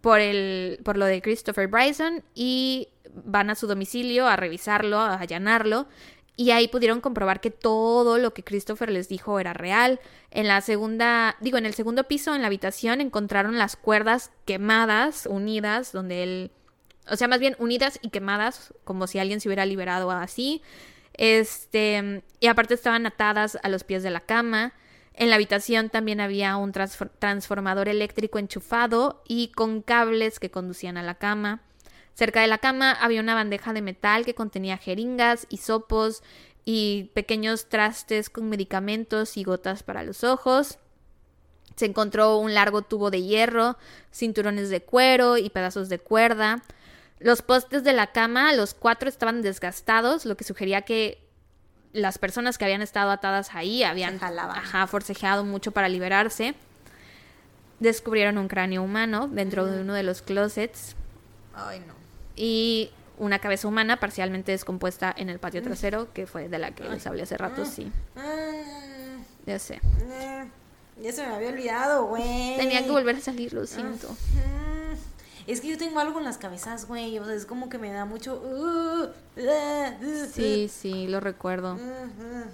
por, 0.00 0.18
el, 0.18 0.80
por 0.84 0.96
lo 0.96 1.06
de 1.06 1.22
Christopher 1.22 1.68
Bryson 1.68 2.24
y 2.34 2.88
van 3.24 3.50
a 3.50 3.54
su 3.54 3.66
domicilio 3.68 4.26
a 4.26 4.34
revisarlo, 4.36 4.98
a 4.98 5.14
allanarlo. 5.14 5.86
Y 6.34 6.50
ahí 6.50 6.66
pudieron 6.68 7.02
comprobar 7.02 7.40
que 7.40 7.50
todo 7.50 8.16
lo 8.16 8.32
que 8.32 8.42
Christopher 8.42 8.90
les 8.90 9.08
dijo 9.08 9.38
era 9.38 9.52
real. 9.52 10.00
En 10.30 10.48
la 10.48 10.62
segunda, 10.62 11.36
digo, 11.40 11.58
en 11.58 11.66
el 11.66 11.74
segundo 11.74 12.04
piso, 12.04 12.34
en 12.34 12.40
la 12.40 12.46
habitación, 12.46 13.02
encontraron 13.02 13.58
las 13.58 13.76
cuerdas 13.76 14.30
quemadas, 14.46 15.26
unidas, 15.26 15.92
donde 15.92 16.22
él, 16.22 16.50
o 17.06 17.16
sea, 17.16 17.28
más 17.28 17.38
bien 17.38 17.54
unidas 17.58 17.98
y 18.00 18.08
quemadas, 18.08 18.72
como 18.84 19.06
si 19.06 19.18
alguien 19.18 19.40
se 19.40 19.48
hubiera 19.48 19.66
liberado 19.66 20.10
así. 20.10 20.62
Este, 21.14 22.22
y 22.40 22.46
aparte 22.46 22.74
estaban 22.74 23.04
atadas 23.04 23.58
a 23.62 23.68
los 23.68 23.84
pies 23.84 24.02
de 24.02 24.10
la 24.10 24.20
cama. 24.20 24.72
En 25.12 25.28
la 25.28 25.36
habitación 25.36 25.90
también 25.90 26.22
había 26.22 26.56
un 26.56 26.72
transfor- 26.72 27.10
transformador 27.18 27.90
eléctrico 27.90 28.38
enchufado 28.38 29.22
y 29.28 29.48
con 29.48 29.82
cables 29.82 30.40
que 30.40 30.50
conducían 30.50 30.96
a 30.96 31.02
la 31.02 31.16
cama. 31.16 31.60
Cerca 32.14 32.42
de 32.42 32.46
la 32.46 32.58
cama 32.58 32.92
había 32.92 33.20
una 33.20 33.34
bandeja 33.34 33.72
de 33.72 33.82
metal 33.82 34.24
que 34.24 34.34
contenía 34.34 34.76
jeringas, 34.76 35.46
hisopos 35.48 36.22
y 36.64 37.10
pequeños 37.14 37.68
trastes 37.68 38.30
con 38.30 38.48
medicamentos 38.48 39.36
y 39.36 39.44
gotas 39.44 39.82
para 39.82 40.02
los 40.02 40.22
ojos. 40.22 40.78
Se 41.74 41.86
encontró 41.86 42.36
un 42.36 42.52
largo 42.52 42.82
tubo 42.82 43.10
de 43.10 43.22
hierro, 43.22 43.78
cinturones 44.12 44.68
de 44.68 44.82
cuero 44.82 45.38
y 45.38 45.48
pedazos 45.48 45.88
de 45.88 45.98
cuerda. 45.98 46.62
Los 47.18 47.40
postes 47.40 47.82
de 47.82 47.94
la 47.94 48.08
cama, 48.08 48.52
los 48.52 48.74
cuatro 48.74 49.08
estaban 49.08 49.40
desgastados, 49.40 50.26
lo 50.26 50.36
que 50.36 50.44
sugería 50.44 50.82
que 50.82 51.18
las 51.92 52.18
personas 52.18 52.58
que 52.58 52.64
habían 52.64 52.82
estado 52.82 53.10
atadas 53.10 53.54
ahí 53.54 53.84
habían 53.84 54.22
ajá, 54.22 54.86
forcejeado 54.86 55.44
mucho 55.44 55.72
para 55.72 55.88
liberarse. 55.88 56.54
Descubrieron 57.80 58.38
un 58.38 58.48
cráneo 58.48 58.82
humano 58.82 59.28
dentro 59.28 59.66
de 59.66 59.80
uno 59.80 59.94
de 59.94 60.02
los 60.02 60.20
closets 60.20 60.94
Ay, 61.54 61.80
no. 61.80 62.01
Y 62.36 62.90
una 63.18 63.38
cabeza 63.38 63.68
humana 63.68 64.00
parcialmente 64.00 64.52
descompuesta 64.52 65.14
en 65.16 65.28
el 65.28 65.38
patio 65.38 65.62
trasero, 65.62 66.12
que 66.12 66.26
fue 66.26 66.48
de 66.48 66.58
la 66.58 66.72
que 66.72 66.84
les 66.88 67.06
hablé 67.06 67.22
hace 67.22 67.36
rato, 67.36 67.64
sí. 67.64 67.90
Ah, 68.16 68.50
Ya 69.46 69.58
sé. 69.58 69.80
ya 71.00 71.12
se 71.12 71.26
me 71.26 71.34
había 71.34 71.48
olvidado, 71.50 72.06
güey. 72.06 72.56
Tenía 72.56 72.84
que 72.84 72.90
volver 72.90 73.16
a 73.16 73.20
salir, 73.20 73.52
lo 73.52 73.66
siento. 73.66 74.08
Es 75.46 75.60
que 75.60 75.68
yo 75.68 75.76
tengo 75.78 75.98
algo 75.98 76.18
en 76.20 76.24
las 76.24 76.38
cabezas, 76.38 76.86
güey. 76.86 77.18
O 77.18 77.24
sea, 77.24 77.34
es 77.34 77.46
como 77.46 77.68
que 77.68 77.76
me 77.78 77.90
da 77.90 78.04
mucho. 78.04 78.40
uh, 78.40 79.06
uh, 79.06 79.42
uh, 79.42 80.26
Sí, 80.32 80.68
sí, 80.72 81.08
lo 81.08 81.18
recuerdo. 81.18 81.74
uh. 81.74 82.48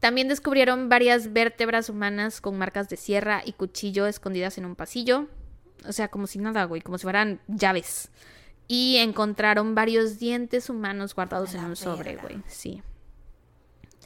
También 0.00 0.28
descubrieron 0.28 0.88
varias 0.88 1.32
vértebras 1.32 1.88
humanas 1.88 2.40
con 2.40 2.58
marcas 2.58 2.88
de 2.88 2.96
sierra 2.96 3.42
y 3.44 3.52
cuchillo 3.54 4.06
escondidas 4.06 4.58
en 4.58 4.66
un 4.66 4.76
pasillo. 4.76 5.26
O 5.86 5.92
sea, 5.92 6.08
como 6.08 6.26
si 6.26 6.38
nada, 6.38 6.64
güey, 6.64 6.80
como 6.82 6.98
si 6.98 7.02
fueran 7.02 7.40
llaves. 7.48 8.10
Y 8.66 8.96
encontraron 8.96 9.74
varios 9.74 10.18
dientes 10.18 10.70
humanos 10.70 11.14
guardados 11.14 11.54
en 11.54 11.64
un 11.64 11.76
sobre, 11.76 12.16
güey. 12.16 12.42
Sí. 12.46 12.82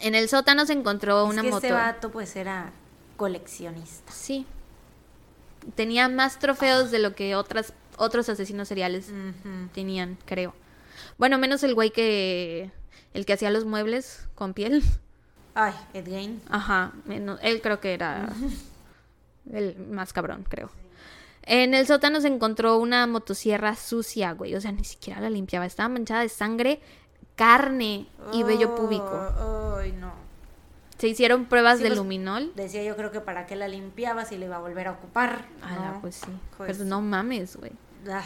En 0.00 0.14
el 0.14 0.28
sótano 0.28 0.66
se 0.66 0.72
encontró 0.72 1.24
Es 1.26 1.32
una 1.32 1.42
que 1.42 1.50
moto. 1.50 1.66
este 1.66 1.72
vato, 1.72 2.10
pues, 2.10 2.34
era 2.36 2.72
coleccionista. 3.16 4.12
Sí. 4.12 4.46
Tenía 5.74 6.08
más 6.08 6.38
trofeos 6.38 6.90
de 6.90 6.98
lo 6.98 7.14
que 7.14 7.36
otras, 7.36 7.72
otros 7.96 8.28
asesinos 8.28 8.68
seriales 8.68 9.12
tenían, 9.74 10.18
creo. 10.24 10.54
Bueno, 11.18 11.38
menos 11.38 11.62
el 11.62 11.74
güey 11.74 11.90
que. 11.90 12.70
El 13.14 13.26
que 13.26 13.32
hacía 13.32 13.50
los 13.50 13.64
muebles 13.64 14.28
con 14.34 14.54
piel. 14.54 14.82
Ay, 15.54 15.72
Ed 15.94 16.06
Gein. 16.06 16.40
Ajá, 16.48 16.92
él 17.42 17.60
creo 17.62 17.80
que 17.80 17.94
era 17.94 18.28
el 19.52 19.76
más 19.88 20.12
cabrón, 20.12 20.44
creo. 20.48 20.70
En 21.50 21.72
el 21.72 21.86
sótano 21.86 22.20
se 22.20 22.28
encontró 22.28 22.76
una 22.78 23.06
motosierra 23.06 23.74
sucia, 23.74 24.32
güey. 24.32 24.54
O 24.54 24.60
sea, 24.60 24.70
ni 24.70 24.84
siquiera 24.84 25.18
la 25.20 25.30
limpiaba. 25.30 25.64
Estaba 25.64 25.88
manchada 25.88 26.20
de 26.20 26.28
sangre, 26.28 26.80
carne 27.36 28.06
y 28.32 28.42
vello 28.42 28.74
púbico. 28.74 29.10
Oh, 29.40 29.76
Ay, 29.80 29.92
no. 29.92 30.12
Se 30.98 31.08
hicieron 31.08 31.46
pruebas 31.46 31.78
Sí, 31.78 31.84
de 31.84 31.90
pues, 31.90 31.98
luminol. 31.98 32.52
Decía 32.54 32.82
yo 32.84 32.96
creo 32.96 33.10
que 33.12 33.20
para 33.20 33.46
qué 33.46 33.56
la 33.56 33.66
limpiaba 33.68 34.24
si 34.26 34.36
le 34.36 34.44
iba 34.46 34.56
a 34.56 34.60
volver 34.60 34.88
a 34.88 34.92
ocupar. 34.92 35.46
Ala, 35.62 35.92
¿no? 35.92 36.00
pues 36.02 36.16
sí. 36.16 36.30
Pues, 36.58 36.76
Pero 36.76 36.88
no 36.88 37.00
mames, 37.00 37.56
güey. 37.56 37.72
ah, 38.10 38.22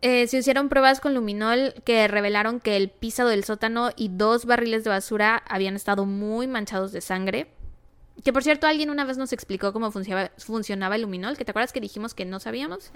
Eh, 0.00 0.26
se 0.28 0.38
hicieron 0.38 0.68
pruebas 0.68 1.00
con 1.00 1.12
luminol 1.14 1.74
que 1.84 2.06
revelaron 2.08 2.60
que 2.60 2.76
el 2.76 2.88
piso 2.90 3.26
del 3.26 3.42
sótano 3.44 3.90
y 3.96 4.08
dos 4.08 4.44
barriles 4.46 4.84
de 4.84 4.90
basura 4.90 5.42
habían 5.48 5.76
estado 5.76 6.06
muy 6.06 6.46
manchados 6.46 6.92
de 6.92 7.00
sangre. 7.00 7.48
Que 8.22 8.32
por 8.32 8.42
cierto, 8.44 8.66
alguien 8.66 8.90
una 8.90 9.04
vez 9.04 9.18
nos 9.18 9.32
explicó 9.32 9.72
cómo 9.72 9.90
funcionaba, 9.90 10.30
funcionaba 10.38 10.94
el 10.96 11.02
luminol, 11.02 11.36
que 11.36 11.44
te 11.44 11.50
acuerdas 11.50 11.72
que 11.72 11.80
dijimos 11.80 12.14
que 12.14 12.24
no 12.24 12.38
sabíamos. 12.40 12.90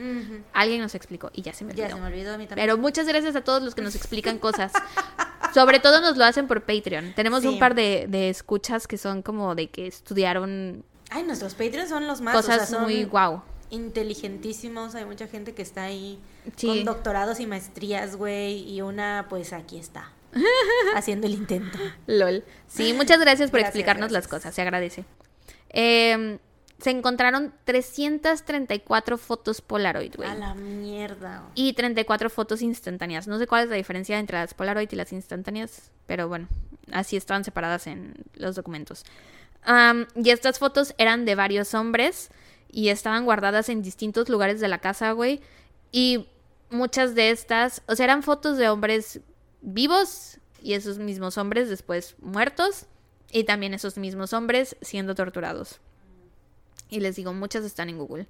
Alguien 0.52 0.80
nos 0.80 0.94
explicó 0.94 1.30
y 1.34 1.42
ya 1.42 1.52
se 1.52 1.64
me 1.64 1.72
olvidó. 1.72 1.88
Ya 1.88 1.94
se 1.94 2.00
me 2.00 2.06
olvidó 2.06 2.34
a 2.34 2.38
mí 2.38 2.46
también. 2.46 2.64
Pero 2.66 2.78
muchas 2.78 3.06
gracias 3.06 3.34
a 3.36 3.42
todos 3.42 3.62
los 3.62 3.74
que 3.74 3.82
nos 3.82 3.94
explican 3.96 4.38
cosas. 4.38 4.72
Sobre 5.52 5.80
todo 5.80 6.00
nos 6.00 6.16
lo 6.16 6.24
hacen 6.24 6.46
por 6.46 6.62
Patreon. 6.62 7.14
Tenemos 7.14 7.42
Sí. 7.42 7.48
un 7.48 7.58
par 7.58 7.74
de, 7.74 8.06
de 8.08 8.28
escuchas 8.30 8.86
que 8.86 8.96
son 8.96 9.22
como 9.22 9.54
de 9.54 9.68
que 9.70 9.86
estudiaron 9.88 10.84
Ay, 11.10 11.24
nuestros 11.24 11.54
Patreons 11.54 11.88
son 11.88 12.06
los 12.06 12.20
más. 12.20 12.34
o 12.34 12.38
cosas 12.38 12.56
sea, 12.68 12.78
son 12.78 12.82
muy 12.84 13.04
guau. 13.04 13.42
inteligentísimos. 13.70 14.94
Hay 14.94 15.04
mucha 15.04 15.26
gente 15.26 15.54
que 15.54 15.62
está 15.62 15.82
ahí 15.84 16.18
Sí. 16.56 16.66
con 16.68 16.84
doctorados 16.84 17.40
y 17.40 17.46
maestrías, 17.46 18.16
güey. 18.16 18.70
Y 18.70 18.82
una, 18.82 19.26
pues 19.28 19.52
aquí 19.52 19.78
está. 19.78 20.10
haciendo 20.94 21.26
el 21.26 21.34
intento. 21.34 21.78
LOL. 22.06 22.44
Sí, 22.66 22.92
muchas 22.92 23.20
gracias 23.20 23.50
por 23.50 23.60
Gracias, 23.60 23.76
explicarnos 23.76 24.10
las 24.10 24.28
cosas, 24.28 24.54
se 24.54 24.62
agradece. 24.62 25.04
Eh, 25.70 26.38
se 26.78 26.90
encontraron 26.90 27.52
334 27.64 29.18
fotos 29.18 29.60
Polaroid, 29.60 30.14
güey. 30.14 30.28
A 30.28 30.34
la 30.34 30.54
mierda. 30.54 31.50
Y 31.54 31.72
34 31.72 32.30
fotos 32.30 32.62
instantáneas. 32.62 33.26
No 33.26 33.38
sé 33.38 33.48
cuál 33.48 33.64
es 33.64 33.70
la 33.70 33.76
diferencia 33.76 34.18
entre 34.18 34.38
las 34.38 34.54
Polaroid 34.54 34.88
y 34.92 34.96
las 34.96 35.12
instantáneas, 35.12 35.90
pero 36.06 36.28
bueno, 36.28 36.46
así 36.92 37.16
estaban 37.16 37.42
separadas 37.44 37.88
en 37.88 38.14
los 38.34 38.54
documentos. 38.54 39.04
Y 40.14 40.30
estas 40.30 40.60
fotos 40.60 40.94
eran 40.98 41.24
de 41.24 41.34
varios 41.34 41.74
hombres 41.74 42.30
y 42.70 42.90
estaban 42.90 43.24
guardadas 43.24 43.68
en 43.68 43.82
distintos 43.82 44.28
lugares 44.28 44.60
de 44.60 44.68
la 44.68 44.78
casa, 44.78 45.10
güey. 45.12 45.40
Y 45.90 46.28
muchas 46.70 47.16
de 47.16 47.30
estas, 47.30 47.82
o 47.86 47.96
sea, 47.96 48.04
eran 48.04 48.22
fotos 48.22 48.56
de 48.56 48.68
hombres 48.68 49.20
vivos 49.60 50.38
y 50.62 50.74
esos 50.74 50.98
mismos 50.98 51.38
hombres 51.38 51.68
después 51.68 52.16
muertos 52.20 52.86
y 53.30 53.44
también 53.44 53.74
esos 53.74 53.98
mismos 53.98 54.32
hombres 54.32 54.76
siendo 54.80 55.14
torturados. 55.14 55.80
Y 56.90 57.00
les 57.00 57.16
digo, 57.16 57.32
muchas 57.34 57.64
están 57.64 57.88
en 57.88 57.98
Google. 57.98 58.26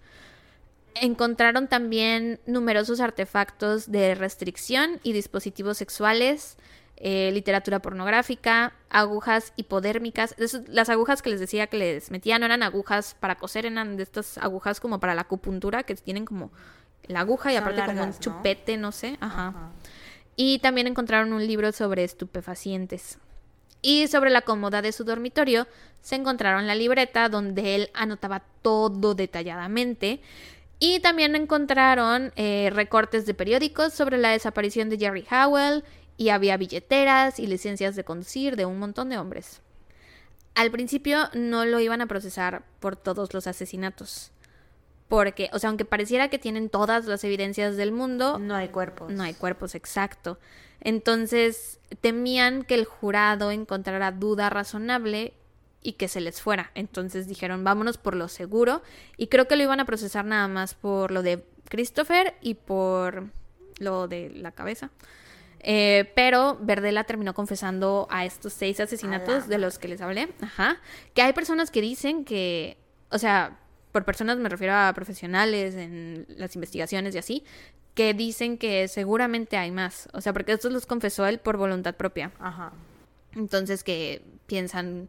Encontraron 0.94 1.68
también 1.68 2.40
numerosos 2.46 3.00
artefactos 3.00 3.90
de 3.90 4.14
restricción 4.14 4.98
y 5.04 5.12
dispositivos 5.12 5.78
sexuales, 5.78 6.56
eh, 6.96 7.30
literatura 7.32 7.78
pornográfica, 7.78 8.72
agujas 8.90 9.52
hipodérmicas. 9.54 10.34
Las 10.66 10.88
agujas 10.88 11.22
que 11.22 11.30
les 11.30 11.38
decía 11.38 11.68
que 11.68 11.76
les 11.76 12.10
metían 12.10 12.40
no 12.40 12.46
eran 12.46 12.64
agujas 12.64 13.14
para 13.20 13.36
coser, 13.36 13.66
eran 13.66 13.96
de 13.96 14.02
estas 14.02 14.38
agujas 14.38 14.80
como 14.80 14.98
para 14.98 15.14
la 15.14 15.22
acupuntura 15.22 15.84
que 15.84 15.94
tienen 15.94 16.24
como 16.24 16.50
la 17.06 17.20
aguja 17.20 17.52
y 17.52 17.54
Son 17.54 17.62
aparte 17.62 17.84
como 17.84 18.02
un 18.02 18.18
chupete, 18.18 18.76
no 18.76 18.90
sé. 18.90 19.16
Ajá. 19.20 19.48
Ajá. 19.48 19.70
Y 20.40 20.60
también 20.60 20.86
encontraron 20.86 21.32
un 21.32 21.44
libro 21.44 21.72
sobre 21.72 22.04
estupefacientes. 22.04 23.18
Y 23.82 24.06
sobre 24.06 24.30
la 24.30 24.42
cómoda 24.42 24.82
de 24.82 24.92
su 24.92 25.02
dormitorio 25.02 25.66
se 26.00 26.14
encontraron 26.14 26.68
la 26.68 26.76
libreta 26.76 27.28
donde 27.28 27.74
él 27.74 27.90
anotaba 27.92 28.44
todo 28.62 29.16
detalladamente. 29.16 30.20
Y 30.78 31.00
también 31.00 31.34
encontraron 31.34 32.32
eh, 32.36 32.70
recortes 32.72 33.26
de 33.26 33.34
periódicos 33.34 33.92
sobre 33.92 34.16
la 34.16 34.30
desaparición 34.30 34.88
de 34.88 34.98
Jerry 34.98 35.26
Howell 35.28 35.82
y 36.16 36.28
había 36.28 36.56
billeteras 36.56 37.40
y 37.40 37.48
licencias 37.48 37.96
de 37.96 38.04
conducir 38.04 38.54
de 38.54 38.64
un 38.64 38.78
montón 38.78 39.08
de 39.08 39.18
hombres. 39.18 39.60
Al 40.54 40.70
principio 40.70 41.30
no 41.34 41.64
lo 41.64 41.80
iban 41.80 42.00
a 42.00 42.06
procesar 42.06 42.62
por 42.78 42.94
todos 42.94 43.34
los 43.34 43.48
asesinatos. 43.48 44.30
Porque, 45.08 45.48
o 45.52 45.58
sea, 45.58 45.68
aunque 45.70 45.84
pareciera 45.84 46.28
que 46.28 46.38
tienen 46.38 46.68
todas 46.68 47.06
las 47.06 47.24
evidencias 47.24 47.76
del 47.76 47.92
mundo, 47.92 48.38
No 48.38 48.54
hay 48.54 48.68
cuerpos. 48.68 49.10
no 49.10 49.22
hay 49.22 49.34
cuerpos, 49.34 49.74
exacto. 49.74 50.38
Entonces 50.80 51.80
temían 52.00 52.62
que 52.62 52.74
el 52.74 52.84
jurado 52.84 53.50
encontrara 53.50 54.12
duda 54.12 54.50
razonable 54.50 55.32
y 55.82 55.92
que 55.92 56.08
se 56.08 56.20
les 56.20 56.40
fuera. 56.42 56.70
Entonces 56.74 57.26
dijeron, 57.26 57.64
vámonos 57.64 57.98
por 57.98 58.14
lo 58.14 58.28
seguro. 58.28 58.82
Y 59.16 59.28
creo 59.28 59.48
que 59.48 59.56
lo 59.56 59.62
iban 59.62 59.80
a 59.80 59.84
procesar 59.86 60.24
nada 60.24 60.48
más 60.48 60.74
por 60.74 61.10
lo 61.10 61.22
de 61.22 61.44
Christopher 61.68 62.34
y 62.40 62.54
por 62.54 63.28
lo 63.78 64.08
de 64.08 64.30
la 64.30 64.52
cabeza. 64.52 64.90
Eh, 65.60 66.12
pero 66.14 66.58
Verdela 66.60 67.04
terminó 67.04 67.34
confesando 67.34 68.06
a 68.10 68.24
estos 68.24 68.52
seis 68.52 68.78
asesinatos 68.80 69.48
de 69.48 69.58
los 69.58 69.78
que 69.78 69.88
les 69.88 70.00
hablé. 70.00 70.28
Ajá. 70.40 70.76
Que 71.14 71.22
hay 71.22 71.32
personas 71.32 71.70
que 71.70 71.80
dicen 71.80 72.24
que, 72.24 72.76
o 73.10 73.18
sea, 73.18 73.58
por 73.92 74.04
personas 74.04 74.38
me 74.38 74.48
refiero 74.48 74.74
a 74.74 74.92
profesionales 74.94 75.74
en 75.74 76.26
las 76.36 76.54
investigaciones 76.54 77.14
y 77.14 77.18
así, 77.18 77.44
que 77.94 78.14
dicen 78.14 78.58
que 78.58 78.88
seguramente 78.88 79.56
hay 79.56 79.70
más. 79.70 80.08
O 80.12 80.20
sea, 80.20 80.32
porque 80.32 80.52
estos 80.52 80.72
los 80.72 80.86
confesó 80.86 81.26
él 81.26 81.38
por 81.38 81.56
voluntad 81.56 81.94
propia. 81.94 82.32
Ajá. 82.38 82.72
Entonces 83.34 83.84
que 83.84 84.22
piensan 84.46 85.08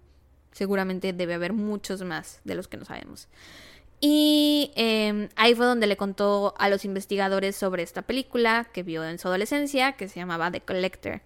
seguramente 0.51 1.14
debe 1.14 1.35
haber 1.35 1.53
muchos 1.53 2.01
más 2.01 2.41
de 2.43 2.56
los 2.56 2.68
que 2.68 2.77
no 2.77 2.85
sabemos. 2.85 3.27
Y 4.01 4.72
eh, 4.76 5.30
ahí 5.35 5.56
fue 5.56 5.65
donde 5.65 5.88
le 5.88 5.97
contó 5.97 6.53
a 6.57 6.69
los 6.69 6.85
investigadores 6.85 7.56
sobre 7.56 7.84
esta 7.84 8.01
película 8.01 8.68
que 8.72 8.84
vio 8.84 9.03
en 9.03 9.19
su 9.19 9.27
adolescencia, 9.27 9.93
que 9.93 10.07
se 10.07 10.19
llamaba 10.19 10.51
The 10.51 10.61
Collector. 10.61 11.22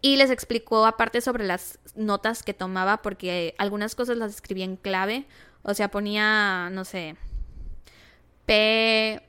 Y 0.00 0.16
les 0.16 0.30
explicó 0.30 0.86
aparte 0.86 1.20
sobre 1.20 1.44
las 1.44 1.78
notas 1.96 2.42
que 2.42 2.54
tomaba, 2.54 2.98
porque 3.02 3.54
algunas 3.58 3.94
cosas 3.94 4.16
las 4.18 4.34
escribía 4.34 4.64
en 4.64 4.76
clave. 4.76 5.26
O 5.70 5.74
sea, 5.74 5.88
ponía, 5.90 6.70
no 6.72 6.84
sé, 6.86 7.14
P, 8.46 9.20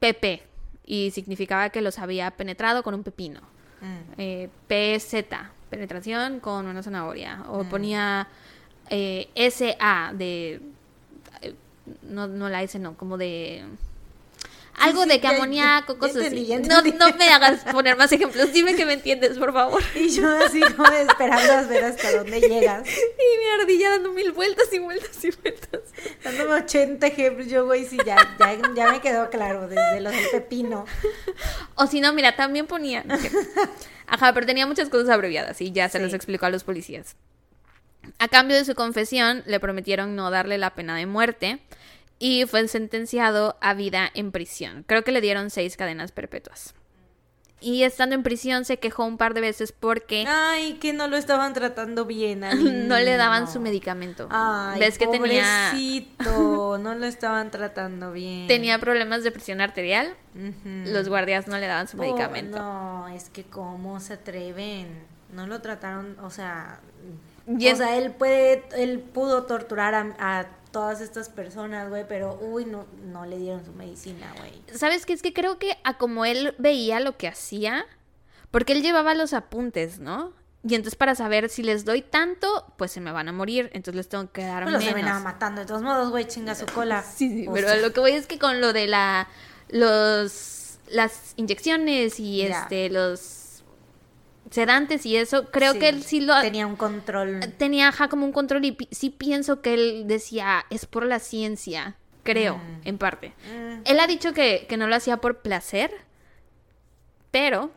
PP. 0.00 0.42
Y 0.86 1.10
significaba 1.10 1.68
que 1.70 1.80
los 1.82 1.98
había 1.98 2.30
penetrado 2.30 2.82
con 2.82 2.94
un 2.94 3.02
pepino 3.02 3.40
Mm. 3.82 4.12
eh, 4.16 4.48
PZ, 4.68 5.26
penetración 5.68 6.40
con 6.40 6.66
una 6.66 6.82
zanahoria. 6.82 7.44
O 7.48 7.64
Mm. 7.64 7.68
ponía 7.68 8.28
eh, 8.88 9.28
SA 9.34 10.12
de. 10.14 10.60
eh, 11.42 11.54
no, 12.02 12.26
no 12.26 12.48
la 12.48 12.62
S, 12.62 12.78
no, 12.78 12.96
como 12.96 13.18
de. 13.18 13.64
Algo 14.78 15.04
sí, 15.04 15.08
de 15.08 15.20
que 15.20 15.26
amoníaco, 15.26 15.98
cosas 15.98 16.16
entendí, 16.16 16.52
así. 16.52 16.62
No, 16.68 16.82
no 16.82 17.16
me 17.16 17.28
hagas 17.30 17.64
poner 17.72 17.96
más 17.96 18.12
ejemplos. 18.12 18.52
Dime 18.52 18.74
que 18.74 18.84
me 18.84 18.92
entiendes, 18.92 19.38
por 19.38 19.52
favor. 19.52 19.82
Y 19.94 20.10
yo 20.10 20.28
así 20.44 20.60
como 20.60 20.86
esperando 20.92 21.52
a 21.52 21.62
ver 21.62 21.84
hasta 21.84 22.16
dónde 22.16 22.40
llegas. 22.40 22.86
Y 22.88 23.38
mi 23.38 23.60
ardilla 23.62 23.90
dando 23.90 24.12
mil 24.12 24.32
vueltas 24.32 24.66
y 24.72 24.78
vueltas 24.78 25.24
y 25.24 25.30
vueltas. 25.30 25.80
Dándome 26.22 26.54
80 26.54 27.06
ejemplos, 27.06 27.46
yo, 27.48 27.64
güey, 27.64 27.86
sí, 27.86 27.96
ya, 28.04 28.16
ya, 28.38 28.56
ya 28.74 28.90
me 28.92 29.00
quedó 29.00 29.30
claro, 29.30 29.66
desde 29.68 30.00
los 30.00 30.12
del 30.12 30.28
pepino. 30.30 30.84
O 31.74 31.86
si 31.86 32.00
no, 32.00 32.12
mira, 32.12 32.36
también 32.36 32.66
ponía. 32.66 33.04
Ajá, 34.06 34.32
pero 34.34 34.46
tenía 34.46 34.66
muchas 34.66 34.88
cosas 34.88 35.08
abreviadas 35.08 35.60
y 35.60 35.72
ya 35.72 35.88
se 35.88 35.98
Sí. 35.98 36.04
los 36.04 36.14
explicó 36.14 36.46
a 36.46 36.50
los 36.50 36.64
policías. 36.64 37.16
A 38.18 38.28
cambio 38.28 38.56
de 38.56 38.64
su 38.64 38.74
confesión, 38.74 39.42
le 39.46 39.58
prometieron 39.58 40.14
no 40.14 40.30
darle 40.30 40.58
la 40.58 40.74
pena 40.74 40.96
de 40.96 41.06
muerte 41.06 41.58
y 42.18 42.44
fue 42.46 42.66
sentenciado 42.68 43.56
a 43.60 43.74
vida 43.74 44.10
en 44.14 44.32
prisión. 44.32 44.84
Creo 44.86 45.04
que 45.04 45.12
le 45.12 45.20
dieron 45.20 45.50
seis 45.50 45.76
cadenas 45.76 46.12
perpetuas. 46.12 46.74
Y 47.58 47.84
estando 47.84 48.14
en 48.14 48.22
prisión 48.22 48.66
se 48.66 48.78
quejó 48.78 49.04
un 49.06 49.16
par 49.16 49.32
de 49.32 49.40
veces 49.40 49.72
porque 49.72 50.26
Ay, 50.28 50.74
que 50.74 50.92
no 50.92 51.08
lo 51.08 51.16
estaban 51.16 51.54
tratando 51.54 52.04
bien. 52.04 52.40
no 52.88 52.98
le 52.98 53.16
daban 53.16 53.50
su 53.50 53.60
medicamento. 53.60 54.28
Ay, 54.30 54.78
Ves 54.78 54.98
que 54.98 55.06
tenía, 55.06 55.70
pobrecito, 55.72 56.76
no 56.82 56.94
lo 56.94 57.06
estaban 57.06 57.50
tratando 57.50 58.12
bien. 58.12 58.46
tenía 58.46 58.78
problemas 58.78 59.24
de 59.24 59.30
presión 59.32 59.62
arterial. 59.62 60.14
Los 60.84 61.08
guardias 61.08 61.48
no 61.48 61.56
le 61.56 61.66
daban 61.66 61.88
su 61.88 61.96
Oh, 61.96 62.00
medicamento. 62.00 62.58
No, 62.58 63.08
es 63.08 63.30
que 63.30 63.44
cómo 63.44 64.00
se 64.00 64.12
atreven. 64.14 64.88
No 65.32 65.46
lo 65.46 65.60
trataron, 65.62 66.18
o 66.20 66.28
sea, 66.30 66.80
Y 67.48 67.68
o 67.70 67.76
sea, 67.76 67.96
él 67.96 68.10
puede, 68.12 68.64
él 68.76 69.00
pudo 69.00 69.44
torturar 69.44 69.94
a, 69.94 70.14
a 70.18 70.46
todas 70.76 71.00
estas 71.00 71.30
personas, 71.30 71.88
güey, 71.88 72.04
pero 72.06 72.38
uy, 72.38 72.66
no, 72.66 72.84
no 73.06 73.24
le 73.24 73.38
dieron 73.38 73.64
su 73.64 73.72
medicina, 73.72 74.30
güey. 74.36 74.52
¿Sabes 74.74 75.06
qué? 75.06 75.14
Es 75.14 75.22
que 75.22 75.32
creo 75.32 75.58
que 75.58 75.78
a 75.84 75.96
como 75.96 76.26
él 76.26 76.54
veía 76.58 77.00
lo 77.00 77.16
que 77.16 77.28
hacía, 77.28 77.86
porque 78.50 78.74
él 78.74 78.82
llevaba 78.82 79.14
los 79.14 79.32
apuntes, 79.32 80.00
¿no? 80.00 80.34
Y 80.68 80.74
entonces 80.74 80.94
para 80.94 81.14
saber 81.14 81.48
si 81.48 81.62
les 81.62 81.86
doy 81.86 82.02
tanto, 82.02 82.70
pues 82.76 82.90
se 82.92 83.00
me 83.00 83.10
van 83.10 83.26
a 83.26 83.32
morir, 83.32 83.70
entonces 83.72 83.94
les 83.94 84.08
tengo 84.10 84.30
que 84.30 84.44
dar 84.44 84.70
los 84.70 84.84
menos. 84.84 85.22
matando 85.22 85.62
de 85.62 85.66
todos 85.66 85.80
modos, 85.80 86.10
güey, 86.10 86.26
chinga 86.26 86.54
su 86.54 86.66
cola. 86.66 87.02
Sí, 87.16 87.30
sí, 87.30 87.48
pero 87.50 87.74
lo 87.76 87.94
que 87.94 88.00
voy 88.00 88.12
es 88.12 88.26
que 88.26 88.38
con 88.38 88.60
lo 88.60 88.74
de 88.74 88.86
la 88.86 89.28
los 89.68 90.78
las 90.90 91.32
inyecciones 91.36 92.20
y 92.20 92.46
Ya. 92.48 92.62
este 92.64 92.90
los 92.90 93.45
sedantes 94.50 95.04
y 95.06 95.16
eso, 95.16 95.50
creo 95.50 95.72
sí, 95.72 95.78
que 95.80 95.88
él 95.88 96.02
sí 96.02 96.20
lo 96.20 96.40
tenía 96.40 96.66
un 96.66 96.76
control. 96.76 97.40
tenía 97.58 97.88
ajá, 97.88 98.08
como 98.08 98.24
un 98.24 98.32
control 98.32 98.64
y 98.64 98.72
pi- 98.72 98.88
sí 98.92 99.10
pienso 99.10 99.60
que 99.60 99.74
él 99.74 100.04
decía, 100.06 100.64
es 100.70 100.86
por 100.86 101.04
la 101.04 101.18
ciencia, 101.18 101.96
creo, 102.22 102.56
Mm. 102.58 102.80
en 102.84 102.98
parte. 102.98 103.28
Mm, 103.52 103.80
Él 103.84 104.00
ha 104.00 104.06
dicho 104.06 104.32
que, 104.32 104.66
que 104.68 104.76
no 104.76 104.86
lo 104.86 104.94
hacía 104.96 105.16
por 105.18 105.38
placer, 105.42 105.90
pero 107.30 107.70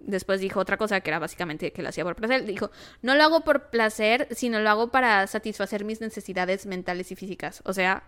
después 0.00 0.40
dijo 0.40 0.60
otra 0.60 0.76
cosa 0.76 1.00
que 1.00 1.10
era 1.10 1.18
básicamente 1.18 1.72
que 1.72 1.82
lo 1.82 1.88
hacía 1.88 2.04
por 2.04 2.14
placer. 2.16 2.44
Dijo, 2.44 2.70
no 3.02 3.14
lo 3.14 3.24
hago 3.24 3.40
por 3.42 3.70
placer, 3.70 4.28
sino 4.32 4.60
lo 4.60 4.70
hago 4.70 4.88
para 4.90 5.26
satisfacer 5.26 5.84
mis 5.84 6.00
necesidades 6.00 6.66
mentales 6.66 7.10
y 7.12 7.16
físicas. 7.16 7.62
O 7.64 7.72
sea, 7.72 8.04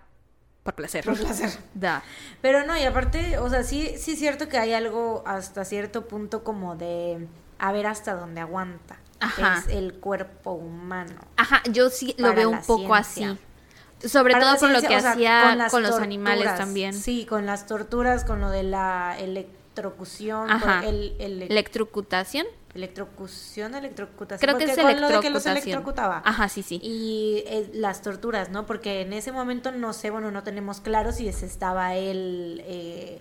por 0.62 0.74
placer. 0.74 1.04
Por 1.04 1.18
placer. 1.18 1.50
Da. 1.74 2.02
Pero 2.42 2.64
no, 2.66 2.76
y 2.76 2.82
aparte, 2.82 3.38
o 3.38 3.48
sea, 3.48 3.62
sí, 3.64 3.94
sí 3.96 4.12
es 4.12 4.18
cierto 4.18 4.48
que 4.48 4.58
hay 4.58 4.74
algo 4.74 5.22
hasta 5.26 5.64
cierto 5.64 6.06
punto 6.06 6.44
como 6.44 6.76
de 6.76 7.26
a 7.58 7.72
ver 7.72 7.86
hasta 7.86 8.14
dónde 8.14 8.40
aguanta. 8.40 8.98
Ajá. 9.20 9.58
Es 9.66 9.74
el 9.74 9.94
cuerpo 9.94 10.52
humano. 10.52 11.20
Ajá, 11.36 11.62
yo 11.70 11.90
sí 11.90 12.14
lo 12.18 12.32
veo 12.34 12.50
un 12.50 12.62
poco 12.62 12.94
ciencia. 13.02 13.32
así. 14.00 14.08
Sobre 14.08 14.32
Para 14.32 14.44
todo 14.52 14.58
con 14.60 14.72
lo 14.72 14.80
que 14.80 14.96
o 14.96 15.00
sea, 15.00 15.10
hacía 15.12 15.42
con 15.70 15.82
los 15.82 15.90
torturas. 15.90 16.00
animales 16.06 16.54
también. 16.56 16.94
Sí, 16.94 17.26
con 17.26 17.46
las 17.46 17.66
torturas, 17.66 18.24
con 18.24 18.40
lo 18.40 18.48
de 18.50 18.62
la 18.62 19.16
electrocución, 19.18 20.48
Ajá. 20.50 20.84
el, 20.86 21.16
el- 21.18 21.42
Electrocutación. 21.42 22.46
electrocución, 22.74 23.74
electrocutación. 23.74 24.38
Creo 24.38 24.56
que 24.58 24.70
es 24.72 24.78
con 24.78 25.00
lo 25.00 25.08
de 25.08 25.20
que 25.20 25.30
los 25.30 25.44
electrocutación. 25.46 25.56
electrocutaba. 25.56 26.22
Ajá, 26.24 26.48
sí, 26.48 26.62
sí. 26.62 26.78
Y 26.82 27.42
eh, 27.46 27.70
las 27.74 28.02
torturas, 28.02 28.50
¿no? 28.50 28.66
Porque 28.66 29.00
en 29.00 29.12
ese 29.12 29.32
momento 29.32 29.72
no 29.72 29.92
sé, 29.92 30.10
bueno, 30.10 30.30
no 30.30 30.44
tenemos 30.44 30.80
claro 30.80 31.10
si 31.12 31.28
estaba 31.28 31.94
él 31.96 32.62
eh, 32.66 33.20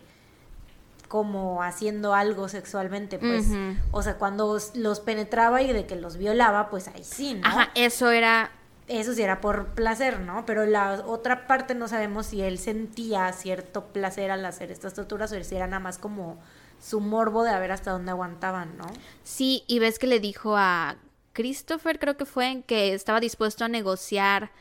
como 1.08 1.64
haciendo 1.64 2.14
algo 2.14 2.50
sexualmente, 2.50 3.18
pues. 3.20 3.46
O 3.92 4.02
sea, 4.04 4.16
cuando 4.18 4.48
os- 4.48 4.76
los 4.76 5.00
penetraba 5.00 5.62
y 5.62 5.72
de 5.72 5.86
que 5.86 5.96
los 5.96 6.18
violaba, 6.18 6.70
pues 6.70 6.88
ahí 6.90 7.04
sí, 7.04 7.36
¿no? 7.36 7.48
Ajá, 7.48 7.70
eso 7.76 8.12
era 8.12 8.52
eso 8.90 9.14
sí 9.14 9.22
era 9.22 9.42
por 9.42 9.68
placer, 9.74 10.22
¿no? 10.22 10.46
Pero 10.46 10.66
la 10.66 11.04
otra 11.06 11.46
parte 11.46 11.76
no 11.76 11.90
sabemos 11.90 12.28
si 12.28 12.42
él 12.42 12.58
sentía 12.58 13.32
cierto 13.34 13.88
placer 13.88 14.32
al 14.32 14.46
hacer 14.46 14.72
estas 14.72 14.94
torturas 14.94 15.30
o 15.34 15.44
si 15.44 15.56
era 15.56 15.68
nada 15.68 15.82
más 15.82 15.98
como 15.98 16.38
su 16.82 17.02
morbo 17.02 17.44
de 17.44 17.50
a 17.50 17.60
ver 17.60 17.74
hasta 17.74 17.92
dónde 17.92 18.12
aguantaban, 18.12 18.78
¿no? 18.78 18.86
Sí, 19.26 19.66
y 19.68 19.80
ves 19.80 20.00
que 20.00 20.08
le 20.08 20.22
dijo 20.22 20.56
a 20.56 20.96
Christopher, 21.34 22.00
creo 22.00 22.16
que 22.16 22.26
fue, 22.26 22.64
que 22.66 22.94
estaba 22.94 23.20
dispuesto 23.20 23.66
a 23.66 23.68
negociar 23.68 24.52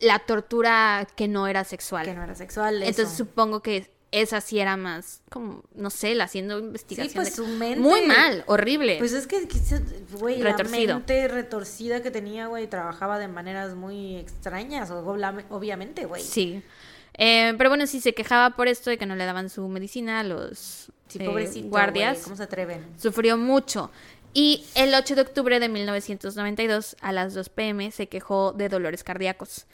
la 0.00 0.18
tortura 0.20 1.06
que 1.14 1.28
no 1.28 1.46
era 1.46 1.64
sexual. 1.64 2.06
Que 2.06 2.14
no 2.14 2.22
era 2.22 2.34
sexual. 2.34 2.76
eso. 2.82 2.88
Entonces 2.90 3.16
supongo 3.18 3.60
que 3.60 3.90
esa 4.10 4.40
sí 4.40 4.58
era 4.58 4.76
más, 4.76 5.20
como, 5.30 5.62
no 5.74 5.90
sé, 5.90 6.14
la 6.14 6.24
haciendo 6.24 6.58
investigación. 6.58 7.10
Sí, 7.10 7.14
pues 7.14 7.30
de- 7.30 7.36
su 7.36 7.46
mente- 7.46 7.80
Muy 7.80 8.02
mal, 8.06 8.42
horrible. 8.46 8.96
Pues 8.98 9.12
es 9.12 9.26
que, 9.26 9.46
güey, 10.18 10.38
la 10.42 10.56
mente 10.56 11.28
retorcida 11.28 12.02
que 12.02 12.10
tenía, 12.10 12.46
güey, 12.46 12.66
trabajaba 12.68 13.18
de 13.18 13.28
maneras 13.28 13.74
muy 13.74 14.16
extrañas, 14.16 14.90
obviamente, 14.90 16.06
güey. 16.06 16.22
Sí. 16.22 16.62
Eh, 17.20 17.54
pero 17.58 17.68
bueno, 17.70 17.86
sí 17.86 18.00
se 18.00 18.14
quejaba 18.14 18.56
por 18.56 18.68
esto 18.68 18.90
de 18.90 18.96
que 18.98 19.04
no 19.06 19.16
le 19.16 19.24
daban 19.26 19.50
su 19.50 19.66
medicina 19.68 20.20
a 20.20 20.22
los 20.24 20.90
Sí, 21.08 21.18
eh, 21.20 21.62
guardias. 21.64 22.14
güey, 22.18 22.24
¿cómo 22.24 22.36
se 22.36 22.42
atreven? 22.44 22.86
Sufrió 22.96 23.36
mucho. 23.36 23.90
Y 24.34 24.64
el 24.74 24.94
8 24.94 25.16
de 25.16 25.22
octubre 25.22 25.58
de 25.58 25.68
1992, 25.68 26.96
a 27.00 27.12
las 27.12 27.34
2 27.34 27.48
pm, 27.48 27.90
se 27.90 28.06
quejó 28.08 28.52
de 28.52 28.68
dolores 28.68 29.02
cardíacos. 29.02 29.66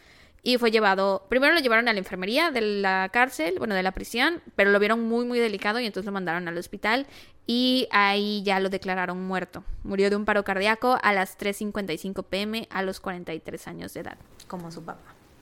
Y 0.46 0.58
fue 0.58 0.70
llevado, 0.70 1.24
primero 1.30 1.54
lo 1.54 1.60
llevaron 1.60 1.88
a 1.88 1.92
la 1.94 1.98
enfermería 1.98 2.50
de 2.50 2.60
la 2.60 3.08
cárcel, 3.10 3.54
bueno, 3.58 3.74
de 3.74 3.82
la 3.82 3.92
prisión, 3.92 4.42
pero 4.56 4.70
lo 4.72 4.78
vieron 4.78 5.00
muy, 5.02 5.24
muy 5.24 5.38
delicado 5.38 5.80
y 5.80 5.86
entonces 5.86 6.04
lo 6.04 6.12
mandaron 6.12 6.46
al 6.46 6.58
hospital 6.58 7.06
y 7.46 7.88
ahí 7.90 8.42
ya 8.44 8.60
lo 8.60 8.68
declararon 8.68 9.22
muerto. 9.26 9.64
Murió 9.84 10.10
de 10.10 10.16
un 10.16 10.26
paro 10.26 10.44
cardíaco 10.44 10.98
a 11.02 11.14
las 11.14 11.38
3.55 11.38 12.24
pm 12.26 12.68
a 12.70 12.82
los 12.82 13.00
43 13.00 13.66
años 13.68 13.94
de 13.94 14.00
edad. 14.00 14.18
Como 14.46 14.70
su 14.70 14.82
papá. 14.84 15.00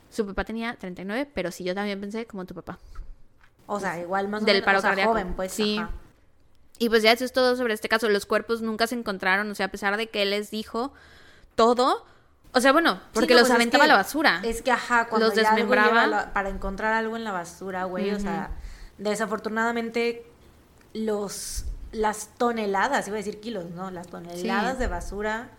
Su 0.08 0.24
papá 0.24 0.44
tenía 0.44 0.76
39, 0.76 1.28
pero 1.34 1.50
sí, 1.50 1.64
yo 1.64 1.74
también 1.74 2.00
pensé 2.00 2.24
como 2.26 2.44
tu 2.44 2.54
papá. 2.54 2.78
O 3.66 3.80
sea, 3.80 3.98
igual 4.00 4.28
más 4.28 4.42
o 4.42 4.46
Del 4.46 4.56
menos, 4.56 4.64
paro 4.66 4.78
o 4.78 4.80
sea, 4.82 4.90
cardíaco. 4.90 5.10
joven, 5.10 5.34
pues, 5.34 5.50
Sí. 5.52 5.78
ajá. 5.78 5.90
Y 6.78 6.88
pues 6.88 7.02
ya 7.02 7.10
eso 7.12 7.24
es 7.24 7.32
todo 7.32 7.56
sobre 7.56 7.74
este 7.74 7.88
caso. 7.88 8.08
Los 8.08 8.26
cuerpos 8.26 8.62
nunca 8.62 8.86
se 8.86 8.94
encontraron, 8.94 9.50
o 9.50 9.54
sea, 9.56 9.66
a 9.66 9.70
pesar 9.70 9.96
de 9.96 10.08
que 10.08 10.22
él 10.22 10.30
les 10.30 10.50
dijo 10.52 10.92
todo. 11.56 12.04
O 12.54 12.60
sea, 12.60 12.72
bueno, 12.72 13.00
porque 13.14 13.28
Sí, 13.28 13.34
no, 13.34 13.40
los 13.40 13.48
pues 13.48 13.50
es 13.50 13.54
aventaba 13.56 13.84
a 13.84 13.86
la 13.86 13.94
basura. 13.96 14.40
Es 14.44 14.60
que, 14.62 14.70
ajá, 14.70 15.06
cuando 15.08 15.28
Los 15.28 15.36
ya 15.36 15.42
desmembraba. 15.42 16.06
la- 16.06 16.32
para 16.34 16.48
encontrar 16.50 16.92
algo 16.92 17.16
en 17.16 17.24
la 17.24 17.32
basura, 17.32 17.84
güey, 17.84 18.10
o 18.12 18.20
sea, 18.20 18.50
desafortunadamente 18.98 20.26
los 20.94 21.64
las 21.92 22.28
toneladas, 22.38 23.06
iba 23.08 23.16
a 23.16 23.18
decir 23.18 23.38
kilos, 23.40 23.66
no, 23.70 23.90
las 23.90 24.06
toneladas 24.08 24.74
Sí. 24.74 24.78
de 24.78 24.86
basura 24.86 25.50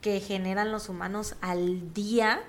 que 0.00 0.18
generan 0.20 0.72
los 0.72 0.88
humanos 0.88 1.36
al 1.40 1.94
día. 1.94 2.40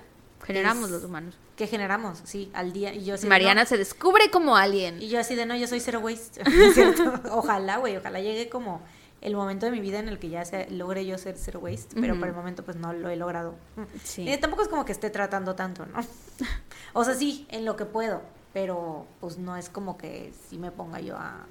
Generamos 0.44 0.86
es- 0.86 0.90
los 0.90 1.04
humanos. 1.04 1.36
Que 1.56 1.68
generamos, 1.68 2.18
sí, 2.24 2.50
al 2.52 2.72
día. 2.72 2.92
Y 2.92 3.04
yo 3.04 3.14
así 3.14 3.22
de, 3.22 3.28
Mariana 3.28 3.62
no, 3.62 3.68
se 3.68 3.78
descubre 3.78 4.28
como 4.30 4.56
alien. 4.56 5.00
Y 5.00 5.08
yo 5.08 5.20
así 5.20 5.36
de, 5.36 5.46
no, 5.46 5.54
yo 5.56 5.68
soy 5.68 5.78
zero 5.80 6.00
waste. 6.00 6.42
¿Es 6.46 6.74
cierto? 6.74 7.20
ojalá, 7.30 7.76
güey, 7.78 7.96
ojalá 7.96 8.18
llegue 8.20 8.48
como 8.48 8.82
el 9.26 9.34
momento 9.34 9.66
de 9.66 9.72
mi 9.72 9.80
vida 9.80 9.98
en 9.98 10.08
el 10.08 10.20
que 10.20 10.28
ya 10.28 10.44
se, 10.44 10.70
logre 10.70 11.04
yo 11.04 11.18
ser 11.18 11.36
zero 11.36 11.58
waste, 11.58 12.00
pero 12.00 12.12
Ujú. 12.12 12.20
por 12.20 12.28
el 12.28 12.34
momento 12.34 12.64
pues 12.64 12.76
no 12.76 12.92
lo 12.92 13.08
he 13.10 13.16
logrado. 13.16 13.56
Sí. 14.04 14.22
Y 14.22 14.36
tampoco 14.38 14.62
es 14.62 14.68
como 14.68 14.84
que 14.84 14.92
esté 14.92 15.10
tratando 15.10 15.56
tanto, 15.56 15.84
¿no? 15.84 15.98
o 16.92 17.04
sea, 17.04 17.12
sí, 17.14 17.44
en 17.50 17.64
lo 17.64 17.74
que 17.74 17.86
puedo, 17.86 18.22
pero 18.52 19.04
pues 19.20 19.36
no 19.36 19.56
es 19.56 19.68
como 19.68 19.98
que 19.98 20.32
si 20.48 20.58
me 20.58 20.70
ponga 20.70 21.00
yo 21.00 21.16
a... 21.16 21.44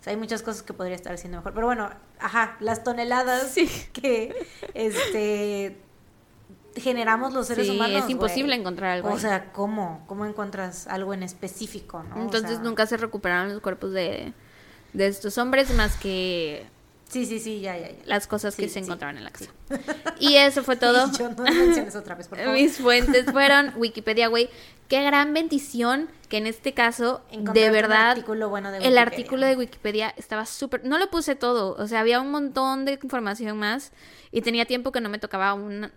O 0.00 0.02
sea, 0.02 0.12
hay 0.12 0.16
muchas 0.16 0.42
cosas 0.42 0.64
que 0.64 0.72
podría 0.72 0.96
estar 0.96 1.12
haciendo 1.14 1.38
mejor. 1.38 1.54
Pero 1.54 1.66
bueno, 1.66 1.88
ajá, 2.18 2.56
las 2.58 2.82
toneladas 2.82 3.48
Sí. 3.52 3.68
que 3.92 4.34
este 4.74 5.78
generamos 6.74 7.32
los 7.32 7.46
seres 7.46 7.68
Sí, 7.68 7.76
humanos. 7.76 8.04
es 8.04 8.10
imposible 8.10 8.56
encontrar 8.56 8.90
algo. 8.90 9.10
O 9.10 9.18
sea, 9.20 9.52
¿cómo? 9.52 10.04
¿Cómo 10.08 10.26
encuentras 10.26 10.88
algo 10.88 11.14
en 11.14 11.22
específico, 11.22 12.02
no? 12.02 12.16
O 12.16 12.20
Entonces 12.22 12.56
sea, 12.56 12.58
nunca 12.60 12.86
se 12.86 12.96
recuperaron 12.96 13.52
los 13.52 13.60
cuerpos 13.62 13.92
de, 13.92 14.32
de 14.94 15.06
estos 15.06 15.38
hombres 15.38 15.72
más 15.74 15.96
que 15.96 16.66
Sí, 17.08 17.24
sí, 17.24 17.40
sí, 17.40 17.60
ya, 17.60 17.76
ya, 17.78 17.88
ya. 17.88 17.96
las 18.04 18.26
cosas 18.26 18.54
que 18.54 18.68
se 18.68 18.74
sí. 18.74 18.78
encontraban 18.80 19.16
en 19.16 19.24
la 19.24 19.30
casa. 19.30 19.50
Y 20.20 20.36
eso 20.36 20.62
fue 20.62 20.76
todo. 20.84 21.10
Yo 21.18 21.30
no 21.30 21.42
menciones 21.42 21.96
otra 21.96 22.14
vez, 22.14 22.28
por 22.28 22.38
favor. 22.38 22.54
Mis 22.54 22.76
fuentes 22.76 23.26
fueron 23.32 23.72
Wikipedia, 23.76 24.28
güey. 24.28 24.50
Qué 24.88 25.02
gran 25.02 25.32
bendición 25.32 26.08
que 26.28 26.38
en 26.38 26.46
este 26.46 26.74
caso, 26.74 27.22
de 27.30 27.70
verdad, 27.70 28.10
artículo 28.10 28.48
bueno 28.48 28.70
de 28.70 28.78
el 28.78 28.98
artículo 28.98 29.46
de 29.46 29.56
Wikipedia 29.56 30.14
estaba 30.16 30.46
súper... 30.46 30.84
No 30.84 30.98
lo 30.98 31.10
puse 31.10 31.34
todo, 31.34 31.74
o 31.78 31.86
sea, 31.86 32.00
había 32.00 32.20
un 32.20 32.30
montón 32.30 32.84
de 32.84 32.98
información 33.02 33.58
más 33.58 33.92
y 34.30 34.40
tenía 34.42 34.64
tiempo 34.64 34.92
que 34.92 35.00
no 35.00 35.10
me 35.10 35.18
tocaba 35.18 35.52
un, 35.52 35.90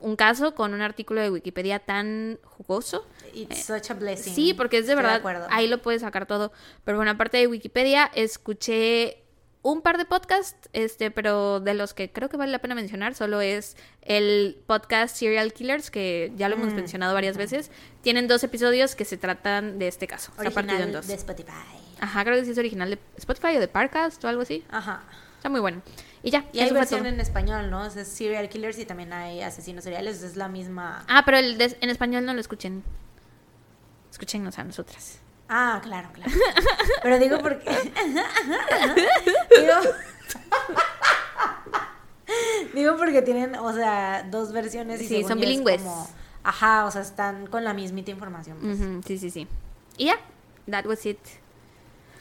un 0.00 0.16
caso 0.16 0.54
con 0.54 0.74
un 0.74 0.82
artículo 0.82 1.20
de 1.20 1.30
Wikipedia 1.30 1.78
tan 1.78 2.38
jugoso. 2.44 3.06
It's 3.32 3.64
such 3.64 3.90
a 3.90 3.94
blessing. 3.94 4.34
Sí, 4.34 4.54
porque 4.54 4.78
es 4.78 4.86
de 4.86 4.94
verdad, 4.94 5.22
ahí 5.50 5.68
lo 5.68 5.80
puedes 5.80 6.02
sacar 6.02 6.26
todo. 6.26 6.52
Pero 6.84 6.98
bueno, 6.98 7.12
aparte 7.12 7.38
de 7.38 7.46
Wikipedia, 7.46 8.10
escuché 8.14 9.21
un 9.62 9.80
par 9.80 9.96
de 9.96 10.04
podcasts, 10.04 10.68
este, 10.72 11.10
pero 11.12 11.60
de 11.60 11.74
los 11.74 11.94
que 11.94 12.10
creo 12.10 12.28
que 12.28 12.36
vale 12.36 12.50
la 12.50 12.58
pena 12.58 12.74
mencionar, 12.74 13.14
solo 13.14 13.40
es 13.40 13.76
el 14.02 14.60
podcast 14.66 15.16
Serial 15.16 15.52
Killers, 15.52 15.90
que 15.90 16.32
ya 16.36 16.48
lo 16.48 16.56
hemos 16.56 16.72
Mm. 16.72 16.76
mencionado 16.76 17.14
varias 17.14 17.36
veces. 17.36 17.70
Tienen 18.02 18.26
dos 18.26 18.42
episodios 18.42 18.96
que 18.96 19.04
se 19.04 19.16
tratan 19.16 19.78
de 19.78 19.86
este 19.88 20.06
caso. 20.08 20.32
Está 20.32 20.50
partido 20.50 20.76
en 20.76 20.82
Original 20.82 20.92
dos. 20.92 21.06
de 21.06 21.14
Spotify. 21.14 21.52
Ajá, 22.00 22.24
creo 22.24 22.36
que 22.36 22.44
sí 22.44 22.50
es 22.50 22.58
original 22.58 22.90
de 22.90 22.98
Spotify 23.18 23.56
o 23.56 23.60
de 23.60 23.68
Parcast 23.68 24.24
o 24.24 24.28
algo 24.28 24.42
así. 24.42 24.64
Ajá. 24.68 25.04
Está 25.36 25.48
muy 25.48 25.60
bueno. 25.60 25.80
Y 26.24 26.30
ya, 26.30 26.44
Y 26.52 26.60
hay 26.60 26.70
versión 26.72 27.06
en 27.06 27.20
español, 27.20 27.70
¿no? 27.70 27.82
O 27.86 27.90
sea, 27.90 28.02
es 28.02 28.08
Serial 28.08 28.48
Killers 28.48 28.78
y 28.78 28.84
también 28.86 29.12
hay 29.12 29.40
asesinos 29.42 29.84
seriales. 29.84 30.22
Es 30.22 30.34
la 30.36 30.48
misma. 30.48 31.04
Ah, 31.08 31.22
pero 31.24 31.36
el 31.38 31.58
de- 31.58 31.76
en 31.80 31.90
español 31.90 32.24
no 32.24 32.34
lo 32.34 32.40
escuchen. 32.40 32.82
Escúchenos 34.10 34.58
a 34.58 34.64
nosotras. 34.64 35.18
Ah, 35.54 35.80
claro, 35.82 36.08
claro. 36.14 36.30
Pero 37.02 37.18
digo 37.18 37.38
porque. 37.40 37.68
digo. 39.50 39.74
digo 42.74 42.96
porque 42.96 43.20
tienen, 43.22 43.56
o 43.56 43.72
sea, 43.74 44.22
dos 44.30 44.52
versiones 44.52 45.00
y 45.02 45.08
Sí, 45.08 45.24
son 45.24 45.38
bilingües. 45.38 45.82
como- 45.82 46.08
Ajá, 46.44 46.86
o 46.86 46.90
sea, 46.90 47.02
están 47.02 47.46
con 47.46 47.64
la 47.64 47.74
mismita 47.74 48.10
información. 48.10 48.56
pues. 48.60 48.78
Sí, 49.06 49.18
sí, 49.18 49.30
sí. 49.30 49.46
Y 49.98 50.06
ya, 50.06 50.16
that 50.70 50.86
was 50.86 51.04
it. 51.06 51.18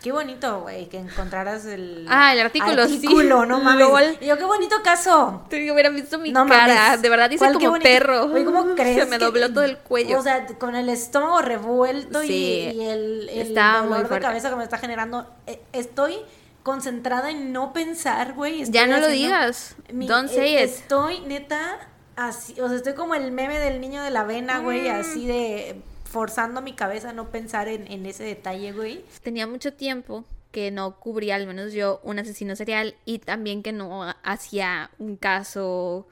Qué 0.02 0.12
bonito, 0.12 0.62
güey, 0.62 0.90
que 0.90 0.98
encontraras 0.98 1.66
el. 1.68 2.08
Ah, 2.10 2.34
el 2.34 2.40
artículo, 2.40 2.88
sí. 2.88 2.96
Artículo, 2.96 3.46
no 3.46 3.60
mames. 3.60 3.88
Lol. 3.88 4.18
Y 4.20 4.26
yo, 4.26 4.38
qué 4.38 4.46
bonito 4.46 4.76
caso. 4.84 5.44
Te 5.48 5.58
digo, 5.58 5.74
hubieran 5.76 5.94
visto 5.96 6.18
mi 6.18 6.32
No 6.32 6.48
cara. 6.48 6.74
mames. 6.86 7.02
De 7.04 7.10
verdad 7.10 7.30
hice 7.30 7.38
¿Cuál 7.46 7.58
qué 7.60 7.66
como 7.68 7.80
perro. 7.80 8.28
Güey, 8.30 8.44
¿cómo 8.44 8.66
crees? 8.76 8.98
Se 9.04 9.06
me 9.06 9.20
que- 9.20 9.26
dobló 9.26 9.50
todo 9.54 9.64
el 9.64 9.78
cuello. 9.78 10.18
O 10.18 10.24
sea, 10.24 10.48
con 10.58 10.76
el 10.76 10.90
estómago 10.90 11.42
revuelto 11.44 12.24
y- 12.24 12.28
Sí. 12.28 12.72
y, 12.74 12.82
el, 12.84 13.54
dolor 13.54 14.10
de 14.10 14.20
cabeza 14.20 14.50
que 14.50 14.56
me 14.56 14.64
está 14.64 14.80
generando. 14.80 15.28
eh, 15.46 15.62
Estoy 15.72 16.16
concentrada 16.64 17.30
en 17.30 17.52
no 17.54 17.72
pensar, 17.74 18.34
güey. 18.34 18.66
ya 18.72 18.88
no 18.88 18.98
lo 18.98 19.08
digas. 19.08 19.76
mi- 19.94 20.08
Don't 20.08 20.30
say 20.30 20.56
eh, 20.58 20.64
it. 20.64 20.70
Estoy 20.70 21.20
neta 21.22 21.78
así, 22.16 22.60
o 22.60 22.68
sea, 22.68 22.78
estoy 22.78 22.94
como 22.94 23.14
el 23.16 23.32
meme 23.32 23.60
del 23.60 23.82
niño 23.82 24.04
de 24.04 24.10
la 24.12 24.22
avena, 24.22 24.60
güey, 24.60 24.90
Mm. 24.90 24.96
así 25.00 25.26
de 25.28 25.82
forzando 26.12 26.62
mi 26.62 26.74
cabeza 26.74 27.10
a 27.10 27.14
no 27.14 27.32
pensar 27.32 27.68
en, 27.68 27.90
en 27.92 28.06
ese 28.06 28.24
detalle, 28.24 28.74
güey. 28.74 29.04
Tenía 29.24 29.48
mucho 29.48 29.74
tiempo 29.74 30.26
que 30.52 30.70
no 30.70 31.00
cubría, 31.00 31.36
al 31.36 31.48
menos 31.48 31.72
yo, 31.74 32.02
un 32.04 32.20
asesino 32.20 32.56
serial 32.56 32.96
y 33.06 33.20
también 33.20 33.64
que 33.64 33.72
no 33.72 34.14
hacía 34.24 34.92
un 35.00 35.16
caso 35.16 36.08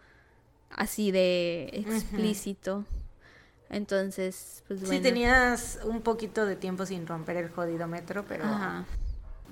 así 0.70 1.12
de 1.12 1.70
explícito. 1.74 2.86
Entonces, 3.70 4.64
pues 4.68 4.80
bueno. 4.80 4.96
Sí 4.96 5.02
tenías 5.02 5.80
un 5.84 6.02
poquito 6.02 6.46
de 6.46 6.56
tiempo 6.56 6.86
sin 6.86 7.06
romper 7.06 7.38
el 7.38 7.50
jodido 7.50 7.88
metro, 7.88 8.26
pero 8.28 8.46
Ajá. 8.46 8.86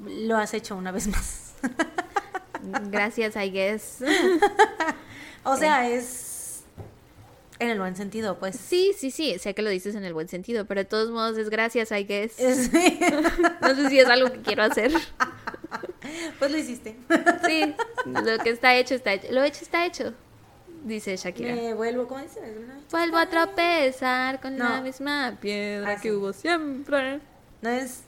lo 0.04 0.38
has 0.38 0.54
hecho 0.54 0.76
una 0.76 0.92
vez 0.92 1.08
más. 1.08 1.54
Gracias, 2.90 3.36
I 3.36 3.52
guess. 3.52 4.04
O 5.50 5.56
sea, 5.56 5.88
es 5.88 6.37
en 7.60 7.70
el 7.70 7.80
buen 7.80 7.96
sentido, 7.96 8.38
pues. 8.40 8.56
Sí, 8.56 8.94
sí, 8.98 9.12
sí, 9.12 9.38
sé 9.40 9.54
que 9.54 9.62
lo 9.62 9.70
dices 9.70 9.96
en 9.96 10.04
el 10.04 10.14
buen 10.14 10.28
sentido, 10.28 10.66
pero 10.66 10.82
de 10.82 10.86
todos 10.86 11.10
modos 11.12 11.38
es 11.38 11.50
gracias, 11.50 11.92
I 11.92 12.04
guess. 12.06 12.40
Es- 12.40 12.72
No 13.62 13.76
sé 13.76 13.90
si 13.90 14.00
es 14.00 14.08
algo 14.08 14.32
que 14.32 14.42
quiero 14.42 14.64
hacer. 14.64 14.92
pues 16.40 16.52
lo 16.52 16.58
hiciste. 16.58 16.96
Sí, 17.46 17.76
lo 18.06 18.38
que 18.44 18.50
está 18.52 18.76
hecho 18.76 18.96
está 18.96 19.14
hecho. 19.14 19.28
Lo 19.32 19.44
hecho 19.44 19.64
está 19.64 19.86
hecho, 19.86 20.14
dice 20.84 21.16
Shakira. 21.18 21.56
Me 21.56 21.74
vuelvo, 21.74 22.08
¿cómo 22.08 22.22
dice? 22.22 22.40
Vuelvo 22.92 23.18
a 23.18 23.28
tropezar 23.30 24.40
con 24.40 24.58
la 24.58 24.82
misma 24.82 25.38
piedra 25.42 25.92
Ah, 25.92 25.96
que 25.96 26.10
sí. 26.10 26.12
hubo 26.16 26.34
siempre. 26.34 27.20
No 27.62 27.70
es. 27.70 28.02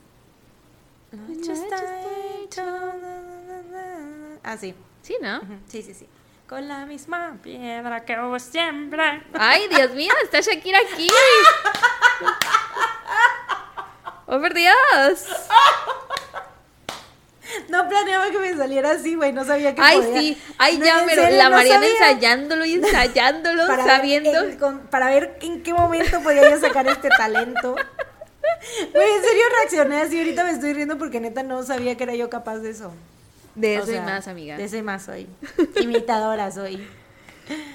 Lo 1.11 1.34
hecho 1.34 1.51
hecho 1.51 1.53
está 1.53 2.01
hecho. 2.43 2.63
na, 2.63 3.61
na. 3.71 4.38
Ah, 4.43 4.57
sí. 4.57 4.73
Sí, 5.01 5.15
¿no? 5.21 5.39
Sí, 5.67 5.81
sí, 5.81 5.93
sí. 5.93 6.05
Con 6.49 6.67
la 6.67 6.85
misma 6.88 7.38
piedra 7.43 8.03
que 8.05 8.19
hubo 8.19 8.39
siempre. 8.39 9.21
Ay, 9.34 9.67
Dios 9.69 9.91
mío, 9.93 10.11
está 10.23 10.39
Shakira 10.41 10.80
aquí. 10.80 11.11
¡Oh, 14.26 14.39
por 14.39 14.53
Dios! 14.55 15.27
No 17.67 17.88
planeaba 17.88 18.30
que 18.31 18.38
me 18.39 18.55
saliera 18.55 18.91
así, 18.91 19.15
güey. 19.15 19.31
No 19.31 19.43
sabía 19.45 19.73
que 19.76 19.81
Ay, 19.84 19.97
podía. 20.01 20.19
sí. 20.19 20.41
Ay, 20.57 20.77
No, 20.80 20.85
ya, 20.85 21.03
pero 21.07 21.21
serio, 21.23 21.38
la 21.38 21.49
no 21.49 21.55
Mariana 21.55 21.81
sabía. 21.88 22.09
ensayándolo 22.09 22.65
y 22.65 22.73
ensayándolo, 22.76 23.67
Para 23.67 23.85
sabiendo. 23.85 24.31
ver, 24.31 24.49
en- 24.51 24.59
con- 24.59 24.80
para 24.88 25.07
ver 25.09 25.38
en 25.41 25.63
qué 25.63 25.73
momento 25.73 26.21
podía 26.21 26.49
yo 26.49 26.59
sacar 26.59 26.88
este 26.88 27.09
talento. 27.09 27.73
Güey, 27.73 29.11
en 29.11 29.23
serio 29.23 29.43
reaccioné 29.59 30.01
así. 30.01 30.17
Ahorita 30.19 30.43
me 30.43 30.51
estoy 30.51 30.73
riendo 30.73 30.97
porque 30.97 31.19
neta 31.19 31.41
no 31.43 31.61
sabía 31.63 31.95
que 31.95 32.03
era 32.03 32.13
yo 32.15 32.30
capaz 32.30 32.57
de 32.57 32.69
eso. 32.71 32.91
De 33.60 33.80
O 33.80 33.84
eso 33.84 33.94
y 33.94 33.99
más, 33.99 34.27
amiga. 34.27 34.57
De 34.57 34.64
eso 34.64 34.77
y 34.77 34.81
más 34.81 35.03
soy. 35.03 35.27
Imitadora 35.81 36.52
soy. 36.52 36.88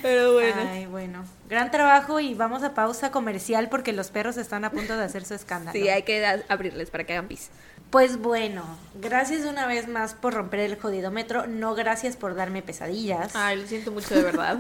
Pero 0.03 0.35
bueno. 0.35 0.63
Ay, 0.71 0.87
bueno. 0.87 1.25
Gran 1.49 1.71
trabajo 1.71 2.21
y 2.21 2.35
vamos 2.35 2.63
a 2.63 2.75
pausa 2.75 3.11
comercial 3.11 3.69
porque 3.69 3.93
los 3.93 4.11
perros 4.11 4.37
están 4.37 4.65
a 4.65 4.71
punto 4.71 4.97
de 4.97 5.05
hacer 5.05 5.25
su 5.25 5.35
escándalo. 5.35 5.79
Sí, 5.79 5.89
hay 5.89 6.03
que 6.05 6.25
abrirles 6.49 6.91
para 6.91 7.05
que 7.05 7.13
hagan 7.13 7.29
pis. 7.29 7.51
Pues 7.95 8.19
bueno, 8.21 8.65
gracias 9.01 9.45
una 9.45 9.69
vez 9.69 9.87
más 9.87 10.15
por 10.15 10.35
romper 10.35 10.59
el 10.59 10.77
jodidómetro. 10.77 11.47
No 11.47 11.77
gracias 11.77 12.17
por 12.17 12.35
darme 12.35 12.61
pesadillas. 12.61 13.37
Ay, 13.37 13.57
lo 13.61 13.69
siento 13.69 13.93
mucho 13.93 14.17
de 14.17 14.23
verdad. 14.25 14.59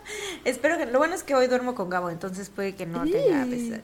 Espero 0.44 0.76
que. 0.76 0.84
Lo 0.84 0.98
bueno 0.98 1.14
es 1.14 1.22
que 1.22 1.34
hoy 1.34 1.46
duermo 1.46 1.74
con 1.74 1.88
Gabo, 1.88 2.10
entonces 2.10 2.50
puede 2.50 2.74
que 2.74 2.84
no 2.84 3.04
tenga 3.04 3.46
pesadillas. 3.46 3.80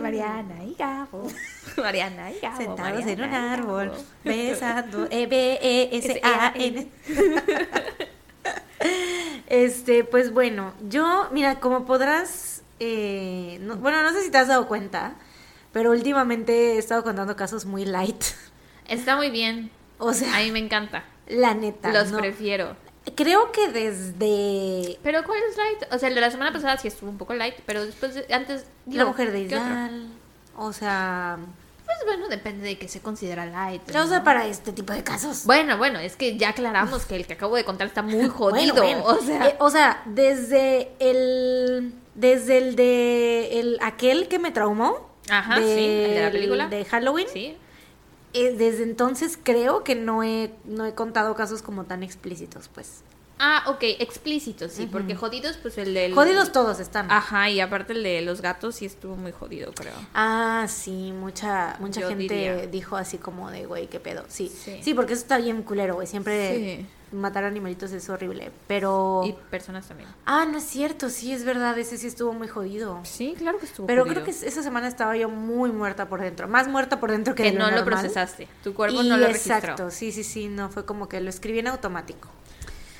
Mariana 0.00 0.64
y 0.64 0.72
Gabo. 0.74 1.28
Mariana, 1.76 2.32
y 2.32 2.40
Gabo, 2.40 2.56
Sentados 2.56 3.06
en 3.06 3.20
un 3.22 3.34
árbol, 3.34 3.92
besando. 4.24 5.04
E 5.10 5.24
E-B-E-S-A-N. 5.24 6.88
Este, 9.48 10.04
pues 10.04 10.32
bueno, 10.32 10.72
yo, 10.88 11.28
mira, 11.30 11.60
como 11.60 11.84
podrás. 11.84 12.62
eh, 12.80 13.58
no- 13.60 13.76
bueno, 13.76 14.02
no 14.02 14.14
sé 14.14 14.22
si 14.22 14.30
te 14.30 14.38
has 14.38 14.48
dado 14.48 14.66
cuenta, 14.66 15.12
pero 15.74 15.90
últimamente 15.90 16.74
he 16.76 16.78
estado 16.78 17.02
contando 17.04 17.36
casos 17.36 17.66
muy 17.66 17.84
light. 17.84 18.24
Está 18.88 19.16
muy 19.16 19.28
bien. 19.30 19.70
O 19.98 20.12
sea, 20.14 20.36
A 20.36 20.40
mí 20.40 20.50
me 20.50 20.58
encanta. 20.60 21.04
la 21.28 21.52
neta. 21.54 21.92
Los 21.92 22.10
no. 22.12 22.18
prefiero. 22.18 22.76
Creo 23.14 23.52
que 23.52 23.68
desde 23.68 24.98
Pero 25.02 25.22
¿cuál 25.24 25.38
es 25.50 25.56
light? 25.58 25.92
O 25.92 25.98
sea, 25.98 26.08
el 26.08 26.14
de 26.14 26.20
la 26.22 26.30
semana 26.30 26.52
pasada 26.52 26.78
sí 26.78 26.88
estuvo 26.88 27.10
un 27.10 27.18
poco 27.18 27.34
light, 27.34 27.56
pero 27.66 27.84
después, 27.84 28.14
de- 28.14 28.32
antes... 28.32 28.64
La 28.86 29.04
Mujer 29.04 29.30
de. 29.30 29.40
Isdal. 29.42 30.08
O 30.56 30.72
sea, 30.72 31.36
Pues 31.84 31.98
bueno, 32.06 32.28
depende 32.28 32.66
de 32.66 32.78
qué 32.78 32.88
se 32.88 33.00
considera 33.00 33.44
light. 33.44 33.82
o 33.90 34.06
sea, 34.06 34.18
¿no? 34.18 34.24
para 34.24 34.46
este 34.46 34.72
tipo 34.72 34.92
de 34.94 35.02
casos. 35.04 35.44
Bueno, 35.44 35.76
bueno, 35.76 35.98
es 35.98 36.16
que 36.16 36.36
ya 36.38 36.50
aclaramos 36.50 37.04
que 37.04 37.16
el 37.16 37.26
que 37.26 37.34
acabo 37.34 37.56
de 37.56 37.64
contar 37.64 37.86
está 37.88 38.00
muy 38.02 38.26
jodido. 38.28 38.74
Bueno, 38.76 39.02
bueno. 39.02 39.18
O 39.20 39.20
sea, 39.22 39.48
Eh, 39.48 39.56
o 39.58 39.68
sea, 39.70 40.02
desde 40.06 40.90
el 40.98 41.92
desde 42.14 42.56
el 42.58 42.76
de 42.76 43.60
el 43.60 43.78
aquel 43.82 44.28
que 44.28 44.38
me 44.38 44.50
traumó. 44.50 45.12
Ajá, 45.30 45.56
sí, 45.56 45.62
el 45.62 46.14
de 46.14 46.20
la 46.22 46.30
película. 46.30 46.68
De 46.68 46.84
Halloween. 46.84 47.26
sí. 47.32 47.56
eh, 48.34 48.54
desde 48.58 48.82
entonces 48.82 49.38
creo 49.42 49.84
que 49.84 49.94
no 49.94 50.22
he, 50.22 50.50
no 50.64 50.84
he 50.86 50.94
contado 50.94 51.34
casos 51.34 51.62
como 51.62 51.84
tan 51.84 52.02
explícitos, 52.02 52.68
pues. 52.74 53.02
Ah, 53.38 53.64
ok, 53.66 53.82
explícito, 53.98 54.68
sí, 54.68 54.86
porque 54.90 55.16
jodidos, 55.16 55.56
pues 55.56 55.76
el 55.78 55.92
del... 55.92 56.14
Jodidos 56.14 56.52
todos 56.52 56.78
están. 56.78 57.10
Ajá, 57.10 57.50
y 57.50 57.58
aparte 57.60 57.92
el 57.92 58.04
de 58.04 58.22
los 58.22 58.40
gatos 58.40 58.76
sí 58.76 58.86
estuvo 58.86 59.16
muy 59.16 59.32
jodido, 59.32 59.72
creo. 59.72 59.92
Ah, 60.14 60.66
sí, 60.68 61.12
mucha, 61.12 61.76
mucha 61.80 62.00
Yo 62.02 62.08
gente 62.10 62.22
diría. 62.22 62.54
dijo 62.68 62.96
así 62.96 63.18
como 63.18 63.50
de, 63.50 63.66
güey, 63.66 63.88
qué 63.88 63.98
pedo. 63.98 64.24
Sí, 64.28 64.48
Sí. 64.48 64.78
sí, 64.84 64.94
porque 64.94 65.14
eso 65.14 65.22
está 65.22 65.38
bien 65.38 65.62
culero, 65.64 65.94
güey. 65.96 66.06
Siempre 66.06 66.76
Sí. 66.78 66.86
Matar 67.14 67.44
animalitos 67.44 67.92
es 67.92 68.08
horrible. 68.10 68.50
Pero. 68.66 69.22
Y 69.24 69.32
personas 69.50 69.86
también. 69.88 70.08
Ah, 70.26 70.44
no 70.50 70.58
es 70.58 70.64
cierto, 70.64 71.08
sí, 71.10 71.32
es 71.32 71.44
verdad, 71.44 71.78
ese 71.78 71.96
sí 71.96 72.06
estuvo 72.06 72.32
muy 72.32 72.48
jodido. 72.48 73.00
Sí, 73.04 73.34
claro 73.38 73.58
que 73.58 73.66
estuvo 73.66 73.86
Pero 73.86 74.02
jodido. 74.02 74.22
creo 74.22 74.24
que 74.26 74.46
esa 74.46 74.62
semana 74.62 74.88
estaba 74.88 75.16
yo 75.16 75.28
muy 75.28 75.70
muerta 75.72 76.08
por 76.08 76.20
dentro. 76.20 76.48
Más 76.48 76.68
muerta 76.68 77.00
por 77.00 77.10
dentro 77.10 77.34
que, 77.34 77.44
Que 77.44 77.52
de 77.52 77.58
no 77.58 77.64
lo 77.70 77.76
normal. 77.76 77.84
procesaste. 78.00 78.48
Tu 78.62 78.74
cuerpo 78.74 79.00
Y 79.02 79.08
no 79.08 79.16
lo 79.16 79.26
registró. 79.28 79.54
Exacto, 79.56 79.90
sí, 79.90 80.12
sí, 80.12 80.24
sí, 80.24 80.48
no 80.48 80.68
fue 80.70 80.84
como 80.84 81.08
que 81.08 81.20
lo 81.20 81.30
escribí 81.30 81.60
en 81.60 81.68
automático. 81.68 82.28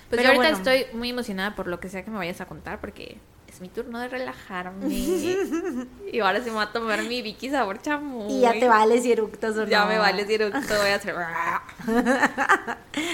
Pues 0.08 0.20
Pero 0.20 0.22
yo 0.22 0.28
ahorita 0.40 0.56
bueno. 0.58 0.70
estoy 0.80 0.96
muy 0.98 1.10
emocionada 1.10 1.54
por 1.56 1.66
lo 1.66 1.80
que 1.80 1.88
sea 1.88 2.04
que 2.04 2.10
me 2.10 2.18
vayas 2.18 2.40
a 2.40 2.46
contar 2.46 2.80
porque 2.80 3.18
es 3.54 3.60
mi 3.60 3.68
turno 3.68 3.98
de 4.00 4.08
relajarme. 4.08 4.88
y 4.88 6.20
ahora 6.20 6.40
sí 6.42 6.50
me 6.50 6.56
va 6.56 6.62
a 6.62 6.72
tomar 6.72 7.02
mi 7.04 7.22
Vicky 7.22 7.50
sabor 7.50 7.80
chamoy. 7.80 8.32
Y 8.32 8.40
ya 8.40 8.52
te 8.52 8.68
vales 8.68 9.04
y 9.06 9.12
eructas 9.12 9.56
o 9.56 9.64
Ya 9.66 9.82
no. 9.82 9.86
me 9.88 9.98
vale 9.98 10.26
si 10.26 10.34
eructo, 10.34 10.58
voy 10.60 10.88
a 10.90 10.94
hacer... 10.96 11.14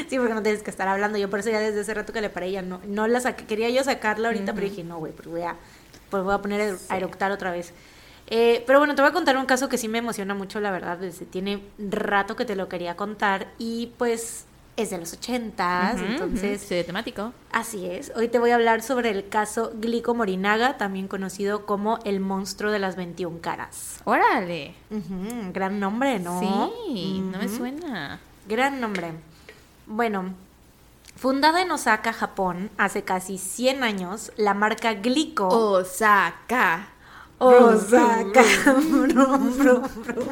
Sí, 0.09 0.19
porque 0.19 0.35
no 0.35 0.43
tienes 0.43 0.63
que 0.63 0.71
estar 0.71 0.89
hablando. 0.89 1.19
Yo 1.19 1.29
por 1.31 1.41
eso 1.41 1.51
ya 1.51 1.61
desde 1.61 1.81
hace 1.81 1.95
rato 1.95 2.13
que 2.13 2.21
le 2.21 2.31
paré 2.31 2.51
ya 2.53 2.63
no, 2.63 2.81
no 2.87 3.07
la 3.07 3.21
saqué. 3.21 3.45
Quería 3.47 3.71
yo 3.71 3.83
sacarla 3.85 4.29
ahorita, 4.29 4.55
pero 4.55 4.69
dije, 4.69 4.85
no, 4.85 4.99
güey, 4.99 5.13
pues 5.13 5.29
voy 5.29 5.43
a, 5.43 5.57
pues 6.11 6.23
voy 6.23 6.35
a 6.35 6.39
poner 6.39 6.61
a 6.61 6.65
eru- 6.71 6.81
a 6.89 6.97
eructar 6.97 7.31
otra 7.33 7.51
vez. 7.51 7.73
Eh, 8.29 8.63
pero 8.67 8.79
bueno, 8.79 8.95
te 8.95 9.03
voy 9.03 9.11
a 9.11 9.13
contar 9.15 9.37
un 9.37 9.47
caso 9.47 9.69
que 9.69 9.77
sí 9.79 9.89
me 9.89 9.99
emociona 9.99 10.35
mucho, 10.35 10.61
la 10.61 10.71
verdad. 10.71 10.99
Desde 10.99 11.27
tiene 11.27 11.63
rato 11.79 12.37
que 12.37 12.45
te 12.45 12.57
lo 12.57 12.69
quería 12.69 12.97
contar. 12.97 13.49
Y 13.59 13.93
pues 13.99 14.45
es 14.77 14.91
de 14.91 14.99
los 14.99 15.13
ochentas, 15.13 15.97
Ujú, 15.97 16.05
entonces... 16.05 16.61
ujú, 16.63 16.69
sí, 16.75 16.85
temático. 16.85 17.33
Así 17.53 17.87
es. 17.87 18.13
Hoy 18.17 18.29
te 18.29 18.39
voy 18.39 18.51
a 18.51 18.55
hablar 18.55 18.83
sobre 18.83 19.11
el 19.11 19.29
caso 19.29 19.73
Glico 19.75 20.15
Morinaga, 20.15 20.79
también 20.79 21.09
conocido 21.09 21.67
como 21.67 21.99
el 22.05 22.21
monstruo 22.21 22.71
de 22.71 22.79
las 22.79 22.97
21 22.97 23.41
caras. 23.41 24.01
Órale. 24.05 24.75
Gran 25.53 25.81
nombre, 25.81 26.19
¿no? 26.19 26.41
Sí, 26.41 27.21
no 27.21 27.39
me 27.39 27.49
suena. 27.49 28.21
Gran 28.49 28.81
nombre. 28.81 29.13
Bueno, 29.87 30.35
fundada 31.17 31.61
en 31.63 31.71
Osaka, 31.71 32.13
Japón, 32.13 32.71
hace 32.79 33.03
casi 33.03 33.39
100 33.39 33.83
años, 33.85 34.33
la 34.37 34.55
marca 34.55 34.95
Glico. 34.95 35.49
Osaka. 35.49 36.89
Osaka. 37.39 38.43
Brum, 38.91 39.59
brum, 39.59 39.93
brum. 40.05 40.29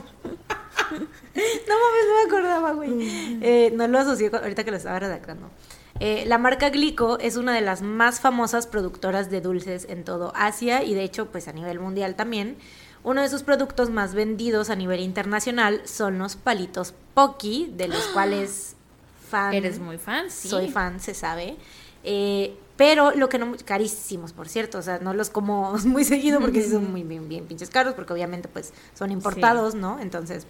No 1.69 1.75
mames, 1.75 2.07
no 2.09 2.15
me 2.15 2.23
acordaba, 2.27 2.73
güey. 2.73 3.39
Eh, 3.43 3.73
no 3.75 3.87
lo 3.89 3.99
asocié 3.99 4.31
con- 4.31 4.41
ahorita 4.43 4.65
que 4.65 4.71
lo 4.71 4.77
estaba 4.77 4.99
redactando. 4.99 5.51
Eh, 6.01 6.25
la 6.27 6.39
marca 6.39 6.71
Glico 6.71 7.19
es 7.19 7.37
una 7.37 7.53
de 7.55 7.61
las 7.61 7.83
más 7.83 8.21
famosas 8.21 8.67
productoras 8.67 9.31
de 9.31 9.41
dulces 9.41 9.87
en 9.89 10.05
todo 10.05 10.33
Asia 10.37 10.85
y 10.85 10.95
de 10.95 11.03
hecho 11.03 11.27
pues 11.27 11.49
a 11.49 11.53
nivel 11.53 11.81
mundial 11.81 12.15
también. 12.15 12.57
Uno 13.05 13.23
de 13.23 13.29
sus 13.29 13.43
productos 13.43 13.91
más 13.91 14.15
vendidos 14.15 14.71
a 14.71 14.77
nivel 14.77 15.01
internacional 15.01 15.81
son 15.85 16.19
los 16.19 16.37
palitos 16.37 16.95
Pocky, 17.15 17.73
de 17.77 17.89
los 17.89 18.03
cuales 18.13 18.75
fan 19.31 19.55
Eres 19.55 19.79
muy 19.79 19.99
fan, 19.99 20.31
sí. 20.31 20.49
soy 20.49 20.69
fan, 20.71 21.01
se 21.01 21.15
sabe. 21.15 21.57
Eh, 22.05 22.57
pero 22.77 23.11
lo 23.11 23.29
que 23.29 23.39
no, 23.41 23.55
carísimos, 23.65 24.33
por 24.33 24.49
cierto, 24.49 24.79
o 24.79 24.83
sea, 24.83 25.01
no 25.01 25.13
los 25.13 25.31
como 25.31 25.77
muy 25.85 26.05
seguido 26.05 26.39
porque 26.41 26.63
sí 26.63 26.71
son 26.71 26.91
muy 26.93 27.03
bien, 27.03 27.29
bien 27.29 27.45
pinches 27.47 27.71
caros, 27.71 27.95
porque 27.95 28.13
obviamente 28.13 28.47
pues 28.49 28.73
son 28.95 29.11
importados, 29.11 29.75
¿no? 29.75 29.99
Entonces, 29.99 30.47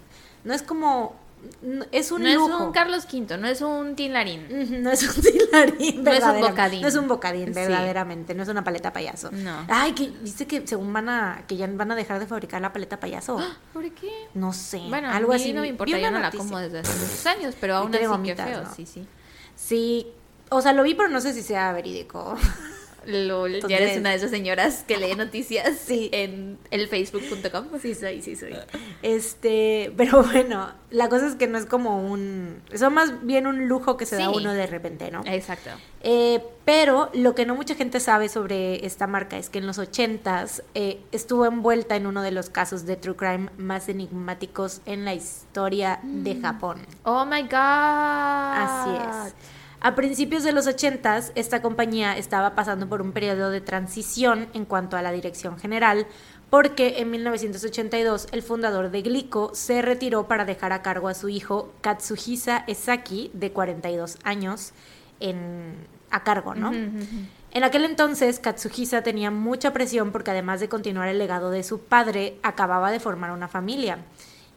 no 0.48 0.54
es 0.54 0.62
como, 0.62 1.14
no- 1.62 1.84
es 1.92 2.10
un 2.10 2.22
no 2.22 2.34
lujo. 2.34 2.48
es 2.48 2.60
un 2.62 2.72
Carlos 2.72 3.04
V, 3.12 3.36
no 3.38 3.46
es 3.46 3.60
un 3.60 3.94
Tinlarín. 3.94 4.82
No 4.82 4.90
es 4.90 5.02
un 5.16 5.22
tilarín, 5.22 6.02
No 6.02 6.10
es 6.10 6.24
un 6.24 6.40
bocadín. 6.40 6.80
No 6.82 6.88
es 6.88 6.94
un 6.96 7.06
bocadín, 7.06 7.48
Sí. 7.48 7.52
verdaderamente. 7.52 8.34
No 8.34 8.42
es 8.42 8.48
una 8.48 8.64
paleta 8.64 8.92
payaso. 8.92 9.30
No. 9.30 9.66
Ay, 9.68 9.92
que 9.92 10.08
viste 10.22 10.46
que 10.46 10.66
según 10.66 10.90
van 10.92 11.08
a, 11.10 11.44
que 11.46 11.56
ya 11.58 11.66
van 11.70 11.92
a 11.92 11.94
dejar 11.94 12.18
de 12.18 12.26
fabricar 12.26 12.60
la 12.62 12.72
paleta 12.72 12.98
payaso. 12.98 13.36
¿Por 13.74 13.88
qué? 13.92 14.10
No 14.34 14.52
sé. 14.54 14.80
Bueno, 14.88 15.10
algo 15.10 15.32
a 15.32 15.36
mí 15.36 15.42
así. 15.42 15.52
no 15.52 15.60
me 15.60 15.68
importa, 15.68 15.98
yo 15.98 16.10
no 16.10 16.18
la 16.18 16.30
como 16.32 16.58
desde 16.58 16.78
hace 16.80 16.98
muchos 16.98 17.26
años, 17.26 17.54
pero 17.60 17.76
aún 17.76 17.94
así 17.94 18.06
gomitas, 18.06 18.46
qué 18.46 18.52
feo, 18.54 18.64
¿no? 18.64 18.74
sí, 18.74 18.86
sí. 18.86 19.06
Sí, 19.54 20.06
o 20.50 20.62
sea, 20.62 20.72
lo 20.72 20.82
vi, 20.82 20.94
pero 20.94 21.08
no 21.10 21.20
sé 21.20 21.32
si 21.34 21.42
sea 21.42 21.72
verídico. 21.72 22.34
Lol, 23.06 23.60
ya 23.68 23.76
eres 23.78 23.96
una 23.98 24.10
de 24.10 24.16
esas 24.16 24.30
señoras 24.30 24.84
que 24.86 24.96
lee 24.98 25.14
noticias 25.14 25.78
Sí. 25.86 26.10
en 26.12 26.58
el 26.70 26.88
facebook.com. 26.88 27.66
Sí 27.80 27.94
soy, 27.94 28.20
sí 28.22 28.36
soy. 28.36 28.54
Este, 29.02 29.92
pero 29.96 30.22
bueno, 30.32 30.70
la 30.90 31.08
cosa 31.08 31.26
es 31.28 31.34
que 31.34 31.46
no 31.46 31.58
es 31.58 31.66
como 31.66 32.02
un, 32.02 32.60
son 32.74 32.94
más 32.94 33.24
bien 33.24 33.46
un 33.46 33.68
lujo 33.68 33.96
que 33.96 34.06
se 34.06 34.16
da 34.16 34.26
Sí. 34.26 34.32
uno 34.34 34.52
de 34.52 34.66
repente, 34.66 35.10
¿no? 35.10 35.22
Exacto. 35.26 35.70
Eh, 36.02 36.40
pero 36.64 37.10
lo 37.14 37.34
que 37.34 37.46
no 37.46 37.54
mucha 37.54 37.74
gente 37.74 37.98
sabe 38.00 38.28
sobre 38.28 38.84
esta 38.86 39.06
marca 39.06 39.36
es 39.38 39.48
que 39.48 39.58
en 39.58 39.66
los 39.66 39.78
80s 39.78 40.62
eh, 40.74 41.00
estuvo 41.12 41.46
envuelta 41.46 41.96
en 41.96 42.06
uno 42.06 42.22
de 42.22 42.30
los 42.30 42.50
casos 42.50 42.84
de 42.86 42.96
true 42.96 43.16
crime 43.16 43.50
más 43.56 43.88
enigmáticos 43.88 44.80
en 44.86 45.04
la 45.04 45.14
historia 45.14 46.00
de 46.02 46.34
Mm. 46.34 46.42
Japón. 46.42 46.78
Oh 47.04 47.24
my 47.24 47.42
god. 47.42 47.50
Así 47.52 48.90
es. 49.28 49.34
A 49.80 49.94
principios 49.94 50.42
de 50.42 50.50
los 50.50 50.66
80s, 50.66 51.30
esta 51.36 51.62
compañía 51.62 52.16
estaba 52.16 52.56
pasando 52.56 52.88
por 52.88 53.00
un 53.00 53.12
periodo 53.12 53.50
de 53.50 53.60
transición 53.60 54.48
en 54.52 54.64
cuanto 54.64 54.96
a 54.96 55.02
la 55.02 55.12
dirección 55.12 55.56
general, 55.56 56.08
porque 56.50 56.98
en 56.98 57.12
1982 57.12 58.26
el 58.32 58.42
fundador 58.42 58.90
de 58.90 59.02
Glico 59.02 59.52
se 59.54 59.80
retiró 59.80 60.26
para 60.26 60.44
dejar 60.44 60.72
a 60.72 60.82
cargo 60.82 61.06
a 61.06 61.14
su 61.14 61.28
hijo 61.28 61.72
Katsuhisa 61.80 62.64
Esaki, 62.66 63.30
de 63.34 63.52
42 63.52 64.18
años, 64.24 64.72
en, 65.20 65.74
a 66.10 66.24
cargo, 66.24 66.56
¿no? 66.56 66.72
En 66.72 67.64
aquel 67.64 67.84
entonces, 67.84 68.40
Katsuhisa 68.40 69.02
tenía 69.02 69.30
mucha 69.30 69.72
presión 69.72 70.10
porque 70.10 70.32
además 70.32 70.58
de 70.58 70.68
continuar 70.68 71.08
el 71.08 71.18
legado 71.18 71.50
de 71.50 71.62
su 71.62 71.80
padre, 71.80 72.38
acababa 72.42 72.90
de 72.90 72.98
formar 72.98 73.30
una 73.30 73.46
familia. 73.46 73.98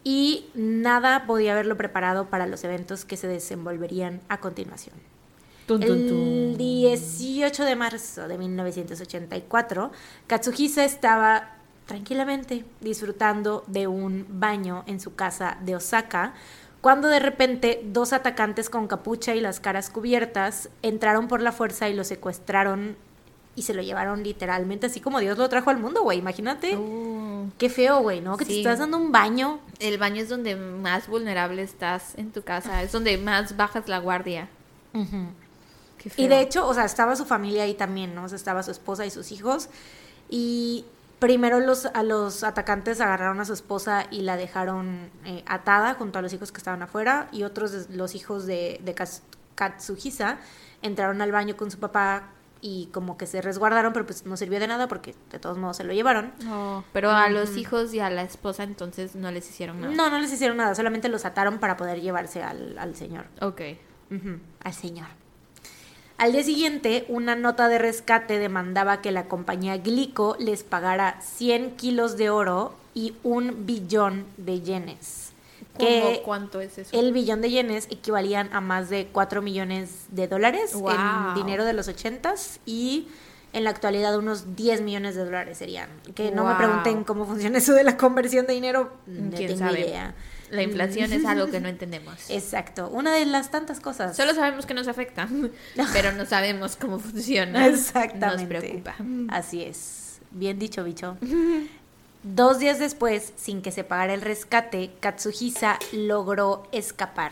Y 0.04 0.50
nada 0.56 1.26
podía 1.28 1.52
haberlo 1.52 1.78
preparado 1.78 2.26
para 2.26 2.48
los 2.48 2.64
eventos 2.64 3.06
que 3.06 3.18
se 3.18 3.28
desenvolverían 3.28 4.20
a 4.30 4.40
continuación. 4.40 5.11
El 5.76 6.08
tun. 6.08 6.58
18 6.58 7.64
de 7.64 7.76
marzo 7.76 8.28
de 8.28 8.38
1984, 8.38 9.92
Katsuhisa 10.28 10.86
estaba 10.86 11.56
tranquilamente 11.86 12.66
disfrutando 12.80 13.64
de 13.68 13.88
un 13.88 14.26
baño 14.30 14.84
en 14.88 15.00
su 15.00 15.16
casa 15.16 15.58
de 15.62 15.76
Osaka 15.76 16.34
cuando 16.82 17.08
de 17.10 17.20
repente 17.20 17.82
dos 17.86 18.12
atacantes 18.12 18.70
con 18.70 18.88
capucha 18.88 19.36
y 19.36 19.42
las 19.42 19.60
caras 19.60 19.90
cubiertas 19.90 20.70
entraron 20.82 21.28
por 21.28 21.42
la 21.42 21.52
fuerza 21.52 21.90
y 21.90 21.94
lo 21.94 22.04
secuestraron 22.04 22.96
y 23.56 23.64
se 23.64 23.74
lo 23.74 23.82
llevaron 23.82 24.24
literalmente 24.24 24.88
así 24.88 25.00
como 25.00 25.20
Dios 25.20 25.38
lo 25.38 25.48
trajo 25.50 25.70
al 25.70 25.78
mundo, 25.78 26.02
güey. 26.02 26.18
Imagínate. 26.18 26.76
Uh, 26.76 27.50
Qué 27.58 27.70
feo, 27.70 28.02
güey, 28.02 28.22
¿no? 28.22 28.38
Que 28.38 28.46
te 28.46 28.58
estás 28.58 28.80
dando 28.80 28.98
un 28.98 29.12
baño. 29.12 29.60
el 29.80 29.98
baño 29.98 30.22
es 30.22 30.30
donde 30.30 30.56
más 30.56 31.08
vulnerable 31.08 31.62
estás 31.62 32.18
en 32.18 32.32
tu 32.32 32.42
casa, 32.42 32.82
es 32.82 32.92
donde 32.92 33.18
más 33.18 33.58
bajas 33.58 33.88
la 33.88 34.00
guardia. 34.00 34.48
Qué 34.94 35.06
Y 36.18 36.28
de 36.28 36.42
hecho, 36.42 36.68
o 36.68 36.74
sea, 36.74 36.86
estaba 36.86 37.16
su 37.16 37.26
familia 37.26 37.64
ahí 37.64 37.74
también, 37.74 38.16
¿no? 38.16 38.24
O 38.24 38.30
sea, 38.30 38.36
estaba 38.36 38.64
su 38.64 38.72
esposa 38.72 39.06
y 39.06 39.12
sus 39.12 39.32
hijos. 39.32 39.70
Y 40.30 40.86
primero 41.20 41.60
los, 41.60 41.86
a 41.86 42.04
los 42.04 42.44
atacantes 42.44 43.00
agarraron 43.02 43.40
a 43.40 43.46
su 43.46 43.54
esposa 43.54 44.08
y 44.10 44.22
la 44.22 44.38
dejaron 44.38 45.12
eh, 45.26 45.44
atada 45.46 45.94
junto 45.94 46.20
a 46.20 46.22
los 46.22 46.34
hijos 46.34 46.52
que 46.52 46.58
estaban 46.58 46.82
afuera. 46.82 47.28
Y 47.32 47.44
otros, 47.44 47.90
los 47.90 48.16
hijos 48.16 48.46
de, 48.46 48.82
de 48.84 48.96
Katsuhisa, 49.56 50.40
entraron 50.82 51.22
al 51.22 51.32
baño 51.32 51.56
con 51.58 51.70
su 51.70 51.80
papá 51.80 52.30
y 52.62 52.90
como 52.94 53.18
que 53.18 53.26
se 53.26 53.42
resguardaron, 53.42 53.92
pero 53.92 54.06
pues 54.06 54.26
no 54.26 54.38
sirvió 54.38 54.60
de 54.60 54.68
nada 54.68 54.88
porque 54.88 55.16
de 55.32 55.40
todos 55.40 55.58
modos 55.58 55.78
se 55.78 55.84
lo 55.84 55.94
llevaron. 55.94 56.32
No, 56.44 56.84
pero 56.94 57.12
a 57.12 57.30
los 57.30 57.58
hijos 57.58 57.94
y 57.94 58.00
a 58.00 58.10
la 58.10 58.22
esposa 58.22 58.64
entonces 58.64 59.16
no 59.16 59.32
les 59.32 59.50
hicieron 59.50 59.82
nada. 59.82 59.94
No, 59.94 60.10
no 60.10 60.20
les 60.20 60.32
hicieron 60.32 60.58
nada, 60.58 60.76
solamente 60.76 61.10
los 61.10 61.26
ataron 61.26 61.60
para 61.60 61.76
poder 61.76 62.02
llevarse 62.02 62.44
al, 62.44 62.78
al 62.78 62.96
señor. 62.96 63.26
Ok. 63.42 63.62
Al 64.64 64.74
señor. 64.74 65.08
Al 66.22 66.34
día 66.34 66.44
siguiente, 66.44 67.04
una 67.08 67.36
nota 67.36 67.68
de 67.68 67.80
rescate 67.80 68.38
demandaba 68.38 69.02
que 69.02 69.12
la 69.12 69.26
compañía 69.26 69.78
Glico 69.78 70.36
les 70.38 70.62
pagara 70.62 71.20
100 71.20 71.72
kilos 71.78 72.16
de 72.16 72.30
oro 72.30 72.76
y 72.94 73.16
un 73.24 73.66
billón 73.66 74.26
de 74.38 74.62
yenes. 74.62 75.32
¿Cómo 75.76 75.88
Que 75.90 76.22
cuánto 76.24 76.62
es 76.62 76.78
eso? 76.78 76.96
el 77.00 77.12
billón 77.12 77.42
de 77.42 77.50
yenes 77.50 77.88
equivalían 77.90 78.54
a 78.54 78.62
más 78.62 78.92
de 78.92 79.08
4 79.12 79.42
millones 79.42 79.90
de 80.12 80.28
dólares 80.28 80.76
Wow. 80.76 80.92
en 80.92 81.34
dinero 81.34 81.66
de 81.66 81.74
los 81.74 81.88
80s 81.88 82.60
y 82.68 83.08
en 83.54 83.64
la 83.64 83.72
actualidad 83.72 84.16
unos 84.16 84.56
10 84.56 84.82
millones 84.82 85.16
de 85.16 85.26
dólares 85.26 85.58
serían. 85.58 85.90
Que 86.14 86.30
no 86.30 86.46
me 86.46 86.54
pregunten 86.54 87.04
cómo 87.04 87.26
funciona 87.26 87.58
eso 87.58 87.74
de 87.74 87.84
la 87.84 87.98
conversión 87.98 88.46
de 88.46 88.54
dinero, 88.54 88.92
no 89.08 89.36
¿Quién 89.36 89.48
tengo 89.56 89.60
sabe? 89.72 89.82
idea. 89.82 90.14
La 90.52 90.64
inflación 90.64 91.14
es 91.14 91.26
algo 91.26 91.50
que 91.50 91.60
no 91.60 91.70
entendemos. 91.76 92.30
Exacto, 92.30 92.90
una 92.90 93.14
de 93.14 93.26
las 93.26 93.52
tantas 93.52 93.80
cosas. 93.80 94.16
Solo 94.16 94.34
sabemos 94.34 94.66
que 94.66 94.74
nos 94.74 94.88
afecta, 94.88 95.28
pero 95.94 96.12
no 96.12 96.26
sabemos 96.26 96.76
cómo 96.76 97.00
funciona. 97.00 97.68
Exactamente. 97.68 98.44
Nos 98.44 98.62
preocupa. 98.62 98.96
Así 99.30 99.64
es. 99.64 100.20
Bien 100.32 100.60
dicho, 100.60 100.84
bicho. 100.84 101.18
Dos 102.24 102.60
días 102.60 102.78
después, 102.78 103.34
sin 103.36 103.62
que 103.64 103.72
se 103.72 103.84
pagara 103.84 104.14
el 104.14 104.22
rescate, 104.22 104.92
Katsuhisa 105.00 105.80
logró 105.92 106.68
escapar. 106.72 107.32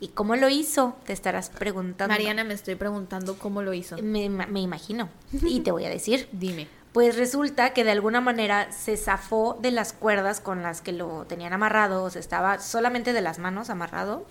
¿Y 0.00 0.08
cómo 0.08 0.36
lo 0.36 0.48
hizo? 0.48 0.96
Te 1.04 1.12
estarás 1.12 1.50
preguntando. 1.50 2.12
Mariana, 2.12 2.44
me 2.44 2.54
estoy 2.54 2.76
preguntando 2.76 3.38
cómo 3.38 3.62
lo 3.62 3.74
hizo. 3.74 3.96
Me, 4.02 4.28
me 4.28 4.60
imagino. 4.60 5.08
Y 5.32 5.60
te 5.60 5.70
voy 5.70 5.84
a 5.84 5.90
decir. 5.90 6.28
Dime. 6.32 6.66
Pues 6.94 7.16
resulta 7.16 7.70
que 7.70 7.82
de 7.82 7.90
alguna 7.90 8.20
manera 8.20 8.70
se 8.70 8.96
zafó 8.96 9.58
de 9.60 9.72
las 9.72 9.92
cuerdas 9.92 10.38
con 10.38 10.62
las 10.62 10.80
que 10.80 10.92
lo 10.92 11.24
tenían 11.24 11.52
amarrado, 11.52 12.04
o 12.04 12.08
sea, 12.08 12.20
estaba 12.20 12.60
solamente 12.60 13.12
de 13.12 13.20
las 13.20 13.40
manos 13.40 13.68
amarrado. 13.68 14.24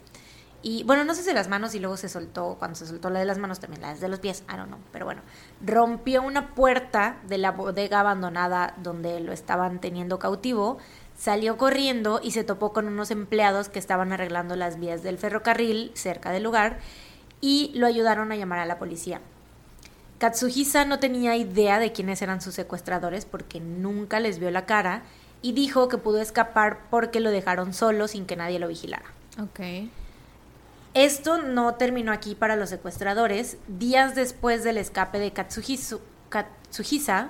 Y 0.61 0.85
bueno, 0.85 1.03
no 1.03 1.13
sé 1.13 1.23
si 1.23 1.27
de 1.27 1.33
las 1.33 1.49
manos 1.49 1.75
y 1.75 1.79
luego 1.79 1.97
se 1.97 2.07
soltó, 2.07 2.55
cuando 2.57 2.75
se 2.77 2.87
soltó 2.87 3.09
la 3.09 3.19
de 3.19 3.25
las 3.25 3.37
manos 3.37 3.59
también 3.59 3.81
la 3.81 3.93
de 3.93 4.07
los 4.07 4.19
pies, 4.19 4.45
I 4.47 4.55
don't 4.55 4.69
know, 4.69 4.79
pero 4.93 5.03
bueno, 5.03 5.23
rompió 5.59 6.23
una 6.23 6.55
puerta 6.55 7.17
de 7.27 7.37
la 7.37 7.51
bodega 7.51 7.99
abandonada 7.99 8.75
donde 8.77 9.19
lo 9.19 9.33
estaban 9.33 9.81
teniendo 9.81 10.17
cautivo, 10.17 10.77
salió 11.17 11.57
corriendo 11.57 12.21
y 12.23 12.31
se 12.31 12.45
topó 12.45 12.71
con 12.71 12.87
unos 12.87 13.11
empleados 13.11 13.67
que 13.67 13.79
estaban 13.79 14.13
arreglando 14.13 14.55
las 14.55 14.79
vías 14.79 15.03
del 15.03 15.17
ferrocarril 15.17 15.91
cerca 15.95 16.31
del 16.31 16.43
lugar 16.43 16.79
y 17.41 17.73
lo 17.75 17.87
ayudaron 17.87 18.31
a 18.31 18.37
llamar 18.37 18.59
a 18.59 18.65
la 18.65 18.79
policía. 18.79 19.19
Katsuhisa 20.19 20.85
no 20.85 20.99
tenía 20.99 21.35
idea 21.35 21.79
de 21.79 21.91
quiénes 21.91 22.21
eran 22.21 22.41
sus 22.41 22.53
secuestradores 22.55 23.25
porque 23.25 23.59
nunca 23.59 24.19
les 24.19 24.39
vio 24.39 24.51
la 24.51 24.65
cara 24.65 25.03
y 25.41 25.51
dijo 25.51 25.89
que 25.89 25.97
pudo 25.97 26.21
escapar 26.21 26.79
porque 26.89 27.19
lo 27.19 27.29
dejaron 27.31 27.73
solo 27.73 28.07
sin 28.07 28.25
que 28.25 28.35
nadie 28.37 28.59
lo 28.59 28.67
vigilara. 28.69 29.05
Ok. 29.41 29.89
Esto 30.93 31.41
no 31.41 31.73
terminó 31.75 32.11
aquí 32.11 32.35
para 32.35 32.55
los 32.55 32.69
secuestradores. 32.69 33.57
Días 33.67 34.15
después 34.15 34.63
del 34.63 34.77
escape 34.77 35.17
de 35.19 35.33
Katsuhisu- 35.33 35.99
Katsuhisa, 36.29 37.29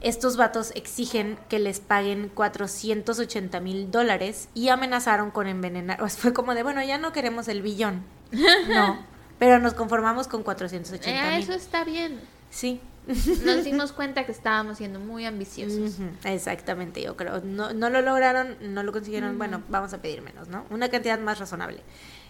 estos 0.00 0.36
vatos 0.36 0.72
exigen 0.74 1.38
que 1.48 1.58
les 1.58 1.78
paguen 1.78 2.28
480 2.34 3.60
mil 3.60 3.90
dólares 3.90 4.48
y 4.54 4.70
amenazaron 4.70 5.30
con 5.30 5.46
envenenar. 5.46 5.98
Sea, 5.98 6.08
fue 6.22 6.32
como 6.32 6.54
de, 6.54 6.62
bueno, 6.62 6.82
ya 6.82 6.98
no 6.98 7.12
queremos 7.12 7.46
el 7.48 7.62
billón. 7.62 8.02
No, 8.68 8.98
pero 9.42 9.58
nos 9.58 9.74
conformamos 9.74 10.28
con 10.28 10.44
480 10.44 11.34
Eh, 11.34 11.40
eso 11.40 11.52
está 11.52 11.82
bien. 11.82 12.20
Sí. 12.50 12.80
Nos 13.08 13.64
dimos 13.64 13.90
cuenta 13.90 14.24
que 14.24 14.30
estábamos 14.30 14.78
siendo 14.78 15.00
muy 15.00 15.26
ambiciosos. 15.26 15.96
Exactamente, 16.22 17.02
yo 17.02 17.16
creo. 17.16 17.40
No, 17.40 17.72
no 17.72 17.90
lo 17.90 18.02
lograron, 18.02 18.56
no 18.60 18.84
lo 18.84 18.92
consiguieron. 18.92 19.38
Bueno, 19.38 19.64
vamos 19.68 19.92
a 19.94 19.98
pedir 20.00 20.22
menos, 20.22 20.46
¿no? 20.46 20.64
Una 20.70 20.90
cantidad 20.90 21.18
más 21.18 21.40
razonable. 21.40 21.80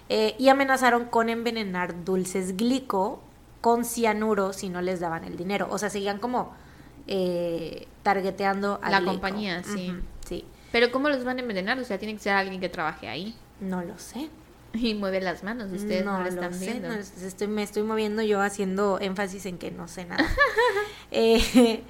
Eh, 0.09 0.35
y 0.39 0.49
amenazaron 0.49 1.05
con 1.05 1.29
envenenar 1.29 2.03
dulces 2.03 2.57
glico 2.57 3.23
con 3.61 3.85
cianuro 3.85 4.55
si 4.55 4.71
no 4.71 4.81
les 4.81 5.01
daban 5.01 5.25
el 5.25 5.37
dinero. 5.37 5.69
O 5.71 5.77
sea, 5.77 5.91
seguían 5.91 6.19
como 6.19 6.55
eh, 7.09 7.89
targeteando 8.03 8.81
a 8.83 8.89
La 8.89 9.01
Glico. 9.01 9.13
compañía, 9.13 9.63
sí. 9.65 9.91
Ujú, 9.91 10.01
sí. 10.27 10.47
Pero 10.73 10.91
¿cómo 10.91 11.11
los 11.11 11.25
van 11.25 11.37
a 11.37 11.41
envenenar? 11.43 11.79
O 11.79 11.85
sea, 11.85 11.99
tiene 11.99 12.15
que 12.15 12.21
ser 12.21 12.33
alguien 12.33 12.59
que 12.59 12.71
trabaje 12.71 13.07
ahí. 13.07 13.37
No 13.61 13.83
lo 13.83 13.99
sé. 13.99 14.31
Y 14.74 14.94
mueve 14.94 15.20
las 15.20 15.43
manos, 15.44 15.70
ustedes 15.73 16.05
no, 16.05 16.12
no 16.12 16.19
lo 16.19 16.24
lo 16.24 16.31
están 16.31 16.55
sé. 16.55 16.65
viendo. 16.66 16.89
no, 16.89 16.94
es- 16.94 17.23
estoy, 17.23 17.47
me 17.49 17.62
estoy 17.62 17.82
moviendo 17.82 18.23
yo 18.23 18.40
haciendo 18.40 18.99
énfasis 19.01 19.44
en 19.47 19.59
que 19.59 19.70
no 19.70 19.89
sé 19.89 20.05
nada. 20.07 20.24
Eh, 21.15 21.82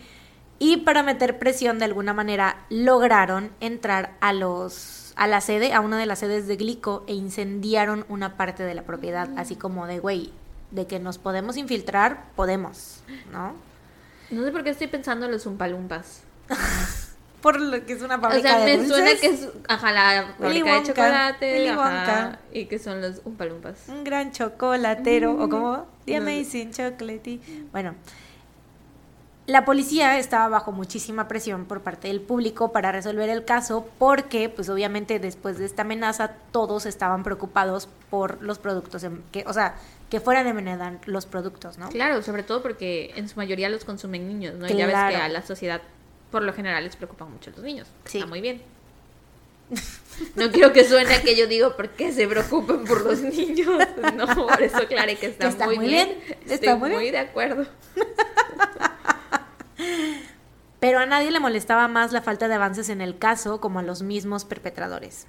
y 0.59 0.79
para 0.79 1.05
meter 1.05 1.39
presión 1.39 1.79
de 1.79 1.85
alguna 1.85 2.13
manera 2.13 2.65
lograron 2.71 3.53
entrar 3.61 4.17
a 4.21 4.33
los 4.33 5.13
a 5.15 5.29
la 5.29 5.41
sede, 5.41 5.73
a 5.75 5.81
una 5.81 5.97
de 5.97 6.07
las 6.07 6.19
sedes 6.19 6.49
de 6.49 6.57
Glico 6.57 7.05
e 7.07 7.15
incendiaron 7.15 8.05
una 8.09 8.37
parte 8.37 8.65
de 8.65 8.75
la 8.75 8.83
propiedad, 8.83 9.29
así 9.37 9.55
como 9.55 9.87
de 9.87 10.01
güey, 10.01 10.33
de 10.73 10.89
que 10.89 10.99
nos 10.99 11.19
podemos 11.19 11.57
infiltrar, 11.57 12.25
podemos, 12.35 13.05
¿no? 13.31 13.55
No 14.31 14.43
sé 14.43 14.51
por 14.51 14.65
qué 14.65 14.71
estoy 14.71 14.89
pensando 14.89 15.27
en 15.27 15.33
los 15.33 15.47
umpalumpas. 15.47 16.23
Por 17.43 17.61
lo 17.61 17.85
que 17.85 17.93
es 17.93 18.03
una 18.03 18.17
O 18.17 18.21
fábrica 18.21 18.49
sea, 18.49 18.59
de 18.61 18.65
me 18.65 18.77
dulces. 18.85 18.89
suena 18.97 19.21
que 19.21 19.27
es, 19.27 19.49
ajá, 19.69 19.93
la 19.93 20.35
fábrica 20.39 20.65
de 20.65 20.73
Wonka, 20.79 20.87
chocolate. 20.95 21.69
Ajá, 21.71 21.81
Wonka. 21.81 22.39
y 22.53 22.65
que 22.67 22.79
son 22.79 23.03
los 23.03 23.21
umpalumpas. 23.25 23.89
Un 23.89 24.05
gran 24.05 24.31
chocolatero, 24.33 25.33
o 25.35 25.49
como 25.49 25.87
The 26.07 26.19
No. 26.21 26.23
Amazing 26.31 26.71
Chocolate. 26.73 27.41
Bueno, 27.73 27.95
la 29.47 29.65
policía 29.65 30.19
estaba 30.19 30.49
bajo 30.49 30.71
muchísima 30.71 31.27
presión 31.27 31.65
por 31.65 31.81
parte 31.81 32.07
del 32.09 32.21
público 32.21 32.71
para 32.71 32.93
resolver 32.93 33.29
el 33.29 33.45
caso 33.45 33.89
porque, 33.99 34.49
pues 34.49 34.69
obviamente 34.69 35.19
después 35.19 35.59
de 35.59 35.65
esta 35.67 35.83
amenaza, 35.83 36.31
todos 36.53 36.87
estaban 36.87 37.25
preocupados 37.25 37.89
por 38.09 38.41
los 38.41 38.61
productos, 38.61 39.03
en- 39.03 39.25
que, 39.33 39.43
o 39.49 39.53
sea, 39.53 39.75
que 40.11 40.21
fueran 40.21 40.47
envenenar 40.47 41.01
los 41.07 41.27
productos, 41.27 41.77
¿no? 41.77 41.89
Claro, 41.89 42.23
sobre 42.23 42.45
todo 42.45 42.63
porque 42.63 43.13
en 43.17 43.29
su 43.29 43.37
mayoría 43.37 43.69
los 43.69 43.85
consumen 43.85 44.29
niños, 44.29 44.55
¿no? 44.55 44.67
Y 44.69 44.75
ya 44.77 44.87
ves 44.87 44.95
que 45.11 45.17
a 45.17 45.29
la 45.29 45.43
sociedad, 45.43 45.83
por 46.33 46.43
lo 46.43 46.53
general, 46.53 46.83
les 46.83 46.97
preocupan 46.97 47.31
mucho 47.31 47.51
los 47.53 47.61
niños. 47.61 47.87
Sí. 48.07 48.19
Está 48.19 48.29
muy 48.29 48.41
bien. 48.41 48.61
No 50.37 50.51
quiero 50.53 50.73
que 50.75 50.85
suene 50.85 51.15
a 51.15 51.23
que 51.23 51.35
yo 51.35 51.47
digo 51.47 51.75
por 51.75 51.89
qué 51.91 52.13
se 52.13 52.29
preocupan 52.29 52.85
por 52.85 53.01
los 53.03 53.21
niños. 53.23 53.71
No, 54.15 54.27
por 54.27 54.63
eso 54.63 54.87
claro 54.87 55.11
que 55.19 55.27
está, 55.27 55.49
Está 55.49 55.65
muy, 55.65 55.77
muy 55.79 55.87
bien. 55.89 56.09
bien, 56.09 56.39
Estoy 56.41 56.55
está 56.55 56.77
muy 56.77 56.91
muy, 56.91 57.01
bien. 57.01 57.13
de 57.13 57.19
acuerdo. 57.19 57.67
Pero 60.81 60.99
a 60.99 61.07
nadie 61.07 61.31
le 61.31 61.41
molestaba 61.41 61.89
más 61.89 62.13
la 62.13 62.23
falta 62.23 62.49
de 62.49 62.55
avances 62.55 62.89
en 62.89 63.01
el 63.01 63.17
caso 63.19 63.61
como 63.61 63.79
a 63.79 63.83
los 63.83 64.03
mismos 64.03 64.45
perpetradores. 64.45 65.27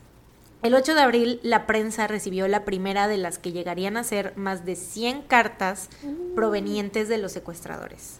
El 0.63 0.73
8 0.75 0.95
de 0.95 1.01
abril, 1.01 1.39
la 1.43 1.65
prensa 1.67 2.07
recibió 2.07 2.47
la 2.47 2.65
primera 2.65 3.07
de 3.07 3.17
las 3.17 3.38
que 3.38 3.51
llegarían 3.51 3.97
a 3.97 4.03
ser 4.03 4.34
más 4.35 4.65
de 4.65 4.75
100 4.75 5.23
cartas 5.23 5.89
provenientes 6.35 7.07
de 7.09 7.17
los 7.17 7.34
secuestradores, 7.34 8.19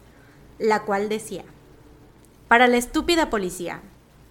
la 0.58 0.82
cual 0.82 1.08
decía, 1.08 1.44
para 2.48 2.66
la 2.66 2.76
estúpida 2.76 3.30
policía, 3.30 3.80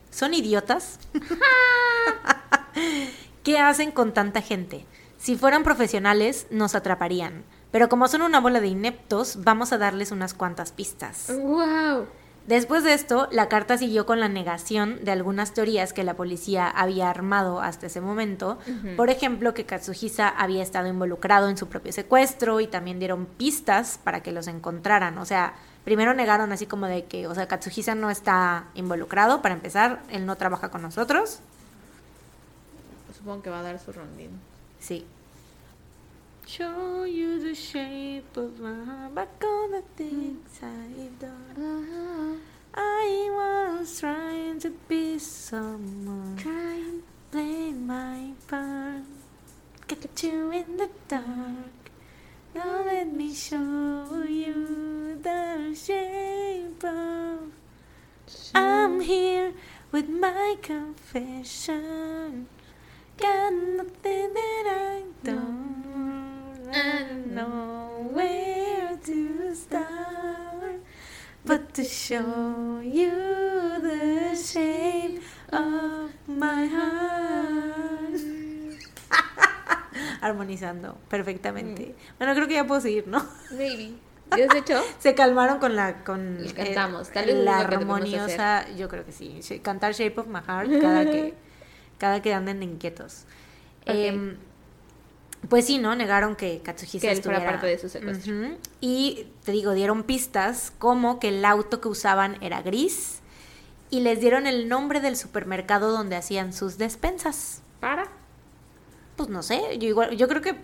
¿son 0.10 0.34
idiotas? 0.34 0.99
¿Qué 3.44 3.60
hacen 3.60 3.91
con 3.91 4.14
tanta 4.14 4.41
gente? 4.41 4.85
Si 5.18 5.35
fueran 5.35 5.64
profesionales, 5.64 6.48
nos 6.49 6.76
atraparían, 6.76 7.44
pero 7.72 7.90
como 7.90 8.07
son 8.07 8.22
una 8.22 8.40
bola 8.40 8.60
de 8.60 8.68
ineptos, 8.68 9.44
vamos 9.44 9.73
a 9.73 9.77
darles 9.77 10.11
unas 10.11 10.34
cuantas 10.34 10.72
pistas. 10.72 11.31
¡Wow! 11.35 12.07
Después 12.48 12.84
de 12.84 12.94
esto, 12.94 13.30
la 13.31 13.48
carta 13.48 13.77
siguió 13.77 14.06
con 14.06 14.19
la 14.19 14.27
negación 14.27 15.06
de 15.06 15.11
algunas 15.11 15.53
teorías 15.53 15.94
que 15.94 16.03
la 16.03 16.15
policía 16.15 16.68
había 16.68 17.10
armado 17.10 17.61
hasta 17.61 17.85
ese 17.85 18.02
momento. 18.02 18.60
Por 18.98 19.10
ejemplo, 19.10 19.53
que 19.53 19.65
Katsuhisa 19.65 20.27
había 20.27 20.61
estado 20.61 20.88
involucrado 20.88 21.48
en 21.48 21.56
su 21.56 21.69
propio 21.69 21.94
secuestro 21.94 22.60
y 22.60 22.68
también 22.68 22.99
dieron 22.99 23.26
pistas 23.26 23.98
para 24.03 24.22
que 24.22 24.34
los 24.34 24.48
encontraran. 24.48 25.18
O 25.19 25.26
sea, 25.26 25.53
primero 25.84 26.14
negaron 26.14 26.51
así 26.51 26.65
como 26.65 26.88
de 26.88 27.05
que, 27.05 27.27
o 27.27 27.35
sea, 27.35 27.47
Katsuhisa 27.47 27.95
no 27.95 28.10
está 28.10 28.65
involucrado, 28.73 29.41
para 29.41 29.53
empezar, 29.53 30.01
él 30.10 30.26
no 30.26 30.35
trabaja 30.35 30.69
con 30.69 30.81
nosotros. 30.81 31.39
Supongo 33.18 33.41
que 33.41 33.49
va 33.49 33.60
a 33.60 33.64
dar 33.64 33.80
su 33.80 33.91
rondín. 33.91 34.31
Sí. 34.80 35.05
Show 36.45 37.05
you 37.05 37.39
the 37.39 37.55
shape 37.55 38.38
of 38.38 38.60
my 38.60 39.10
back 39.14 39.30
all 39.43 39.69
the 39.72 39.81
things 39.95 40.60
I've 40.61 41.18
done. 41.19 42.41
I 42.76 43.30
was 43.31 43.99
trying 43.99 44.60
to 44.60 44.72
be 44.89 45.19
someone, 45.19 46.35
trying 46.38 46.99
to 46.99 47.05
play 47.31 47.72
my 47.72 48.34
part. 48.47 49.03
Get 49.88 50.23
you 50.23 50.51
in 50.51 50.77
the 50.77 50.89
dark. 51.07 51.82
Now 52.55 52.84
let 52.85 53.11
me 53.11 53.34
show 53.34 54.23
you 54.30 55.17
the 55.23 55.73
shape 55.73 56.84
of. 56.84 57.51
I'm 58.53 59.01
here 59.01 59.53
with 59.91 60.07
my 60.07 60.55
confession. 60.61 62.45
Got 63.17 63.53
nothing 63.53 64.34
that 64.35 64.65
I 64.67 65.03
don't 65.23 66.69
and 66.71 67.34
know 67.34 68.09
where 68.11 68.97
to 68.97 69.55
start, 69.55 70.80
but 71.43 71.73
to 71.73 71.84
show 71.84 72.81
you 72.84 73.09
the 73.81 74.35
shape 74.35 75.23
of 75.51 76.11
my 76.27 76.67
heart. 76.67 78.21
Armonizando 80.21 80.97
perfectamente. 81.09 81.95
Bueno, 82.17 82.34
creo 82.34 82.47
que 82.47 82.55
ya 82.55 82.67
puedo 82.67 82.81
seguir, 82.81 83.07
¿no? 83.07 83.25
Maybe. 83.51 83.93
¿Ya 84.38 84.45
has 84.45 84.55
hecho? 84.55 84.81
Se 84.99 85.13
calmaron 85.13 85.59
con 85.59 85.75
la 85.75 86.03
con 86.03 86.43
eh, 86.43 86.53
cantamos, 86.53 87.09
tal 87.09 87.25
vez 87.25 87.35
la 87.35 87.59
armoniosa, 87.59 88.69
yo 88.75 88.89
creo 88.89 89.05
que 89.05 89.11
sí. 89.11 89.39
Cantar 89.61 89.93
Shape 89.93 90.19
of 90.19 90.27
My 90.27 90.39
Heart 90.39 90.81
cada 90.81 91.05
que 91.05 91.34
cada 91.97 92.21
que 92.21 92.34
anden 92.34 92.63
inquietos. 92.63 93.25
Em, 93.85 94.38
pues 95.49 95.65
sí, 95.65 95.77
¿no? 95.77 95.95
Negaron 95.95 96.35
que 96.35 96.61
Katsuhisa 96.61 96.99
Que 96.99 97.11
él 97.11 97.17
estuviera... 97.17 97.45
parte 97.45 97.67
de 97.67 97.77
su 97.77 97.89
secuestro. 97.89 98.34
Y 98.80 99.27
te 99.43 99.51
digo, 99.51 99.73
dieron 99.73 100.03
pistas 100.03 100.71
como 100.80 101.19
que 101.19 101.30
el 101.30 101.43
auto 101.45 101.81
que 101.81 101.89
usaban 101.89 102.38
era 102.41 102.61
gris 102.61 103.19
y 103.89 103.99
les 103.99 104.19
dieron 104.19 104.47
el 104.47 104.69
nombre 104.69 105.01
del 105.01 105.15
supermercado 105.15 105.91
donde 105.91 106.15
hacían 106.15 106.53
sus 106.53 106.77
despensas. 106.77 107.61
¿Para? 107.80 108.07
Pues 109.15 109.30
no 109.30 109.44
sé, 109.44 109.77
yo 109.80 109.88
igual, 109.88 110.18
yo 110.18 110.27
creo 110.27 110.41
que 110.41 110.56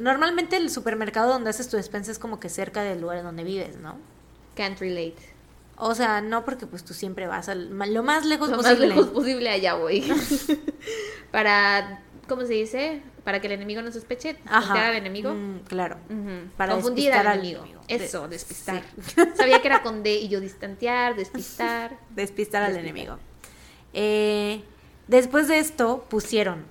normalmente 0.00 0.56
el 0.56 0.70
supermercado 0.70 1.30
donde 1.32 1.50
haces 1.50 1.68
tu 1.68 1.76
despensa 1.76 2.10
es 2.12 2.18
como 2.18 2.38
que 2.40 2.48
cerca 2.48 2.82
del 2.82 3.00
lugar 3.00 3.22
donde 3.22 3.44
vives, 3.44 3.76
¿no? 3.76 3.96
Can't 4.54 4.78
relate. 4.78 5.16
O 5.76 5.94
sea, 5.94 6.20
no 6.20 6.44
porque 6.44 6.66
pues 6.66 6.84
tú 6.84 6.92
siempre 6.92 7.26
vas 7.28 7.48
al, 7.48 7.70
lo 7.70 8.02
más 8.02 8.26
lejos 8.26 8.50
Lo 8.50 8.56
más 8.56 8.66
posible. 8.66 8.88
lejos 8.88 9.08
posible 9.08 9.48
allá 9.50 9.74
voy. 9.74 10.00
Para, 11.30 12.02
¿cómo 12.28 12.42
se 12.42 12.54
dice? 12.54 13.02
Para 13.24 13.40
que 13.40 13.46
el 13.46 13.52
enemigo 13.54 13.82
no 13.82 13.92
sospeche. 13.92 14.36
Ajá. 14.46 14.72
Ajá. 14.74 14.88
al 14.88 14.96
enemigo. 14.96 15.32
Mm, 15.34 15.58
claro. 15.68 15.98
Para 16.56 16.72
Confundir 16.74 17.06
despistar 17.10 17.26
al 17.26 17.32
al 17.32 17.38
enemigo. 17.40 17.60
enemigo. 17.62 17.82
Eso, 17.88 18.22
De- 18.22 18.28
despistar. 18.28 18.82
sí. 19.02 19.14
Sabía 19.36 19.60
que 19.62 19.68
era 19.68 19.82
con 19.82 20.02
D 20.02 20.14
y 20.16 20.28
yo 20.28 20.40
distantear, 20.40 21.14
despistar. 21.16 21.96
Despistar 22.10 22.62
al 22.62 22.72
Despistar. 22.74 22.94
enemigo. 22.96 23.18
Eh, 23.92 24.62
después 25.06 25.46
de 25.48 25.58
esto 25.58 26.04
pusieron, 26.08 26.64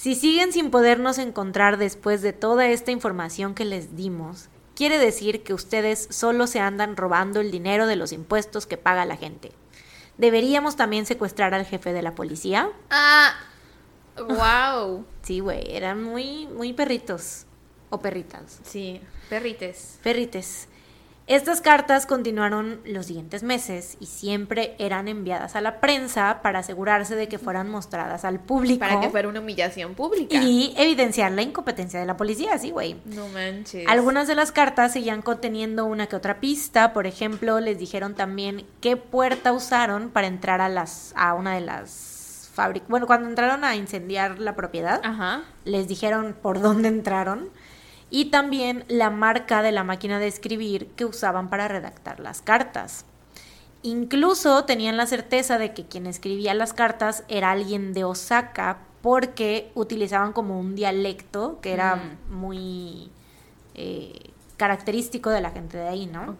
si 0.00 0.14
siguen 0.14 0.50
sin 0.50 0.70
podernos 0.70 1.18
encontrar 1.18 1.76
después 1.76 2.22
de 2.22 2.32
toda 2.32 2.68
esta 2.68 2.90
información 2.90 3.54
que 3.54 3.66
les 3.66 3.96
dimos, 3.96 4.48
quiere 4.74 4.98
decir 4.98 5.42
que 5.42 5.52
ustedes 5.52 6.08
solo 6.08 6.46
se 6.46 6.58
andan 6.58 6.96
robando 6.96 7.38
el 7.38 7.50
dinero 7.50 7.86
de 7.86 7.96
los 7.96 8.12
impuestos 8.12 8.66
que 8.66 8.78
paga 8.78 9.04
la 9.04 9.18
gente. 9.18 9.52
¿Deberíamos 10.16 10.76
también 10.76 11.04
secuestrar 11.04 11.52
al 11.52 11.66
jefe 11.66 11.92
de 11.92 12.00
la 12.00 12.14
policía? 12.14 12.70
Ah, 12.88 13.34
wow. 14.16 15.04
Sí, 15.22 15.40
güey, 15.40 15.64
eran 15.68 16.02
muy, 16.02 16.46
muy 16.46 16.72
perritos 16.72 17.44
o 17.90 18.00
perritas. 18.00 18.58
Sí, 18.64 19.02
perrites. 19.28 19.98
Perrites. 20.02 20.66
Estas 21.30 21.60
cartas 21.60 22.06
continuaron 22.06 22.80
los 22.84 23.06
siguientes 23.06 23.44
meses 23.44 23.96
y 24.00 24.06
siempre 24.06 24.74
eran 24.80 25.06
enviadas 25.06 25.54
a 25.54 25.60
la 25.60 25.78
prensa 25.78 26.40
para 26.42 26.58
asegurarse 26.58 27.14
de 27.14 27.28
que 27.28 27.38
fueran 27.38 27.70
mostradas 27.70 28.24
al 28.24 28.40
público 28.40 28.80
Para 28.80 28.98
que 29.00 29.10
fuera 29.10 29.28
una 29.28 29.38
humillación 29.38 29.94
pública. 29.94 30.36
y 30.36 30.74
evidenciar 30.76 31.30
la 31.30 31.42
incompetencia 31.42 32.00
de 32.00 32.06
la 32.06 32.16
policía, 32.16 32.58
sí, 32.58 32.72
güey. 32.72 32.96
No 33.04 33.28
manches. 33.28 33.86
Algunas 33.86 34.26
de 34.26 34.34
las 34.34 34.50
cartas 34.50 34.92
seguían 34.92 35.22
conteniendo 35.22 35.84
una 35.86 36.08
que 36.08 36.16
otra 36.16 36.40
pista, 36.40 36.92
por 36.92 37.06
ejemplo, 37.06 37.60
les 37.60 37.78
dijeron 37.78 38.16
también 38.16 38.66
qué 38.80 38.96
puerta 38.96 39.52
usaron 39.52 40.10
para 40.10 40.26
entrar 40.26 40.60
a 40.60 40.68
las 40.68 41.12
a 41.14 41.34
una 41.34 41.54
de 41.54 41.60
las 41.60 42.50
fábricas. 42.52 42.88
Bueno, 42.88 43.06
cuando 43.06 43.28
entraron 43.28 43.62
a 43.62 43.76
incendiar 43.76 44.40
la 44.40 44.56
propiedad, 44.56 45.00
Ajá. 45.04 45.42
les 45.64 45.86
dijeron 45.86 46.34
por 46.42 46.60
dónde 46.60 46.88
entraron 46.88 47.50
y 48.10 48.26
también 48.26 48.84
la 48.88 49.10
marca 49.10 49.62
de 49.62 49.72
la 49.72 49.84
máquina 49.84 50.18
de 50.18 50.26
escribir 50.26 50.88
que 50.96 51.04
usaban 51.04 51.48
para 51.48 51.68
redactar 51.68 52.20
las 52.20 52.42
cartas. 52.42 53.04
Incluso 53.82 54.64
tenían 54.64 54.96
la 54.96 55.06
certeza 55.06 55.56
de 55.56 55.72
que 55.72 55.86
quien 55.86 56.06
escribía 56.06 56.52
las 56.54 56.74
cartas 56.74 57.24
era 57.28 57.50
alguien 57.50 57.92
de 57.94 58.04
Osaka 58.04 58.78
porque 59.00 59.70
utilizaban 59.74 60.32
como 60.34 60.60
un 60.60 60.74
dialecto 60.74 61.60
que 61.62 61.72
era 61.72 61.96
Mm. 61.96 62.34
muy 62.34 63.10
eh, 63.74 64.30
característico 64.58 65.30
de 65.30 65.40
la 65.40 65.52
gente 65.52 65.78
de 65.78 65.88
ahí, 65.88 66.04
¿no? 66.04 66.36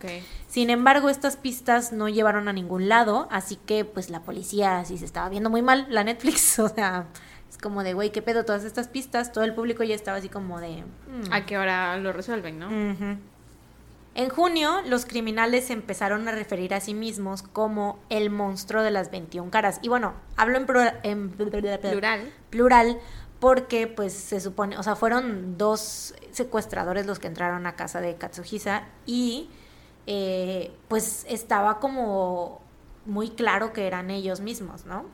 Sin 0.47 0.69
embargo, 0.69 1.09
estas 1.09 1.37
pistas 1.39 1.91
no 1.93 2.07
llevaron 2.11 2.49
a 2.49 2.53
ningún 2.53 2.87
lado, 2.91 3.27
así 3.31 3.57
que 3.57 3.87
pues 3.87 4.11
la 4.11 4.21
policía 4.21 4.85
sí 4.85 4.99
se 4.99 5.07
estaba 5.07 5.31
viendo 5.31 5.49
muy 5.49 5.63
mal, 5.63 5.87
la 5.89 6.05
Netflix, 6.05 6.59
o 6.59 6.69
sea, 6.69 7.07
es 7.51 7.59
como 7.59 7.82
de, 7.82 7.93
güey, 7.94 8.10
¿qué 8.12 8.22
pedo? 8.22 8.44
Todas 8.44 8.64
estas 8.64 8.89
pistas, 8.89 9.32
todo 9.32 9.44
el 9.44 9.52
público 9.55 9.82
ya 9.82 9.94
estaba 9.94 10.16
así 10.18 10.28
como 10.31 10.59
de... 10.60 10.85
mm, 11.09 11.32
¿A 11.32 11.44
qué 11.44 11.59
hora 11.59 11.97
lo 11.98 12.12
resuelven, 12.12 12.59
no? 12.59 12.68
En 14.14 14.28
junio, 14.28 14.81
los 14.86 15.06
criminales 15.06 15.66
se 15.66 15.72
empezaron 15.72 16.27
a 16.27 16.32
referir 16.32 16.74
a 16.74 16.81
sí 16.81 16.94
mismos 16.94 17.43
como 17.43 17.98
el 18.09 18.28
monstruo 18.31 18.82
de 18.82 18.90
las 18.90 19.10
21 19.10 19.51
caras. 19.51 19.78
Y 19.82 19.89
bueno, 19.89 20.14
hablo 20.36 20.56
en, 20.59 20.66
plura- 20.66 20.98
en 21.05 21.31
Plural. 21.31 22.32
plural 22.51 22.98
porque 23.39 23.86
pues 23.86 24.12
se 24.12 24.40
supone, 24.40 24.77
o 24.78 24.82
sea, 24.82 24.97
fueron 24.97 25.56
dos 25.56 26.14
secuestradores 26.32 27.06
los 27.06 27.18
que 27.20 27.28
entraron 27.28 27.66
a 27.66 27.74
casa 27.77 28.01
de 28.01 28.16
Katsuhisa 28.16 28.82
y 29.06 29.48
eh, 30.06 30.72
pues 30.89 31.24
estaba 31.28 31.78
como 31.78 32.60
muy 33.06 33.31
claro 33.31 33.72
que 33.72 33.86
eran 33.86 34.10
ellos 34.10 34.40
mismos, 34.40 34.85
¿no? 34.86 35.06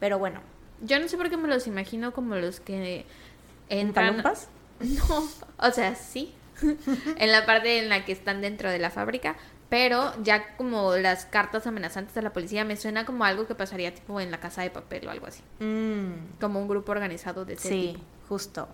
Pero 0.00 0.18
bueno, 0.20 0.40
Yo 0.82 0.98
no 1.00 1.08
sé 1.08 1.16
por 1.16 1.28
qué 1.30 1.36
me 1.36 1.48
los 1.48 1.66
imagino 1.66 2.12
como 2.12 2.36
los 2.36 2.60
que 2.60 3.04
¿en 3.68 3.88
entran. 3.88 4.08
palumpas? 4.08 4.48
No, 4.80 5.28
o 5.58 5.70
sea, 5.72 5.94
sí. 5.96 6.34
en 7.16 7.32
la 7.32 7.44
parte 7.46 7.78
en 7.80 7.88
la 7.88 8.04
que 8.04 8.12
están 8.12 8.40
dentro 8.40 8.70
de 8.70 8.78
la 8.78 8.90
fábrica. 8.90 9.36
Pero 9.68 10.14
ya 10.22 10.56
como 10.56 10.96
las 10.96 11.26
cartas 11.26 11.66
amenazantes 11.66 12.14
de 12.14 12.22
la 12.22 12.32
policía 12.32 12.64
me 12.64 12.76
suena 12.76 13.04
como 13.04 13.24
algo 13.24 13.46
que 13.46 13.54
pasaría 13.54 13.94
tipo 13.94 14.18
en 14.20 14.30
la 14.30 14.40
casa 14.40 14.62
de 14.62 14.70
papel 14.70 15.06
o 15.06 15.10
algo 15.10 15.26
así. 15.26 15.42
Mm, 15.58 16.38
Como 16.40 16.58
un 16.60 16.68
grupo 16.68 16.92
organizado 16.92 17.44
de 17.44 17.52
ese 17.54 17.68
sí, 17.68 17.92
tipo. 17.94 18.04
justo. 18.28 18.68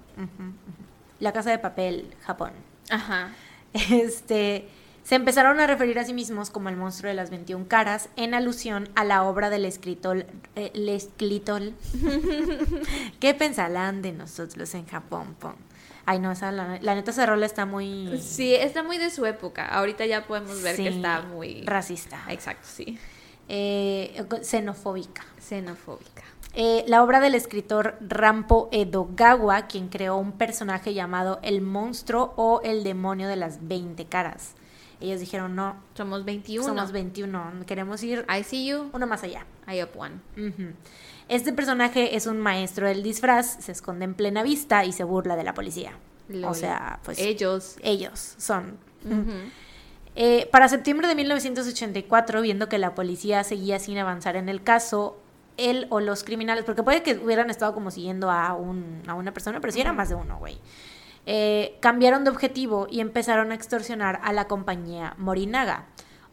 La 1.18 1.32
casa 1.32 1.50
de 1.50 1.58
papel, 1.58 2.14
Japón. 2.24 2.52
Ajá. 2.90 3.30
Este, 3.90 4.68
se 5.04 5.14
empezaron 5.14 5.60
a 5.60 5.66
referir 5.66 5.98
a 5.98 6.04
sí 6.04 6.14
mismos 6.14 6.50
como 6.50 6.70
el 6.70 6.76
monstruo 6.76 7.08
de 7.10 7.14
las 7.14 7.30
21 7.30 7.68
caras 7.68 8.08
en 8.16 8.32
alusión 8.34 8.88
a 8.94 9.04
la 9.04 9.22
obra 9.22 9.50
del 9.50 9.66
escritor 9.66 10.26
eh, 10.56 10.72
el 10.74 10.88
escritor. 10.88 11.62
¿Qué 13.20 13.34
pensarán 13.34 14.00
de 14.02 14.12
nosotros 14.12 14.74
en 14.74 14.86
Japón? 14.86 15.36
pon? 15.38 15.54
Ay, 16.06 16.18
no, 16.18 16.32
esa, 16.32 16.52
la, 16.52 16.78
la 16.80 16.94
neta 16.94 17.10
esa 17.10 17.26
rola 17.26 17.46
está 17.46 17.66
muy 17.66 18.18
Sí, 18.20 18.54
está 18.54 18.82
muy 18.82 18.98
de 18.98 19.10
su 19.10 19.24
época. 19.26 19.66
Ahorita 19.66 20.06
ya 20.06 20.26
podemos 20.26 20.62
ver 20.62 20.76
sí, 20.76 20.84
que 20.84 20.88
está 20.88 21.20
muy... 21.22 21.62
racista, 21.62 22.22
Exacto, 22.28 22.66
sí. 22.66 22.98
eh, 23.48 24.24
xenofóbica. 24.42 25.24
Xenofóbica. 25.38 26.24
Eh, 26.54 26.84
la 26.86 27.02
obra 27.02 27.20
del 27.20 27.34
escritor 27.34 27.96
Rampo 28.00 28.68
Edogawa, 28.70 29.66
quien 29.66 29.88
creó 29.88 30.16
un 30.16 30.32
personaje 30.32 30.94
llamado 30.94 31.40
el 31.42 31.60
monstruo 31.60 32.32
o 32.36 32.60
el 32.62 32.84
demonio 32.84 33.28
de 33.28 33.36
las 33.36 33.66
20 33.66 34.04
caras. 34.06 34.54
Ellos 35.04 35.20
dijeron, 35.20 35.54
no, 35.54 35.76
Somos 35.94 36.24
21. 36.24 36.66
somos 36.66 36.92
21, 36.92 37.52
queremos 37.66 38.02
ir 38.02 38.24
I 38.28 38.42
see 38.42 38.66
you, 38.66 38.90
uno 38.92 39.06
más 39.06 39.22
allá. 39.22 39.46
I 39.68 39.82
up 39.82 39.90
one. 39.96 40.14
Este 41.28 41.52
personaje 41.52 42.16
es 42.16 42.26
un 42.26 42.38
maestro 42.38 42.86
del 42.86 43.02
disfraz, 43.02 43.56
se 43.60 43.72
esconde 43.72 44.04
en 44.04 44.14
plena 44.14 44.42
vista 44.42 44.84
y 44.84 44.92
se 44.92 45.04
burla 45.04 45.36
de 45.36 45.44
la 45.44 45.54
policía. 45.54 45.92
O 46.44 46.54
sea, 46.54 47.00
pues 47.04 47.18
Ellos. 47.18 47.76
ellos 47.82 48.34
son. 48.38 48.78
Ujú. 49.04 49.32
Eh, 50.16 50.48
para 50.52 50.68
septiembre 50.68 51.08
de 51.08 51.14
1984, 51.16 52.40
viendo 52.40 52.68
que 52.68 52.78
la 52.78 52.94
policía 52.94 53.42
seguía 53.44 53.78
sin 53.78 53.98
avanzar 53.98 54.36
en 54.36 54.48
el 54.48 54.62
caso, 54.62 55.18
él 55.56 55.86
o 55.90 56.00
los 56.00 56.24
criminales, 56.24 56.64
porque 56.64 56.82
puede 56.82 57.02
que 57.02 57.14
hubieran 57.14 57.50
estado 57.50 57.74
como 57.74 57.90
siguiendo 57.90 58.30
a, 58.30 58.54
un, 58.54 59.02
a 59.06 59.14
una 59.14 59.32
persona, 59.34 59.60
pero 59.60 59.72
sí 59.72 59.80
era 59.80 59.92
más 59.92 60.08
de 60.08 60.14
uno, 60.14 60.38
güey. 60.38 60.58
Eh, 61.26 61.76
cambiaron 61.80 62.24
de 62.24 62.30
objetivo 62.30 62.86
y 62.90 63.00
empezaron 63.00 63.52
a 63.52 63.54
extorsionar 63.54 64.20
a 64.22 64.32
la 64.32 64.46
compañía 64.46 65.14
Morinaga, 65.18 65.86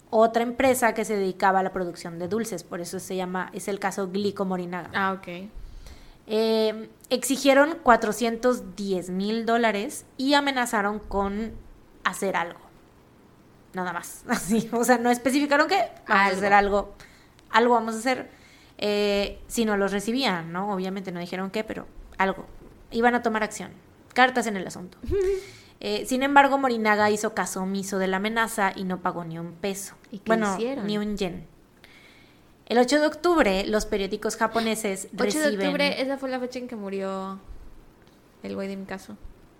otra 0.09 0.43
empresa 0.43 0.93
que 0.93 1.05
se 1.05 1.15
dedicaba 1.15 1.59
a 1.59 1.63
la 1.63 1.71
producción 1.71 2.19
de 2.19 2.27
dulces, 2.27 2.63
por 2.63 2.81
eso 2.81 2.99
se 2.99 3.15
llama, 3.15 3.49
es 3.53 3.67
el 3.67 3.79
caso 3.79 4.09
Glico 4.09 4.43
Morinaga. 4.43 4.89
Ah, 4.93 5.13
ok. 5.13 5.49
Eh, 6.27 6.89
exigieron 7.09 7.77
410 7.83 9.09
mil 9.09 9.45
dólares 9.45 10.05
y 10.17 10.33
amenazaron 10.33 10.99
con 10.99 11.53
hacer 12.03 12.35
algo. 12.35 12.59
Nada 13.73 13.93
más. 13.93 14.23
Así. 14.27 14.69
O 14.73 14.83
sea, 14.83 14.97
no 14.97 15.09
especificaron 15.09 15.67
que 15.67 15.75
vamos 15.75 15.93
Algo. 16.07 16.35
a 16.35 16.37
hacer 16.37 16.53
algo. 16.53 16.93
Algo 17.49 17.73
vamos 17.73 17.95
a 17.95 17.99
hacer. 17.99 18.29
Eh, 18.77 19.39
si 19.47 19.65
no 19.65 19.77
los 19.77 19.91
recibían, 19.91 20.51
¿no? 20.51 20.73
Obviamente 20.73 21.11
no 21.11 21.19
dijeron 21.19 21.51
qué, 21.51 21.63
pero 21.63 21.85
algo. 22.17 22.45
Iban 22.91 23.15
a 23.15 23.21
tomar 23.21 23.43
acción. 23.43 23.71
Cartas 24.13 24.47
en 24.47 24.57
el 24.57 24.67
asunto. 24.67 24.97
Eh, 25.83 26.05
sin 26.05 26.21
embargo, 26.21 26.59
Morinaga 26.59 27.09
hizo 27.09 27.33
caso 27.33 27.63
omiso 27.63 27.97
de 27.97 28.05
la 28.05 28.17
amenaza 28.17 28.71
y 28.75 28.83
no 28.83 29.01
pagó 29.01 29.25
ni 29.25 29.39
un 29.39 29.53
peso. 29.53 29.95
¿Y 30.11 30.19
qué 30.19 30.25
bueno, 30.27 30.53
hicieron? 30.53 30.85
ni 30.85 30.99
un 30.99 31.17
yen. 31.17 31.47
El 32.67 32.77
8 32.77 32.99
de 32.99 33.07
octubre, 33.07 33.65
los 33.65 33.87
periódicos 33.87 34.35
japoneses 34.35 35.07
8 35.15 35.23
reciben... 35.23 35.57
de 35.57 35.65
octubre, 35.65 36.01
esa 36.03 36.19
fue 36.19 36.29
la 36.29 36.39
fecha 36.39 36.59
en 36.59 36.67
que 36.67 36.75
murió 36.75 37.39
el 38.43 38.53
güey 38.53 38.67
de 38.67 38.77
mi 38.77 38.85
caso, 38.85 39.17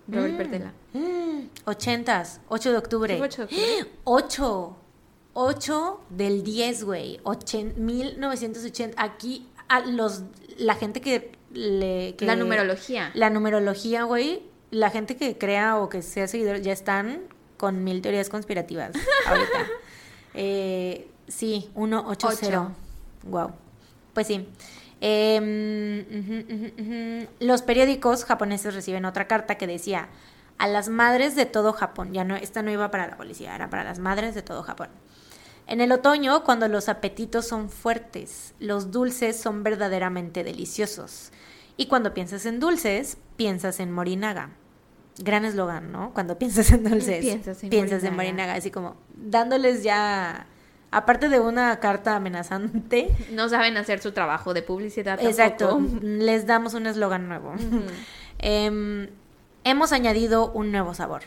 Robert 0.07 0.73
Mm. 0.94 0.99
Mm, 0.99 1.49
ochentas, 1.65 2.40
8 2.49 2.72
de 2.72 2.78
octubre. 2.78 3.14
¿Sí 3.15 3.18
fue 3.18 3.28
8 3.28 3.38
de 3.38 3.44
octubre? 3.45 3.91
8. 4.03 4.78
8 5.34 6.02
del 6.11 6.44
10, 6.44 6.84
güey. 6.84 7.19
Ochen- 7.23 7.76
1980. 7.78 9.02
Aquí 9.02 9.48
a 9.69 9.80
los 9.80 10.23
la 10.57 10.76
gente 10.76 11.02
que 11.02 11.32
le 11.53 12.15
que- 12.18 12.26
La 12.26 12.36
numerología. 12.36 13.11
La 13.14 13.30
numerología, 13.30 14.03
güey, 14.03 14.41
la 14.72 14.90
gente 14.90 15.15
que 15.18 15.38
crea 15.38 15.78
o 15.78 15.90
que 15.90 16.02
sea 16.02 16.28
seguidor 16.28 16.61
ya 16.61 16.72
están 16.73 17.22
con 17.57 17.84
mil 17.84 18.02
teorías 18.02 18.30
conspirativas 18.30 18.91
ahorita. 19.28 19.68
Eh, 20.34 21.07
sí, 21.28 21.69
180. 21.76 22.48
Ocho. 22.48 22.72
Wow. 23.23 23.52
Pues 24.14 24.28
sí. 24.28 24.48
Eh, 25.02 26.06
ujú. 26.10 27.28
Los 27.40 27.61
periódicos 27.61 28.23
japoneses 28.26 28.73
reciben 28.73 29.06
otra 29.06 29.28
carta 29.28 29.56
que 29.56 29.68
decía 29.68 30.10
a 30.57 30.68
las 30.68 30.90
madres 30.90 31.36
de 31.36 31.45
todo 31.45 31.73
Japón. 31.73 32.14
Ya 32.14 32.23
no, 32.23 32.36
esta 32.36 32.61
no 32.61 32.72
iba 32.72 32.91
para 32.91 33.07
la 33.07 33.18
policía, 33.18 33.56
era 33.56 33.69
para 33.69 33.84
las 33.84 33.99
madres 33.99 34.36
de 34.36 34.41
todo 34.44 34.61
Japón. 34.64 34.90
En 35.72 35.80
el 35.80 35.93
otoño, 35.93 36.43
cuando 36.43 36.68
los 36.68 36.89
apetitos 36.89 37.48
son 37.48 37.69
fuertes, 37.69 38.53
los 38.60 38.91
dulces 38.91 39.39
son 39.39 39.64
verdaderamente 39.64 40.43
deliciosos. 40.43 41.31
Y 41.77 41.85
cuando 41.85 42.14
piensas 42.14 42.45
en 42.45 42.60
dulces, 42.60 43.18
piensas 43.38 43.80
en 43.80 43.89
Morinaga. 43.89 44.49
Gran 45.19 45.45
eslogan, 45.45 45.93
¿no? 45.93 46.14
Cuando 46.14 46.38
piensas 46.38 46.73
en 46.73 46.84
dulces, 46.84 47.22
Piensas 47.22 47.64
en 47.64 47.69
piensas 47.69 48.03
en 48.03 48.18
Morinaga. 48.18 48.56
Así 48.56 48.69
como 48.69 48.98
dándoles 49.15 49.81
ya, 49.81 50.45
aparte 50.91 51.30
de 51.30 51.39
una 51.39 51.80
carta 51.80 52.18
amenazante, 52.18 53.07
No 53.31 53.48
saben 53.48 53.77
hacer 53.77 54.02
su 54.02 54.11
trabajo 54.11 54.53
de 54.53 54.64
publicidad 54.64 55.23
exacto, 55.23 55.80
les 56.02 56.45
damos 56.48 56.73
un 56.73 56.85
eslogan 56.85 57.30
nuevo. 57.30 57.53
Em, 58.39 59.07
hemos 59.64 59.93
añadido 59.93 60.52
un 60.52 60.73
nuevo 60.73 60.93
sabor. 60.95 61.22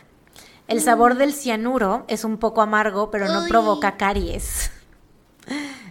El 0.66 0.80
sabor 0.80 1.16
del 1.16 1.32
cianuro 1.32 2.04
es 2.08 2.24
un 2.24 2.38
poco 2.38 2.62
amargo, 2.62 3.10
pero 3.10 3.28
no 3.28 3.42
Uy. 3.42 3.48
provoca 3.48 3.96
caries. 3.96 4.70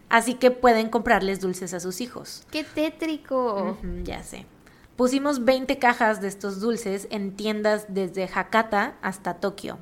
Así 0.09 0.35
que 0.35 0.51
pueden 0.51 0.89
comprarles 0.89 1.39
dulces 1.39 1.73
a 1.73 1.79
sus 1.79 2.01
hijos. 2.01 2.43
¡Qué 2.51 2.63
tétrico! 2.63 3.77
Ya 4.03 4.23
sé. 4.23 4.45
Pusimos 4.95 5.43
20 5.43 5.79
cajas 5.79 6.21
de 6.21 6.27
estos 6.27 6.59
dulces 6.59 7.07
en 7.09 7.35
tiendas 7.35 7.85
desde 7.87 8.29
Hakata 8.31 8.95
hasta 9.01 9.35
Tokio. 9.35 9.79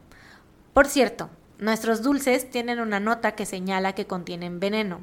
Por 0.74 0.88
cierto, 0.88 1.30
nuestros 1.60 2.02
dulces 2.02 2.50
tienen 2.50 2.80
una 2.80 3.00
nota 3.00 3.34
que 3.34 3.46
señala 3.46 3.94
que 3.94 4.08
contienen 4.08 4.60
veneno. 4.60 5.02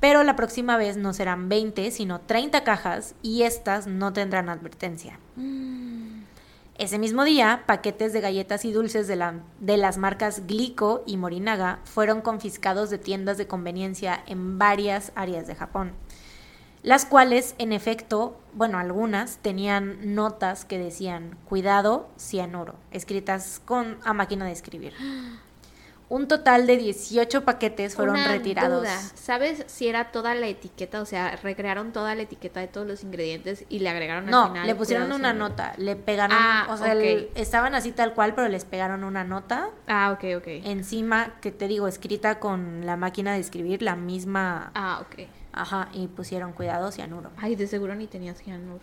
Pero 0.00 0.24
la 0.24 0.36
próxima 0.36 0.76
vez 0.76 0.96
no 0.96 1.12
serán 1.12 1.48
20, 1.48 1.90
sino 1.90 2.20
30 2.20 2.64
cajas 2.64 3.14
y 3.22 3.42
estas 3.42 3.86
no 3.86 4.12
tendrán 4.12 4.48
advertencia. 4.48 5.18
Ese 6.82 6.98
mismo 6.98 7.22
día, 7.22 7.62
paquetes 7.64 8.12
de 8.12 8.20
galletas 8.20 8.64
y 8.64 8.72
dulces 8.72 9.06
de, 9.06 9.14
la- 9.14 9.38
de 9.60 9.76
las 9.76 9.98
marcas 9.98 10.48
Glico 10.48 11.04
y 11.06 11.16
Morinaga 11.16 11.78
fueron 11.84 12.22
confiscados 12.22 12.90
de 12.90 12.98
tiendas 12.98 13.38
de 13.38 13.46
conveniencia 13.46 14.24
en 14.26 14.58
varias 14.58 15.12
áreas 15.14 15.46
de 15.46 15.54
Japón, 15.54 15.92
las 16.82 17.04
cuales, 17.04 17.54
en 17.58 17.72
efecto, 17.72 18.36
bueno, 18.52 18.80
algunas 18.80 19.36
tenían 19.36 20.16
notas 20.16 20.64
que 20.64 20.76
decían 20.76 21.38
cuidado, 21.48 22.08
cianuro, 22.18 22.74
escritas 22.90 23.60
con 23.64 23.98
a 24.02 24.12
máquina 24.12 24.44
de 24.46 24.50
escribir. 24.50 24.92
Un 26.14 26.28
total 26.28 26.66
de 26.66 26.76
18 26.76 27.42
paquetes 27.46 27.94
fueron 27.94 28.16
Una 28.16 28.28
retirados. 28.28 28.80
duda. 28.82 29.00
¿Sabes 29.14 29.64
si 29.66 29.88
era 29.88 30.12
toda 30.12 30.34
la 30.34 30.46
etiqueta? 30.46 31.00
O 31.00 31.06
sea, 31.06 31.36
recrearon 31.36 31.90
toda 31.94 32.14
la 32.14 32.20
etiqueta 32.20 32.60
de 32.60 32.68
todos 32.68 32.86
los 32.86 33.02
ingredientes 33.02 33.64
y 33.70 33.78
le 33.78 33.88
agregaron 33.88 34.24
al 34.26 34.30
No, 34.30 34.48
final. 34.48 34.66
le 34.66 34.74
pusieron 34.74 35.06
cuidado, 35.06 35.18
una 35.20 35.32
nota, 35.32 35.72
le 35.78 35.96
pegaron, 35.96 36.36
Ah, 36.38 36.66
o 36.68 36.76
sea, 36.76 36.92
el- 36.92 37.30
estaban 37.34 37.74
así 37.74 37.92
tal 37.92 38.12
cual, 38.12 38.34
pero 38.34 38.46
les 38.48 38.66
pegaron 38.66 39.04
una 39.04 39.24
nota 39.24 39.70
Ah, 39.86 40.12
ok, 40.12 40.36
ok. 40.36 40.48
encima 40.66 41.36
que 41.40 41.50
te 41.50 41.66
digo 41.66 41.88
escrita 41.88 42.38
con 42.40 42.84
la 42.84 42.96
máquina 42.98 43.32
de 43.32 43.38
escribir 43.40 43.80
la 43.80 43.96
misma 43.96 44.70
Ah, 44.74 45.00
ok. 45.00 45.26
ajá 45.54 45.88
y 45.94 46.08
pusieron 46.08 46.52
cuidado 46.52 46.92
cianuro 46.92 47.30
Ay, 47.38 47.56
de 47.56 47.66
seguro 47.66 47.94
ni 47.94 48.06
tenías 48.06 48.36
cianuro. 48.36 48.80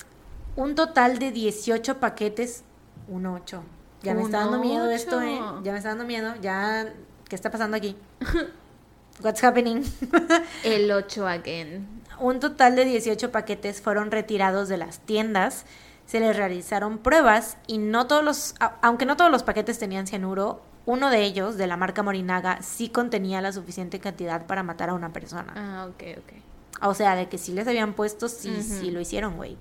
un 0.56 0.74
total 0.74 1.20
de 1.20 1.30
18 1.32 2.00
paquetes 2.00 2.64
un 3.08 3.28
8 3.28 3.62
ya 4.02 4.16
me 4.16 4.24
está 4.24 4.40
dando 4.40 4.58
miedo 4.60 4.90
esto 4.90 5.22
eh 5.22 5.40
ya 5.62 5.74
me 5.74 5.78
está 5.78 5.90
dando 5.90 6.06
miedo 6.06 6.34
ya 6.42 6.92
qué 7.30 7.36
está 7.36 7.50
pasando 7.52 7.78
aquí 7.78 7.96
what's 9.24 9.44
happening 9.44 9.84
El 10.64 10.92
8 10.92 11.28
again. 11.28 11.88
un 12.20 12.40
total 12.40 12.76
de 12.76 12.86
18 12.86 13.32
paquetes 13.32 13.82
fueron 13.82 14.12
retirados 14.12 14.68
de 14.68 14.78
las 14.78 15.00
tiendas 15.00 15.66
se 16.06 16.20
les 16.20 16.36
realizaron 16.36 16.98
pruebas 16.98 17.58
y 17.68 17.78
no 17.78 18.08
todos 18.08 18.24
los 18.24 18.56
aunque 18.82 19.06
no 19.06 19.16
todos 19.16 19.32
los 19.32 19.44
paquetes 19.44 19.80
tenían 19.80 20.08
cianuro 20.08 20.62
uno 20.86 21.10
de 21.12 21.24
ellos 21.24 21.56
de 21.58 21.68
la 21.68 21.78
marca 21.78 22.02
Morinaga 22.02 22.62
sí 22.62 22.90
contenía 22.90 23.42
la 23.42 23.52
suficiente 23.54 24.00
cantidad 24.00 24.48
para 24.48 24.64
matar 24.64 24.90
a 24.90 24.94
una 24.96 25.14
persona 25.14 25.54
Ah, 25.56 25.88
ok, 25.90 26.04
ok. 26.18 26.34
O 26.82 26.94
sea, 26.94 27.16
de 27.16 27.28
que 27.28 27.38
sí 27.38 27.52
les 27.52 27.68
habían 27.68 27.92
puesto, 27.94 28.30
sí, 28.30 28.64
sí 28.64 28.90
lo 28.90 29.02
hicieron, 29.02 29.36
güey. 29.36 29.58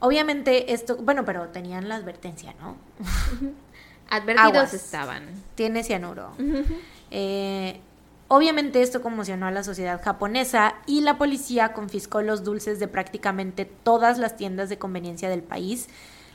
Obviamente 0.00 0.74
esto, 0.74 0.96
bueno, 0.98 1.24
pero 1.24 1.48
tenían 1.48 1.88
la 1.88 1.94
advertencia, 1.96 2.54
¿no? 2.60 2.76
Advertidos 4.10 4.54
Aguas. 4.54 4.74
estaban. 4.74 5.24
Tiene 5.54 5.82
cianuro. 5.82 6.32
Eh, 7.10 7.80
obviamente 8.28 8.82
esto 8.82 9.02
conmocionó 9.02 9.46
a 9.46 9.50
la 9.50 9.62
sociedad 9.62 10.02
japonesa 10.02 10.74
y 10.86 11.00
la 11.02 11.18
policía 11.18 11.72
confiscó 11.72 12.22
los 12.22 12.44
dulces 12.44 12.78
de 12.78 12.88
prácticamente 12.88 13.64
todas 13.64 14.18
las 14.18 14.36
tiendas 14.36 14.68
de 14.68 14.78
conveniencia 14.78 15.28
del 15.28 15.42
país, 15.42 15.88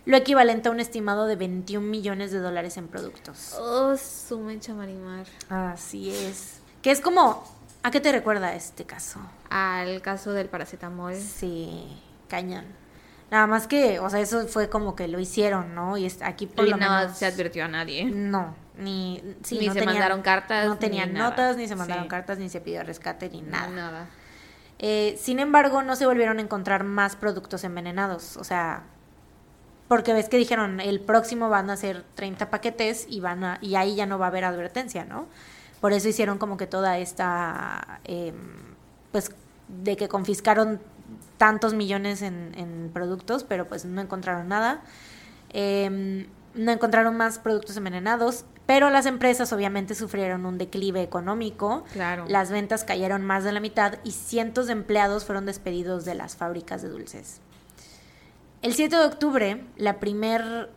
lo 0.06 0.18
equivalente 0.18 0.70
a 0.70 0.72
un 0.72 0.80
estimado 0.80 1.26
de 1.28 1.36
21 1.36 1.86
millones 1.86 2.32
de 2.32 2.40
dólares 2.40 2.78
en 2.78 2.88
productos. 2.88 3.56
Oh, 3.60 3.96
su 3.98 4.40
mecha 4.40 4.74
marimar. 4.74 5.28
Así 5.50 6.10
es. 6.10 6.60
Que 6.82 6.92
es 6.92 7.02
como, 7.02 7.44
¿a 7.84 7.92
qué 7.92 8.00
te 8.00 8.12
recuerda 8.12 8.56
este 8.56 8.86
caso? 8.86 9.20
Al 9.50 10.02
caso 10.02 10.32
del 10.32 10.48
paracetamol. 10.48 11.16
Sí, 11.16 11.86
cañón. 12.28 12.66
Nada 13.32 13.46
más 13.48 13.68
que, 13.68 14.00
o 14.00 14.10
sea, 14.10 14.20
eso 14.20 14.48
fue 14.48 14.70
como 14.70 14.96
que 14.96 15.08
lo 15.08 15.20
hicieron, 15.20 15.76
¿no? 15.76 15.98
Y 15.98 16.12
aquí 16.22 16.48
por 16.48 16.66
y 16.66 16.72
lo 16.72 16.78
no 16.78 16.90
menos 16.90 17.18
se 17.18 17.26
advirtió 17.28 17.66
a 17.66 17.68
nadie. 17.68 18.06
No, 18.06 18.56
ni 18.78 19.22
sí, 19.44 19.60
Ni 19.60 19.68
no 19.68 19.74
se 19.74 19.80
tenían- 19.80 19.96
mandaron 19.96 20.22
cartas, 20.24 20.66
no 20.68 20.74
ni 20.74 20.80
tenían 20.80 21.14
nada. 21.14 21.30
notas, 21.30 21.58
ni 21.58 21.68
se 21.68 21.76
mandaron 21.76 22.06
Sí. 22.06 22.10
cartas, 22.10 22.40
ni 22.40 22.50
se 22.50 22.60
pidió 22.60 22.82
rescate, 22.84 23.30
ni 23.30 23.42
nada. 23.42 23.68
Nada. 23.70 24.08
Eh, 24.80 25.16
sin 25.22 25.40
embargo, 25.40 25.84
no 25.84 25.96
se 25.96 26.06
volvieron 26.06 26.40
a 26.40 26.42
encontrar 26.42 26.84
más 26.86 27.16
productos 27.16 27.64
envenenados, 27.66 28.38
o 28.38 28.44
sea, 28.44 28.84
porque 29.88 30.14
ves 30.14 30.30
que 30.30 30.38
dijeron 30.38 30.80
el 30.80 31.00
próximo 31.00 31.50
van 31.50 31.70
a 31.70 31.76
ser 31.78 32.04
30 32.16 32.50
paquetes 32.50 33.06
y 33.10 33.20
van 33.20 33.44
a 33.44 33.58
y 33.62 33.76
ahí 33.76 33.96
ya 33.96 34.06
no 34.06 34.18
va 34.18 34.26
a 34.26 34.30
haber 34.30 34.46
advertencia, 34.46 35.04
¿no? 35.06 35.28
Por 35.82 35.94
eso 35.94 36.08
hicieron 36.08 36.38
como 36.38 36.58
que 36.58 36.66
toda 36.68 36.98
esta, 36.98 38.00
em, 38.06 38.36
pues, 39.12 39.32
de 39.68 39.96
que 39.98 40.08
confiscaron 40.08 40.80
tantos 41.40 41.74
millones 41.74 42.22
en, 42.22 42.52
en 42.56 42.92
productos, 42.94 43.46
pero 43.46 43.66
pues 43.66 43.86
no 43.86 44.02
encontraron 44.02 44.50
nada. 44.50 44.82
Em, 45.50 46.28
no 46.54 46.72
encontraron 46.72 47.16
más 47.16 47.40
productos 47.40 47.78
envenenados, 47.78 48.44
pero 48.66 48.90
las 48.90 49.06
empresas 49.06 49.54
obviamente 49.54 49.96
sufrieron 49.96 50.46
un 50.46 50.58
declive 50.58 51.02
económico. 51.02 51.86
Claro. 51.94 52.26
Las 52.28 52.52
ventas 52.52 52.84
cayeron 52.84 53.26
más 53.26 53.46
de 53.46 53.54
la 53.54 53.62
mitad 53.62 54.00
y 54.04 54.12
cientos 54.12 54.68
de 54.68 54.74
empleados 54.74 55.24
fueron 55.24 55.46
despedidos 55.46 56.04
de 56.04 56.14
las 56.14 56.36
fábricas 56.36 56.82
de 56.82 56.90
dulces. 56.90 57.40
El 58.62 58.74
7 58.74 58.98
de 58.98 59.06
octubre, 59.06 59.64
la 59.78 60.02
primer 60.02 60.70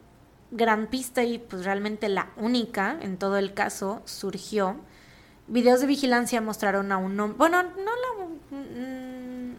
gran 0.52 0.86
pista 0.86 1.24
y 1.24 1.38
pues 1.38 1.64
realmente 1.64 2.08
la 2.08 2.30
única 2.36 2.96
en 3.00 3.16
todo 3.16 3.36
el 3.36 3.52
caso 3.52 4.02
surgió. 4.04 4.76
Videos 5.48 5.80
de 5.80 5.88
vigilancia 5.88 6.40
mostraron 6.40 6.92
a 6.92 6.98
un 6.98 7.18
hombre, 7.18 7.36
bueno, 7.36 7.62
no 7.62 7.70
la 7.74 8.56
mm, 8.56 9.11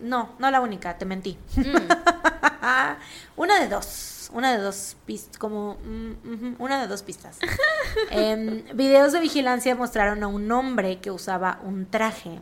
no, 0.03 0.29
no 0.39 0.51
la 0.51 0.61
única, 0.61 0.97
te 0.97 1.05
mentí. 1.05 1.37
una 3.35 3.59
de 3.59 3.67
dos, 3.67 4.29
una 4.33 4.51
de 4.55 4.61
dos 4.61 4.95
pistas, 5.05 5.37
como 5.37 5.75
mm, 5.83 6.55
una 6.59 6.81
de 6.81 6.87
dos 6.87 7.03
pistas. 7.03 7.39
Em, 8.09 8.63
videos 8.73 9.11
de 9.13 9.19
vigilancia 9.19 9.75
mostraron 9.75 10.23
a 10.23 10.27
un 10.27 10.51
hombre 10.51 10.99
que 10.99 11.11
usaba 11.11 11.59
un 11.63 11.85
traje, 11.85 12.39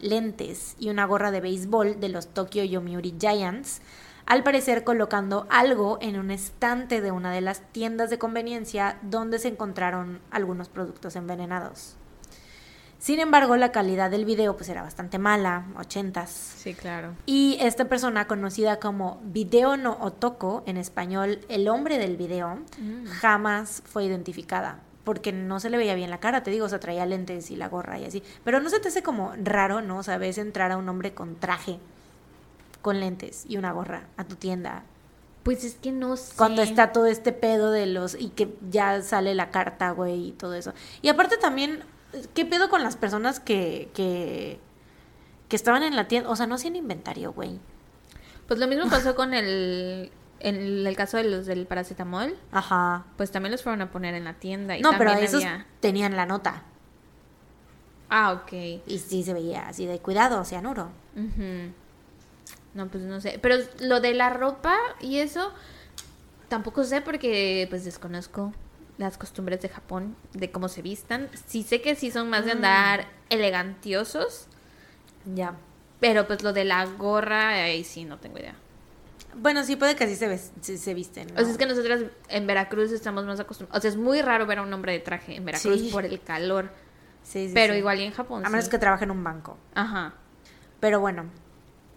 lentes 0.00 0.76
y 0.78 0.90
una 0.90 1.04
gorra 1.04 1.30
de 1.30 1.40
béisbol 1.40 2.00
de 2.00 2.08
los 2.08 2.28
Tokyo 2.28 2.62
Yomiuri 2.62 3.14
Giants 3.18 3.80
al 4.26 4.42
parecer 4.42 4.84
colocando 4.84 5.46
algo 5.50 5.98
en 6.00 6.18
un 6.18 6.30
estante 6.30 7.00
de 7.00 7.10
una 7.10 7.32
de 7.32 7.40
las 7.40 7.60
tiendas 7.72 8.10
de 8.10 8.18
conveniencia 8.18 8.98
donde 9.02 9.38
se 9.38 9.48
encontraron 9.48 10.20
algunos 10.30 10.68
productos 10.68 11.16
envenenados. 11.16 11.96
Sin 13.04 13.20
embargo, 13.20 13.58
la 13.58 13.70
calidad 13.70 14.10
del 14.10 14.24
video 14.24 14.56
pues 14.56 14.70
era 14.70 14.80
bastante 14.80 15.18
mala, 15.18 15.66
ochentas. 15.78 16.30
Sí, 16.30 16.72
claro. 16.72 17.12
Y 17.26 17.58
esta 17.60 17.84
persona 17.84 18.26
conocida 18.26 18.80
como 18.80 19.20
Video 19.24 19.76
no 19.76 19.98
Otoko, 20.00 20.62
en 20.64 20.78
español 20.78 21.40
el 21.50 21.68
hombre 21.68 21.98
del 21.98 22.16
video, 22.16 22.60
Mm. 22.78 23.04
jamás 23.04 23.82
fue 23.84 24.06
identificada. 24.06 24.78
Porque 25.04 25.32
no 25.32 25.60
se 25.60 25.68
le 25.68 25.76
veía 25.76 25.94
bien 25.94 26.08
la 26.08 26.18
cara, 26.18 26.42
te 26.42 26.50
digo, 26.50 26.64
o 26.64 26.68
sea, 26.70 26.80
traía 26.80 27.04
lentes 27.04 27.50
y 27.50 27.56
la 27.56 27.68
gorra 27.68 27.98
y 27.98 28.06
así. 28.06 28.22
Pero 28.42 28.60
no 28.60 28.70
se 28.70 28.80
te 28.80 28.88
hace 28.88 29.02
como 29.02 29.34
raro, 29.36 29.82
¿no? 29.82 29.98
O 29.98 30.02
sea, 30.02 30.16
ves 30.16 30.38
entrar 30.38 30.72
a 30.72 30.78
un 30.78 30.88
hombre 30.88 31.12
con 31.12 31.36
traje, 31.36 31.78
con 32.80 33.00
lentes 33.00 33.44
y 33.46 33.58
una 33.58 33.72
gorra 33.72 34.04
a 34.16 34.24
tu 34.24 34.36
tienda. 34.36 34.82
Pues 35.42 35.62
es 35.62 35.74
que 35.74 35.92
no 35.92 36.16
sé. 36.16 36.34
Cuando 36.38 36.62
está 36.62 36.90
todo 36.92 37.04
este 37.04 37.32
pedo 37.32 37.70
de 37.70 37.84
los. 37.84 38.14
y 38.18 38.30
que 38.30 38.56
ya 38.70 39.02
sale 39.02 39.34
la 39.34 39.50
carta, 39.50 39.90
güey, 39.90 40.28
y 40.28 40.32
todo 40.32 40.54
eso. 40.54 40.72
Y 41.02 41.08
aparte 41.10 41.36
también, 41.36 41.84
¿qué 42.34 42.44
pedo 42.44 42.68
con 42.68 42.82
las 42.82 42.96
personas 42.96 43.40
que. 43.40 43.90
que. 43.94 44.58
que 45.48 45.56
estaban 45.56 45.82
en 45.82 45.96
la 45.96 46.08
tienda? 46.08 46.28
O 46.30 46.36
sea, 46.36 46.46
no 46.46 46.54
hacían 46.56 46.76
inventario, 46.76 47.32
güey. 47.32 47.58
Pues 48.48 48.60
lo 48.60 48.66
mismo 48.66 48.88
pasó 48.90 49.14
con 49.14 49.34
el. 49.34 50.10
En 50.40 50.56
el 50.86 50.96
caso 50.96 51.16
de 51.16 51.24
los 51.24 51.46
del 51.46 51.66
paracetamol, 51.66 52.36
Ajá. 52.52 53.06
pues 53.16 53.30
también 53.30 53.52
los 53.52 53.62
fueron 53.62 53.80
a 53.80 53.90
poner 53.90 54.14
en 54.14 54.24
la 54.24 54.34
tienda. 54.34 54.76
Y 54.76 54.82
No, 54.82 54.90
pero 54.98 55.12
esos 55.12 55.42
había- 55.42 55.66
tenían 55.80 56.16
la 56.16 56.26
nota. 56.26 56.64
Ah, 58.10 58.32
ok. 58.32 58.52
Y 58.86 58.98
sí 58.98 59.22
se 59.22 59.32
veía 59.32 59.68
así 59.68 59.86
de 59.86 59.98
cuidado, 60.00 60.44
cianuro. 60.44 60.90
Ujú. 61.16 61.72
No, 62.74 62.88
pues 62.88 63.04
no 63.04 63.20
sé. 63.20 63.38
Pero 63.40 63.56
lo 63.80 64.00
de 64.00 64.12
la 64.14 64.28
ropa 64.30 64.76
y 65.00 65.18
eso, 65.18 65.50
tampoco 66.48 66.84
sé 66.84 67.00
porque 67.00 67.66
pues 67.70 67.84
desconozco 67.84 68.52
las 68.98 69.18
costumbres 69.18 69.60
de 69.60 69.68
Japón, 69.68 70.16
de 70.32 70.50
cómo 70.50 70.68
se 70.68 70.82
vistan. 70.82 71.28
Sí 71.46 71.62
sé 71.62 71.80
que 71.80 71.94
sí 71.96 72.10
son 72.10 72.30
más 72.30 72.44
de 72.44 72.52
andar 72.52 73.06
elegantiosos, 73.30 74.46
Ya. 75.34 75.54
pero 76.00 76.26
pues 76.26 76.42
lo 76.42 76.52
de 76.52 76.64
la 76.64 76.84
gorra, 76.86 77.48
ahí 77.50 77.84
sí 77.84 78.04
no 78.04 78.18
tengo 78.18 78.38
idea. 78.38 78.54
Bueno, 79.36 79.64
sí 79.64 79.74
puede 79.74 79.96
que 79.96 80.04
así 80.04 80.14
se, 80.14 80.28
ves- 80.28 80.52
se, 80.60 80.78
se 80.78 80.94
visten. 80.94 81.28
O 81.36 81.40
sea, 81.40 81.50
es 81.50 81.58
que 81.58 81.66
nosotras 81.66 82.02
en 82.28 82.46
Veracruz 82.46 82.92
estamos 82.92 83.24
más 83.24 83.40
acostumbrados. 83.40 83.78
O 83.78 83.82
sea, 83.82 83.90
es 83.90 83.96
muy 83.96 84.22
raro 84.22 84.46
ver 84.46 84.58
a 84.58 84.62
un 84.62 84.72
hombre 84.72 84.92
de 84.92 85.00
traje 85.00 85.34
en 85.34 85.44
Veracruz 85.44 85.80
Sí. 85.80 85.88
por 85.92 86.04
el 86.04 86.20
calor. 86.22 86.70
Sí, 87.24 87.48
sí, 87.48 87.54
pero 87.54 87.72
sí. 87.72 87.80
igual 87.80 87.98
y 87.98 88.04
en 88.04 88.12
Japón. 88.12 88.46
A 88.46 88.48
menos 88.48 88.66
sí. 88.66 88.70
que 88.70 88.78
trabaje 88.78 89.04
en 89.04 89.10
un 89.10 89.24
banco. 89.24 89.56
Ajá. 89.74 90.14
Pero 90.78 91.00
bueno, 91.00 91.24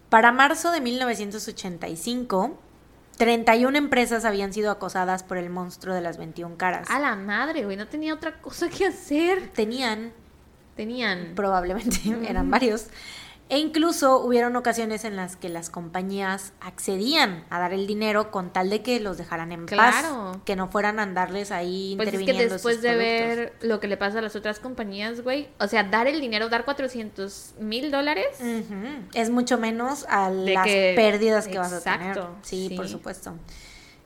para 0.10 0.32
marzo 0.32 0.72
de 0.72 0.82
1985, 0.82 2.57
31 3.18 3.77
empresas 3.77 4.26
habían 4.26 4.53
sido 4.53 4.72
acosadas 4.72 5.23
por 5.23 5.38
el 5.38 5.49
monstruo 5.49 5.94
de 5.95 6.02
las 6.02 6.18
21 6.18 6.56
caras. 6.57 6.89
A 6.89 6.99
la 6.99 7.15
madre, 7.15 7.65
güey. 7.65 7.76
No 7.76 7.88
tenía 7.88 8.14
otra 8.14 8.39
cosa 8.39 8.69
que 8.69 8.85
hacer. 8.85 9.49
Tenían, 9.49 10.14
Tenían. 10.76 11.34
probablemente, 11.35 11.98
eran 12.30 12.49
varios. 12.49 12.88
E 13.49 13.60
incluso 13.60 14.19
hubieron 14.19 14.57
ocasiones 14.57 15.06
en 15.06 15.15
las 15.15 15.38
que 15.38 15.48
las 15.48 15.69
compañías 15.69 16.52
accedían 16.60 17.45
a 17.49 17.60
dar 17.60 17.72
el 17.72 17.88
dinero 17.88 18.30
con 18.30 18.52
tal 18.52 18.69
de 18.69 18.82
que 18.82 18.99
los 18.99 19.18
dejaran 19.18 19.53
en 19.53 19.65
Claro. 19.68 20.32
paz, 20.34 20.38
que 20.44 20.57
no 20.57 20.68
fueran 20.68 20.99
a 20.99 21.03
andarles 21.03 21.52
ahí 21.52 21.94
Pues 21.95 22.10
es 22.10 22.14
que 22.15 22.19
interviniendo 22.19 22.56
después 22.56 22.76
sus 22.76 22.84
de 22.84 22.95
ver 22.95 23.53
lo 23.61 23.80
que 23.80 23.88
le 23.88 23.95
pasa 23.95 24.19
a 24.19 24.22
las 24.22 24.36
otras 24.36 24.60
compañías, 24.60 25.22
güey, 25.22 25.48
o 25.61 25.68
sea, 25.68 25.84
dar 25.86 26.07
el 26.07 26.19
dinero, 26.19 26.49
dar 26.49 26.65
400 26.65 27.53
mil 27.60 27.90
dólares. 27.90 28.28
Es 29.14 29.30
mucho 29.30 29.57
menos 29.57 30.06
a 30.10 30.30
De 30.30 30.53
las 30.53 30.65
que- 30.65 30.94
pérdidas 30.98 31.48
que 31.48 31.57
vas 31.57 31.72
a 31.72 31.82
tener. 31.82 32.19
Sí, 32.41 32.68
sí. 32.69 32.76
por 32.76 32.90
supuesto. 32.90 33.34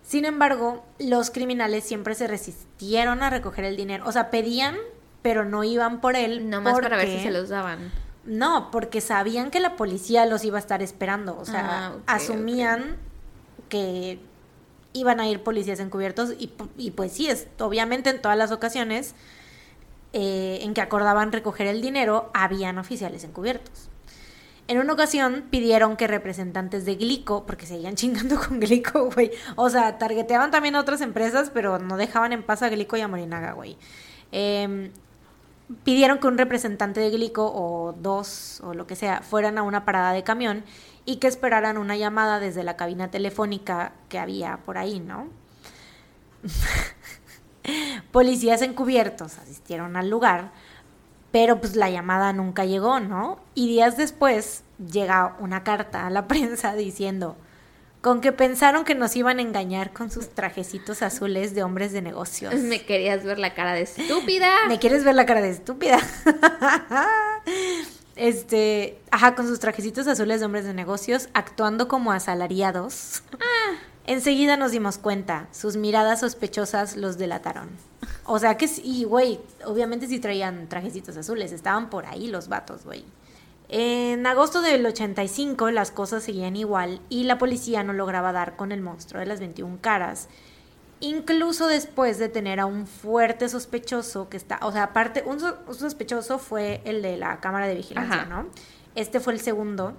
Sin 0.03 0.25
embargo, 0.25 0.85
los 0.99 1.31
criminales 1.31 1.83
siempre 1.83 2.13
se 2.13 2.27
resistieron 2.27 3.23
a 3.23 3.31
recoger 3.31 3.65
el 3.65 3.75
dinero. 3.75 4.03
O 4.05 4.11
sea, 4.11 4.29
pedían, 4.29 4.75
pero 5.23 5.45
no 5.45 5.63
iban 5.63 5.99
por 5.99 6.15
él. 6.15 6.47
nomás 6.49 6.79
para 6.79 6.97
ver 6.97 7.07
si 7.07 7.13
porque- 7.13 7.23
se 7.27 7.31
los 7.31 7.49
daban. 7.49 7.91
No, 8.25 8.69
porque 8.71 9.01
sabían 9.01 9.49
que 9.49 9.59
la 9.59 9.75
policía 9.75 10.25
los 10.25 10.43
iba 10.43 10.57
a 10.57 10.59
estar 10.59 10.81
esperando. 10.81 11.37
O 11.39 11.45
sea, 11.45 11.93
Ah, 12.05 12.15
asumían 12.15 12.97
que 13.69 14.19
iban 14.93 15.19
a 15.19 15.27
ir 15.27 15.41
policías 15.41 15.79
encubiertos 15.79 16.33
y, 16.37 16.51
y 16.77 16.91
pues 16.91 17.13
sí, 17.13 17.27
es, 17.29 17.47
obviamente 17.59 18.09
en 18.09 18.21
todas 18.21 18.37
las 18.37 18.51
ocasiones 18.51 19.15
eh, 20.13 20.59
en 20.61 20.73
que 20.73 20.81
acordaban 20.81 21.31
recoger 21.31 21.67
el 21.67 21.81
dinero, 21.81 22.29
habían 22.33 22.77
oficiales 22.77 23.23
encubiertos. 23.23 23.87
En 24.67 24.77
una 24.77 24.93
ocasión 24.93 25.45
pidieron 25.49 25.97
que 25.97 26.07
representantes 26.07 26.85
de 26.85 26.95
Glico, 26.95 27.45
porque 27.45 27.65
seguían 27.65 27.95
chingando 27.95 28.37
con 28.39 28.59
Glico, 28.59 29.09
güey. 29.09 29.31
O 29.55 29.69
sea, 29.69 29.97
targeteaban 29.97 30.51
también 30.51 30.75
a 30.75 30.81
otras 30.81 31.01
empresas, 31.01 31.49
pero 31.53 31.79
no 31.79 31.97
dejaban 31.97 32.33
en 32.33 32.43
paz 32.43 32.61
a 32.61 32.69
Glico 32.69 32.97
y 32.97 33.01
a 33.01 33.07
Morinaga, 33.07 33.53
güey. 33.53 33.77
Em, 34.33 34.91
pidieron 35.83 36.19
que 36.19 36.27
un 36.27 36.37
representante 36.37 36.99
de 36.99 37.09
Glico 37.09 37.51
o 37.53 37.93
dos 37.93 38.61
o 38.63 38.73
lo 38.73 38.87
que 38.87 38.95
sea 38.95 39.21
fueran 39.21 39.57
a 39.57 39.63
una 39.63 39.85
parada 39.85 40.13
de 40.13 40.23
camión 40.23 40.63
y 41.05 41.17
que 41.17 41.27
esperaran 41.27 41.77
una 41.77 41.97
llamada 41.97 42.39
desde 42.39 42.63
la 42.63 42.77
cabina 42.77 43.09
telefónica 43.09 43.93
que 44.09 44.19
había 44.19 44.57
por 44.57 44.77
ahí, 44.77 44.99
¿no? 44.99 45.27
Policías 48.11 48.61
encubiertos 48.61 49.37
asistieron 49.37 49.95
al 49.95 50.09
lugar, 50.09 50.51
pero 51.31 51.59
pues 51.59 51.75
la 51.75 51.89
llamada 51.89 52.33
nunca 52.33 52.65
llegó, 52.65 52.99
¿no? 52.99 53.39
Y 53.55 53.67
días 53.67 53.97
después 53.97 54.63
llega 54.91 55.35
una 55.39 55.63
carta 55.63 56.07
a 56.07 56.09
la 56.09 56.27
prensa 56.27 56.73
diciendo 56.75 57.35
con 58.01 58.19
que 58.19 58.31
pensaron 58.31 58.83
que 58.83 58.95
nos 58.95 59.15
iban 59.15 59.37
a 59.37 59.41
engañar 59.41 59.93
con 59.93 60.09
sus 60.09 60.29
trajecitos 60.29 61.03
azules 61.03 61.53
de 61.53 61.63
hombres 61.63 61.91
de 61.91 62.01
negocios. 62.01 62.53
Me 62.55 62.83
querías 62.83 63.23
ver 63.23 63.37
la 63.37 63.53
cara 63.53 63.73
de 63.73 63.83
estúpida. 63.83 64.51
¿Me 64.67 64.79
quieres 64.79 65.03
ver 65.03 65.15
la 65.15 65.25
cara 65.27 65.41
de 65.41 65.51
estúpida? 65.51 65.99
este, 68.15 68.99
ajá, 69.11 69.35
con 69.35 69.47
sus 69.47 69.59
trajecitos 69.59 70.07
azules 70.07 70.39
de 70.39 70.47
hombres 70.47 70.65
de 70.65 70.73
negocios, 70.73 71.29
actuando 71.33 71.87
como 71.87 72.11
asalariados. 72.11 73.21
Enseguida 74.07 74.57
nos 74.57 74.71
dimos 74.71 74.97
cuenta, 74.97 75.47
sus 75.51 75.77
miradas 75.77 76.21
sospechosas 76.21 76.97
los 76.97 77.19
delataron. 77.19 77.69
O 78.25 78.39
sea 78.39 78.57
que 78.57 78.67
sí, 78.67 79.03
güey, 79.03 79.39
obviamente 79.63 80.07
sí 80.07 80.19
traían 80.19 80.67
trajecitos 80.69 81.15
azules, 81.17 81.51
estaban 81.51 81.91
por 81.91 82.07
ahí 82.07 82.27
los 82.27 82.47
vatos, 82.47 82.83
güey. 82.83 83.05
En 83.73 84.27
agosto 84.27 84.61
del 84.61 84.85
85 84.85 85.71
las 85.71 85.91
cosas 85.91 86.23
seguían 86.23 86.57
igual 86.57 86.99
y 87.07 87.23
la 87.23 87.37
policía 87.37 87.83
no 87.83 87.93
lograba 87.93 88.33
dar 88.33 88.57
con 88.57 88.73
el 88.73 88.81
monstruo 88.81 89.21
de 89.21 89.25
las 89.25 89.39
21 89.39 89.77
caras. 89.79 90.27
Incluso 90.99 91.67
después 91.67 92.19
de 92.19 92.27
tener 92.27 92.59
a 92.59 92.65
un 92.65 92.85
fuerte 92.85 93.47
sospechoso 93.47 94.27
que 94.29 94.35
está, 94.35 94.59
o 94.61 94.71
sea, 94.73 94.83
aparte, 94.83 95.23
un, 95.25 95.39
so- 95.39 95.57
un 95.67 95.73
sospechoso 95.73 96.37
fue 96.37 96.81
el 96.83 97.01
de 97.01 97.15
la 97.15 97.39
cámara 97.39 97.65
de 97.67 97.75
vigilancia, 97.75 98.23
Ajá. 98.23 98.25
¿no? 98.25 98.47
Este 98.95 99.21
fue 99.21 99.31
el 99.33 99.39
segundo. 99.39 99.93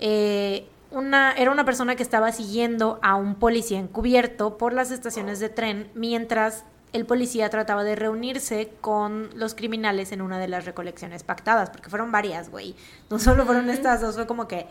Eh, 0.00 0.66
una, 0.90 1.32
era 1.32 1.50
una 1.50 1.64
persona 1.66 1.94
que 1.96 2.02
estaba 2.02 2.32
siguiendo 2.32 2.98
a 3.02 3.14
un 3.14 3.34
policía 3.34 3.78
encubierto 3.78 4.56
por 4.56 4.72
las 4.72 4.90
estaciones 4.90 5.38
de 5.38 5.50
tren 5.50 5.90
mientras 5.94 6.64
el 6.92 7.06
policía 7.06 7.48
trataba 7.50 7.84
de 7.84 7.96
reunirse 7.96 8.72
con 8.80 9.30
los 9.34 9.54
criminales 9.54 10.12
en 10.12 10.20
una 10.22 10.38
de 10.38 10.48
las 10.48 10.64
recolecciones 10.64 11.22
pactadas, 11.22 11.70
porque 11.70 11.88
fueron 11.88 12.12
varias, 12.12 12.50
güey. 12.50 12.74
No 13.10 13.18
solo 13.18 13.46
fueron 13.46 13.70
estas 13.70 14.00
dos, 14.00 14.14
fue 14.16 14.26
como 14.26 14.46
que 14.48 14.66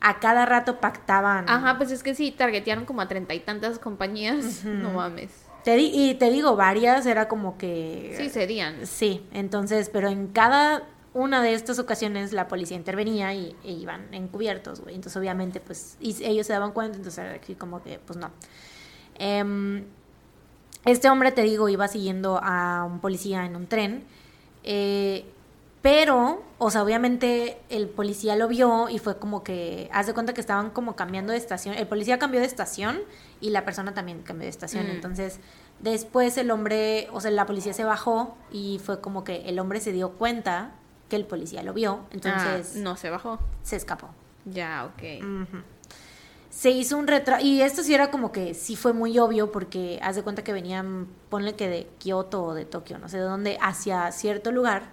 a 0.00 0.20
cada 0.20 0.46
rato 0.46 0.80
pactaban. 0.80 1.48
Ajá, 1.48 1.76
pues 1.78 1.90
es 1.90 2.02
que 2.02 2.14
sí, 2.14 2.30
targetearon 2.30 2.84
como 2.84 3.00
a 3.00 3.08
treinta 3.08 3.34
y 3.34 3.40
tantas 3.40 3.78
compañías. 3.78 4.64
No 4.64 4.90
mames. 4.92 5.30
Te 5.64 5.76
di- 5.76 5.90
y 5.94 6.14
te 6.14 6.30
digo, 6.30 6.56
varias 6.56 7.06
era 7.06 7.26
como 7.26 7.56
que... 7.56 8.14
Sí, 8.18 8.28
serían. 8.28 8.86
Sí, 8.86 9.26
entonces, 9.32 9.88
pero 9.90 10.08
en 10.08 10.26
cada 10.28 10.82
una 11.14 11.40
de 11.42 11.54
estas 11.54 11.78
ocasiones 11.78 12.32
la 12.34 12.48
policía 12.48 12.76
intervenía 12.76 13.32
y 13.32 13.56
e 13.64 13.72
iban 13.72 14.12
encubiertos, 14.12 14.80
güey. 14.82 14.94
Entonces, 14.94 15.16
obviamente, 15.16 15.60
pues, 15.60 15.96
y 16.00 16.22
ellos 16.22 16.46
se 16.46 16.52
daban 16.52 16.72
cuenta, 16.72 16.98
entonces 16.98 17.18
era 17.24 17.38
así 17.42 17.54
como 17.54 17.82
que, 17.82 17.98
pues 17.98 18.18
no. 18.18 18.30
Em, 19.14 19.84
este 20.84 21.08
hombre, 21.08 21.32
te 21.32 21.42
digo, 21.42 21.68
iba 21.68 21.88
siguiendo 21.88 22.38
a 22.42 22.84
un 22.84 23.00
policía 23.00 23.44
en 23.46 23.56
un 23.56 23.66
tren, 23.66 24.04
eh, 24.62 25.24
pero, 25.82 26.42
o 26.58 26.70
sea, 26.70 26.82
obviamente 26.82 27.58
el 27.68 27.88
policía 27.90 28.36
lo 28.36 28.48
vio 28.48 28.88
y 28.88 28.98
fue 28.98 29.18
como 29.18 29.44
que, 29.44 29.90
haz 29.92 30.06
de 30.06 30.14
cuenta 30.14 30.32
que 30.32 30.40
estaban 30.40 30.70
como 30.70 30.96
cambiando 30.96 31.32
de 31.32 31.38
estación, 31.38 31.74
el 31.74 31.86
policía 31.86 32.18
cambió 32.18 32.40
de 32.40 32.46
estación 32.46 33.00
y 33.40 33.50
la 33.50 33.66
persona 33.66 33.92
también 33.92 34.22
cambió 34.22 34.44
de 34.44 34.50
estación, 34.50 34.86
Mm. 34.86 34.90
entonces 34.92 35.40
después 35.80 36.38
el 36.38 36.50
hombre, 36.50 37.08
o 37.12 37.20
sea, 37.20 37.30
la 37.32 37.44
policía 37.44 37.74
se 37.74 37.84
bajó 37.84 38.34
y 38.50 38.80
fue 38.82 39.00
como 39.02 39.24
que 39.24 39.42
el 39.48 39.58
hombre 39.58 39.80
se 39.80 39.92
dio 39.92 40.12
cuenta 40.12 40.70
que 41.10 41.16
el 41.16 41.26
policía 41.26 41.62
lo 41.62 41.74
vio, 41.74 42.00
entonces 42.12 42.72
Ah, 42.76 42.78
no 42.80 42.96
se 42.96 43.10
bajó. 43.10 43.38
se 43.62 43.76
escapó. 43.76 44.08
Ya, 44.46 44.86
ok. 44.86 45.02
Ujú. 45.22 45.62
Se 46.54 46.70
hizo 46.70 46.96
un 46.96 47.08
retrato, 47.08 47.44
y 47.44 47.62
esto 47.62 47.82
sí 47.82 47.92
era 47.94 48.12
como 48.12 48.30
que 48.30 48.54
sí 48.54 48.76
fue 48.76 48.92
muy 48.92 49.18
obvio 49.18 49.50
porque 49.50 49.98
haz 50.02 50.14
de 50.14 50.22
cuenta 50.22 50.44
que 50.44 50.52
venían, 50.52 51.08
ponle 51.28 51.54
que 51.56 51.68
de 51.68 51.88
Kioto 51.98 52.44
o 52.44 52.54
de 52.54 52.64
Tokio, 52.64 52.96
no 52.98 53.08
sé 53.08 53.16
de 53.16 53.24
dónde, 53.24 53.58
hacia 53.60 54.12
cierto 54.12 54.52
lugar. 54.52 54.84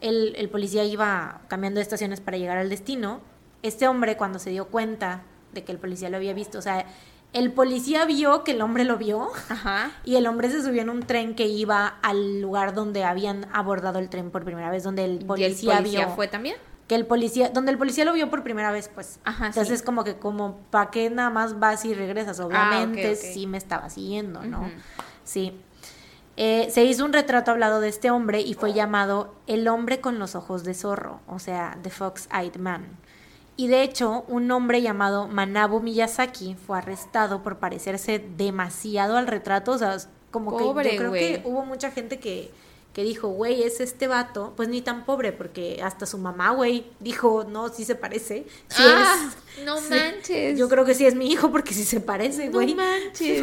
El, 0.00 0.34
el 0.36 0.48
policía 0.48 0.84
iba 0.84 1.42
cambiando 1.48 1.80
de 1.80 1.82
estaciones 1.82 2.22
para 2.22 2.38
llegar 2.38 2.56
al 2.56 2.70
destino. 2.70 3.20
Este 3.62 3.86
hombre 3.86 4.16
cuando 4.16 4.38
se 4.38 4.48
dio 4.48 4.68
cuenta 4.68 5.20
de 5.52 5.64
que 5.64 5.72
el 5.72 5.78
policía 5.78 6.08
lo 6.08 6.16
había 6.16 6.32
visto. 6.32 6.58
O 6.58 6.62
sea, 6.62 6.86
el 7.34 7.52
policía 7.52 8.06
vio 8.06 8.42
que 8.42 8.52
el 8.52 8.62
hombre 8.62 8.84
lo 8.84 8.96
vio 8.96 9.28
Ajá. 9.50 9.90
y 10.06 10.16
el 10.16 10.26
hombre 10.26 10.50
se 10.50 10.62
subió 10.62 10.80
en 10.80 10.88
un 10.88 11.02
tren 11.02 11.34
que 11.34 11.46
iba 11.46 11.98
al 12.00 12.40
lugar 12.40 12.72
donde 12.72 13.04
habían 13.04 13.46
abordado 13.52 13.98
el 13.98 14.08
tren 14.08 14.30
por 14.30 14.44
primera 14.44 14.70
vez, 14.70 14.82
donde 14.82 15.04
el 15.04 15.20
¿Y 15.20 15.24
policía, 15.26 15.72
el 15.72 15.78
policía 15.78 16.06
vio 16.06 16.16
fue 16.16 16.26
también? 16.26 16.56
Que 16.88 16.94
el 16.94 17.04
policía, 17.06 17.50
donde 17.50 17.72
el 17.72 17.78
policía 17.78 18.04
lo 18.04 18.12
vio 18.12 18.30
por 18.30 18.42
primera 18.42 18.70
vez, 18.70 18.88
pues. 18.94 19.18
Ajá, 19.24 19.48
Entonces 19.48 19.80
sí. 19.80 19.84
como 19.84 20.04
que 20.04 20.16
como 20.18 20.58
para 20.70 20.90
qué 20.90 21.10
nada 21.10 21.30
más 21.30 21.58
vas 21.58 21.84
y 21.84 21.94
regresas, 21.94 22.38
obviamente 22.40 23.08
Ah, 23.08 23.12
ok. 23.12 23.16
sí 23.16 23.46
me 23.46 23.58
estaba 23.58 23.90
siguiendo, 23.90 24.42
¿no? 24.42 24.70
Sí. 25.24 25.60
Eh, 26.36 26.68
se 26.70 26.84
hizo 26.84 27.04
un 27.04 27.12
retrato 27.14 27.50
hablado 27.50 27.80
de 27.80 27.88
este 27.88 28.10
hombre 28.10 28.40
y 28.42 28.54
fue 28.54 28.72
llamado 28.74 29.34
el 29.46 29.66
hombre 29.68 30.00
con 30.00 30.18
los 30.18 30.34
ojos 30.34 30.64
de 30.64 30.74
zorro, 30.74 31.20
o 31.26 31.38
sea, 31.38 31.78
The 31.82 31.90
Fox-Eyed 31.90 32.56
Man. 32.56 32.86
Y 33.56 33.68
de 33.68 33.82
hecho, 33.82 34.24
un 34.28 34.50
hombre 34.50 34.82
llamado 34.82 35.28
Manabu 35.28 35.80
Miyazaki 35.80 36.54
fue 36.66 36.76
arrestado 36.76 37.42
por 37.42 37.56
parecerse 37.56 38.18
demasiado 38.36 39.16
al 39.16 39.26
retrato, 39.26 39.72
o 39.72 39.78
sea, 39.78 39.96
como 40.30 40.58
que 40.58 40.64
yo 40.64 40.74
creo 40.74 41.12
que 41.12 41.40
hubo 41.46 41.64
mucha 41.64 41.90
gente 41.90 42.18
que, 42.18 42.52
que 42.96 43.04
dijo, 43.04 43.28
güey, 43.28 43.62
es 43.62 43.80
este 43.80 44.08
vato, 44.08 44.54
pues 44.56 44.70
ni 44.70 44.80
tan 44.80 45.04
pobre, 45.04 45.30
porque 45.30 45.82
hasta 45.84 46.06
su 46.06 46.16
mamá, 46.16 46.52
güey, 46.52 46.90
dijo, 46.98 47.44
no, 47.46 47.68
sí 47.68 47.84
se 47.84 47.94
parece. 47.94 48.46
Sí 48.68 48.82
ah, 48.86 49.30
es. 49.58 49.64
no 49.66 49.76
Sí. 49.82 49.90
manches. 49.90 50.58
Yo 50.58 50.66
creo 50.70 50.86
que 50.86 50.94
sí 50.94 51.04
es 51.04 51.14
mi 51.14 51.30
hijo 51.30 51.50
porque 51.50 51.74
sí 51.74 51.84
se 51.84 52.00
parece, 52.00 52.46
No 52.46 52.52
güey. 52.52 52.74
manches. 52.74 53.42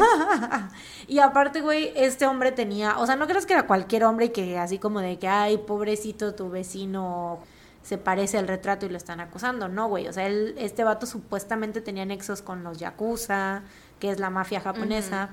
y 1.07 1.19
aparte, 1.19 1.61
güey, 1.61 1.93
este 1.95 2.25
hombre 2.25 2.51
tenía, 2.51 2.97
o 2.97 3.05
sea, 3.05 3.15
no 3.15 3.27
crees 3.27 3.45
que 3.45 3.53
era 3.53 3.67
cualquier 3.67 4.05
hombre 4.05 4.25
y 4.25 4.29
que 4.29 4.57
así 4.57 4.79
como 4.79 5.01
de 5.01 5.19
que, 5.19 5.27
ay, 5.27 5.59
pobrecito, 5.59 6.33
tu 6.33 6.49
vecino 6.49 7.37
se 7.83 7.99
parece 7.99 8.39
al 8.39 8.47
retrato 8.47 8.87
y 8.87 8.89
lo 8.89 8.97
están 8.97 9.19
acusando, 9.19 9.67
no, 9.67 9.87
güey, 9.87 10.07
o 10.07 10.13
sea, 10.13 10.25
él, 10.25 10.55
este 10.57 10.83
vato 10.83 11.05
supuestamente 11.05 11.79
tenía 11.79 12.05
nexos 12.05 12.41
con 12.41 12.63
los 12.63 12.79
yakuza, 12.79 13.61
que 13.99 14.09
es 14.09 14.19
la 14.19 14.31
mafia 14.31 14.61
japonesa, 14.61 15.29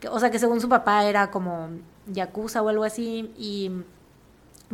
que, 0.00 0.08
o 0.08 0.18
sea, 0.18 0.32
que 0.32 0.40
según 0.40 0.60
su 0.60 0.68
papá 0.68 1.04
era 1.04 1.30
como 1.30 1.68
yakuza 2.06 2.62
o 2.62 2.68
algo 2.68 2.84
así, 2.84 3.32
y 3.38 3.70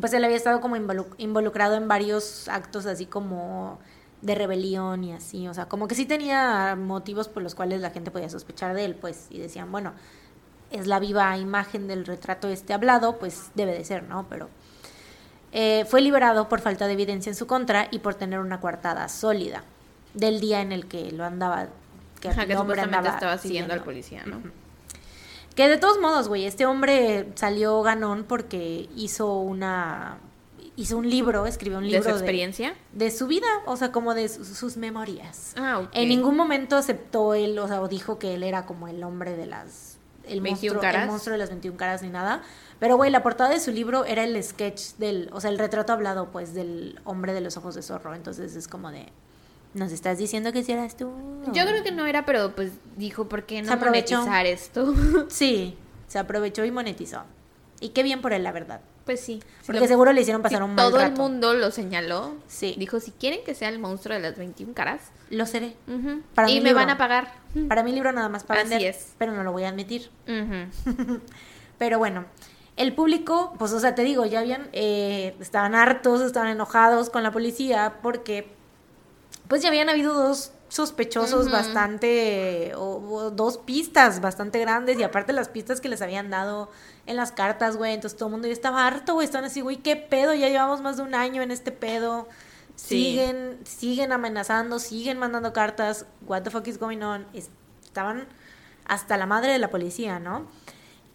pues 0.01 0.13
él 0.13 0.25
había 0.25 0.37
estado 0.37 0.61
como 0.61 0.77
involu- 0.77 1.15
involucrado 1.19 1.75
en 1.77 1.89
varios 1.89 2.49
actos 2.49 2.87
así 2.87 3.07
como 3.07 3.79
de 4.23 4.35
rebelión 4.35 5.03
y 5.05 5.13
así, 5.13 5.49
o 5.49 5.55
sea, 5.55 5.67
como 5.67 5.89
que 5.89 5.95
sí 5.95 6.05
tenía 6.07 6.77
motivos 6.77 7.29
por 7.29 7.43
los 7.43 7.55
cuales 7.55 7.81
la 7.81 7.91
gente 7.91 8.11
podía 8.11 8.29
sospechar 8.29 8.75
de 8.75 8.85
él, 8.85 8.95
pues, 8.95 9.27
y 9.31 9.39
decían, 9.39 9.73
bueno, 9.73 9.93
es 10.71 10.87
la 10.87 11.01
viva 11.01 11.37
imagen 11.39 11.89
del 11.89 12.05
retrato 12.07 12.49
este 12.49 12.73
hablado, 12.75 13.19
pues 13.19 13.51
debe 13.55 13.73
de 13.73 13.85
ser, 13.85 14.03
¿no? 14.05 14.27
Pero 14.29 14.49
eh, 15.53 15.85
fue 15.89 16.01
liberado 16.01 16.49
por 16.49 16.61
falta 16.61 16.87
de 16.87 16.93
evidencia 16.93 17.31
en 17.31 17.35
su 17.37 17.47
contra 17.47 17.89
y 17.91 17.99
por 17.99 18.15
tener 18.15 18.39
una 18.39 18.61
coartada 18.61 19.09
sólida 19.09 19.65
del 20.15 20.39
día 20.41 20.61
en 20.61 20.71
el 20.73 20.87
que 20.87 21.11
lo 21.13 21.25
andaba, 21.25 21.69
que 22.21 22.29
Ajá, 22.29 22.47
que 22.47 22.55
supuestamente 22.57 22.97
andaba 22.99 23.15
estaba 23.17 23.39
siguiendo 23.39 23.73
al 23.75 23.83
policía, 23.83 24.23
¿no? 24.27 24.43
Que 25.55 25.69
de 25.69 25.77
todos 25.79 25.99
modos, 26.01 26.29
güey, 26.29 26.47
este 26.47 26.65
hombre 26.67 27.29
salió 27.35 27.83
ganón 27.83 28.25
porque 28.25 28.89
hizo 28.97 29.35
una 29.39 30.19
hizo 30.77 30.97
un 30.97 31.11
libro, 31.11 31.45
escribió 31.47 31.77
un 31.79 31.85
¿De 31.85 31.91
libro 31.91 32.05
su 32.05 32.17
experiencia? 32.17 32.75
de 32.93 33.11
su 33.11 33.27
vida, 33.27 33.47
o 33.67 33.77
sea, 33.77 33.93
como 33.93 34.15
de 34.15 34.29
su- 34.31 34.45
sus 34.47 34.79
memorias. 34.79 35.53
Ah, 35.59 35.81
ok. 35.81 35.89
En 35.93 36.09
ningún 36.09 36.37
momento 36.37 36.77
aceptó 36.77 37.35
él, 37.35 37.59
o 37.59 37.69
sea, 37.69 37.83
o 37.83 37.89
dijo 37.89 38.19
que 38.19 38.33
él 38.35 38.43
era 38.43 38.65
como 38.65 38.89
el 38.89 39.03
hombre 39.05 39.37
de 39.37 39.45
las 39.47 39.99
el 40.25 40.41
21 40.41 40.75
monstruo, 40.75 40.81
caras. 40.81 41.03
el 41.03 41.11
monstruo 41.11 41.33
de 41.33 41.39
las 41.39 41.51
21 41.51 41.77
caras 41.77 42.03
ni 42.03 42.09
nada. 42.09 42.43
Pero 42.79 42.97
güey, 42.97 43.11
la 43.11 43.23
portada 43.23 43.51
de 43.51 43.61
su 43.61 43.73
libro 43.73 44.07
era 44.07 44.25
el 44.25 44.43
sketch 44.43 44.95
del, 44.97 45.29
o 45.35 45.41
sea, 45.43 45.51
el 45.51 45.59
retrato 45.59 45.93
hablado 45.93 46.31
pues 46.31 46.55
del 46.55 46.99
hombre 47.05 47.35
de 47.35 47.43
los 47.43 47.59
ojos 47.59 47.75
de 47.75 47.83
zorro, 47.83 48.15
entonces 48.15 48.57
es 48.57 48.67
como 48.67 48.91
de 48.91 49.07
nos 49.75 49.93
estás 49.93 50.19
diciendo 50.19 50.53
que 50.53 50.63
si 50.65 50.73
eras 50.73 50.97
tú. 50.97 51.11
Yo 51.53 51.65
creo 51.65 51.83
que 51.83 51.93
no 51.93 52.07
era, 52.07 52.25
pero 52.27 52.55
pues 52.55 52.73
dijo, 52.97 53.29
¿por 53.29 53.45
qué 53.45 53.63
no 53.63 53.77
monetizar 53.77 54.47
esto? 54.47 54.95
Sí, 55.29 55.77
se 56.09 56.19
aprovechó 56.19 56.65
y 56.65 56.71
monetizó. 56.71 57.23
Y 57.81 57.91
qué 57.91 58.03
bien 58.03 58.21
por 58.21 58.33
él, 58.33 58.43
la 58.43 58.53
verdad. 58.53 58.81
pues 59.07 59.21
sí. 59.21 59.43
Porque 59.67 59.89
seguro 59.89 60.13
le 60.13 60.21
hicieron 60.21 60.43
pasar 60.43 60.59
si 60.59 60.65
un 60.65 60.75
mal 60.75 60.91
todo 60.91 61.01
el 61.01 61.13
mundo 61.13 61.55
lo 61.55 61.71
señaló. 61.71 62.35
Sí. 62.47 62.75
Dijo, 62.79 63.01
si 63.01 63.11
quieren 63.13 63.41
que 63.45 63.55
sea 63.55 63.69
el 63.71 63.79
monstruo 63.79 64.15
de 64.15 64.21
las 64.21 64.37
21 64.37 64.75
caras, 64.75 65.01
Lo 65.31 65.47
seré. 65.47 65.77
Para 66.35 66.51
y 66.51 66.55
mi 66.57 66.61
me 66.61 66.65
libro. 66.71 66.81
van 66.81 66.91
a 66.91 66.99
pagar. 66.99 67.33
Para 67.69 67.83
mi 67.83 67.93
libro 67.93 68.13
nada 68.13 68.29
más 68.29 68.45
para 68.45 68.61
Así 68.61 68.71
vender, 68.71 68.91
es. 68.91 69.15
pero 69.19 69.33
no 69.33 69.43
lo 69.45 69.53
voy 69.53 69.65
a 69.65 69.69
admitir. 69.71 70.11
Pero 71.79 71.99
bueno, 71.99 72.27
el 72.77 72.95
público, 72.95 73.55
pues, 73.59 73.73
o 73.73 73.81
sea, 73.81 73.95
te 73.95 74.03
digo, 74.03 74.27
ya 74.27 74.41
habían, 74.41 74.69
eh, 74.73 75.35
estaban 75.41 75.75
hartos, 75.75 76.21
estaban 76.21 76.49
enojados 76.51 77.09
con 77.11 77.23
la 77.23 77.31
policía 77.33 77.95
porque, 78.03 78.53
pues, 79.51 79.61
ya 79.63 79.69
habían 79.69 79.91
habido 79.91 80.15
dos 80.15 80.53
sospechosos 80.71 81.51
bastante, 81.51 82.73
o, 82.77 82.95
o 83.13 83.31
dos 83.31 83.59
pistas 83.59 84.21
bastante 84.21 84.59
grandes 84.61 84.99
y 84.99 85.03
aparte 85.03 85.33
las 85.33 85.49
pistas 85.49 85.81
que 85.81 85.89
les 85.89 86.01
habían 86.01 86.31
dado 86.31 86.71
en 87.07 87.17
las 87.17 87.33
cartas, 87.33 87.77
güey, 87.77 87.93
entonces 87.93 88.17
todo 88.17 88.29
el 88.29 88.33
mundo 88.33 88.47
ya 88.47 88.53
estaba 88.55 88.87
harto, 88.87 89.15
güey, 89.15 89.25
estaban 89.25 89.45
así, 89.47 89.61
güey, 89.61 89.77
qué 89.79 89.97
pedo, 89.97 90.33
ya 90.33 90.49
llevamos 90.49 90.81
más 90.81 90.97
de 90.97 91.03
un 91.03 91.15
año 91.15 91.43
en 91.43 91.51
este 91.51 91.73
pedo. 91.73 92.29
Sí. 92.77 93.05
Siguen, 93.05 93.59
siguen 93.65 94.13
amenazando, 94.13 94.79
siguen 94.79 95.19
mandando 95.19 95.53
cartas. 95.53 96.07
What 96.27 96.43
the 96.45 96.51
fuck 96.51 96.67
is 96.67 96.79
going 96.79 97.03
on? 97.03 97.27
Es- 97.35 97.51
Estaban 97.85 98.27
hasta 98.87 99.17
la 99.19 99.27
madre 99.27 99.51
de 99.53 99.59
la 99.59 99.69
policía, 99.69 100.19
¿no? 100.21 100.47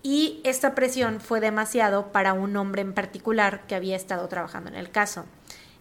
Y 0.03 0.41
esta 0.43 0.75
presión 0.75 1.19
fue 1.21 1.39
demasiado 1.39 2.11
para 2.11 2.33
un 2.33 2.55
hombre 2.57 2.81
en 2.83 2.93
particular 2.93 3.65
que 3.65 3.73
había 3.73 3.95
estado 3.95 4.27
trabajando 4.27 4.69
en 4.69 4.75
el 4.75 4.91
caso. 4.91 5.25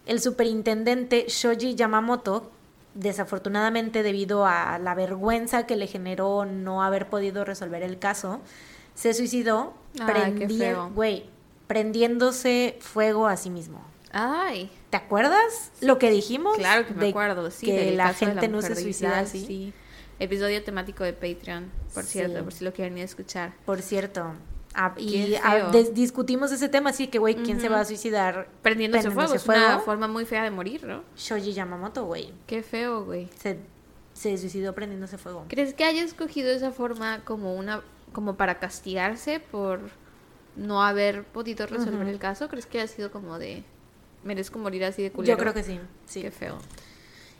El 0.06 0.20
superintendente 0.20 1.26
Shoji 1.28 1.74
Yamamoto, 1.74 2.50
desafortunadamente 2.94 4.02
debido 4.02 4.46
a 4.46 4.78
la 4.78 4.94
vergüenza 4.94 5.66
que 5.66 5.76
le 5.76 5.86
generó 5.86 6.44
no 6.44 6.82
haber 6.82 7.08
podido 7.08 7.44
resolver 7.44 7.82
el 7.82 7.98
caso, 7.98 8.40
se 8.94 9.14
suicidó 9.14 9.74
Ay, 10.00 10.34
qué 10.38 10.46
prendi- 10.46 10.58
feo. 10.58 10.90
güey, 10.94 11.24
prendiéndose 11.66 12.76
fuego 12.80 13.26
a 13.26 13.36
sí 13.36 13.50
mismo. 13.50 13.82
Ay, 14.12 14.70
¿Te 14.90 14.96
acuerdas 14.96 15.72
lo 15.80 15.98
que 15.98 16.10
dijimos? 16.10 16.56
claro 16.56 16.86
que 16.86 16.94
me 16.94 17.04
De 17.04 17.10
acuerdo, 17.10 17.50
sí. 17.50 17.66
Que 17.66 17.96
la 17.96 18.14
gente 18.14 18.46
no 18.46 18.62
se 18.62 18.76
suicida 18.76 19.18
así. 19.18 19.44
sí. 19.44 19.72
Episodio 20.20 20.62
temático 20.62 21.02
de 21.02 21.12
Patreon, 21.12 21.72
por 21.92 22.04
Sí. 22.04 22.10
cierto, 22.12 22.44
por 22.44 22.52
si 22.52 22.64
lo 22.64 22.72
quieren 22.72 22.96
ir 22.96 23.02
a 23.02 23.06
escuchar. 23.06 23.54
Por 23.66 23.82
cierto. 23.82 24.32
Ah, 24.74 24.92
y 24.96 25.30
des- 25.70 25.94
discutimos 25.94 26.50
ese 26.52 26.68
tema, 26.68 26.90
así 26.90 27.06
que, 27.06 27.18
güey, 27.18 27.36
¿quién 27.36 27.60
se 27.60 27.68
va 27.68 27.80
a 27.80 27.84
suicidar? 27.84 28.48
Prendiéndose 28.62 29.04
fuego, 29.14 29.34
es 29.34 29.44
una 29.46 29.78
forma 29.80 30.08
muy 30.08 30.24
fea 30.24 30.42
de 30.42 30.50
morir, 30.50 30.84
¿no? 30.84 31.02
Shoji 31.16 31.52
Yamamoto, 31.52 32.04
güey. 32.06 32.32
Qué 32.46 32.62
feo, 32.62 33.04
güey. 33.04 33.28
Se, 33.36 33.58
se 34.14 34.36
suicidó 34.36 34.74
prendiéndose 34.74 35.16
fuego. 35.16 35.44
¿Crees 35.48 35.74
que 35.74 35.84
haya 35.84 36.02
escogido 36.02 36.50
esa 36.50 36.72
forma 36.72 37.20
como 37.24 37.54
una 37.54 37.82
como 38.12 38.36
para 38.36 38.58
castigarse 38.58 39.40
por 39.40 39.80
no 40.56 40.82
haber 40.82 41.24
podido 41.24 41.66
resolver 41.66 42.06
el 42.08 42.18
caso? 42.18 42.48
¿Crees 42.48 42.66
que 42.66 42.78
haya 42.80 42.88
sido 42.88 43.10
como 43.10 43.38
de 43.38 43.62
merezco 44.24 44.58
morir 44.58 44.84
así 44.84 45.02
de 45.02 45.10
culero? 45.12 45.34
Yo 45.36 45.40
creo 45.40 45.54
que 45.54 45.62
sí, 45.62 45.80
sí. 46.06 46.22
Qué 46.22 46.30
feo. 46.30 46.58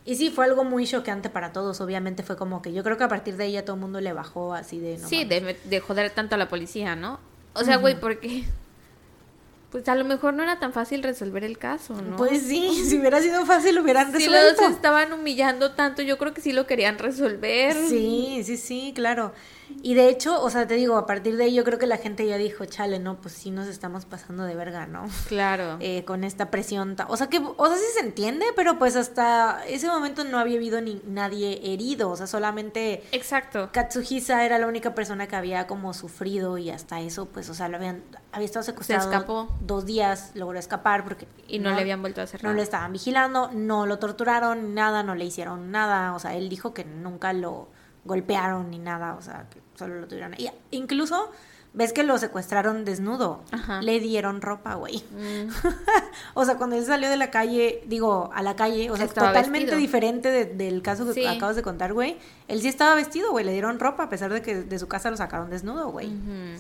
Y 0.07 0.17
sí, 0.17 0.31
fue 0.31 0.45
algo 0.45 0.65
muy 0.65 0.87
choqueante 0.87 1.31
para 1.31 1.53
todos. 1.53 1.81
Obviamente 1.81 2.23
fue 2.23 2.37
como 2.37 2.61
que 2.61 2.73
yo 2.73 2.83
creo 2.85 2.99
que 2.99 3.05
a 3.05 3.09
partir 3.09 3.37
de 3.37 3.47
ella 3.47 3.65
todo 3.65 3.77
el 3.77 3.81
mundo 3.81 4.01
le 4.01 4.13
bajó 4.13 4.53
así 4.53 4.79
de... 4.79 4.99
no 4.99 5.09
sí, 5.09 5.25
de, 5.25 5.57
de 5.65 5.81
joder 5.81 6.11
tanto 6.11 6.35
a 6.35 6.39
la 6.39 6.49
policía, 6.49 6.95
¿no? 6.95 7.19
O 7.55 7.65
sea, 7.65 7.77
güey, 7.77 7.99
porque 7.99 8.45
pues 9.75 9.89
a 9.89 9.95
lo 9.95 10.05
mejor 10.05 10.35
no 10.35 10.43
era 10.43 10.61
tan 10.61 10.73
fácil 10.73 11.03
resolver 11.03 11.43
el 11.43 11.59
caso, 11.59 12.01
¿no? 12.01 12.17
Pues 12.17 12.43
sí, 12.43 12.85
si 12.89 12.99
hubiera 12.99 13.21
sido 13.21 13.47
fácil 13.47 13.75
lo 13.75 13.83
hubieran 13.83 14.13
si 14.13 14.19
resuelto. 14.19 14.63
los 14.63 14.71
estaban 14.73 15.13
humillando 15.13 15.73
tanto, 15.73 16.03
yo 16.03 16.19
creo 16.19 16.35
que 16.35 16.41
sí 16.41 16.53
lo 16.53 16.67
querían 16.67 16.99
resolver. 16.99 17.75
Sí, 17.75 18.43
sí, 18.45 18.57
sí, 18.57 18.93
claro. 18.95 19.33
Y 19.83 19.95
de 19.95 20.09
hecho, 20.09 20.43
o 20.43 20.51
sea, 20.51 20.67
te 20.67 20.75
digo, 20.75 20.97
a 20.97 21.07
partir 21.07 21.37
de 21.37 21.45
ahí 21.45 21.55
yo 21.55 21.65
creo 21.65 21.79
que 21.79 21.87
la 21.87 21.97
gente 21.99 22.27
ya 22.27 22.37
dijo, 22.39 22.65
chale, 22.65 22.99
no, 22.99 23.17
pues 23.21 23.35
sí 23.35 23.51
nos 23.51 23.67
estamos 23.67 24.05
pasando 24.05 24.45
de 24.45 24.55
verga, 24.55 24.87
¿no? 24.87 25.07
Claro. 25.29 25.77
Eh, 25.81 26.05
con 26.05 26.25
esta 26.25 26.51
presión. 26.51 26.97
ta- 26.97 27.07
O 27.09 27.17
sea, 27.17 27.29
que, 27.29 27.39
o 27.39 27.67
sea, 27.67 27.77
sí 27.77 27.85
se 27.95 28.01
entiende, 28.01 28.47
pero 28.57 28.79
pues 28.79 28.97
hasta 28.97 29.63
ese 29.67 29.87
momento 29.89 30.25
no 30.25 30.39
había 30.39 30.57
habido 30.57 30.81
ni 30.81 31.01
nadie 31.07 31.61
herido, 31.73 32.11
o 32.11 32.17
sea, 32.17 32.27
solamente 32.27 33.03
Exacto. 33.13 33.69
Katsuhisa 33.73 34.45
era 34.45 34.59
la 34.59 34.67
única 34.67 34.95
persona 34.95 35.27
que 35.27 35.37
había 35.37 35.67
como 35.67 35.93
sufrido 35.95 36.57
y 36.59 36.71
hasta 36.71 37.01
eso, 37.01 37.27
pues, 37.27 37.49
o 37.51 37.55
sea, 37.55 37.69
lo 37.69 37.77
habían, 37.77 38.03
había 38.33 38.47
estado 38.47 38.63
secuestrado 38.63 39.11
escapó. 39.11 39.49
dos 39.61 39.85
días, 39.87 40.31
logró 40.35 40.59
escapar 40.59 41.05
porque... 41.05 41.27
Y 41.49 41.59
no, 41.59 41.71
le 41.73 41.81
habían 41.81 42.01
vuelto 42.01 42.21
a 42.21 42.25
hacer 42.25 42.43
No 42.43 42.53
lo 42.53 42.63
estaban 42.63 42.93
vigilando, 42.93 43.51
no 43.53 43.87
lo 43.87 43.99
torturaron, 43.99 44.75
nada, 44.75 45.03
no 45.03 45.15
le 45.15 45.25
hicieron 45.27 45.71
nada, 45.71 46.15
o 46.15 46.19
sea, 46.19 46.35
él 46.37 46.49
dijo 46.49 46.73
que 46.75 46.85
nunca 46.85 47.33
lo 47.33 47.69
golpearon 48.05 48.71
ni 48.71 48.79
nada, 48.79 49.15
o 49.15 49.23
sea, 49.23 49.47
que 49.51 49.61
solo 49.77 50.01
lo 50.01 50.07
tuvieron. 50.09 50.35
Y 50.39 50.51
incluso, 50.71 51.31
ves 51.73 51.93
que 51.93 52.03
lo 52.05 52.17
secuestraron 52.19 52.85
desnudo, 52.85 53.43
Ajá. 53.51 53.81
le 53.83 53.99
dieron 54.01 54.41
ropa, 54.43 54.75
güey. 54.75 55.03
Mm. 55.13 55.49
O 56.35 56.45
sea, 56.45 56.57
cuando 56.57 56.77
él 56.77 56.85
salió 56.85 57.09
de 57.09 57.17
la 57.17 57.31
calle, 57.31 57.83
digo, 57.87 58.31
a 58.35 58.43
la 58.43 58.55
calle, 58.57 58.91
o 58.91 58.97
sea, 58.97 59.07
Estaba 59.07 59.29
totalmente 59.29 59.67
vestido. 59.73 59.79
diferente 59.79 60.31
de- 60.31 60.45
del 60.47 60.83
caso 60.83 61.07
que 61.07 61.13
Sí. 61.15 61.27
acabas 61.27 61.57
de 61.57 61.63
contar, 61.63 61.93
güey. 61.93 62.17
Él 62.49 62.61
sí 62.61 62.69
estaba 62.69 62.95
vestido, 62.95 63.31
güey, 63.33 63.45
le 63.45 63.53
dieron 63.53 63.79
ropa 63.81 64.05
a 64.05 64.09
pesar 64.09 64.33
de 64.33 64.43
que 64.43 64.63
de 64.63 64.79
su 64.79 64.87
casa 64.89 65.11
lo 65.11 65.17
sacaron 65.17 65.51
desnudo, 65.51 65.91
güey. 65.91 66.13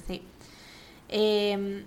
Sí. 0.06 0.22
Eh, 1.08 1.84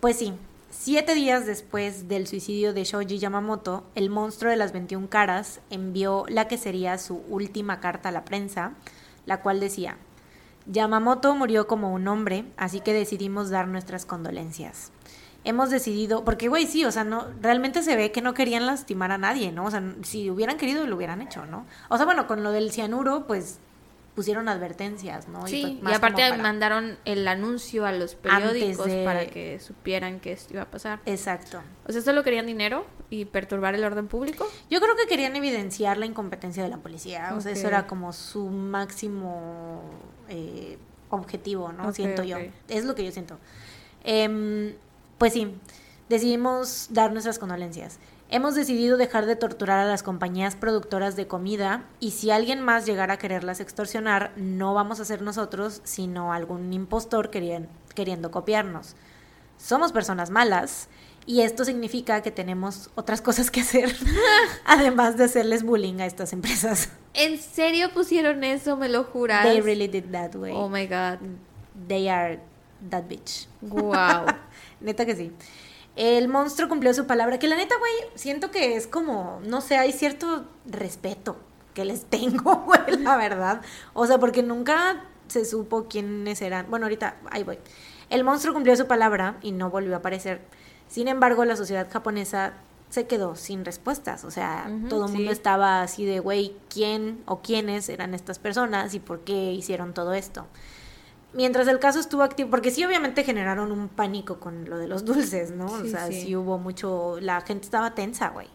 pues 0.00 0.16
sí, 0.16 0.32
Siete 0.70 1.14
días 1.14 1.46
después 1.46 2.08
del 2.08 2.26
suicidio 2.26 2.72
de 2.74 2.84
Shoji 2.84 3.18
Yamamoto, 3.18 3.84
el 3.94 4.10
monstruo 4.10 4.50
de 4.50 4.56
las 4.58 4.72
21 4.72 5.08
caras 5.08 5.60
envió 5.70 6.24
la 6.28 6.46
que 6.46 6.58
sería 6.58 6.98
su 6.98 7.22
última 7.30 7.80
carta 7.80 8.10
a 8.10 8.12
la 8.12 8.24
prensa, 8.24 8.74
la 9.28 9.42
cual 9.42 9.60
decía, 9.60 9.98
Yamamoto 10.64 11.34
murió 11.34 11.66
como 11.66 11.92
un 11.92 12.08
hombre, 12.08 12.46
así 12.56 12.80
que 12.80 12.94
decidimos 12.94 13.50
dar 13.50 13.68
nuestras 13.68 14.06
condolencias. 14.06 14.90
Hemos 15.44 15.68
decidido, 15.68 16.24
porque 16.24 16.48
güey, 16.48 16.66
sí, 16.66 16.86
o 16.86 16.90
sea, 16.90 17.04
no, 17.04 17.26
realmente 17.42 17.82
se 17.82 17.94
ve 17.94 18.10
que 18.10 18.22
no 18.22 18.32
querían 18.32 18.64
lastimar 18.64 19.12
a 19.12 19.18
nadie, 19.18 19.52
¿no? 19.52 19.66
O 19.66 19.70
sea, 19.70 19.82
si 20.02 20.30
hubieran 20.30 20.56
querido 20.56 20.86
lo 20.86 20.96
hubieran 20.96 21.20
hecho, 21.20 21.44
¿no? 21.44 21.66
O 21.90 21.98
sea, 21.98 22.06
bueno, 22.06 22.26
con 22.26 22.42
lo 22.42 22.52
del 22.52 22.72
cianuro, 22.72 23.26
pues 23.26 23.60
pusieron 24.14 24.48
advertencias, 24.48 25.28
¿no? 25.28 25.46
Sí, 25.46 25.78
y, 25.86 25.92
aparte 25.92 26.34
mandaron 26.38 26.96
el 27.04 27.28
anuncio 27.28 27.84
a 27.84 27.92
los 27.92 28.14
periódicos 28.14 28.88
para 29.04 29.26
que 29.26 29.60
supieran 29.60 30.20
que 30.20 30.32
esto 30.32 30.54
iba 30.54 30.62
a 30.62 30.70
pasar. 30.70 31.00
Exacto. 31.04 31.60
O 31.86 31.92
sea, 31.92 32.00
¿solo 32.00 32.24
querían 32.24 32.46
dinero 32.46 32.86
y 33.10 33.24
perturbar 33.24 33.74
el 33.74 33.84
orden 33.84 34.08
público? 34.08 34.46
Yo 34.70 34.80
creo 34.80 34.96
que 34.96 35.06
querían 35.06 35.34
evidenciar 35.36 35.96
la 35.98 36.06
incompetencia 36.06 36.62
de 36.62 36.68
la 36.68 36.78
policía. 36.78 37.32
O 37.36 37.40
sea, 37.40 37.52
eso 37.52 37.66
era 37.66 37.86
como 37.86 38.12
su 38.12 38.48
máximo 38.48 39.82
eh, 40.28 40.78
objetivo, 41.10 41.72
¿no? 41.72 41.92
siento 41.92 42.22
yo. 42.22 42.36
Es 42.68 42.84
lo 42.84 42.94
que 42.94 43.04
yo 43.04 43.12
siento. 43.12 43.38
Em, 44.04 44.74
pues 45.16 45.32
sí, 45.32 45.54
decidimos 46.08 46.88
dar 46.90 47.12
nuestras 47.12 47.38
condolencias. 47.38 47.98
Hemos 48.30 48.54
decidido 48.54 48.98
dejar 48.98 49.24
de 49.24 49.36
torturar 49.36 49.80
a 49.80 49.86
las 49.86 50.02
compañías 50.02 50.54
productoras 50.54 51.16
de 51.16 51.26
comida 51.26 51.84
y 51.98 52.10
si 52.10 52.30
alguien 52.30 52.60
más 52.60 52.84
llegara 52.84 53.14
a 53.14 53.18
quererlas 53.18 53.58
extorsionar, 53.60 54.32
no 54.36 54.74
vamos 54.74 55.00
a 55.00 55.06
ser 55.06 55.22
nosotros, 55.22 55.80
sino 55.84 56.34
algún 56.34 56.74
impostor 56.74 57.30
queriendo 57.30 58.30
copiarnos. 58.30 58.96
Somos 59.56 59.92
personas 59.92 60.28
malas 60.28 60.88
y 61.28 61.42
esto 61.42 61.66
significa 61.66 62.22
que 62.22 62.30
tenemos 62.30 62.88
otras 62.94 63.20
cosas 63.20 63.50
que 63.50 63.60
hacer, 63.60 63.94
además 64.64 65.18
de 65.18 65.24
hacerles 65.24 65.62
bullying 65.62 66.00
a 66.00 66.06
estas 66.06 66.32
empresas. 66.32 66.88
¿En 67.12 67.36
serio 67.36 67.92
pusieron 67.92 68.44
eso? 68.44 68.78
¿Me 68.78 68.88
lo 68.88 69.04
juras? 69.04 69.44
They 69.44 69.60
really 69.60 69.88
did 69.88 70.04
that 70.10 70.34
way. 70.34 70.54
Oh 70.56 70.70
my 70.70 70.86
god. 70.86 71.18
They 71.86 72.08
are 72.08 72.40
that 72.88 73.04
bitch. 73.10 73.46
Wow. 73.60 74.24
Neta 74.80 75.04
que 75.04 75.14
sí. 75.14 75.30
El 75.96 76.28
monstruo 76.28 76.66
cumplió 76.66 76.94
su 76.94 77.06
palabra, 77.06 77.38
que 77.38 77.46
la 77.46 77.56
neta, 77.56 77.76
güey, 77.76 77.92
siento 78.14 78.50
que 78.50 78.76
es 78.76 78.86
como, 78.86 79.42
no 79.44 79.60
sé, 79.60 79.76
hay 79.76 79.92
cierto 79.92 80.46
respeto 80.64 81.36
que 81.74 81.84
les 81.84 82.06
tengo, 82.06 82.56
güey, 82.66 83.02
la 83.02 83.18
verdad. 83.18 83.60
O 83.92 84.06
sea, 84.06 84.16
porque 84.16 84.42
nunca 84.42 85.04
se 85.26 85.44
supo 85.44 85.88
quiénes 85.88 86.40
eran. 86.40 86.70
Bueno, 86.70 86.86
ahorita, 86.86 87.16
ahí 87.30 87.44
voy. 87.44 87.58
El 88.08 88.24
monstruo 88.24 88.54
cumplió 88.54 88.74
su 88.76 88.86
palabra 88.86 89.36
y 89.42 89.52
no 89.52 89.68
volvió 89.68 89.92
a 89.92 89.98
aparecer. 89.98 90.40
Sin 90.88 91.08
embargo, 91.08 91.44
la 91.44 91.56
sociedad 91.56 91.88
japonesa 91.90 92.54
se 92.90 93.06
quedó 93.06 93.36
sin 93.36 93.64
respuestas. 93.64 94.24
O 94.24 94.30
sea, 94.30 94.70
todo 94.88 95.06
el 95.06 95.12
mundo 95.12 95.30
estaba 95.30 95.82
así 95.82 96.04
de, 96.04 96.20
güey, 96.20 96.54
¿quién 96.68 97.22
o 97.26 97.40
quiénes 97.40 97.88
eran 97.88 98.14
estas 98.14 98.38
personas 98.38 98.94
y 98.94 99.00
por 99.00 99.20
qué 99.20 99.52
hicieron 99.52 99.94
todo 99.94 100.14
esto? 100.14 100.46
mientras 101.32 101.68
el 101.68 101.78
caso 101.78 102.00
estuvo 102.00 102.22
activo, 102.22 102.50
porque 102.50 102.70
sí 102.70 102.84
obviamente 102.84 103.24
generaron 103.24 103.72
un 103.72 103.88
pánico 103.88 104.38
con 104.38 104.68
lo 104.68 104.78
de 104.78 104.88
los 104.88 105.04
dulces, 105.04 105.50
¿no? 105.50 105.66
o 105.66 105.84
sea, 105.84 106.06
sí. 106.08 106.34
hubo 106.36 106.58
mucho, 106.58 107.18
la 107.20 107.40
gente 107.42 107.64
estaba 107.64 107.94
tensa, 107.94 108.30
güey. 108.30 108.48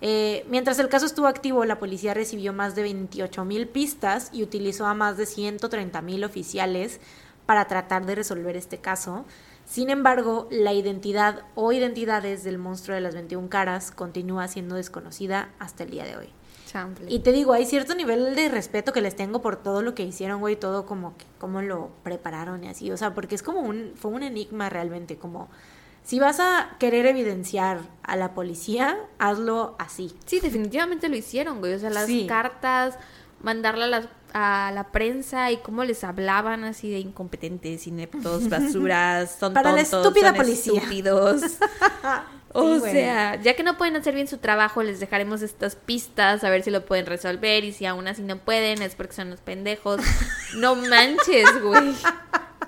Eh, 0.00 0.44
mientras 0.50 0.78
el 0.78 0.88
caso 0.88 1.06
estuvo 1.06 1.26
activo, 1.26 1.64
la 1.64 1.78
policía 1.78 2.12
recibió 2.12 2.52
más 2.52 2.74
de 2.74 2.82
28 2.82 3.44
mil 3.44 3.68
pistas 3.68 4.28
y 4.32 4.42
utilizó 4.42 4.86
a 4.86 4.94
más 4.94 5.16
de 5.16 5.24
130 5.24 6.02
mil 6.02 6.24
oficiales 6.24 7.00
para 7.46 7.66
tratar 7.66 8.04
de 8.04 8.14
resolver 8.14 8.56
este 8.56 8.78
caso. 8.78 9.24
Sin 9.66 9.90
embargo, 9.90 10.48
la 10.50 10.72
identidad 10.72 11.42
o 11.54 11.72
identidades 11.72 12.44
del 12.44 12.58
monstruo 12.58 12.94
de 12.94 13.00
las 13.00 13.14
21 13.14 13.48
caras 13.48 13.90
continúa 13.90 14.46
siendo 14.48 14.74
desconocida 14.76 15.50
hasta 15.58 15.84
el 15.84 15.90
día 15.90 16.04
de 16.04 16.16
hoy. 16.16 16.28
Y 17.06 17.20
te 17.20 17.30
digo, 17.30 17.52
hay 17.52 17.66
cierto 17.66 17.94
nivel 17.94 18.34
de 18.34 18.48
respeto 18.48 18.92
que 18.92 19.00
les 19.00 19.14
tengo 19.14 19.40
por 19.40 19.56
todo 19.56 19.80
lo 19.82 19.94
que 19.94 20.02
hicieron, 20.02 20.40
güey, 20.40 20.56
todo 20.56 20.86
como 20.86 21.16
que, 21.16 21.24
cómo 21.38 21.62
lo 21.62 21.90
prepararon 22.02 22.64
y 22.64 22.68
así. 22.68 22.90
O 22.90 22.96
sea, 22.96 23.14
porque 23.14 23.36
es 23.36 23.44
como 23.44 23.60
un, 23.60 23.92
fue 23.94 24.10
un 24.10 24.24
enigma 24.24 24.68
realmente, 24.70 25.16
como 25.16 25.48
si 26.02 26.18
vas 26.18 26.40
a 26.40 26.76
querer 26.80 27.06
evidenciar 27.06 27.80
a 28.02 28.16
la 28.16 28.34
policía, 28.34 28.98
hazlo 29.18 29.76
así. 29.78 30.16
Sí, 30.26 30.40
definitivamente 30.40 31.08
lo 31.08 31.16
hicieron, 31.16 31.60
güey. 31.60 31.74
O 31.74 31.78
sea, 31.78 31.90
las 31.90 32.10
cartas, 32.26 32.98
mandarla 33.40 33.84
a 33.84 33.88
la, 33.88 34.10
a 34.34 34.72
la, 34.74 34.88
prensa 34.88 35.52
y 35.52 35.58
cómo 35.58 35.84
les 35.84 36.02
hablaban 36.02 36.64
así 36.64 36.90
de 36.90 36.98
incompetentes, 36.98 37.86
ineptos, 37.86 38.48
basuras, 38.50 39.36
son 39.38 39.54
Para 39.54 39.72
la 39.72 39.80
estúpida 39.80 40.34
policía. 40.34 40.80
estúpidos. 40.80 41.42
O 42.56 42.78
sea, 42.78 43.34
ya 43.42 43.56
que 43.56 43.64
no 43.64 43.76
pueden 43.76 43.96
hacer 43.96 44.14
bien 44.14 44.28
su 44.28 44.38
trabajo, 44.38 44.84
les 44.84 45.00
dejaremos 45.00 45.42
estas 45.42 45.74
pistas 45.74 46.44
a 46.44 46.50
ver 46.50 46.62
si 46.62 46.70
lo 46.70 46.86
pueden 46.86 47.04
resolver 47.04 47.64
y 47.64 47.72
si 47.72 47.84
aún 47.84 48.06
así 48.06 48.22
no 48.22 48.36
pueden 48.38 48.80
es 48.80 48.94
porque 48.94 49.12
son 49.12 49.30
los 49.30 49.40
pendejos. 49.40 50.00
no 50.54 50.76
manches, 50.88 51.60
güey. 51.60 51.96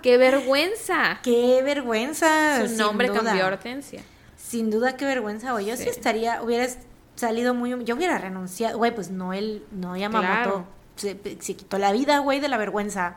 Qué 0.03 0.17
vergüenza. 0.17 1.21
Qué 1.23 1.63
vergüenza. 1.63 2.67
Su 2.67 2.75
nombre 2.75 3.13
cambió 3.13 3.47
Hortensia. 3.47 4.03
Sin 4.37 4.73
duda, 4.73 4.97
qué 4.97 5.05
vergüenza, 5.05 5.53
güey. 5.53 5.67
Yo 5.67 5.77
sí. 5.77 5.89
estaría, 5.89 6.43
hubiera 6.43 6.67
salido 7.15 7.55
muy, 7.55 7.85
yo 7.85 7.95
hubiera 7.95 8.19
renunciado, 8.19 8.79
güey, 8.79 8.93
pues 8.93 9.13
no 9.13 9.33
él, 9.35 9.65
no 9.71 9.97
Yamamoto 9.97 10.67
se, 10.97 11.19
se 11.41 11.57
quitó 11.57 11.79
la 11.79 11.93
vida, 11.93 12.19
güey, 12.19 12.41
de 12.41 12.49
la 12.49 12.57
vergüenza. 12.57 13.17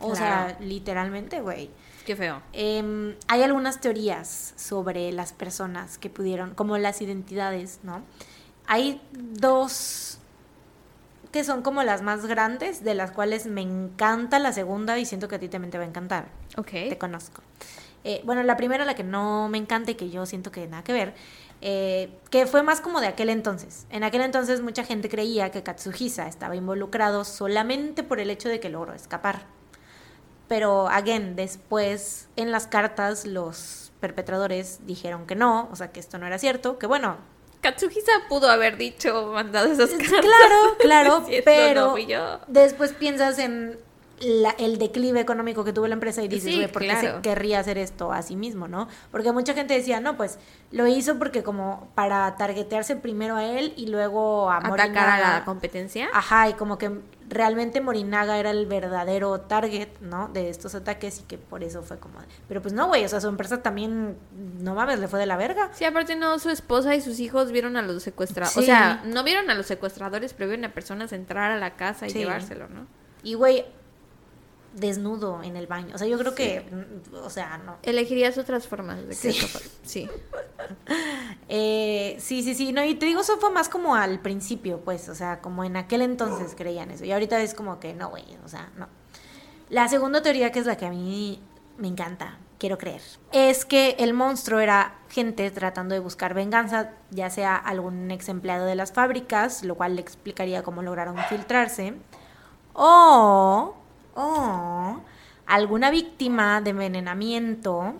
O 0.00 0.14
sea, 0.14 0.56
literalmente, 0.60 1.40
güey. 1.40 1.70
Qué 2.06 2.16
feo. 2.16 2.40
Em, 2.52 3.14
hay 3.28 3.42
algunas 3.42 3.80
teorías 3.80 4.54
sobre 4.56 5.12
las 5.12 5.32
personas 5.32 5.98
que 5.98 6.08
pudieron, 6.08 6.54
como 6.54 6.78
las 6.78 7.02
identidades, 7.02 7.80
¿no? 7.82 8.02
Hay 8.66 9.00
dos 9.12 10.18
que 11.32 11.44
son 11.44 11.62
como 11.62 11.82
las 11.82 12.02
más 12.02 12.26
grandes, 12.26 12.82
de 12.82 12.94
las 12.94 13.12
cuales 13.12 13.46
me 13.46 13.60
encanta 13.60 14.38
la 14.38 14.52
segunda 14.52 14.98
y 14.98 15.04
siento 15.04 15.28
que 15.28 15.36
a 15.36 15.38
ti 15.38 15.48
también 15.48 15.70
te 15.70 15.78
va 15.78 15.84
a 15.84 15.86
encantar. 15.86 16.28
Ok. 16.56 16.70
Te 16.70 16.98
conozco. 16.98 17.42
Eh, 18.02 18.22
bueno, 18.24 18.42
la 18.42 18.56
primera, 18.56 18.84
la 18.84 18.94
que 18.94 19.04
no 19.04 19.48
me 19.48 19.58
encanta 19.58 19.90
y 19.90 19.94
que 19.94 20.10
yo 20.10 20.24
siento 20.26 20.50
que 20.50 20.66
nada 20.66 20.82
que 20.82 20.92
ver, 20.92 21.14
eh, 21.62 22.10
que 22.30 22.46
fue 22.46 22.62
más 22.62 22.80
como 22.80 23.00
de 23.00 23.06
aquel 23.06 23.28
entonces. 23.28 23.86
En 23.90 24.04
aquel 24.04 24.22
entonces 24.22 24.62
mucha 24.62 24.84
gente 24.84 25.08
creía 25.08 25.50
que 25.50 25.62
Katsuhisa 25.62 26.26
estaba 26.26 26.56
involucrado 26.56 27.24
solamente 27.24 28.02
por 28.02 28.20
el 28.20 28.30
hecho 28.30 28.48
de 28.48 28.60
que 28.60 28.70
logró 28.70 28.94
escapar. 28.94 29.42
Pero, 30.48 30.88
again, 30.88 31.36
después 31.36 32.28
en 32.36 32.50
las 32.50 32.66
cartas 32.66 33.24
los 33.24 33.92
perpetradores 34.00 34.80
dijeron 34.86 35.26
que 35.26 35.36
no, 35.36 35.68
o 35.70 35.76
sea, 35.76 35.92
que 35.92 36.00
esto 36.00 36.18
no 36.18 36.26
era 36.26 36.38
cierto, 36.38 36.78
que 36.78 36.86
bueno. 36.86 37.18
Katsuhisa 37.60 38.10
pudo 38.28 38.50
haber 38.50 38.78
dicho, 38.78 39.30
mandado 39.34 39.70
esas 39.70 39.90
cartas. 39.90 40.20
Claro, 40.20 40.76
claro, 40.80 41.26
pero 41.44 41.94
después 42.48 42.92
piensas 42.94 43.38
en 43.38 43.78
el 44.20 44.78
declive 44.78 45.20
económico 45.20 45.64
que 45.64 45.72
tuvo 45.72 45.86
la 45.86 45.94
empresa 45.94 46.22
y 46.22 46.28
dices, 46.28 46.54
güey, 46.54 46.70
¿por 46.70 46.82
qué 46.82 46.96
se 46.96 47.14
querría 47.22 47.60
hacer 47.60 47.78
esto 47.78 48.12
a 48.12 48.22
sí 48.22 48.36
mismo, 48.36 48.68
no? 48.68 48.88
Porque 49.10 49.32
mucha 49.32 49.54
gente 49.54 49.74
decía, 49.74 50.00
no, 50.00 50.16
pues 50.16 50.38
lo 50.70 50.86
hizo 50.86 51.18
porque 51.18 51.42
como 51.42 51.88
para 51.94 52.36
targetearse 52.36 52.96
primero 52.96 53.36
a 53.36 53.44
él 53.44 53.72
y 53.76 53.86
luego 53.86 54.50
a 54.50 54.58
Atacar 54.58 55.08
a 55.08 55.18
la 55.18 55.44
competencia. 55.44 56.08
Ajá, 56.12 56.48
y 56.50 56.52
como 56.54 56.76
que 56.76 56.90
realmente 57.28 57.80
Morinaga 57.80 58.38
era 58.38 58.50
el 58.50 58.66
verdadero 58.66 59.40
target, 59.40 59.88
¿no? 60.00 60.28
De 60.28 60.50
estos 60.50 60.74
ataques 60.74 61.20
y 61.20 61.22
que 61.22 61.38
por 61.38 61.64
eso 61.64 61.82
fue 61.82 61.98
como... 61.98 62.18
Pero 62.46 62.60
pues 62.60 62.74
no, 62.74 62.88
güey, 62.88 63.04
o 63.04 63.08
sea, 63.08 63.20
su 63.20 63.28
empresa 63.28 63.62
también, 63.62 64.18
no 64.58 64.74
mames, 64.74 64.98
le 64.98 65.08
fue 65.08 65.18
de 65.18 65.26
la 65.26 65.36
verga. 65.36 65.70
Sí, 65.72 65.84
aparte 65.84 66.16
no, 66.16 66.38
su 66.38 66.50
esposa 66.50 66.94
y 66.94 67.00
sus 67.00 67.20
hijos 67.20 67.52
vieron 67.52 67.76
a 67.76 67.82
los 67.82 68.02
secuestradores. 68.02 68.56
O 68.56 68.62
sea, 68.62 69.02
no 69.06 69.24
vieron 69.24 69.48
a 69.48 69.54
los 69.54 69.66
secuestradores, 69.66 70.34
pero 70.34 70.48
vieron 70.50 70.66
a 70.66 70.74
personas 70.74 71.12
entrar 71.12 71.52
a 71.52 71.56
la 71.58 71.76
casa 71.76 72.06
y 72.06 72.12
llevárselo, 72.12 72.68
¿no? 72.68 72.86
Y, 73.22 73.34
güey, 73.34 73.64
desnudo 74.74 75.42
en 75.42 75.56
el 75.56 75.66
baño. 75.66 75.94
O 75.94 75.98
sea, 75.98 76.06
yo 76.06 76.18
creo 76.18 76.34
que, 76.34 76.64
o 77.12 77.30
sea, 77.30 77.58
no. 77.58 77.78
Elegirías 77.82 78.38
otras 78.38 78.68
formas 78.68 79.00
de 79.00 79.08
que 79.08 79.32
sí. 79.32 79.48
sí. 79.82 80.08
eh, 81.48 82.16
sí, 82.18 82.42
sí, 82.42 82.54
sí. 82.54 82.72
No, 82.72 82.84
y 82.84 82.94
te 82.94 83.06
digo, 83.06 83.20
eso 83.20 83.38
fue 83.38 83.50
más 83.50 83.68
como 83.68 83.94
al 83.94 84.20
principio, 84.20 84.80
pues, 84.80 85.08
o 85.08 85.14
sea, 85.14 85.40
como 85.40 85.64
en 85.64 85.76
aquel 85.76 86.02
entonces 86.02 86.54
creían 86.56 86.90
eso. 86.90 87.04
Y 87.04 87.12
ahorita 87.12 87.40
es 87.42 87.54
como 87.54 87.80
que 87.80 87.94
no, 87.94 88.10
güey, 88.10 88.24
o 88.44 88.48
sea, 88.48 88.70
no. 88.76 88.88
La 89.68 89.88
segunda 89.88 90.22
teoría, 90.22 90.50
que 90.52 90.58
es 90.58 90.66
la 90.66 90.76
que 90.76 90.86
a 90.86 90.90
mí 90.90 91.40
me 91.78 91.88
encanta, 91.88 92.38
quiero 92.58 92.76
creer, 92.76 93.00
es 93.32 93.64
que 93.64 93.96
el 93.98 94.12
monstruo 94.12 94.60
era 94.60 94.98
gente 95.08 95.50
tratando 95.50 95.94
de 95.94 96.00
buscar 96.00 96.34
venganza, 96.34 96.90
ya 97.10 97.30
sea 97.30 97.56
algún 97.56 98.10
ex 98.10 98.28
empleado 98.28 98.66
de 98.66 98.74
las 98.74 98.92
fábricas, 98.92 99.64
lo 99.64 99.76
cual 99.76 99.94
le 99.96 100.02
explicaría 100.02 100.62
cómo 100.62 100.82
lograron 100.82 101.16
infiltrarse, 101.16 101.94
o 102.74 103.79
o 104.14 105.00
alguna 105.46 105.90
víctima 105.90 106.60
de 106.60 106.70
envenenamiento 106.70 107.94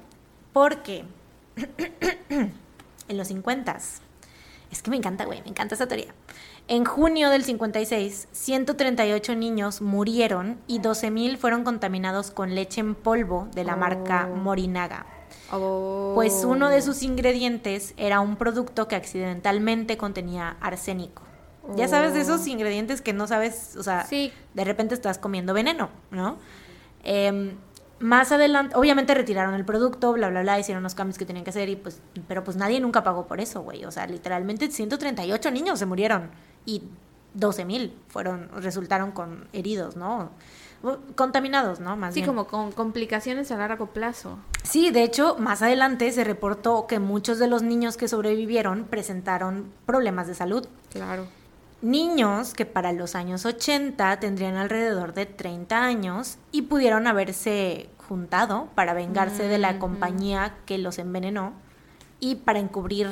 porque 0.52 1.04
en 2.28 3.16
los 3.16 3.28
50 3.28 3.76
es 4.70 4.82
que 4.82 4.90
me 4.90 4.96
encanta, 4.96 5.24
güey, 5.24 5.42
me 5.42 5.48
encanta 5.48 5.74
esa 5.74 5.88
teoría. 5.88 6.14
En 6.68 6.84
junio 6.84 7.30
del 7.30 7.42
56, 7.42 8.28
138 8.30 9.34
niños 9.34 9.82
murieron 9.82 10.60
y 10.68 10.78
12.000 10.78 11.36
fueron 11.36 11.64
contaminados 11.64 12.30
con 12.30 12.54
leche 12.54 12.80
en 12.80 12.94
polvo 12.94 13.48
de 13.52 13.64
la 13.64 13.74
marca 13.74 14.28
Oh. 14.30 14.36
Morinaga. 14.36 15.06
Oh. 15.50 16.12
Pues 16.14 16.44
uno 16.44 16.68
de 16.68 16.82
sus 16.82 17.02
ingredientes 17.02 17.94
era 17.96 18.20
un 18.20 18.36
producto 18.36 18.86
que 18.86 18.94
accidentalmente 18.94 19.96
contenía 19.96 20.56
arsénico. 20.60 21.22
Ya 21.76 21.88
sabes 21.88 22.14
de 22.14 22.20
esos 22.22 22.42
Oh. 22.42 22.46
ingredientes 22.48 23.00
que 23.02 23.12
no 23.12 23.26
sabes, 23.26 23.76
o 23.76 23.82
sea, 23.82 24.04
Sí. 24.06 24.32
de 24.54 24.64
repente 24.64 24.94
estás 24.94 25.18
comiendo 25.18 25.52
veneno, 25.54 25.90
¿no? 26.10 26.36
Em, 27.02 27.52
más 27.98 28.32
adelante, 28.32 28.74
obviamente 28.76 29.14
retiraron 29.14 29.54
el 29.54 29.64
producto, 29.64 30.12
bla, 30.14 30.30
bla, 30.30 30.40
bla, 30.42 30.58
hicieron 30.58 30.82
los 30.82 30.94
cambios 30.94 31.18
que 31.18 31.26
tenían 31.26 31.44
que 31.44 31.50
hacer, 31.50 31.68
y 31.68 31.76
pues, 31.76 32.00
pero 32.28 32.42
pues 32.44 32.56
nadie 32.56 32.80
nunca 32.80 33.02
pagó 33.04 33.26
por 33.26 33.40
eso, 33.40 33.60
güey. 33.62 33.84
O 33.84 33.90
sea, 33.90 34.06
literalmente 34.06 34.70
138 34.70 35.50
niños 35.50 35.78
se 35.78 35.86
murieron 35.86 36.30
y 36.64 36.82
12 37.34 37.64
mil 37.66 37.94
fueron, 38.08 38.48
resultaron 38.56 39.12
con 39.12 39.46
heridos, 39.52 39.96
¿no? 39.96 40.30
Contaminados, 41.14 41.78
¿no? 41.78 41.94
Más 41.96 42.14
Sí, 42.14 42.20
bien. 42.20 42.28
como 42.28 42.46
con 42.46 42.72
complicaciones 42.72 43.50
a 43.50 43.58
largo 43.58 43.88
plazo. 43.88 44.38
Sí, 44.62 44.90
de 44.90 45.02
hecho, 45.02 45.36
más 45.38 45.60
adelante 45.60 46.10
se 46.10 46.24
reportó 46.24 46.86
que 46.86 46.98
muchos 46.98 47.38
de 47.38 47.48
los 47.48 47.62
niños 47.62 47.98
que 47.98 48.08
sobrevivieron 48.08 48.84
presentaron 48.84 49.70
problemas 49.84 50.26
de 50.26 50.34
salud. 50.34 50.66
Claro. 50.90 51.26
Niños 51.82 52.52
que 52.52 52.66
para 52.66 52.92
los 52.92 53.14
años 53.14 53.46
80 53.46 54.20
tendrían 54.20 54.56
alrededor 54.56 55.14
de 55.14 55.26
30 55.26 55.82
años 55.82 56.36
y 56.52 56.62
pudieron 56.62 57.06
haberse 57.06 57.88
juntado 58.08 58.68
para 58.74 58.92
vengarse 58.92 59.44
de 59.44 59.58
la 59.58 59.74
Mm, 59.74 59.78
compañía 59.78 60.54
que 60.66 60.78
los 60.78 60.98
envenenó 60.98 61.54
y 62.18 62.36
para 62.36 62.58
encubrir 62.58 63.08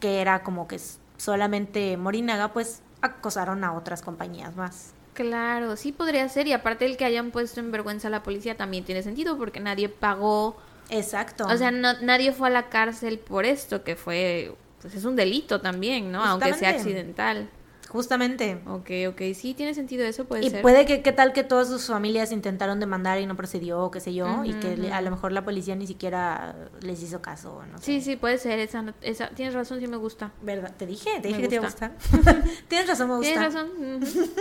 que 0.00 0.20
era 0.20 0.42
como 0.42 0.66
que 0.66 0.80
solamente 1.16 1.96
Morinaga, 1.96 2.52
pues 2.52 2.82
acosaron 3.02 3.62
a 3.62 3.72
otras 3.72 4.02
compañías 4.02 4.56
más. 4.56 4.92
Claro, 5.14 5.76
sí 5.76 5.92
podría 5.92 6.28
ser. 6.28 6.46
Y 6.46 6.52
aparte 6.52 6.84
el 6.84 6.96
que 6.96 7.04
hayan 7.04 7.30
puesto 7.30 7.60
en 7.60 7.72
vergüenza 7.72 8.08
a 8.08 8.10
la 8.10 8.22
policía 8.22 8.56
también 8.56 8.84
tiene 8.84 9.02
sentido 9.02 9.38
porque 9.38 9.60
nadie 9.60 9.88
pagó. 9.88 10.56
Exacto. 10.90 11.46
O 11.46 11.56
sea, 11.56 11.70
no, 11.70 11.94
nadie 12.02 12.32
fue 12.32 12.48
a 12.48 12.50
la 12.50 12.68
cárcel 12.68 13.18
por 13.18 13.44
esto, 13.44 13.82
que 13.82 13.96
fue. 13.96 14.54
Pues 14.82 14.94
es 14.94 15.04
un 15.04 15.16
delito 15.16 15.60
también, 15.60 16.12
¿no? 16.12 16.22
Aunque 16.22 16.52
sea 16.54 16.70
accidental. 16.70 17.48
Justamente. 17.88 18.60
Ok, 18.66 18.90
ok. 19.08 19.22
Sí, 19.34 19.54
tiene 19.54 19.74
sentido 19.74 20.04
eso, 20.04 20.24
puede 20.24 20.44
Y 20.44 20.50
ser. 20.50 20.62
puede 20.62 20.84
que, 20.86 21.02
¿qué 21.02 21.12
tal 21.12 21.32
que 21.32 21.44
todas 21.44 21.68
sus 21.68 21.86
familias 21.86 22.32
intentaron 22.32 22.80
demandar 22.80 23.20
y 23.20 23.26
no 23.26 23.36
procedió, 23.36 23.80
o 23.80 23.90
qué 23.90 24.00
sé 24.00 24.12
yo, 24.14 24.44
y 24.44 24.52
que 24.54 24.76
le- 24.76 24.92
a 24.92 25.00
lo 25.00 25.10
mejor 25.10 25.32
la 25.32 25.44
policía 25.44 25.74
ni 25.76 25.86
siquiera 25.86 26.54
les 26.80 27.02
hizo 27.02 27.22
caso, 27.22 27.62
no 27.70 27.78
sé. 27.78 27.84
Sí, 27.84 28.00
sí, 28.00 28.16
puede 28.16 28.38
ser. 28.38 28.58
Esa, 28.58 28.84
esa, 29.02 29.28
tienes 29.30 29.54
razón, 29.54 29.80
sí 29.80 29.86
me 29.86 29.96
gusta. 29.96 30.32
¿Verdad? 30.42 30.72
Te 30.76 30.86
dije, 30.86 31.10
te 31.20 31.28
Me 31.30 31.38
dije 31.38 31.42
que 31.42 31.48
te 31.48 31.54
iba 31.56 31.66
a 31.66 31.70
gusta. 31.70 31.92
gustar. 32.12 32.42
Tienes 32.68 32.88
razón, 32.88 33.08
me 33.08 33.16
gusta. 33.16 33.32
Tienes 33.32 33.54
razón. 33.54 33.70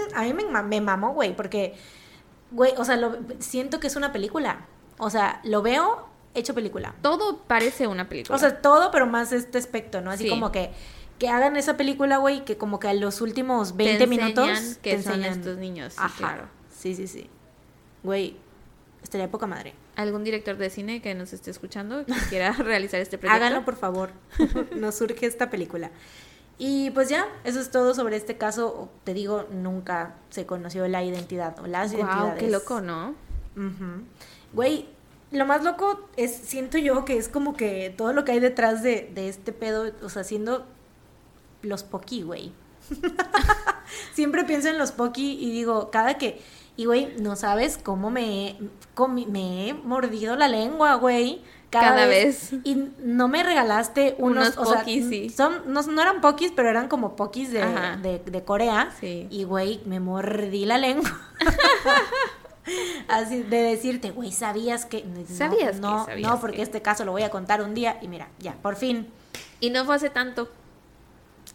A 0.15 0.23
mí 0.23 0.33
me, 0.33 0.63
me 0.63 0.81
mamó, 0.81 1.13
güey, 1.13 1.35
porque, 1.35 1.75
güey, 2.51 2.73
o 2.77 2.85
sea, 2.85 2.97
lo, 2.97 3.17
siento 3.39 3.79
que 3.79 3.87
es 3.87 3.95
una 3.95 4.11
película. 4.11 4.65
O 4.97 5.09
sea, 5.09 5.41
lo 5.43 5.61
veo 5.61 6.07
hecho 6.33 6.53
película. 6.53 6.95
Todo 7.01 7.37
parece 7.47 7.87
una 7.87 8.09
película. 8.09 8.35
O 8.35 8.39
sea, 8.39 8.61
todo, 8.61 8.91
pero 8.91 9.05
más 9.07 9.31
este 9.31 9.57
aspecto, 9.57 10.01
¿no? 10.01 10.11
Así 10.11 10.23
Sí. 10.25 10.29
como 10.29 10.51
que, 10.51 10.71
que 11.19 11.29
hagan 11.29 11.55
esa 11.57 11.77
película, 11.77 12.17
güey, 12.17 12.43
que 12.45 12.57
como 12.57 12.79
que 12.79 12.87
a 12.89 12.93
los 12.93 13.21
últimos 13.21 13.71
Te 13.77 13.83
20 13.85 14.03
enseñan 14.03 14.09
minutos 14.27 14.77
que 14.81 14.95
te 14.97 15.03
son 15.03 15.13
enseñan- 15.23 15.31
estos 15.39 15.57
niños. 15.57 15.93
Sí, 15.93 15.99
Ajá. 16.01 16.15
claro. 16.17 16.43
Sí, 16.77 16.93
sí, 16.95 17.07
sí. 17.07 17.29
Güey, 18.03 18.35
estaría 19.03 19.29
poca 19.31 19.47
madre. 19.47 19.73
¿Algún 19.95 20.23
director 20.25 20.57
de 20.57 20.69
cine 20.69 21.01
que 21.01 21.15
nos 21.15 21.31
esté 21.31 21.51
escuchando 21.51 22.05
que 22.05 22.11
quiera 22.29 22.51
realizar 22.51 22.99
este 22.99 23.17
proyecto? 23.17 23.43
Háganlo, 23.45 23.63
por 23.65 23.75
favor. 23.77 24.09
Nos 24.75 24.95
surge 24.95 25.25
esta 25.25 25.49
película. 25.49 25.89
Y 26.57 26.89
pues 26.91 27.09
ya, 27.09 27.25
eso 27.45 27.59
es 27.61 27.71
todo 27.71 27.93
sobre 27.93 28.17
este 28.17 28.37
caso. 28.37 28.89
Te 29.05 29.13
digo, 29.13 29.45
nunca 29.51 30.15
se 30.31 30.45
conoció 30.45 30.87
la 30.87 31.03
identidad 31.03 31.57
o 31.59 31.67
las 31.67 31.91
Wow, 31.93 32.01
identidades. 32.01 32.39
qué 32.43 32.49
loco, 32.49 32.81
¿no? 32.81 33.15
Güey, 34.53 34.87
lo 35.31 35.45
más 35.45 35.63
loco 35.63 36.07
es, 36.17 36.33
siento 36.35 36.77
yo 36.77 37.03
que 37.05 37.17
es 37.17 37.27
como 37.29 37.55
que 37.55 37.93
todo 37.97 38.13
lo 38.13 38.23
que 38.25 38.33
hay 38.33 38.39
detrás 38.39 38.83
de, 38.83 39.09
de 39.13 39.27
este 39.29 39.51
pedo, 39.51 39.91
o 40.03 40.09
sea, 40.09 40.23
siendo 40.23 40.65
los 41.65 41.83
Poki, 41.83 42.21
güey. 42.23 42.51
Siempre 44.13 44.43
pienso 44.43 44.69
en 44.69 44.77
los 44.77 44.91
Poki 44.91 45.37
y 45.39 45.51
digo, 45.51 45.89
cada 45.91 46.17
que, 46.17 46.41
y 46.77 46.85
güey, 46.85 47.13
no 47.19 47.35
sabes 47.35 47.77
cómo 47.81 48.09
me, 48.11 48.49
he- 48.49 48.57
comi- 48.95 49.27
me 49.27 49.69
he 49.69 49.73
mordido 49.73 50.35
la 50.35 50.47
lengua, 50.47 50.95
güey. 50.95 51.41
Cada 51.71 52.05
vez. 52.05 52.53
Y 52.63 52.75
no 52.99 53.27
me 53.27 53.43
regalaste 53.43 54.15
unos, 54.17 54.55
Unos 54.55 54.57
o 54.57 54.71
sea, 54.71 54.79
Pokis, 54.79 55.09
sí. 55.09 55.29
son, 55.29 55.61
no, 55.73 55.81
no 55.81 56.01
eran 56.01 56.21
Pokis, 56.21 56.53
pero 56.55 56.69
eran 56.69 56.87
como 56.87 57.17
Pokis 57.17 57.51
de, 57.51 57.61
de, 58.01 58.19
de 58.19 58.43
Corea. 58.45 58.91
Sí. 59.01 59.27
Y 59.29 59.43
güey, 59.43 59.81
me 59.85 59.99
mordí 59.99 60.63
la 60.65 60.77
lengua. 60.77 61.11
Así 63.09 63.43
de 63.43 63.57
decirte, 63.57 64.11
güey, 64.11 64.31
¿sabías 64.31 64.85
que? 64.85 65.03
No, 65.03 65.25
¿Sabías 65.27 65.75
que? 65.75 65.81
No, 65.81 66.05
¿Sabías 66.05 66.31
no, 66.31 66.39
porque 66.39 66.57
que? 66.57 66.63
este 66.63 66.81
caso 66.81 67.03
lo 67.05 67.11
voy 67.11 67.23
a 67.23 67.29
contar 67.29 67.61
un 67.61 67.73
día 67.73 67.99
y 68.01 68.07
mira, 68.07 68.29
ya, 68.39 68.53
por 68.53 68.75
fin. 68.75 69.07
Y 69.59 69.69
no 69.69 69.85
fue 69.85 69.95
hace 69.95 70.09
tanto. 70.09 70.49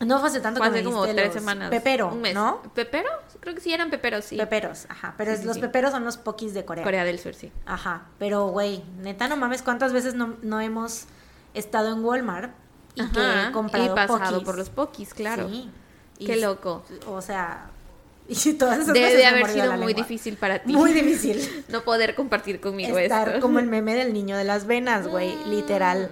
No 0.01 0.19
fue 0.19 0.29
hace 0.29 0.41
tanto 0.41 0.59
Fue 0.59 0.69
que 0.71 0.79
hace 0.79 0.85
me 0.89 0.91
como 0.93 1.07
tres 1.07 1.27
los 1.27 1.35
semanas. 1.35 1.69
Pepero, 1.71 2.09
Un 2.09 2.23
mes. 2.23 2.35
¿no? 2.35 2.63
¿Pepero? 2.75 3.11
Creo 3.41 3.55
que 3.55 3.61
sí 3.61 3.73
eran 3.73 3.91
peperos, 3.91 4.25
sí. 4.25 4.37
Peperos, 4.37 4.87
ajá. 4.89 5.15
Pero 5.19 5.31
Sí, 5.31 5.35
es- 5.35 5.41
sí, 5.41 5.47
los 5.47 5.57
sí. 5.57 5.61
peperos 5.61 5.91
son 5.91 6.05
los 6.05 6.17
pokis 6.17 6.55
de 6.55 6.65
Corea. 6.65 6.85
Corea 6.85 7.05
del 7.05 7.19
Sur, 7.19 7.35
sí. 7.35 7.53
Ajá. 7.67 8.07
Pero, 8.19 8.47
güey, 8.49 8.83
neta, 9.03 9.29
no 9.29 9.37
mames, 9.37 9.61
¿cuántas 9.63 9.93
veces 9.93 10.15
no, 10.15 10.37
no 10.43 10.61
hemos 10.61 11.05
estado 11.53 11.93
en 11.93 12.03
Walmart 12.05 12.53
y 12.95 13.07
que 13.11 13.21
Ajá, 13.21 13.49
he 13.49 13.53
comprado 13.53 13.85
y 13.85 13.89
pasado 13.95 14.31
pokis? 14.33 14.45
por 14.47 14.57
los 14.59 14.71
pokis, 14.71 15.13
claro. 15.15 15.49
Sí. 15.49 15.71
Y 16.19 16.27
Qué 16.27 16.37
loco. 16.37 16.83
O 17.07 17.21
sea, 17.21 17.67
y 18.29 18.53
todas 18.55 18.79
esas 18.79 18.95
Debe 18.95 19.07
veces 19.07 19.19
de 19.21 19.27
haber 19.27 19.49
sido 19.51 19.67
muy 19.73 19.87
lengua. 19.89 19.93
difícil 20.03 20.37
para 20.39 20.61
ti. 20.61 20.73
Muy 20.73 20.93
difícil. 20.93 21.65
no 21.69 21.83
poder 21.83 22.15
compartir 22.15 22.59
conmigo 22.61 22.97
estar 22.97 23.29
esto. 23.29 23.41
como 23.41 23.59
el 23.59 23.67
meme 23.69 23.95
del 23.95 24.15
niño 24.15 24.37
de 24.39 24.45
las 24.45 24.67
venas, 24.67 25.07
güey, 25.09 25.35
literal. 25.47 26.11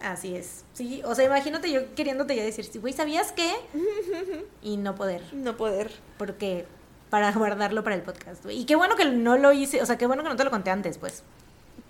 Así 0.00 0.34
es. 0.34 0.64
Sí, 0.72 1.02
o 1.04 1.14
sea, 1.14 1.26
imagínate 1.26 1.70
yo 1.70 1.94
queriéndote 1.94 2.34
ya 2.34 2.42
decir, 2.42 2.68
güey, 2.80 2.92
¿sabías 2.92 3.32
qué? 3.32 3.52
Y 4.62 4.76
no 4.76 4.94
poder, 4.94 5.22
No 5.32 5.56
poder. 5.56 5.92
porque 6.18 6.66
para 7.10 7.32
guardarlo 7.36 7.82
para 7.84 7.96
el 7.96 8.02
podcast, 8.02 8.42
güey. 8.44 8.60
Y 8.60 8.64
qué 8.64 8.76
bueno 8.76 8.96
que 8.96 9.04
no 9.04 9.36
lo 9.36 9.52
hice, 9.52 9.82
o 9.82 9.86
sea, 9.86 9.98
qué 9.98 10.06
bueno 10.06 10.22
que 10.22 10.28
no 10.30 10.36
te 10.36 10.44
lo 10.44 10.50
conté 10.50 10.70
antes, 10.70 10.98
pues. 10.98 11.22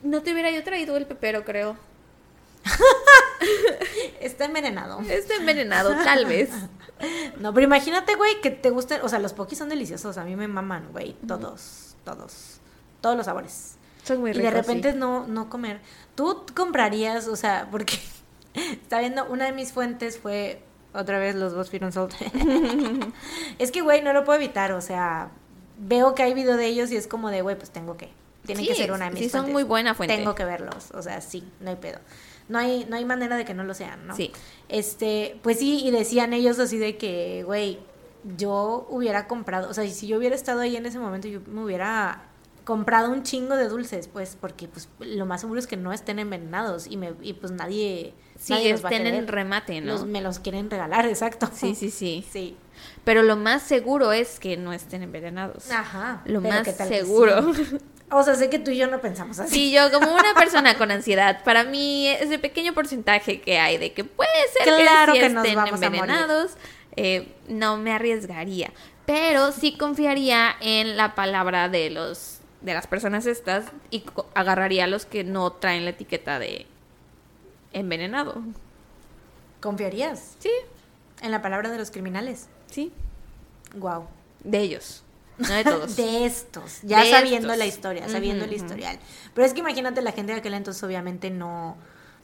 No 0.03 0.23
te 0.23 0.33
hubiera 0.33 0.51
yo 0.51 0.65
traído 0.65 0.97
el 0.97 1.07
pepero, 1.07 1.45
creo. 1.45 1.77
Está 4.21 4.45
envenenado. 4.45 5.01
Está 5.01 5.35
envenenado, 5.37 5.91
tal 6.05 6.27
vez. 6.27 6.51
No, 7.39 7.55
pero 7.55 7.65
imagínate, 7.65 8.15
güey, 8.17 8.41
que 8.41 8.51
te 8.51 8.71
gusten, 8.71 9.01
o 9.03 9.09
sea, 9.09 9.19
los 9.19 9.33
pokis 9.33 9.59
son 9.59 9.69
deliciosos, 9.69 10.19
a 10.19 10.25
mí 10.25 10.37
me 10.37 10.49
maman, 10.49 10.89
güey, 10.93 11.15
todos, 11.27 11.95
todos, 12.05 12.61
todos 13.01 13.17
los 13.17 13.25
sabores. 13.27 13.77
Son 14.05 14.21
muy 14.21 14.31
y 14.31 14.35
ricos. 14.35 14.53
de 14.53 14.61
repente 14.61 14.93
sí. 14.93 14.99
no, 14.99 15.27
no 15.27 15.49
comer. 15.51 15.81
¿Tú 16.15 16.45
comprarías, 16.55 17.27
o 17.29 17.37
sea, 17.37 17.69
porque 17.71 17.99
está 18.55 19.01
viendo, 19.01 19.27
una 19.27 19.47
de 19.47 19.53
mis 19.53 19.73
fuentes 19.73 20.19
fue 20.19 20.63
otra 20.93 21.19
vez 21.19 21.35
los 21.37 21.55
BuzzFeed 21.55 21.85
Unsolved. 21.85 22.15
es 23.59 23.71
que, 23.71 23.81
güey, 23.81 24.03
no 24.03 24.13
lo 24.13 24.25
puedo 24.25 24.39
evitar, 24.39 24.73
o 24.73 24.81
sea, 24.81 25.31
veo 25.79 26.15
que 26.15 26.23
hay 26.23 26.35
video 26.35 26.57
de 26.57 26.67
ellos 26.67 26.91
y 26.91 26.97
es 26.97 27.07
como 27.07 27.31
de, 27.31 27.43
güey, 27.43 27.57
pues 27.57 27.71
tengo 27.71 27.97
que. 27.97 28.11
Tienen 28.47 28.65
Sí, 28.65 28.71
que 28.71 28.75
ser 28.77 28.93
una 28.93 29.05
de 29.07 29.11
mis 29.13 29.21
sí 29.25 29.29
son 29.29 29.41
fuentes. 29.43 29.53
muy 29.53 29.63
buena 29.65 29.95
fuente. 29.95 30.17
Tengo 30.17 30.35
que 30.35 30.45
verlos, 30.45 30.91
o 30.93 31.03
sea, 31.03 31.21
sí, 31.21 31.45
no 31.61 31.71
hay 31.71 31.77
pedo. 31.77 31.99
No 32.49 32.59
hay, 32.59 32.85
no 32.89 32.97
hay 32.97 33.05
manera 33.05 33.37
de 33.37 33.45
que 33.45 33.55
no 33.55 33.63
lo 33.65 33.75
sean, 33.75 34.07
¿no? 34.09 34.17
Sí. 34.17 34.33
Este, 34.69 35.39
pues 35.43 35.59
sí, 35.59 35.83
y 35.85 35.91
decían 35.91 36.33
ellos 36.33 36.59
así 36.59 36.79
de 36.79 36.97
que, 36.97 37.43
güey, 37.45 37.79
yo 38.37 38.87
hubiera 38.91 39.29
comprado, 39.29 39.69
o 39.71 39.75
sea, 39.75 39.87
si 39.89 40.07
yo 40.09 40.19
hubiera 40.19 40.35
estado 40.35 40.61
ahí 40.61 40.75
en 40.75 40.87
ese 40.87 40.99
momento, 40.99 41.29
yo 41.29 41.41
me 41.47 41.63
hubiera 41.63 42.30
comprado 42.65 43.11
un 43.11 43.23
chingo 43.23 43.57
de 43.57 43.69
dulces, 43.69 44.09
pues, 44.09 44.37
porque 44.41 44.69
pues 44.69 44.89
lo 45.01 45.27
más 45.27 45.41
seguro 45.41 45.59
es 45.61 45.67
que 45.67 45.77
no 45.77 45.93
estén 45.93 46.19
envenenados 46.19 46.87
y, 46.87 46.97
me, 46.97 47.13
y 47.23 47.33
pues 47.35 47.53
nadie, 47.53 48.15
Sí, 48.39 48.53
nadie 48.53 48.73
los 48.73 48.85
va 48.85 48.89
a 48.89 48.93
estén 48.93 49.07
en 49.15 49.27
remate, 49.29 49.81
¿no? 49.81 49.93
Los- 49.93 50.07
me 50.07 50.21
los 50.21 50.39
quieren 50.39 50.71
regalar, 50.71 51.07
exacto. 51.09 51.49
Sí, 51.53 51.75
sí, 51.75 51.91
sí. 51.91 52.25
Sí. 52.31 52.57
Pero 53.05 53.23
lo 53.23 53.37
más 53.37 53.63
seguro 53.63 54.13
es 54.13 54.39
que 54.41 54.57
no 54.57 54.73
estén 54.73 55.03
envenenados. 55.03 55.71
Ajá. 55.71 56.23
Lo 56.25 56.41
más 56.41 56.63
¿qué 56.63 56.73
tal 56.73 56.89
que 56.89 56.99
seguro. 57.01 57.53
sí? 57.55 57.79
O 58.13 58.25
sea, 58.25 58.35
sé 58.35 58.51
que 58.51 58.59
tú 58.59 58.73
y 58.73 58.77
yo 58.77 58.89
no 58.89 59.01
pensamos 59.01 59.39
así. 59.39 59.55
Sí, 59.55 59.71
yo 59.71 59.89
como 59.93 60.13
una 60.13 60.35
persona 60.35 60.77
con 60.77 60.91
ansiedad, 60.91 61.45
para 61.45 61.63
mí 61.63 62.09
ese 62.09 62.41
pequeño 62.41 62.75
porcentaje 62.75 63.41
que 63.41 63.61
hay 63.61 63.79
de 63.79 63.93
que 63.93 64.03
puede 64.03 64.31
ser 64.53 64.65
Claro 64.65 65.13
que, 65.13 65.21
sí 65.21 65.27
que 65.29 65.33
nos 65.33 65.47
estén 65.47 65.85
envenenados, 65.85 66.57
eh, 66.97 67.33
no 67.47 67.77
me 67.77 67.93
arriesgaría. 67.93 68.73
Pero 69.07 69.53
sí 69.53 69.77
confiaría 69.77 70.57
en 70.61 70.97
la 70.97 71.15
palabra 71.15 71.69
de 71.69 71.91
los 71.91 72.30
de 72.63 72.75
las 72.75 72.87
personas 72.87 73.27
estas 73.27 73.65
y 73.91 74.05
agarraría 74.35 74.85
a 74.85 74.87
los 74.87 75.07
que 75.07 75.25
no 75.25 75.53
traen 75.53 75.85
la 75.85 75.91
etiqueta 75.91 76.39
de 76.39 76.67
envenenado. 77.73 78.43
¿Confiarías 79.61 80.37
Sí, 80.39 80.51
en 81.23 81.31
la 81.31 81.43
palabra 81.43 81.71
de 81.71 81.79
los 81.79 81.91
criminales? 81.91 82.49
sí, 82.71 82.93
Wow. 83.77 84.07
de 84.43 84.59
ellos, 84.59 85.05
no 85.39 85.55
de 85.55 85.63
todos. 85.65 85.95
De 85.97 86.27
estos, 86.27 86.81
ya 86.83 87.05
De 87.05 87.11
sabiendo 87.11 87.49
estos. 87.49 87.59
la 87.59 87.67
historia, 87.67 88.09
sabiendo 88.09 88.45
el 88.45 88.53
historial. 88.53 88.99
Pero 89.33 89.47
es 89.47 89.53
que 89.55 89.61
imagínate 89.61 90.03
la 90.03 90.11
gente 90.13 90.33
de 90.33 90.39
aquel 90.39 90.55
entonces 90.55 90.83
obviamente 90.83 91.31
no, 91.31 91.77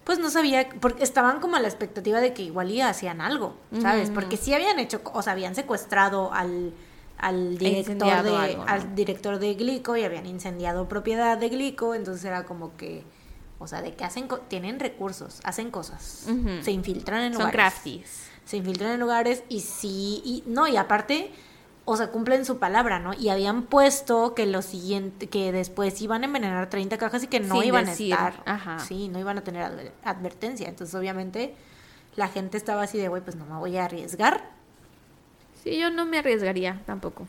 pues 0.03 0.19
no 0.19 0.29
sabía, 0.29 0.69
porque 0.81 1.05
estaban 1.05 1.39
como 1.41 1.55
a 1.57 1.61
la 1.61 1.69
expectativa 1.69 2.21
de 2.21 2.35
que 2.35 2.43
igual 2.43 2.71
y 2.73 2.81
hacían 2.81 3.21
algo, 3.21 3.57
¿sabes? 3.81 4.11
Porque 4.11 4.37
sí 4.37 4.55
habían 4.55 4.79
hecho, 4.81 5.01
o 5.13 5.23
sea, 5.23 5.35
habían 5.35 5.55
secuestrado 5.55 6.33
al, 6.33 6.73
al 7.19 7.57
director 7.59 8.23
de, 8.23 8.37
algo, 8.37 8.65
¿no? 8.65 8.71
al 8.71 8.95
director 8.95 9.39
de 9.39 9.55
Glico 9.55 9.97
y 9.97 10.05
habían 10.05 10.27
incendiado 10.27 10.89
propiedad 10.89 11.39
de 11.39 11.49
Glico, 11.49 11.95
entonces 11.95 12.25
era 12.25 12.45
como 12.45 12.77
que, 12.77 13.05
O 13.59 13.67
sea, 13.67 13.81
de 13.81 13.95
que 13.95 14.05
hacen, 14.05 14.29
tienen 14.49 14.79
recursos, 14.81 15.41
hacen 15.45 15.71
cosas, 15.71 16.27
se 16.61 16.73
infiltran 16.73 17.23
en 17.23 17.33
Son 17.33 17.43
lugares. 17.43 17.55
crafties. 17.57 18.31
Se 18.45 18.59
infiltran 18.59 18.93
en 18.93 19.01
lugares 19.01 19.43
y 19.49 19.61
sí, 19.61 20.21
y 20.25 20.45
no, 20.47 20.69
y 20.69 20.77
aparte, 20.77 21.33
o 21.87 21.97
sea, 21.97 22.09
cumplen 22.09 22.45
su 22.45 22.59
palabra, 22.59 22.99
¿no? 22.99 23.15
Y 23.15 23.29
habían 23.31 23.63
puesto 23.63 24.35
que 24.35 24.45
lo 24.47 24.61
siguiente, 24.61 25.29
que 25.29 25.53
después 25.53 26.01
iban 26.03 26.23
a 26.23 26.27
envenenar 26.27 26.69
30 26.69 26.99
cajas 26.99 27.23
y 27.25 27.29
que 27.29 27.41
no 27.41 27.55
Sin 27.57 27.65
iban 27.69 27.87
decir, 27.87 28.13
a 28.15 28.29
estar. 28.29 28.43
ajá. 28.45 28.79
Sí, 28.81 29.09
no 29.09 29.19
iban 29.19 29.39
a 29.39 29.43
tener 29.43 29.63
adver- 29.63 29.93
advertencia. 30.05 30.69
Entonces, 30.69 30.95
obviamente, 30.95 31.55
la 32.15 32.29
gente 32.29 32.57
estaba 32.57 32.83
así 32.83 32.99
de, 32.99 33.09
güey, 33.09 33.23
pues 33.23 33.37
no 33.37 33.47
me 33.47 33.57
voy 33.57 33.77
a 33.79 33.85
arriesgar. 33.87 34.51
Sí, 35.67 35.81
yo 35.81 35.91
no 35.91 36.07
me 36.07 36.19
arriesgaría 36.19 36.81
tampoco. 36.87 37.27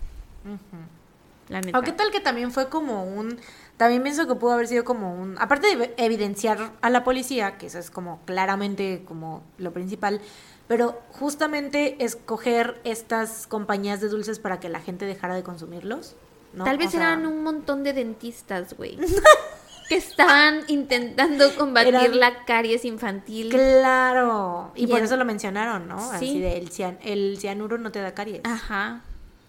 La 1.50 1.60
neta. 1.60 1.82
Qué 1.82 1.92
tal 1.92 2.12
que 2.12 2.20
también 2.20 2.52
fue 2.52 2.70
como 2.70 3.04
un. 3.04 3.40
También 3.78 4.04
pienso 4.04 4.28
que 4.28 4.36
pudo 4.36 4.52
haber 4.52 4.68
sido 4.68 4.84
como 4.84 5.16
un. 5.16 5.36
Aparte 5.40 5.76
de 5.76 5.96
evidenciar 5.98 6.72
a 6.82 6.92
la 6.92 7.04
policía, 7.04 7.58
que 7.58 7.66
eso 7.66 7.80
es 7.80 7.90
como 7.90 8.22
claramente 8.26 9.02
como 9.08 9.42
lo 9.58 9.74
principal, 9.74 10.22
pero 10.68 11.02
justamente 11.14 12.04
escoger 12.04 12.80
estas 12.84 13.48
compañías 13.48 14.02
de 14.02 14.10
dulces 14.10 14.38
para 14.38 14.60
que 14.60 14.70
la 14.70 14.82
gente 14.82 15.06
dejara 15.06 15.34
de 15.34 15.42
consumirlos. 15.42 16.16
¿no? 16.54 16.64
Tal 16.64 16.78
vez 16.78 16.90
O 16.90 16.92
sea, 16.92 17.14
eran 17.14 17.26
un 17.26 17.42
montón 17.42 17.84
de 17.84 17.94
dentistas, 17.94 18.78
güey. 18.78 19.00
que 19.88 19.96
estaban 19.96 20.62
intentando 20.68 21.54
combatir 21.56 21.96
Eran- 21.96 22.20
la 22.20 22.46
caries 22.46 22.84
infantil. 22.86 23.50
Claro. 23.50 24.72
Y, 24.76 24.84
Y 24.84 24.88
por 24.88 25.02
eso 25.02 25.16
lo 25.18 25.26
mencionaron, 25.26 25.88
¿no? 25.88 25.98
Así 26.12 26.34
Sí. 26.34 26.40
de 26.40 26.58
el, 26.58 26.70
cian- 26.70 26.98
el 27.04 27.38
cianuro 27.40 27.78
no 27.78 27.92
te 27.92 28.00
da 28.00 28.14
caries. 28.14 28.42
Ajá. 28.44 29.02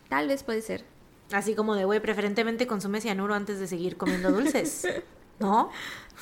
Tal 0.08 0.28
vez 0.28 0.42
puede 0.42 0.62
ser. 0.62 0.84
Así 1.32 1.54
como 1.54 1.74
de, 1.74 1.84
güey, 1.84 2.00
preferentemente 2.00 2.66
consume 2.66 3.00
cianuro 3.00 3.34
antes 3.34 3.58
de 3.60 3.66
seguir 3.66 3.96
comiendo 3.96 4.30
dulces. 4.30 4.86
¿No? 5.40 5.70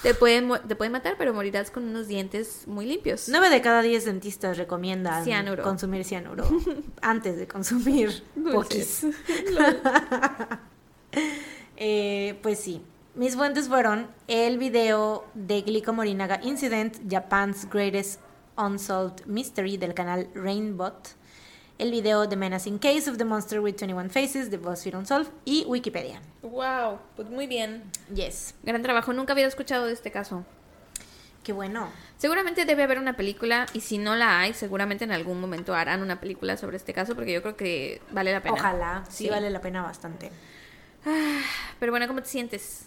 Te 0.02 0.12
puede, 0.12 0.42
mo- 0.42 0.60
te 0.60 0.76
puede 0.76 0.90
matar, 0.90 1.14
pero 1.16 1.32
morirás 1.32 1.70
con 1.70 1.84
unos 1.84 2.06
dientes 2.06 2.64
muy 2.66 2.84
limpios. 2.84 3.28
Nueve 3.30 3.48
de 3.48 3.62
cada 3.62 3.80
diez 3.80 4.04
dentistas 4.04 4.58
recomiendan 4.58 5.24
Cianuro. 5.24 5.62
consumir 5.62 6.04
cianuro 6.04 6.44
antes 7.00 7.38
de 7.38 7.46
consumir 7.48 8.22
Dulces. 8.34 9.00
pokis. 9.04 9.06
Eh, 11.78 12.38
pues 12.42 12.58
sí. 12.58 12.82
Mis 13.16 13.34
fuentes 13.34 13.68
fueron 13.68 14.08
el 14.28 14.58
video 14.58 15.24
de 15.34 15.62
Glico 15.62 15.92
Morinaga 15.92 16.38
Incident, 16.42 16.98
Japan's 17.10 17.68
Greatest 17.70 18.20
Unsolved 18.58 19.24
Mystery 19.26 19.78
del 19.78 19.94
canal 19.94 20.28
Rainbot, 20.34 21.14
el 21.78 21.90
video 21.90 22.28
The 22.28 22.36
Menacing 22.36 22.78
Case 22.78 23.08
of 23.10 23.16
the 23.16 23.24
Monster 23.24 23.60
with 23.60 23.76
21 23.76 24.10
Faces 24.10 24.50
de 24.50 24.58
BuzzFeed 24.58 24.94
Unsolved 24.96 25.30
y 25.46 25.64
Wikipedia. 25.66 26.20
Wow, 26.42 26.98
pues 27.16 27.28
muy 27.30 27.46
bien. 27.46 27.84
Yes. 28.14 28.54
Gran 28.62 28.82
trabajo. 28.82 29.12
Nunca 29.14 29.32
había 29.32 29.46
escuchado 29.46 29.86
de 29.86 29.94
este 29.94 30.10
caso. 30.10 30.44
Qué 31.42 31.52
bueno. 31.54 31.88
Seguramente 32.18 32.64
debe 32.66 32.82
haber 32.82 32.98
una 32.98 33.16
película 33.16 33.66
y 33.72 33.80
si 33.80 33.96
no 33.98 34.14
la 34.16 34.40
hay, 34.40 34.52
seguramente 34.52 35.04
en 35.04 35.12
algún 35.12 35.40
momento 35.40 35.74
harán 35.74 36.02
una 36.02 36.20
película 36.20 36.56
sobre 36.58 36.76
este 36.76 36.92
caso 36.92 37.14
porque 37.14 37.32
yo 37.32 37.40
creo 37.40 37.56
que 37.56 38.02
vale 38.10 38.32
la 38.32 38.42
pena. 38.42 38.54
Ojalá. 38.56 39.04
Sí, 39.08 39.24
Sí. 39.24 39.30
vale 39.30 39.48
la 39.48 39.60
pena 39.62 39.82
bastante. 39.82 40.30
Pero 41.78 41.92
bueno, 41.92 42.06
¿cómo 42.08 42.20
te 42.20 42.28
sientes? 42.28 42.86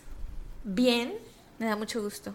Bien. 0.63 1.13
Me 1.57 1.65
da 1.65 1.75
mucho 1.75 2.01
gusto. 2.01 2.33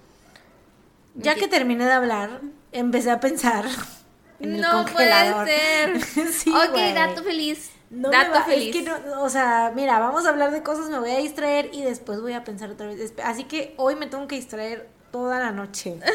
Ya 1.15 1.35
que 1.37 1.49
terminé 1.49 1.85
de 1.85 1.93
hablar, 1.93 2.41
empecé 2.73 3.11
a 3.11 3.21
pensar 3.21 3.65
en 4.41 4.57
el 4.57 4.61
no 4.61 4.71
congelador. 4.85 5.45
puede 5.45 6.01
ser. 6.01 6.29
Sí, 6.33 6.51
ok, 6.51 6.95
dato 6.95 7.23
feliz. 7.23 7.71
No 7.91 8.11
me 8.11 8.17
dato 8.17 8.33
va- 8.33 8.43
feliz. 8.45 8.75
Es 8.75 8.83
que 8.83 8.91
no, 8.91 9.23
o 9.23 9.29
sea, 9.29 9.73
mira, 9.75 9.99
vamos 10.01 10.27
a 10.27 10.31
hablar 10.31 10.51
de 10.51 10.63
cosas, 10.63 10.91
me 10.91 10.99
voy 10.99 11.11
a 11.13 11.19
distraer 11.19 11.71
y 11.73 11.83
después 11.83 12.21
voy 12.21 12.33
a 12.33 12.43
pensar 12.45 12.71
otra 12.71 12.87
vez. 12.89 13.15
Así 13.23 13.45
que 13.45 13.75
hoy 13.77 13.95
me 13.95 14.07
tengo 14.09 14.27
que 14.27 14.35
distraer 14.37 14.89
toda 15.13 15.39
la 15.39 15.51
noche. 15.53 15.99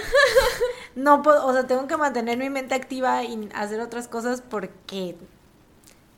No 0.96 1.22
puedo, 1.22 1.46
o 1.46 1.54
sea, 1.54 1.66
tengo 1.66 1.88
que 1.88 1.96
mantener 1.96 2.38
mi 2.38 2.50
mente 2.50 2.76
activa 2.76 3.24
y 3.24 3.48
hacer 3.54 3.80
otras 3.80 4.08
cosas 4.10 4.42
porque 4.42 5.16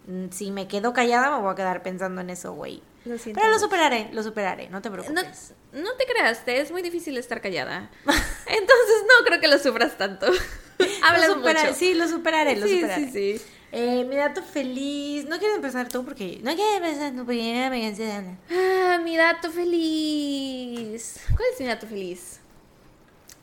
mm, 0.08 0.28
si 0.32 0.50
me 0.50 0.68
quedo 0.68 0.94
callada 0.94 1.30
me 1.36 1.42
voy 1.44 1.52
a 1.52 1.56
quedar 1.56 1.84
pensando 1.84 2.22
en 2.22 2.30
eso, 2.32 2.54
güey. 2.54 2.82
Lo 3.06 3.16
Pero 3.18 3.50
lo 3.50 3.60
superaré, 3.60 4.10
lo 4.14 4.24
superaré, 4.24 4.70
no 4.70 4.82
te 4.82 4.90
preocupes. 4.90 5.14
no 5.52 5.56
te 5.98 6.06
creas, 6.06 6.44
te 6.46 6.60
es 6.60 6.72
muy 6.72 6.82
difícil 6.82 7.18
estar 7.18 7.42
callada. 7.42 7.90
Entonces 8.06 9.04
no 9.08 9.26
creo 9.26 9.40
que 9.40 9.48
lo 9.48 9.58
sufras 9.58 9.98
tanto. 9.98 10.28
Hablas 11.04 11.30
Lo 11.30 11.36
supera- 11.36 11.64
mucho. 11.64 11.76
Sí, 11.76 11.94
lo 11.94 12.08
superaré, 12.08 12.56
lo 12.58 12.68
sí, 12.68 12.76
superaré. 12.82 13.06
sí, 13.12 13.38
sí. 13.40 13.46
Eh, 13.74 14.04
mi 14.04 14.16
dato 14.18 14.44
feliz. 14.44 15.26
No 15.26 15.40
quiero 15.40 15.56
empezar 15.56 15.88
tú 15.88 16.04
porque. 16.04 16.40
No 16.44 16.54
quiero 16.56 16.84
empezar 16.86 17.12
tú 17.12 17.26
porque 17.26 17.68
me 17.70 17.88
hablar. 17.88 18.36
Ah, 18.52 19.00
mi 19.02 19.16
dato 19.16 19.50
feliz. 19.52 21.20
¿Cuál 21.36 21.50
es 21.54 21.60
mi 21.60 21.66
dato 21.68 21.88
feliz? 21.88 22.40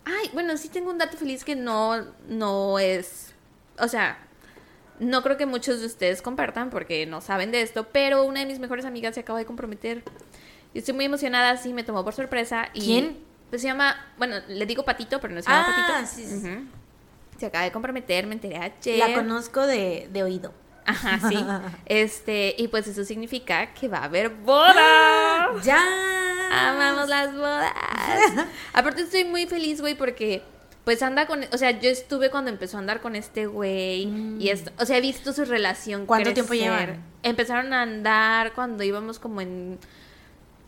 Ay, 0.05 0.31
bueno, 0.35 0.57
sí 0.57 0.69
tengo 0.69 0.91
un 0.91 0.99
dato 0.99 1.17
feliz 1.17 1.45
que 1.45 1.57
no, 1.57 2.05
no 2.29 2.79
es. 2.79 3.33
O 3.79 3.89
sea, 3.89 4.19
no 4.99 5.23
creo 5.23 5.37
que 5.37 5.47
muchos 5.47 5.81
de 5.81 5.87
ustedes 5.87 6.21
compartan 6.23 6.71
porque 6.71 7.07
no 7.07 7.21
saben 7.21 7.51
de 7.51 7.63
esto, 7.63 7.89
pero 7.93 8.25
una 8.25 8.41
de 8.41 8.47
mis 8.47 8.59
mejores 8.59 8.85
amigas 8.85 9.15
se 9.15 9.21
acaba 9.21 9.39
de 9.39 9.47
comprometer. 9.47 10.03
Y 10.75 10.79
estoy 10.79 10.95
muy 10.95 11.05
emocionada, 11.07 11.57
sí, 11.57 11.73
me 11.73 11.83
tomó 11.83 12.05
por 12.05 12.15
sorpresa. 12.15 12.69
Y, 12.75 12.81
¿Quién? 12.85 13.19
Pues 13.51 13.63
se 13.63 13.69
llama, 13.69 13.97
bueno, 14.19 14.37
le 14.49 14.67
digo 14.67 14.85
Patito, 14.85 15.21
pero 15.21 15.35
no 15.35 15.41
se 15.43 15.49
llama 15.51 15.67
Ah, 15.69 15.87
Patito. 16.03 16.15
sí, 16.15 16.41
sí. 16.41 16.69
Se 17.39 17.47
acaba 17.47 17.65
de 17.65 17.73
comprometer, 17.73 18.27
me 18.27 18.35
enteré 18.35 18.59
ayer. 18.59 18.99
La 18.99 19.15
conozco 19.15 19.67
de, 19.67 20.09
de 20.13 20.23
oído. 20.23 20.53
Ajá, 20.85 21.29
sí. 21.29 21.37
Este, 21.87 22.55
y 22.59 22.69
pues 22.69 22.87
eso 22.87 23.05
significa 23.05 23.73
que 23.75 23.89
va 23.89 23.99
a 23.99 24.05
haber 24.05 24.29
boda. 24.31 25.51
¡Ya! 25.63 25.83
Amamos 26.51 27.09
las 27.09 27.35
bodas. 27.35 27.73
Aparte 28.73 29.03
estoy 29.03 29.25
muy 29.25 29.47
feliz, 29.47 29.81
güey, 29.81 29.95
porque 29.95 30.43
pues 30.85 31.03
anda 31.03 31.27
con, 31.27 31.45
o 31.53 31.59
sea, 31.59 31.73
yo 31.79 31.91
estuve 31.91 32.31
cuando 32.31 32.51
empezó 32.51 32.79
a 32.79 32.81
andar 32.81 33.01
con 33.03 33.15
este 33.17 33.47
güey 33.47 34.05
y 34.39 34.49
esto, 34.49 34.73
o 34.79 34.87
sea, 34.87 34.97
he 34.97 35.01
visto 35.03 35.35
su 35.35 35.45
relación 35.45 36.03
Mm. 36.05 36.07
¿Cuánto 36.07 36.33
tiempo 36.33 36.55
llevan? 36.55 37.03
Empezaron 37.23 37.75
a 37.75 37.83
andar 37.83 38.55
cuando 38.55 38.83
íbamos 38.85 39.19
como 39.19 39.43
en 39.43 39.79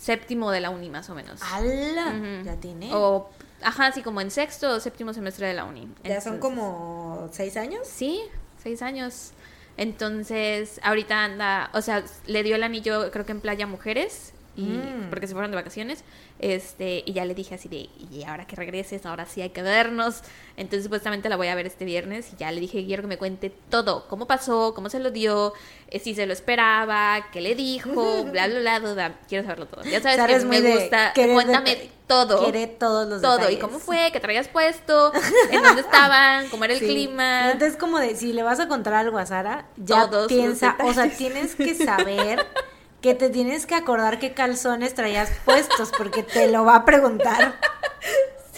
séptimo 0.00 0.50
de 0.50 0.60
la 0.60 0.70
uni 0.70 0.88
más 0.88 1.10
o 1.10 1.14
menos. 1.14 1.40
¡Hala! 1.42 2.14
Ya 2.42 2.56
tiene. 2.56 2.90
O 2.94 3.28
ajá, 3.62 3.86
así 3.86 4.02
como 4.02 4.20
en 4.22 4.30
sexto 4.30 4.70
o 4.76 4.80
séptimo 4.80 5.12
semestre 5.12 5.46
de 5.46 5.54
la 5.54 5.64
uni. 5.64 5.88
ya 6.02 6.20
son 6.20 6.38
como 6.38 7.28
seis 7.30 7.56
años. 7.56 7.86
Sí, 7.86 8.22
seis 8.62 8.80
años. 8.82 9.32
Entonces, 9.76 10.80
ahorita 10.82 11.24
anda, 11.24 11.70
o 11.74 11.82
sea, 11.82 12.02
le 12.26 12.42
dio 12.42 12.56
el 12.56 12.62
anillo, 12.62 13.10
creo 13.10 13.24
que 13.24 13.32
en 13.32 13.40
Playa 13.40 13.66
Mujeres, 13.66 14.32
y, 14.60 14.64
Mm. 14.64 15.10
porque 15.10 15.26
se 15.26 15.32
fueron 15.34 15.50
de 15.50 15.56
vacaciones. 15.56 16.04
Este, 16.38 17.02
y 17.06 17.12
ya 17.12 17.24
le 17.24 17.34
dije 17.34 17.54
así 17.54 17.68
de, 17.68 17.88
y 18.10 18.24
ahora 18.26 18.46
que 18.46 18.56
regreses, 18.56 19.04
ahora 19.06 19.26
sí 19.26 19.42
hay 19.42 19.50
que 19.50 19.62
vernos. 19.62 20.22
Entonces, 20.56 20.84
supuestamente 20.84 21.28
la 21.28 21.36
voy 21.36 21.48
a 21.48 21.54
ver 21.54 21.66
este 21.66 21.84
viernes. 21.84 22.32
Y 22.32 22.36
ya 22.36 22.50
le 22.52 22.60
dije, 22.60 22.84
quiero 22.84 23.02
que 23.02 23.08
me 23.08 23.18
cuente 23.18 23.50
todo: 23.70 24.06
cómo 24.08 24.26
pasó, 24.26 24.72
cómo 24.74 24.88
se 24.90 24.98
lo 24.98 25.10
dio, 25.10 25.52
eh, 25.88 25.98
si 25.98 26.14
se 26.14 26.26
lo 26.26 26.32
esperaba, 26.32 27.26
qué 27.32 27.40
le 27.40 27.54
dijo, 27.54 28.24
bla, 28.32 28.46
bla, 28.48 28.58
bla, 28.60 28.80
duda. 28.80 29.18
Quiero 29.28 29.44
saberlo 29.44 29.66
todo. 29.66 29.82
Ya 29.84 30.00
sabes 30.00 30.16
Sabes 30.18 30.40
que 30.40 30.46
muy 30.46 30.60
me 30.60 30.76
gusta. 30.76 31.12
Cuéntame 31.14 31.90
todo. 32.06 32.42
Quiere 32.42 32.66
todos 32.66 33.08
los 33.08 33.22
todo. 33.22 33.36
detalles. 33.38 33.58
¿Y 33.58 33.60
cómo 33.60 33.78
fue? 33.78 34.10
¿Qué 34.12 34.20
traías 34.20 34.48
puesto? 34.48 35.12
¿En 35.50 35.62
dónde 35.62 35.80
estaban? 35.82 36.48
¿Cómo 36.48 36.64
era 36.64 36.74
el 36.74 36.80
Sí. 36.80 36.86
clima? 36.86 37.52
Entonces, 37.52 37.78
como 37.78 37.98
de 37.98 38.16
si 38.16 38.32
le 38.32 38.42
vas 38.42 38.58
a 38.60 38.66
contar 38.68 38.94
algo 38.94 39.16
a 39.18 39.26
Sara, 39.26 39.66
ya 39.76 40.08
Todos 40.10 40.26
piensa, 40.28 40.76
o 40.82 40.92
sea, 40.92 41.08
tienes 41.08 41.54
que 41.54 41.74
saber 41.74 42.44
que 43.00 43.14
te 43.14 43.30
tienes 43.30 43.66
que 43.66 43.74
acordar 43.74 44.18
qué 44.18 44.32
calzones 44.32 44.94
traías 44.94 45.30
puestos, 45.44 45.90
porque 45.96 46.22
te 46.22 46.48
lo 46.48 46.64
va 46.64 46.76
a 46.76 46.84
preguntar. 46.84 47.54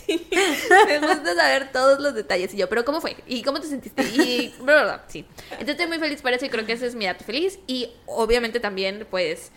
Sí, 0.05 0.29
me 0.87 0.99
gusta 0.99 1.35
saber 1.37 1.71
todos 1.71 2.01
los 2.01 2.13
detalles. 2.15 2.53
Y 2.55 2.57
yo, 2.57 2.69
¿pero 2.69 2.85
cómo 2.85 3.01
fue? 3.01 3.17
¿Y 3.27 3.43
cómo 3.43 3.61
te 3.61 3.69
sentiste? 3.69 4.03
Y 4.03 4.53
bla, 4.61 4.75
bla, 4.75 4.83
bla. 4.85 5.05
Sí. 5.07 5.25
Entonces 5.53 5.69
estoy 5.71 5.87
muy 5.87 5.99
feliz 6.01 6.21
por 6.23 6.33
eso 6.33 6.45
y 6.45 6.49
creo 6.51 6.67
que 6.67 6.73
ese 6.73 6.87
es 6.87 6.95
mi 6.97 7.07
dato 7.07 7.25
feliz. 7.25 7.61
Y 7.69 7.89
obviamente 8.07 8.59
también, 8.59 9.07
pues, 9.11 9.53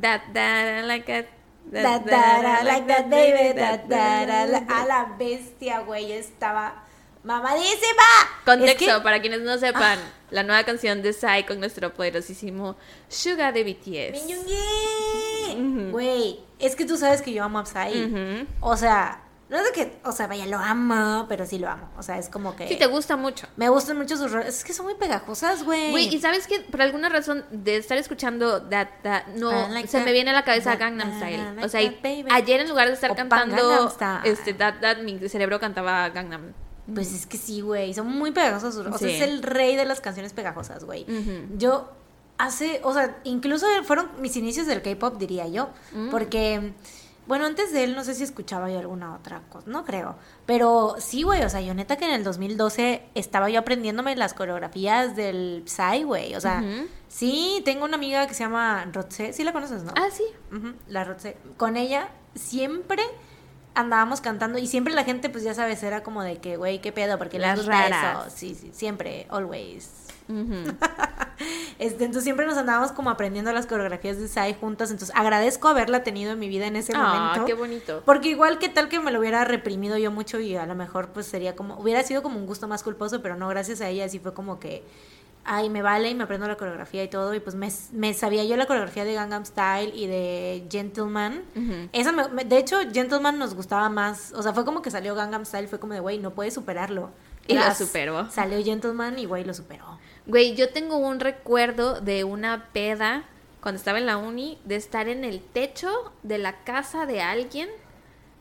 that, 0.00 0.20
that, 0.34 0.84
like 0.84 1.04
that. 1.12 1.26
Da, 1.64 1.98
da, 1.98 2.42
da, 2.42 2.62
like 2.64 2.86
that, 2.86 3.06
baby, 3.08 3.54
da, 3.54 3.78
da, 3.78 4.26
da, 4.26 4.46
la- 4.46 4.64
a 4.68 4.86
la 4.86 5.14
bestia, 5.18 5.80
güey, 5.80 6.12
estaba 6.12 6.81
mamadísima. 7.24 8.02
Contexto, 8.44 8.84
Es 8.84 8.94
que- 8.96 9.00
para 9.02 9.20
quienes 9.20 9.40
no 9.42 9.56
sepan, 9.58 9.98
la 10.30 10.42
nueva 10.42 10.64
canción 10.64 11.02
de 11.02 11.12
Psy 11.12 11.44
con 11.46 11.60
nuestro 11.60 11.92
poderosísimo 11.94 12.76
Suga 13.08 13.52
de 13.52 13.64
BTS. 13.64 14.22
Güey, 15.90 16.40
es 16.58 16.76
que 16.76 16.84
tú 16.84 16.96
sabes 16.96 17.22
que 17.22 17.32
yo 17.32 17.44
amo 17.44 17.58
a 17.60 17.66
Psy. 17.66 18.46
O 18.60 18.76
sea, 18.76 19.22
no 19.50 19.58
es 19.58 19.64
de 19.64 19.72
que, 19.72 20.00
o 20.04 20.12
sea, 20.12 20.26
vaya, 20.28 20.46
lo 20.46 20.56
amo, 20.58 21.26
pero 21.28 21.44
sí 21.44 21.58
lo 21.58 21.68
amo. 21.68 21.90
O 21.98 22.02
sea, 22.02 22.18
es 22.18 22.30
como 22.30 22.56
que... 22.56 22.66
Sí, 22.68 22.76
te 22.76 22.86
gusta 22.86 23.16
mucho. 23.16 23.46
Me 23.56 23.68
gustan 23.68 23.98
mucho 23.98 24.16
sus 24.16 24.32
rolas. 24.32 24.48
Es 24.48 24.64
que 24.64 24.72
son 24.72 24.86
muy 24.86 24.94
pegajosas, 24.94 25.62
güey. 25.62 25.90
Güey, 25.90 26.14
y 26.14 26.18
sabes 26.20 26.46
que 26.46 26.60
por 26.60 26.80
alguna 26.80 27.10
razón 27.10 27.44
de 27.50 27.76
estar 27.76 27.98
escuchando 27.98 28.62
That, 28.62 28.88
that 29.02 29.26
no, 29.36 29.68
like 29.68 29.88
se 29.88 29.98
that, 29.98 30.06
me 30.06 30.12
viene 30.12 30.30
a 30.30 30.32
la 30.32 30.44
cabeza 30.44 30.70
that, 30.70 30.78
Gangnam 30.80 31.18
Style. 31.18 31.44
like 31.56 31.66
o 31.66 31.68
sea, 31.68 31.82
y 31.82 32.24
ayer 32.30 32.60
en 32.60 32.68
lugar 32.70 32.88
de 32.88 32.94
estar 32.94 33.10
Opa, 33.10 33.18
cantando 33.18 33.94
este 34.24 34.54
That, 34.54 34.76
that, 34.80 34.98
mi 35.02 35.18
cerebro 35.28 35.60
cantaba 35.60 36.08
Gangnam. 36.08 36.54
Pues 36.92 37.12
es 37.14 37.26
que 37.26 37.36
sí, 37.38 37.60
güey. 37.60 37.94
Son 37.94 38.06
muy 38.08 38.30
rolas. 38.30 38.62
O 38.64 38.72
sea, 38.72 38.98
Sí. 38.98 39.10
es 39.14 39.22
el 39.22 39.42
rey 39.42 39.76
de 39.76 39.84
las 39.84 40.00
canciones 40.00 40.32
pegajosas, 40.32 40.84
güey. 40.84 41.06
Yo 41.56 41.88
hace, 42.38 42.80
o 42.82 42.92
sea, 42.92 43.18
incluso 43.24 43.66
fueron 43.84 44.10
mis 44.20 44.36
inicios 44.36 44.66
del 44.66 44.82
K-pop, 44.82 45.16
diría 45.18 45.46
yo. 45.48 45.68
Mm. 45.92 46.10
Porque 46.10 46.72
Bueno, 47.24 47.46
antes 47.46 47.72
de 47.72 47.84
él 47.84 47.94
no 47.94 48.02
sé 48.02 48.14
si 48.16 48.24
escuchaba 48.24 48.68
yo 48.68 48.80
alguna 48.80 49.14
otra 49.14 49.42
cosa, 49.48 49.70
no 49.70 49.84
creo. 49.84 50.16
Pero 50.44 50.96
sí, 50.98 51.22
güey, 51.22 51.44
o 51.44 51.48
sea, 51.48 51.60
yo 51.60 51.72
neta 51.72 51.96
que 51.96 52.04
en 52.04 52.10
el 52.10 52.24
2012 52.24 53.00
estaba 53.14 53.48
yo 53.48 53.60
aprendiéndome 53.60 54.16
las 54.16 54.34
coreografías 54.34 55.14
del 55.14 55.62
Psy, 55.64 56.02
güey. 56.02 56.34
O 56.34 56.40
sea, 56.40 56.64
sí, 57.06 57.62
tengo 57.64 57.84
una 57.84 57.94
amiga 57.94 58.26
que 58.26 58.34
se 58.34 58.40
llama 58.42 58.86
Rotse, 58.92 59.32
sí 59.32 59.44
la 59.44 59.52
conoces, 59.52 59.84
¿no? 59.84 59.92
Ah, 59.94 60.08
sí. 60.12 60.24
La 60.88 61.04
Rotse. 61.04 61.36
Con 61.56 61.76
ella 61.76 62.08
siempre 62.34 63.04
andábamos 63.74 64.20
cantando 64.20 64.58
y 64.58 64.66
siempre 64.66 64.92
la 64.94 65.04
gente, 65.04 65.28
pues 65.30 65.44
ya 65.44 65.54
sabes, 65.54 65.82
era 65.82 66.02
como 66.02 66.22
de 66.22 66.38
que, 66.38 66.56
güey, 66.56 66.80
qué 66.80 66.92
pedo, 66.92 67.18
porque 67.18 67.38
Las 67.38 67.66
raras. 67.66 68.26
eso. 68.26 68.36
Sí, 68.36 68.54
sí, 68.54 68.70
siempre, 68.72 69.26
always. 69.30 69.90
Este, 71.78 72.04
entonces 72.04 72.22
siempre 72.24 72.46
nos 72.46 72.56
andábamos 72.56 72.92
como 72.92 73.10
aprendiendo 73.10 73.52
las 73.52 73.66
coreografías 73.66 74.16
de 74.18 74.28
Sai 74.28 74.54
juntas. 74.54 74.90
Entonces 74.92 75.14
agradezco 75.16 75.66
haberla 75.68 76.04
tenido 76.04 76.30
en 76.32 76.38
mi 76.38 76.48
vida 76.48 76.66
en 76.66 76.76
ese 76.76 76.92
Ah, 76.94 77.24
momento. 77.32 77.44
qué 77.46 77.54
bonito. 77.54 78.02
Porque 78.04 78.28
igual 78.28 78.58
que 78.58 78.68
tal 78.68 78.88
que 78.88 79.00
me 79.00 79.10
lo 79.10 79.18
hubiera 79.18 79.44
reprimido 79.44 79.98
yo 79.98 80.12
mucho 80.12 80.38
y 80.38 80.54
a 80.54 80.66
lo 80.66 80.76
mejor 80.76 81.08
pues 81.08 81.26
sería 81.26 81.56
como, 81.56 81.76
hubiera 81.78 82.02
sido 82.04 82.22
como 82.22 82.38
un 82.38 82.46
gusto 82.46 82.68
más 82.68 82.84
culposo, 82.84 83.20
pero 83.22 83.34
no, 83.36 83.48
gracias 83.48 83.80
a 83.80 83.88
ella 83.88 84.08
sí 84.08 84.20
fue 84.20 84.32
como 84.34 84.60
que, 84.60 84.84
ay, 85.44 85.68
me 85.70 85.82
vale 85.82 86.10
y 86.10 86.14
me 86.14 86.24
aprendo 86.24 86.46
la 86.46 86.56
coreografía 86.56 87.02
y 87.04 87.08
todo. 87.08 87.34
Y 87.34 87.40
pues 87.40 87.54
me, 87.56 87.68
me 87.92 88.14
sabía 88.14 88.44
yo 88.44 88.56
la 88.56 88.66
coreografía 88.66 89.04
de 89.04 89.14
Gangnam 89.14 89.44
Style 89.44 89.92
y 89.94 90.06
de 90.06 90.66
Gentleman. 90.70 91.42
Esa 91.92 92.12
me- 92.12 92.28
me- 92.28 92.44
de 92.44 92.58
hecho, 92.58 92.78
Gentleman 92.92 93.38
nos 93.38 93.54
gustaba 93.54 93.88
más. 93.88 94.32
O 94.34 94.42
sea, 94.42 94.52
fue 94.52 94.64
como 94.64 94.82
que 94.82 94.90
salió 94.90 95.14
Gangnam 95.14 95.44
Style, 95.44 95.68
fue 95.68 95.80
como 95.80 95.94
de, 95.94 96.00
güey, 96.00 96.18
no 96.18 96.30
puedes 96.30 96.54
superarlo. 96.54 97.10
Y 97.48 97.54
lo 97.54 97.60
Tras, 97.62 97.78
superó. 97.78 98.30
Salió 98.30 98.62
Gentleman 98.64 99.18
y, 99.18 99.24
güey, 99.26 99.44
lo 99.44 99.52
superó. 99.52 99.98
Güey, 100.26 100.54
yo 100.54 100.68
tengo 100.72 100.96
un 100.96 101.18
recuerdo 101.18 102.00
de 102.00 102.22
una 102.22 102.68
peda 102.72 103.24
cuando 103.60 103.78
estaba 103.78 103.98
en 103.98 104.06
la 104.06 104.16
uni 104.16 104.60
de 104.64 104.76
estar 104.76 105.08
en 105.08 105.24
el 105.24 105.40
techo 105.40 106.12
de 106.22 106.38
la 106.38 106.62
casa 106.62 107.04
de 107.06 107.20
alguien 107.22 107.68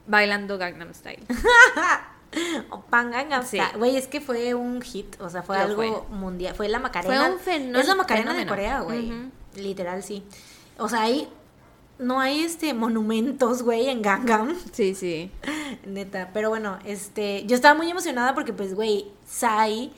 bailando 0.05 0.57
Gangnam 0.59 0.93
Style. 0.93 1.23
O 2.69 2.81
Pan 2.81 3.11
Gangnam 3.11 3.45
Sí. 3.45 3.59
Güey, 3.77 3.95
es 3.97 4.07
que 4.07 4.21
fue 4.21 4.53
un 4.55 4.81
hit, 4.81 5.19
o 5.21 5.29
sea, 5.29 5.43
fue 5.43 5.57
Lo 5.57 5.63
algo 5.63 6.05
fue. 6.07 6.17
mundial. 6.17 6.55
Fue 6.55 6.69
la 6.69 6.79
Macarena. 6.79 7.23
Fue 7.23 7.33
un 7.33 7.39
fenó- 7.39 7.79
Es 7.79 7.87
la 7.87 7.95
Macarena 7.95 8.33
de 8.33 8.39
fenómeno. 8.39 8.51
Corea, 8.51 8.79
güey. 8.81 9.11
Literal, 9.55 10.01
sí. 10.03 10.23
O 10.77 10.87
sea, 10.89 11.01
hay. 11.03 11.27
No 11.99 12.19
hay 12.19 12.41
este 12.41 12.73
monumentos, 12.73 13.61
güey, 13.61 13.87
en 13.89 14.01
Gangnam. 14.01 14.55
Sí, 14.71 14.95
sí. 14.95 15.29
Neta. 15.85 16.31
Pero 16.33 16.49
bueno, 16.49 16.79
este. 16.85 17.45
Yo 17.45 17.55
estaba 17.55 17.75
muy 17.75 17.89
emocionada 17.91 18.33
porque, 18.33 18.53
pues, 18.53 18.73
güey, 18.73 19.11
Sai 19.27 19.91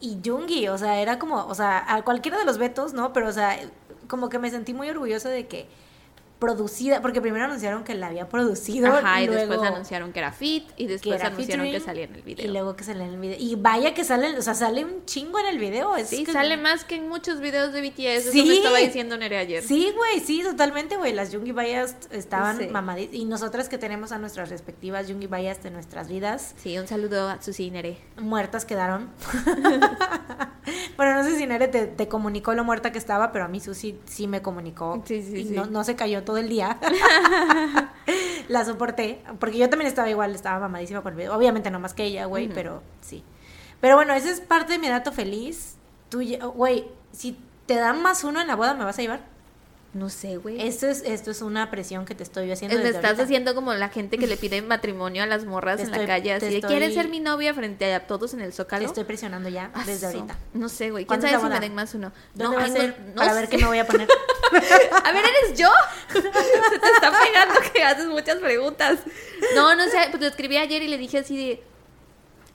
y 0.00 0.18
Jungi. 0.24 0.68
O 0.68 0.78
sea, 0.78 1.00
era 1.00 1.18
como. 1.18 1.44
O 1.46 1.54
sea, 1.54 1.84
a 1.92 2.02
cualquiera 2.02 2.38
de 2.38 2.44
los 2.44 2.56
vetos, 2.58 2.94
¿no? 2.94 3.12
Pero, 3.12 3.28
o 3.28 3.32
sea, 3.32 3.58
como 4.08 4.28
que 4.28 4.38
me 4.38 4.50
sentí 4.50 4.72
muy 4.72 4.88
orgullosa 4.88 5.28
de 5.28 5.46
que. 5.48 5.68
Producida. 6.40 7.00
Porque 7.02 7.20
primero 7.20 7.44
anunciaron 7.44 7.84
que 7.84 7.94
la 7.94 8.08
había 8.08 8.28
producido. 8.28 8.88
Ajá, 8.88 9.22
y 9.22 9.26
luego- 9.26 9.40
después 9.52 9.70
anunciaron 9.70 10.12
que 10.12 10.18
era 10.18 10.32
fit 10.32 10.64
y 10.76 10.86
después 10.88 11.22
anunciaron 11.22 11.70
que 11.70 11.78
salía 11.80 12.04
en 12.04 12.14
el 12.16 12.22
video. 12.22 12.44
Y 12.44 12.48
luego 12.48 12.74
que 12.74 12.82
sale 12.82 13.04
en 13.04 13.10
el 13.14 13.20
video. 13.20 13.36
Y 13.38 13.54
vaya 13.56 13.94
que 13.94 14.02
sale, 14.04 14.36
o 14.36 14.42
sea, 14.42 14.54
sale 14.54 14.84
un 14.84 15.04
chingo 15.04 15.38
en 15.38 15.46
el 15.46 15.58
video. 15.58 15.94
Es 15.96 16.08
Sí, 16.08 16.24
que- 16.24 16.32
sale 16.32 16.56
más 16.56 16.84
que 16.84 16.96
en 16.96 17.08
muchos 17.08 17.40
videos 17.40 17.72
de 17.72 17.80
BTS. 17.82 18.28
Eso 18.28 18.32
Sí. 18.32 18.44
me 18.46 18.54
estaba 18.56 18.78
diciendo 18.78 19.16
Nere 19.16 19.36
ayer. 19.38 19.62
Sí, 19.62 19.92
güey, 19.96 20.18
sí, 20.20 20.42
totalmente, 20.42 20.96
güey. 20.96 21.12
Las 21.12 21.30
Jungi 21.32 21.52
Bayas 21.52 21.94
estaban 22.10 22.58
Sí. 22.58 22.68
mamaditas. 22.68 23.14
Y 23.14 23.26
nosotras 23.26 23.68
que 23.68 23.76
tenemos 23.78 24.10
a 24.12 24.18
nuestras 24.18 24.48
respectivas 24.48 25.06
Jungi 25.08 25.26
Bayas 25.26 25.62
de 25.62 25.70
nuestras 25.70 26.08
vidas, 26.08 26.54
Sí, 26.62 26.78
un 26.78 26.86
saludo 26.88 27.28
a 27.28 27.42
Susi 27.42 27.66
y 27.66 27.70
Nere. 27.70 27.98
muertas 28.18 28.64
quedaron. 28.64 29.10
bueno, 30.96 31.14
no 31.14 31.24
sé 31.24 31.36
si 31.36 31.46
Nere 31.46 31.68
te, 31.68 31.86
te 31.86 32.08
comunicó 32.08 32.54
lo 32.54 32.64
muerta 32.64 32.92
que 32.92 32.98
estaba, 32.98 33.32
pero 33.32 33.44
a 33.44 33.48
mí 33.48 33.60
Susi 33.60 33.98
sí 34.06 34.26
me 34.26 34.42
comunicó. 34.42 35.02
Sí, 35.06 35.22
sí, 35.22 35.36
y 35.38 35.44
sí. 35.48 35.54
No, 35.54 35.66
no 35.66 35.84
se 35.84 35.96
cayó 35.96 36.22
todo 36.24 36.29
el 36.36 36.48
día. 36.48 36.78
La 38.48 38.64
soporté, 38.64 39.22
porque 39.38 39.58
yo 39.58 39.68
también 39.68 39.88
estaba 39.88 40.08
igual, 40.10 40.34
estaba 40.34 40.58
mamadísima 40.58 41.02
con 41.02 41.12
el 41.12 41.18
video. 41.18 41.36
Obviamente 41.36 41.70
no 41.70 41.78
más 41.78 41.94
que 41.94 42.04
ella, 42.04 42.26
güey, 42.26 42.48
pero 42.48 42.82
sí. 43.00 43.22
Pero 43.80 43.96
bueno, 43.96 44.12
ese 44.14 44.30
es 44.30 44.40
parte 44.40 44.72
de 44.72 44.78
mi 44.78 44.88
dato 44.88 45.12
feliz. 45.12 45.76
Tú, 46.08 46.20
güey, 46.54 46.86
si 47.12 47.38
te 47.66 47.76
dan 47.76 48.02
más 48.02 48.24
uno 48.24 48.40
en 48.40 48.48
la 48.48 48.56
boda, 48.56 48.74
¿me 48.74 48.84
vas 48.84 48.98
a 48.98 49.02
llevar? 49.02 49.29
No 49.92 50.08
sé, 50.08 50.36
güey. 50.36 50.64
Esto 50.64 50.86
es, 50.86 51.02
esto 51.04 51.32
es 51.32 51.42
una 51.42 51.68
presión 51.72 52.04
que 52.06 52.14
te 52.14 52.22
estoy 52.22 52.48
haciendo. 52.52 52.76
Me 52.76 52.82
desde 52.84 52.94
estás 52.96 53.10
ahorita. 53.10 53.24
haciendo 53.24 53.54
como 53.56 53.74
la 53.74 53.88
gente 53.88 54.18
que 54.18 54.28
le 54.28 54.36
pide 54.36 54.62
matrimonio 54.62 55.24
a 55.24 55.26
las 55.26 55.44
morras 55.46 55.78
Te 55.78 55.82
en 55.82 55.90
la 55.90 56.06
calle, 56.06 56.30
te 56.30 56.34
así 56.36 56.46
de 56.46 56.56
estoy- 56.58 56.68
¿quieres 56.70 56.94
ser 56.94 57.08
mi 57.08 57.18
novia 57.18 57.52
frente 57.54 57.92
a 57.92 58.06
todos 58.06 58.32
en 58.34 58.40
el 58.40 58.50
Te 58.50 58.56
zócalo? 58.56 58.86
estoy 58.86 59.02
presionando 59.02 59.48
ya 59.48 59.72
Ah, 59.74 59.82
desde 59.84 60.06
ahorita. 60.06 60.38
No 60.54 60.68
sé, 60.68 60.90
güey. 60.92 61.06
¿Quién 61.06 61.20
¿Cuándo 61.20 61.26
es 61.26 61.32
sabe 61.32 61.42
si 61.44 61.52
me 61.54 61.60
den 61.60 61.74
más 61.74 61.92
uno? 61.94 62.12
¿Dónde 62.34 62.44
no, 62.44 62.60
va 62.60 62.62
a 62.62 62.64
ay, 62.66 62.70
ser? 62.72 62.96
no- 63.00 63.06
no 63.08 63.14
Para 63.16 63.34
ver 63.34 63.44
sé. 63.46 63.50
qué 63.50 63.58
me 63.58 63.66
voy 63.66 63.78
a 63.80 63.86
poner. 63.86 64.08
A 65.04 65.12
ver, 65.12 65.24
¿eres 65.24 65.58
yo? 65.58 65.68
Se 66.12 66.20
te 66.22 66.28
está 66.28 67.12
pegando 67.24 67.54
que 67.72 67.82
haces 67.82 68.06
muchas 68.06 68.36
preguntas. 68.38 68.98
No, 69.56 69.74
no 69.74 69.84
sé, 69.88 70.06
pues 70.10 70.20
lo 70.22 70.28
escribí 70.28 70.56
ayer 70.56 70.82
y 70.82 70.88
le 70.88 70.98
dije 70.98 71.18
así 71.18 71.36
de, 71.36 71.62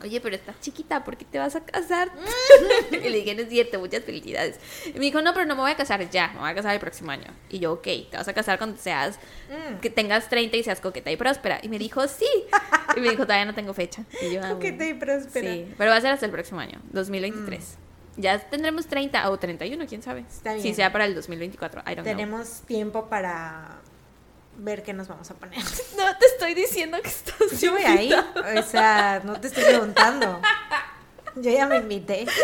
oye, 0.04 0.20
pero 0.22 0.36
estás 0.36 0.60
chiquita, 0.62 1.04
¿por 1.04 1.18
qué 1.18 1.26
te 1.26 1.38
vas 1.40 1.56
a 1.56 1.64
casar? 1.66 2.12
y 2.92 2.98
le 3.10 3.18
dije, 3.18 3.36
no 3.36 3.42
es 3.42 3.50
cierto, 3.50 3.80
muchas 3.80 4.04
felicidades. 4.04 4.60
Y 4.88 4.94
me 4.94 5.00
dijo, 5.06 5.22
no, 5.22 5.34
pero 5.34 5.46
no 5.46 5.56
me 5.56 5.62
voy 5.62 5.72
a 5.72 5.76
casar 5.76 6.10
ya, 6.10 6.30
me 6.34 6.40
voy 6.40 6.50
a 6.50 6.56
casar 6.56 6.74
el 6.74 6.80
próximo 6.80 7.12
año. 7.12 7.28
Y 7.50 7.60
yo, 7.60 7.74
ok, 7.74 7.84
te 7.84 8.18
vas 8.18 8.28
a 8.28 8.34
casar 8.34 8.58
cuando 8.58 8.78
seas, 8.78 9.20
Mm. 9.50 9.80
que 9.80 9.90
tengas 9.92 10.28
30 10.28 10.58
y 10.58 10.64
seas 10.64 10.82
coqueta 10.82 11.12
y 11.12 11.18
próspera. 11.18 11.60
Y 11.62 11.70
me 11.70 11.78
dijo, 11.78 12.08
sí. 12.08 12.26
Y 12.96 13.00
me 13.00 13.10
dijo, 13.12 13.24
todavía 13.24 13.46
no 13.46 13.54
tengo 13.54 13.74
fecha. 13.74 14.04
Y 14.22 14.34
yo, 14.34 14.42
ah, 14.44 14.50
Coqueta 14.50 14.78
bueno. 14.78 14.92
y 14.92 15.00
próspera. 15.00 15.54
Sí, 15.54 15.74
pero 15.78 15.92
va 15.92 15.98
a 15.98 16.02
ser 16.02 16.12
hasta 16.12 16.26
el 16.26 16.32
próximo 16.32 16.60
año, 16.60 16.82
2023. 16.92 17.78
Ya 18.18 18.40
tendremos 18.40 18.88
30 18.88 19.30
o 19.30 19.38
31, 19.38 19.86
quién 19.88 20.02
sabe. 20.02 20.22
Mm. 20.22 20.26
Está 20.28 20.56
Si 20.56 20.64
bien. 20.64 20.76
sea 20.76 20.92
para 20.92 21.06
el 21.06 21.14
2024, 21.16 21.82
I 21.82 21.84
don't 21.84 21.96
know. 21.96 22.04
Tenemos 22.06 22.62
tiempo 22.62 23.08
para 23.08 23.82
ver 24.57 24.84
qué 24.84 24.94
nos 24.94 25.07
vamos 25.07 25.30
a 25.32 25.36
poner. 25.36 25.60
No 25.98 26.18
te 26.18 26.26
estoy 26.26 26.53
diciendo 26.53 26.98
que 27.02 27.10
estás 27.10 27.60
Yo 27.60 27.72
voy 27.72 27.84
ahí. 27.84 28.14
O 28.14 28.64
sea, 28.64 29.22
no 29.23 29.40
te 29.40 29.48
estoy 29.48 29.64
preguntando. 29.64 30.41
Yo 31.36 31.52
ya 31.52 31.68
me 31.68 31.77
invité. 31.77 32.26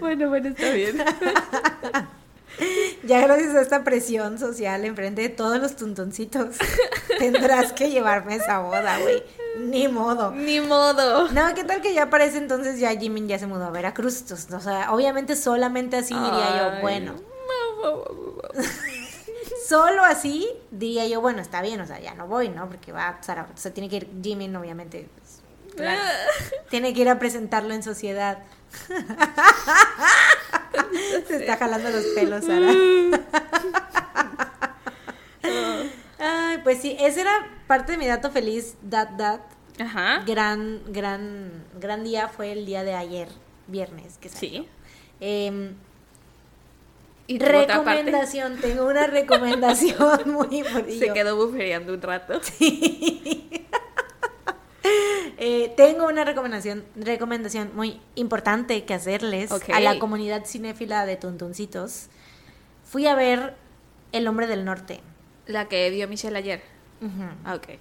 Bueno, 0.00 0.28
bueno, 0.28 0.48
está 0.48 0.70
bien. 0.70 1.02
Ya 3.04 3.20
gracias 3.20 3.54
a 3.54 3.60
esta 3.60 3.84
presión 3.84 4.38
social 4.38 4.84
enfrente 4.84 5.22
de 5.22 5.28
todos 5.28 5.58
los 5.58 5.74
tuntoncitos, 5.76 6.56
tendrás 7.18 7.72
que 7.72 7.90
llevarme 7.90 8.36
esa 8.36 8.60
boda, 8.60 8.98
güey. 9.00 9.22
Ni 9.58 9.88
modo. 9.88 10.30
Ni 10.30 10.60
modo. 10.60 11.28
No, 11.32 11.54
¿qué 11.54 11.64
tal 11.64 11.80
que 11.82 11.92
ya 11.94 12.10
para 12.10 12.24
ese 12.24 12.38
entonces 12.38 12.78
ya 12.78 12.96
Jimin 12.96 13.28
ya 13.28 13.38
se 13.38 13.46
mudó 13.46 13.64
a 13.64 13.70
Veracruz? 13.70 14.20
Entonces, 14.20 14.52
O 14.52 14.60
sea, 14.60 14.92
obviamente 14.92 15.36
solamente 15.36 15.96
así 15.96 16.14
diría 16.14 16.74
yo, 16.76 16.80
bueno, 16.80 17.14
solo 19.66 20.04
así 20.04 20.48
diría 20.70 21.06
yo, 21.06 21.20
bueno, 21.20 21.40
está 21.40 21.62
bien, 21.62 21.80
o 21.80 21.86
sea, 21.86 22.00
ya 22.00 22.14
no 22.14 22.26
voy, 22.26 22.48
¿no? 22.48 22.68
Porque 22.68 22.92
va 22.92 23.08
a 23.08 23.22
Sara, 23.22 23.48
o 23.52 23.56
sea, 23.56 23.72
tiene 23.72 23.88
que 23.88 23.96
ir 23.96 24.08
Jimin, 24.22 24.54
obviamente, 24.56 25.08
pues, 25.16 25.42
claro. 25.76 26.00
tiene 26.70 26.94
que 26.94 27.00
ir 27.00 27.08
a 27.08 27.18
presentarlo 27.18 27.74
en 27.74 27.82
sociedad. 27.82 28.38
Se 31.28 31.36
está 31.36 31.56
jalando 31.56 31.90
los 31.90 32.04
pelos, 32.14 32.44
Sara. 32.44 32.68
Ay, 36.18 36.58
pues 36.64 36.80
sí, 36.80 36.96
ese 37.00 37.22
era 37.22 37.32
parte 37.66 37.92
de 37.92 37.98
mi 37.98 38.06
dato 38.06 38.30
feliz, 38.30 38.76
dat, 38.82 39.10
dat. 39.10 39.40
Ajá. 39.78 40.22
Gran, 40.24 40.80
gran, 40.92 41.64
gran 41.80 42.04
día 42.04 42.28
fue 42.28 42.52
el 42.52 42.64
día 42.64 42.84
de 42.84 42.94
ayer, 42.94 43.28
viernes, 43.66 44.18
que 44.18 44.28
salió. 44.28 44.62
Sí. 44.62 44.68
Em, 45.20 45.74
Y 47.26 47.38
recomendación, 47.38 48.58
tengo 48.60 48.86
una 48.86 49.06
recomendación 49.06 50.20
muy 50.26 50.58
importante. 50.58 50.98
se 50.98 51.12
quedó 51.12 51.36
buferiando 51.36 51.94
un 51.94 52.02
rato. 52.02 52.40
Eh, 55.36 55.72
tengo 55.76 56.06
una 56.06 56.24
recomendación, 56.24 56.84
recomendación 56.94 57.72
muy 57.74 58.00
importante 58.14 58.84
que 58.84 58.94
hacerles 58.94 59.50
a 59.50 59.80
la 59.80 59.98
comunidad 59.98 60.44
cinéfila 60.44 61.06
de 61.06 61.16
Tuntuncitos. 61.16 62.06
Fui 62.84 63.06
a 63.06 63.14
ver 63.14 63.54
El 64.12 64.28
Hombre 64.28 64.46
del 64.46 64.64
Norte. 64.64 65.00
La 65.46 65.68
que 65.68 65.90
vio 65.90 66.06
Michelle 66.06 66.36
ayer. 66.38 66.62
Ah, 67.44 67.54
ok. 67.54 67.78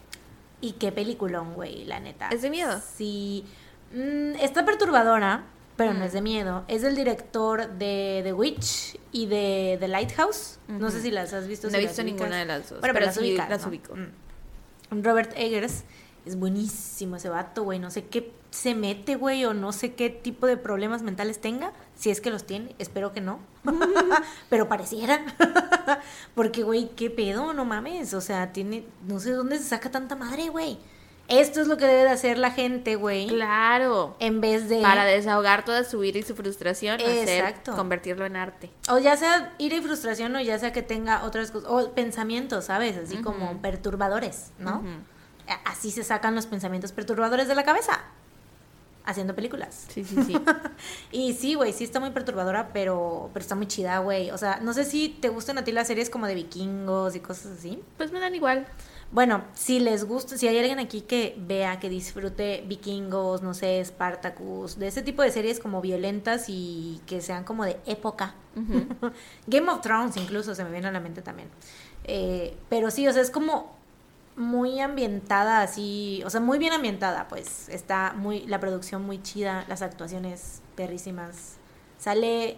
Y 0.61 0.73
qué 0.73 0.91
peliculón, 0.91 1.53
güey, 1.53 1.85
la 1.85 1.99
neta. 1.99 2.29
¿Es 2.29 2.41
de 2.41 2.49
miedo? 2.49 2.81
Sí. 2.95 3.45
Mm, 3.93 4.35
está 4.41 4.65
perturbadora, 4.65 5.43
pero 5.75 5.93
no 5.93 6.03
es 6.05 6.13
de 6.13 6.21
miedo. 6.21 6.63
Es 6.67 6.81
del 6.81 6.95
director 6.95 7.67
de 7.69 8.21
The 8.23 8.33
Witch 8.33 8.99
y 9.11 9.25
de 9.27 9.77
The 9.79 9.87
Lighthouse. 9.87 10.59
No 10.67 10.89
sé 10.91 11.01
si 11.01 11.11
las 11.11 11.33
has 11.33 11.47
visto. 11.47 11.67
No 11.67 11.71
si 11.71 11.77
he 11.77 11.79
visto 11.87 12.01
ubicas. 12.01 12.19
ninguna 12.19 12.37
de 12.37 12.45
las 12.45 12.69
dos, 12.69 12.79
Bueno, 12.79 12.93
pero 12.93 13.05
las 13.07 13.15
sí 13.15 13.21
ubicas, 13.21 13.49
las 13.49 13.61
¿no? 13.63 13.69
ubico. 13.69 13.95
Mm. 13.95 15.03
Robert 15.03 15.33
Eggers 15.35 15.83
es 16.25 16.35
buenísimo 16.37 17.15
ese 17.17 17.29
vato, 17.29 17.63
güey. 17.63 17.79
No 17.79 17.89
sé 17.91 18.05
qué 18.05 18.31
se 18.51 18.75
mete, 18.75 19.15
güey, 19.15 19.43
o 19.45 19.53
no 19.55 19.71
sé 19.71 19.93
qué 19.95 20.09
tipo 20.11 20.45
de 20.45 20.57
problemas 20.57 21.01
mentales 21.01 21.41
tenga. 21.41 21.73
Si 21.95 22.11
es 22.11 22.21
que 22.21 22.29
los 22.29 22.45
tiene, 22.45 22.75
espero 22.77 23.11
que 23.11 23.21
no. 23.21 23.39
Pero 24.49 24.69
pareciera. 24.69 25.25
Porque, 26.35 26.63
güey, 26.63 26.89
qué 26.95 27.09
pedo, 27.09 27.53
no 27.53 27.65
mames. 27.65 28.13
O 28.13 28.21
sea, 28.21 28.53
tiene. 28.53 28.85
No 29.07 29.19
sé 29.19 29.31
dónde 29.31 29.57
se 29.57 29.63
saca 29.65 29.89
tanta 29.91 30.15
madre, 30.15 30.49
güey. 30.49 30.77
Esto 31.29 31.61
es 31.61 31.67
lo 31.67 31.77
que 31.77 31.85
debe 31.85 32.03
de 32.03 32.09
hacer 32.09 32.37
la 32.37 32.51
gente, 32.51 32.95
güey. 32.95 33.27
Claro. 33.27 34.15
En 34.19 34.41
vez 34.41 34.67
de... 34.69 34.81
Para 34.81 35.05
desahogar 35.05 35.63
toda 35.63 35.83
su 35.83 36.03
ira 36.03 36.19
y 36.19 36.23
su 36.23 36.35
frustración, 36.35 36.99
hacer, 36.99 37.29
Exacto. 37.29 37.75
convertirlo 37.75 38.25
en 38.25 38.35
arte. 38.35 38.69
O 38.89 38.99
ya 38.99 39.15
sea 39.15 39.53
ira 39.57 39.77
y 39.77 39.81
frustración 39.81 40.35
o 40.35 40.41
ya 40.41 40.59
sea 40.59 40.73
que 40.73 40.81
tenga 40.81 41.23
otras 41.23 41.51
cosas, 41.51 41.69
o 41.71 41.91
pensamientos, 41.93 42.65
¿sabes? 42.65 42.97
Así 42.97 43.17
como 43.17 43.61
perturbadores, 43.61 44.51
¿no? 44.59 44.83
Así 45.65 45.91
se 45.91 46.03
sacan 46.03 46.35
los 46.35 46.45
pensamientos 46.45 46.91
perturbadores 46.91 47.47
de 47.47 47.55
la 47.55 47.63
cabeza, 47.63 48.01
haciendo 49.05 49.33
películas. 49.35 49.85
Sí, 49.89 50.03
sí, 50.03 50.17
sí. 50.23 50.35
Y 51.11 51.33
sí, 51.33 51.55
güey, 51.55 51.73
sí 51.73 51.83
está 51.83 51.99
muy 51.99 52.11
perturbadora, 52.11 52.69
pero, 52.73 53.29
pero 53.33 53.43
está 53.43 53.55
muy 53.55 53.67
chida, 53.67 53.99
güey. 53.99 54.31
O 54.31 54.37
sea, 54.37 54.59
no 54.61 54.73
sé 54.73 54.83
si 54.85 55.09
te 55.09 55.29
gustan 55.29 55.57
a 55.57 55.63
ti 55.63 55.71
las 55.71 55.87
series 55.87 56.09
como 56.09 56.27
de 56.27 56.35
vikingos 56.35 57.15
y 57.15 57.19
cosas 57.21 57.57
así. 57.57 57.81
pues 57.97 58.11
me 58.11 58.19
dan 58.19 58.35
igual. 58.35 58.65
Bueno, 59.13 59.43
si 59.53 59.79
les 59.79 60.05
gusta, 60.05 60.39
si 60.39 60.47
hay 60.47 60.57
alguien 60.57 60.79
aquí 60.79 61.01
que 61.01 61.35
vea, 61.37 61.79
que 61.79 61.87
disfrute 61.87 62.63
vikingos, 62.67 63.43
no 63.43 63.53
sé, 63.53 63.79
Spartacus, 63.85 64.79
de 64.79 64.87
ese 64.87 65.03
tipo 65.03 65.21
de 65.21 65.29
series 65.29 65.59
como 65.59 65.81
violentas 65.81 66.45
y 66.47 66.99
que 67.05 67.21
sean 67.21 67.43
como 67.43 67.63
de 67.63 67.79
época. 67.85 68.33
Game 69.45 69.69
of 69.69 69.81
Thrones 69.81 70.17
incluso 70.17 70.55
se 70.55 70.63
me 70.63 70.71
viene 70.71 70.87
a 70.87 70.91
la 70.91 70.99
mente 70.99 71.21
también. 71.21 71.49
Eh, 72.05 72.57
pero 72.69 72.89
sí, 72.89 73.07
o 73.07 73.13
sea, 73.13 73.21
es 73.21 73.29
como 73.29 73.75
muy 74.35 74.79
ambientada 74.79 75.61
así, 75.61 76.23
o 76.25 76.31
sea, 76.31 76.39
muy 76.39 76.57
bien 76.57 76.73
ambientada, 76.73 77.27
pues 77.27 77.69
está 77.69 78.13
muy, 78.13 78.47
la 78.47 78.59
producción 78.59 79.05
muy 79.05 79.21
chida, 79.21 79.63
las 79.67 79.83
actuaciones 79.83 80.63
perrísimas. 80.75 81.57
Sale 81.99 82.57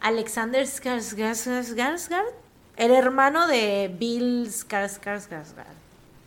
Alexander 0.00 0.64
Skarsgård, 0.64 2.32
el 2.76 2.90
hermano 2.92 3.46
de 3.46 3.94
Bill 3.98 4.48
Skarsgård. 4.48 5.64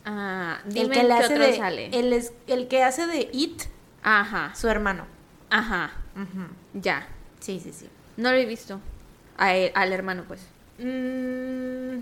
Ah, 0.05 0.59
El 0.73 0.89
que 0.89 1.03
le 1.03 1.13
hace 1.13 1.33
otro 1.33 1.45
de, 1.45 1.57
sale. 1.57 1.85
el, 1.99 2.13
es- 2.13 2.33
el 2.47 2.67
que 2.67 2.83
hace 2.83 3.05
de 3.07 3.29
It, 3.31 3.63
Ajá, 4.01 4.53
su 4.55 4.67
hermano. 4.67 5.05
ajá, 5.49 5.91
ya. 6.73 7.07
Sí, 7.39 7.59
sí, 7.59 7.71
sí. 7.73 7.87
No 8.17 8.31
lo 8.31 8.37
he 8.37 8.45
visto. 8.45 8.79
A 9.37 9.55
él- 9.55 9.71
al 9.75 9.93
hermano, 9.93 10.23
pues. 10.27 10.41
Mm, 10.79 11.99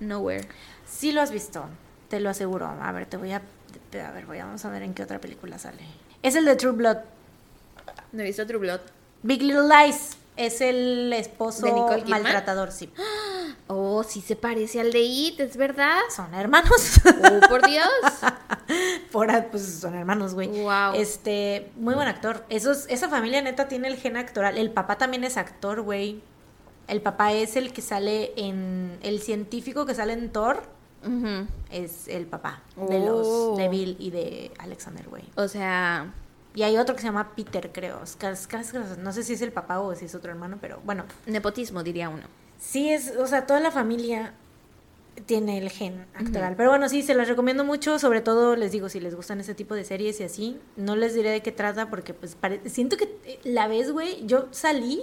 Nowhere. 0.00 0.46
Sí 0.86 1.12
lo 1.12 1.20
has 1.20 1.30
visto, 1.30 1.64
te 2.08 2.20
lo 2.20 2.30
aseguro. 2.30 2.66
A 2.66 2.92
ver, 2.92 3.06
te 3.06 3.16
voy 3.16 3.32
a... 3.32 3.36
A 3.38 4.10
ver, 4.12 4.26
voy 4.26 4.38
a, 4.38 4.44
vamos 4.44 4.64
a 4.64 4.70
ver 4.70 4.82
en 4.82 4.94
qué 4.94 5.02
otra 5.02 5.18
película 5.18 5.58
sale. 5.58 5.82
Es 6.22 6.34
el 6.34 6.44
de 6.44 6.56
True 6.56 6.72
Blood. 6.72 6.98
No 8.12 8.22
he 8.22 8.24
visto 8.26 8.46
True 8.46 8.58
Blood. 8.60 8.80
Big 9.22 9.42
Little 9.42 9.68
Lies. 9.68 10.16
Es 10.38 10.60
el 10.60 11.12
esposo 11.12 11.66
¿De 11.66 12.04
maltratador, 12.06 12.72
sí. 12.72 12.90
Oh, 13.70 14.02
sí 14.02 14.22
se 14.22 14.34
parece 14.34 14.80
al 14.80 14.92
de 14.92 15.00
It, 15.00 15.38
¿es 15.40 15.58
verdad? 15.58 15.98
Son 16.14 16.32
hermanos. 16.32 17.00
Oh, 17.04 17.48
por 17.48 17.66
Dios. 17.66 17.86
Por, 19.12 19.30
a- 19.30 19.50
pues 19.50 19.80
son 19.80 19.94
hermanos, 19.94 20.32
güey. 20.34 20.48
Wow. 20.48 20.94
Este, 20.94 21.70
muy 21.76 21.94
buen 21.94 22.08
actor. 22.08 22.44
Esos, 22.48 22.86
esa 22.88 23.08
familia 23.10 23.42
neta 23.42 23.68
tiene 23.68 23.88
el 23.88 23.96
gen 23.96 24.16
actoral. 24.16 24.56
El 24.58 24.70
papá 24.70 24.96
también 24.96 25.24
es 25.24 25.36
actor, 25.36 25.82
güey. 25.82 26.20
El 26.86 27.00
papá 27.02 27.32
es 27.34 27.56
el 27.56 27.72
que 27.74 27.82
sale 27.82 28.32
en... 28.36 28.98
El 29.02 29.20
científico 29.20 29.84
que 29.86 29.94
sale 29.94 30.12
en 30.14 30.30
Thor 30.30 30.62
es 31.70 32.08
el 32.08 32.26
papá 32.26 32.62
de 32.76 32.96
Oh. 32.98 33.48
los 33.50 33.56
de 33.58 33.68
Bill 33.68 33.96
y 33.98 34.10
de 34.10 34.50
Alexander, 34.58 35.06
güey. 35.08 35.24
O 35.36 35.46
sea, 35.48 36.12
Y 36.58 36.64
hay 36.64 36.76
otro 36.76 36.96
que 36.96 37.02
se 37.02 37.06
llama 37.06 37.36
Peter, 37.36 37.70
creo. 37.72 38.00
No 39.00 39.12
sé 39.12 39.22
si 39.22 39.34
es 39.34 39.42
el 39.42 39.52
papá 39.52 39.78
o 39.78 39.94
si 39.94 40.06
es 40.06 40.14
otro 40.16 40.32
hermano, 40.32 40.58
pero 40.60 40.80
bueno. 40.84 41.04
nepotismo, 41.24 41.84
diría 41.84 42.08
uno. 42.08 42.24
Sí 42.58 42.90
es, 42.90 43.14
o 43.16 43.28
sea, 43.28 43.46
toda 43.46 43.60
la 43.60 43.70
familia 43.70 44.34
tiene 45.24 45.58
el 45.58 45.70
gen 45.70 46.04
actoral. 46.14 46.56
Pero 46.56 46.70
bueno, 46.70 46.88
sí, 46.88 47.02
se 47.02 47.14
las 47.14 47.28
recomiendo 47.28 47.62
mucho, 47.62 48.00
sobre 48.00 48.22
todo 48.22 48.56
les 48.56 48.72
digo, 48.72 48.88
si 48.88 48.98
les 48.98 49.14
gustan 49.14 49.38
ese 49.38 49.54
tipo 49.54 49.76
de 49.76 49.84
series 49.84 50.18
y 50.18 50.24
así, 50.24 50.58
no 50.74 50.96
les 50.96 51.14
diré 51.14 51.30
de 51.30 51.42
qué 51.42 51.52
trata 51.52 51.90
porque 51.90 52.12
pues 52.12 52.36
siento 52.64 52.96
que 52.96 53.04
eh, 53.24 53.38
la 53.44 53.68
vez, 53.68 53.92
güey, 53.92 54.26
yo 54.26 54.48
salí, 54.50 55.02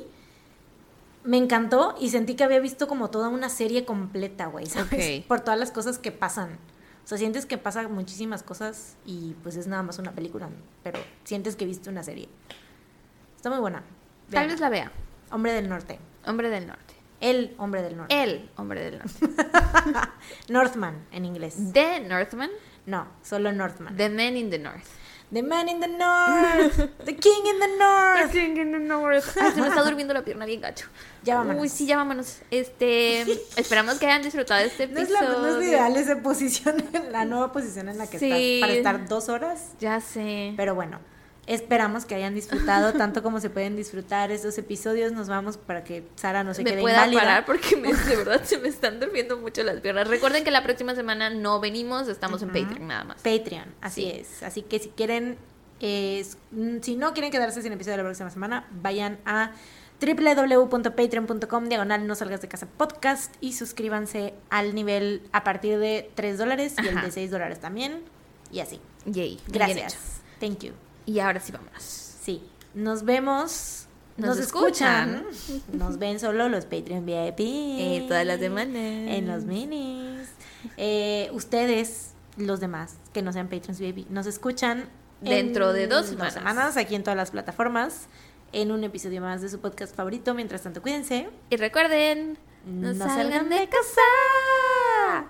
me 1.23 1.37
encantó 1.37 1.95
y 2.01 2.09
sentí 2.09 2.35
que 2.35 2.43
había 2.43 2.59
visto 2.59 2.89
como 2.89 3.09
toda 3.09 3.29
una 3.29 3.47
serie 3.47 3.85
completa, 3.85 4.47
güey, 4.47 4.65
¿sabes? 4.65 5.23
Por 5.23 5.39
todas 5.39 5.57
las 5.57 5.71
cosas 5.71 5.99
que 5.99 6.11
pasan. 6.11 6.57
O 7.05 7.07
sea, 7.07 7.19
sientes 7.19 7.45
que 7.45 7.59
pasan 7.59 7.93
muchísimas 7.93 8.41
cosas 8.41 8.95
y 9.05 9.35
pues 9.43 9.55
es 9.57 9.67
nada 9.67 9.83
más 9.83 9.99
una 9.99 10.13
película, 10.13 10.49
pero 10.81 10.99
sientes 11.23 11.55
que 11.55 11.65
viste 11.65 11.87
una 11.91 12.01
serie. 12.03 12.27
Está 13.35 13.51
muy 13.51 13.59
buena. 13.59 13.83
Tal 14.31 14.39
Vean. 14.39 14.47
vez 14.49 14.59
la 14.59 14.69
vea. 14.69 14.91
Hombre 15.29 15.53
del 15.53 15.69
Norte. 15.69 15.99
Hombre 16.25 16.49
del 16.49 16.65
Norte. 16.65 16.95
El 17.21 17.53
Hombre 17.59 17.83
del 17.83 17.95
Norte. 17.95 18.23
El 18.23 18.49
Hombre 18.57 18.81
del 18.89 18.97
Norte. 18.97 19.19
Northman 20.49 21.05
en 21.11 21.25
inglés. 21.25 21.55
The 21.73 21.99
Northman. 22.01 22.49
No, 22.87 23.07
solo 23.21 23.51
Northman. 23.51 23.95
The 23.95 24.09
Men 24.09 24.35
in 24.35 24.49
the 24.49 24.57
North. 24.59 24.87
The 25.31 25.41
man 25.41 25.67
in 25.67 25.79
the 25.79 25.87
north. 25.87 26.77
The 27.03 27.15
king 27.15 27.45
in 27.47 27.59
the 27.59 27.67
north. 27.79 28.31
King 28.35 28.57
in 28.57 28.71
the 28.71 28.79
North. 28.79 29.35
Ay, 29.41 29.51
se 29.53 29.61
me 29.61 29.67
está 29.67 29.83
durmiendo 29.83 30.13
la 30.13 30.23
pierna 30.23 30.45
bien 30.45 30.61
gacho. 30.61 30.87
Ya 31.23 31.35
vámonos. 31.35 31.61
Uy, 31.63 31.69
sí, 31.69 31.87
ya 31.87 31.97
vámonos. 31.97 32.39
Este, 32.51 33.21
esperamos 33.57 33.95
que 33.95 34.05
hayan 34.05 34.21
disfrutado 34.21 34.61
de 34.61 34.67
este 34.67 34.87
No 34.87 34.99
es, 34.99 35.09
episodio. 35.09 35.29
la, 35.31 35.37
no 35.39 35.59
es 35.59 35.67
ideal 35.67 35.95
esa 35.95 36.21
posición, 36.21 36.75
la 37.11 37.25
nueva 37.25 37.51
posición 37.51 37.89
en 37.89 37.97
la 37.97 38.07
que 38.07 38.19
Sí. 38.19 38.31
estás 38.31 38.61
para 38.69 38.73
estar 38.73 39.07
dos 39.09 39.27
horas. 39.29 39.71
Ya 39.79 39.99
sé. 39.99 40.53
Pero 40.55 40.75
bueno, 40.75 40.99
esperamos 41.47 42.05
que 42.05 42.15
hayan 42.15 42.33
disfrutado 42.33 42.93
tanto 42.93 43.21
como 43.21 43.39
se 43.39 43.49
pueden 43.49 43.75
disfrutar 43.75 44.31
estos 44.31 44.57
episodios. 44.57 45.11
Nos 45.11 45.27
vamos 45.27 45.57
para 45.57 45.83
que 45.83 46.03
Sara 46.15 46.43
no 46.43 46.53
se 46.53 46.63
me 46.63 46.71
quede 46.71 46.81
pueda 46.81 46.95
inválida. 47.05 47.19
parar 47.21 47.45
porque 47.45 47.75
me- 47.75 47.93
de 47.93 48.15
verdad 48.15 48.41
se 48.43 48.57
me 48.57 48.67
están 48.67 48.99
durmiendo 48.99 49.37
mucho 49.37 49.63
las 49.63 49.79
piernas. 49.81 50.07
Recuerden 50.07 50.43
que 50.43 50.51
la 50.51 50.63
próxima 50.63 50.95
semana 50.95 51.29
no 51.29 51.59
venimos, 51.59 52.07
estamos 52.07 52.41
en 52.41 52.49
Patreon 52.49 52.87
nada 52.87 53.03
más. 53.03 53.17
Patreon, 53.17 53.65
así 53.81 54.01
Sí. 54.01 54.11
es. 54.11 54.43
Así 54.43 54.61
que 54.63 54.79
si 54.79 54.89
quieren, 54.89 55.37
eh, 55.81 56.25
si 56.81 56.95
no 56.95 57.13
quieren 57.13 57.31
quedarse 57.31 57.61
sin 57.61 57.71
episodio 57.73 57.97
de 57.97 58.03
la 58.03 58.07
próxima 58.09 58.29
semana, 58.31 58.67
vayan 58.71 59.19
a 59.25 59.51
www.patreon.com 60.01 61.69
diagonal 61.69 62.05
no 62.05 62.15
salgas 62.15 62.41
de 62.41 62.47
casa 62.47 62.67
podcast 62.77 63.33
y 63.39 63.53
suscríbanse 63.53 64.33
al 64.49 64.75
nivel 64.75 65.21
a 65.31 65.43
partir 65.43 65.79
de 65.79 66.09
3 66.15 66.37
dólares 66.37 66.75
y 66.83 66.87
el 66.87 67.01
de 67.01 67.11
6 67.11 67.31
dólares 67.31 67.59
también. 67.59 68.01
Y 68.51 68.59
así. 68.59 68.79
Yay. 69.05 69.39
Gracias. 69.47 70.21
Thank 70.39 70.59
you. 70.63 70.73
Y 71.05 71.19
ahora 71.19 71.39
sí 71.39 71.51
vámonos. 71.51 71.83
Sí. 71.83 72.43
Nos 72.73 73.03
vemos. 73.03 73.87
Nos, 74.17 74.29
Nos 74.29 74.39
escuchan. 74.39 75.25
Nos 75.73 75.97
ven 75.99 76.19
solo 76.19 76.47
los 76.49 76.65
Patreon 76.65 77.05
VIP. 77.05 77.39
Eh, 77.39 78.05
todas 78.07 78.25
las 78.25 78.39
semanas. 78.39 78.75
En 78.75 79.27
los 79.27 79.43
minis. 79.43 80.29
Eh, 80.77 81.29
ustedes, 81.33 82.13
los 82.37 82.59
demás, 82.59 82.95
que 83.13 83.21
no 83.21 83.31
sean 83.33 83.49
Patreons 83.49 83.79
VIP, 83.79 84.09
nos 84.09 84.25
escuchan 84.25 84.85
Dentro 85.21 85.69
en 85.71 85.75
de 85.75 85.87
dos 85.87 86.07
semanas. 86.07 86.33
semanas, 86.33 86.77
aquí 86.77 86.95
en 86.95 87.03
todas 87.03 87.17
las 87.17 87.31
plataformas, 87.31 88.07
en 88.51 88.71
un 88.71 88.83
episodio 88.83 89.21
más 89.21 89.41
de 89.41 89.49
su 89.49 89.59
podcast 89.59 89.95
favorito. 89.95 90.33
Mientras 90.33 90.61
tanto, 90.63 90.81
cuídense. 90.81 91.29
Y 91.49 91.55
recuerden, 91.57 92.37
no, 92.65 92.93
No 92.93 92.95
salgan 92.97 93.17
salgan 93.31 93.49
de 93.49 93.59
de 93.59 93.69
casa. 93.69 95.25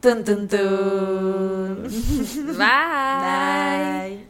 Tun, 0.00 0.24
tun, 0.24 0.48
tun. 0.48 1.82
Bye. 2.56 2.56
Bye. 2.56 4.28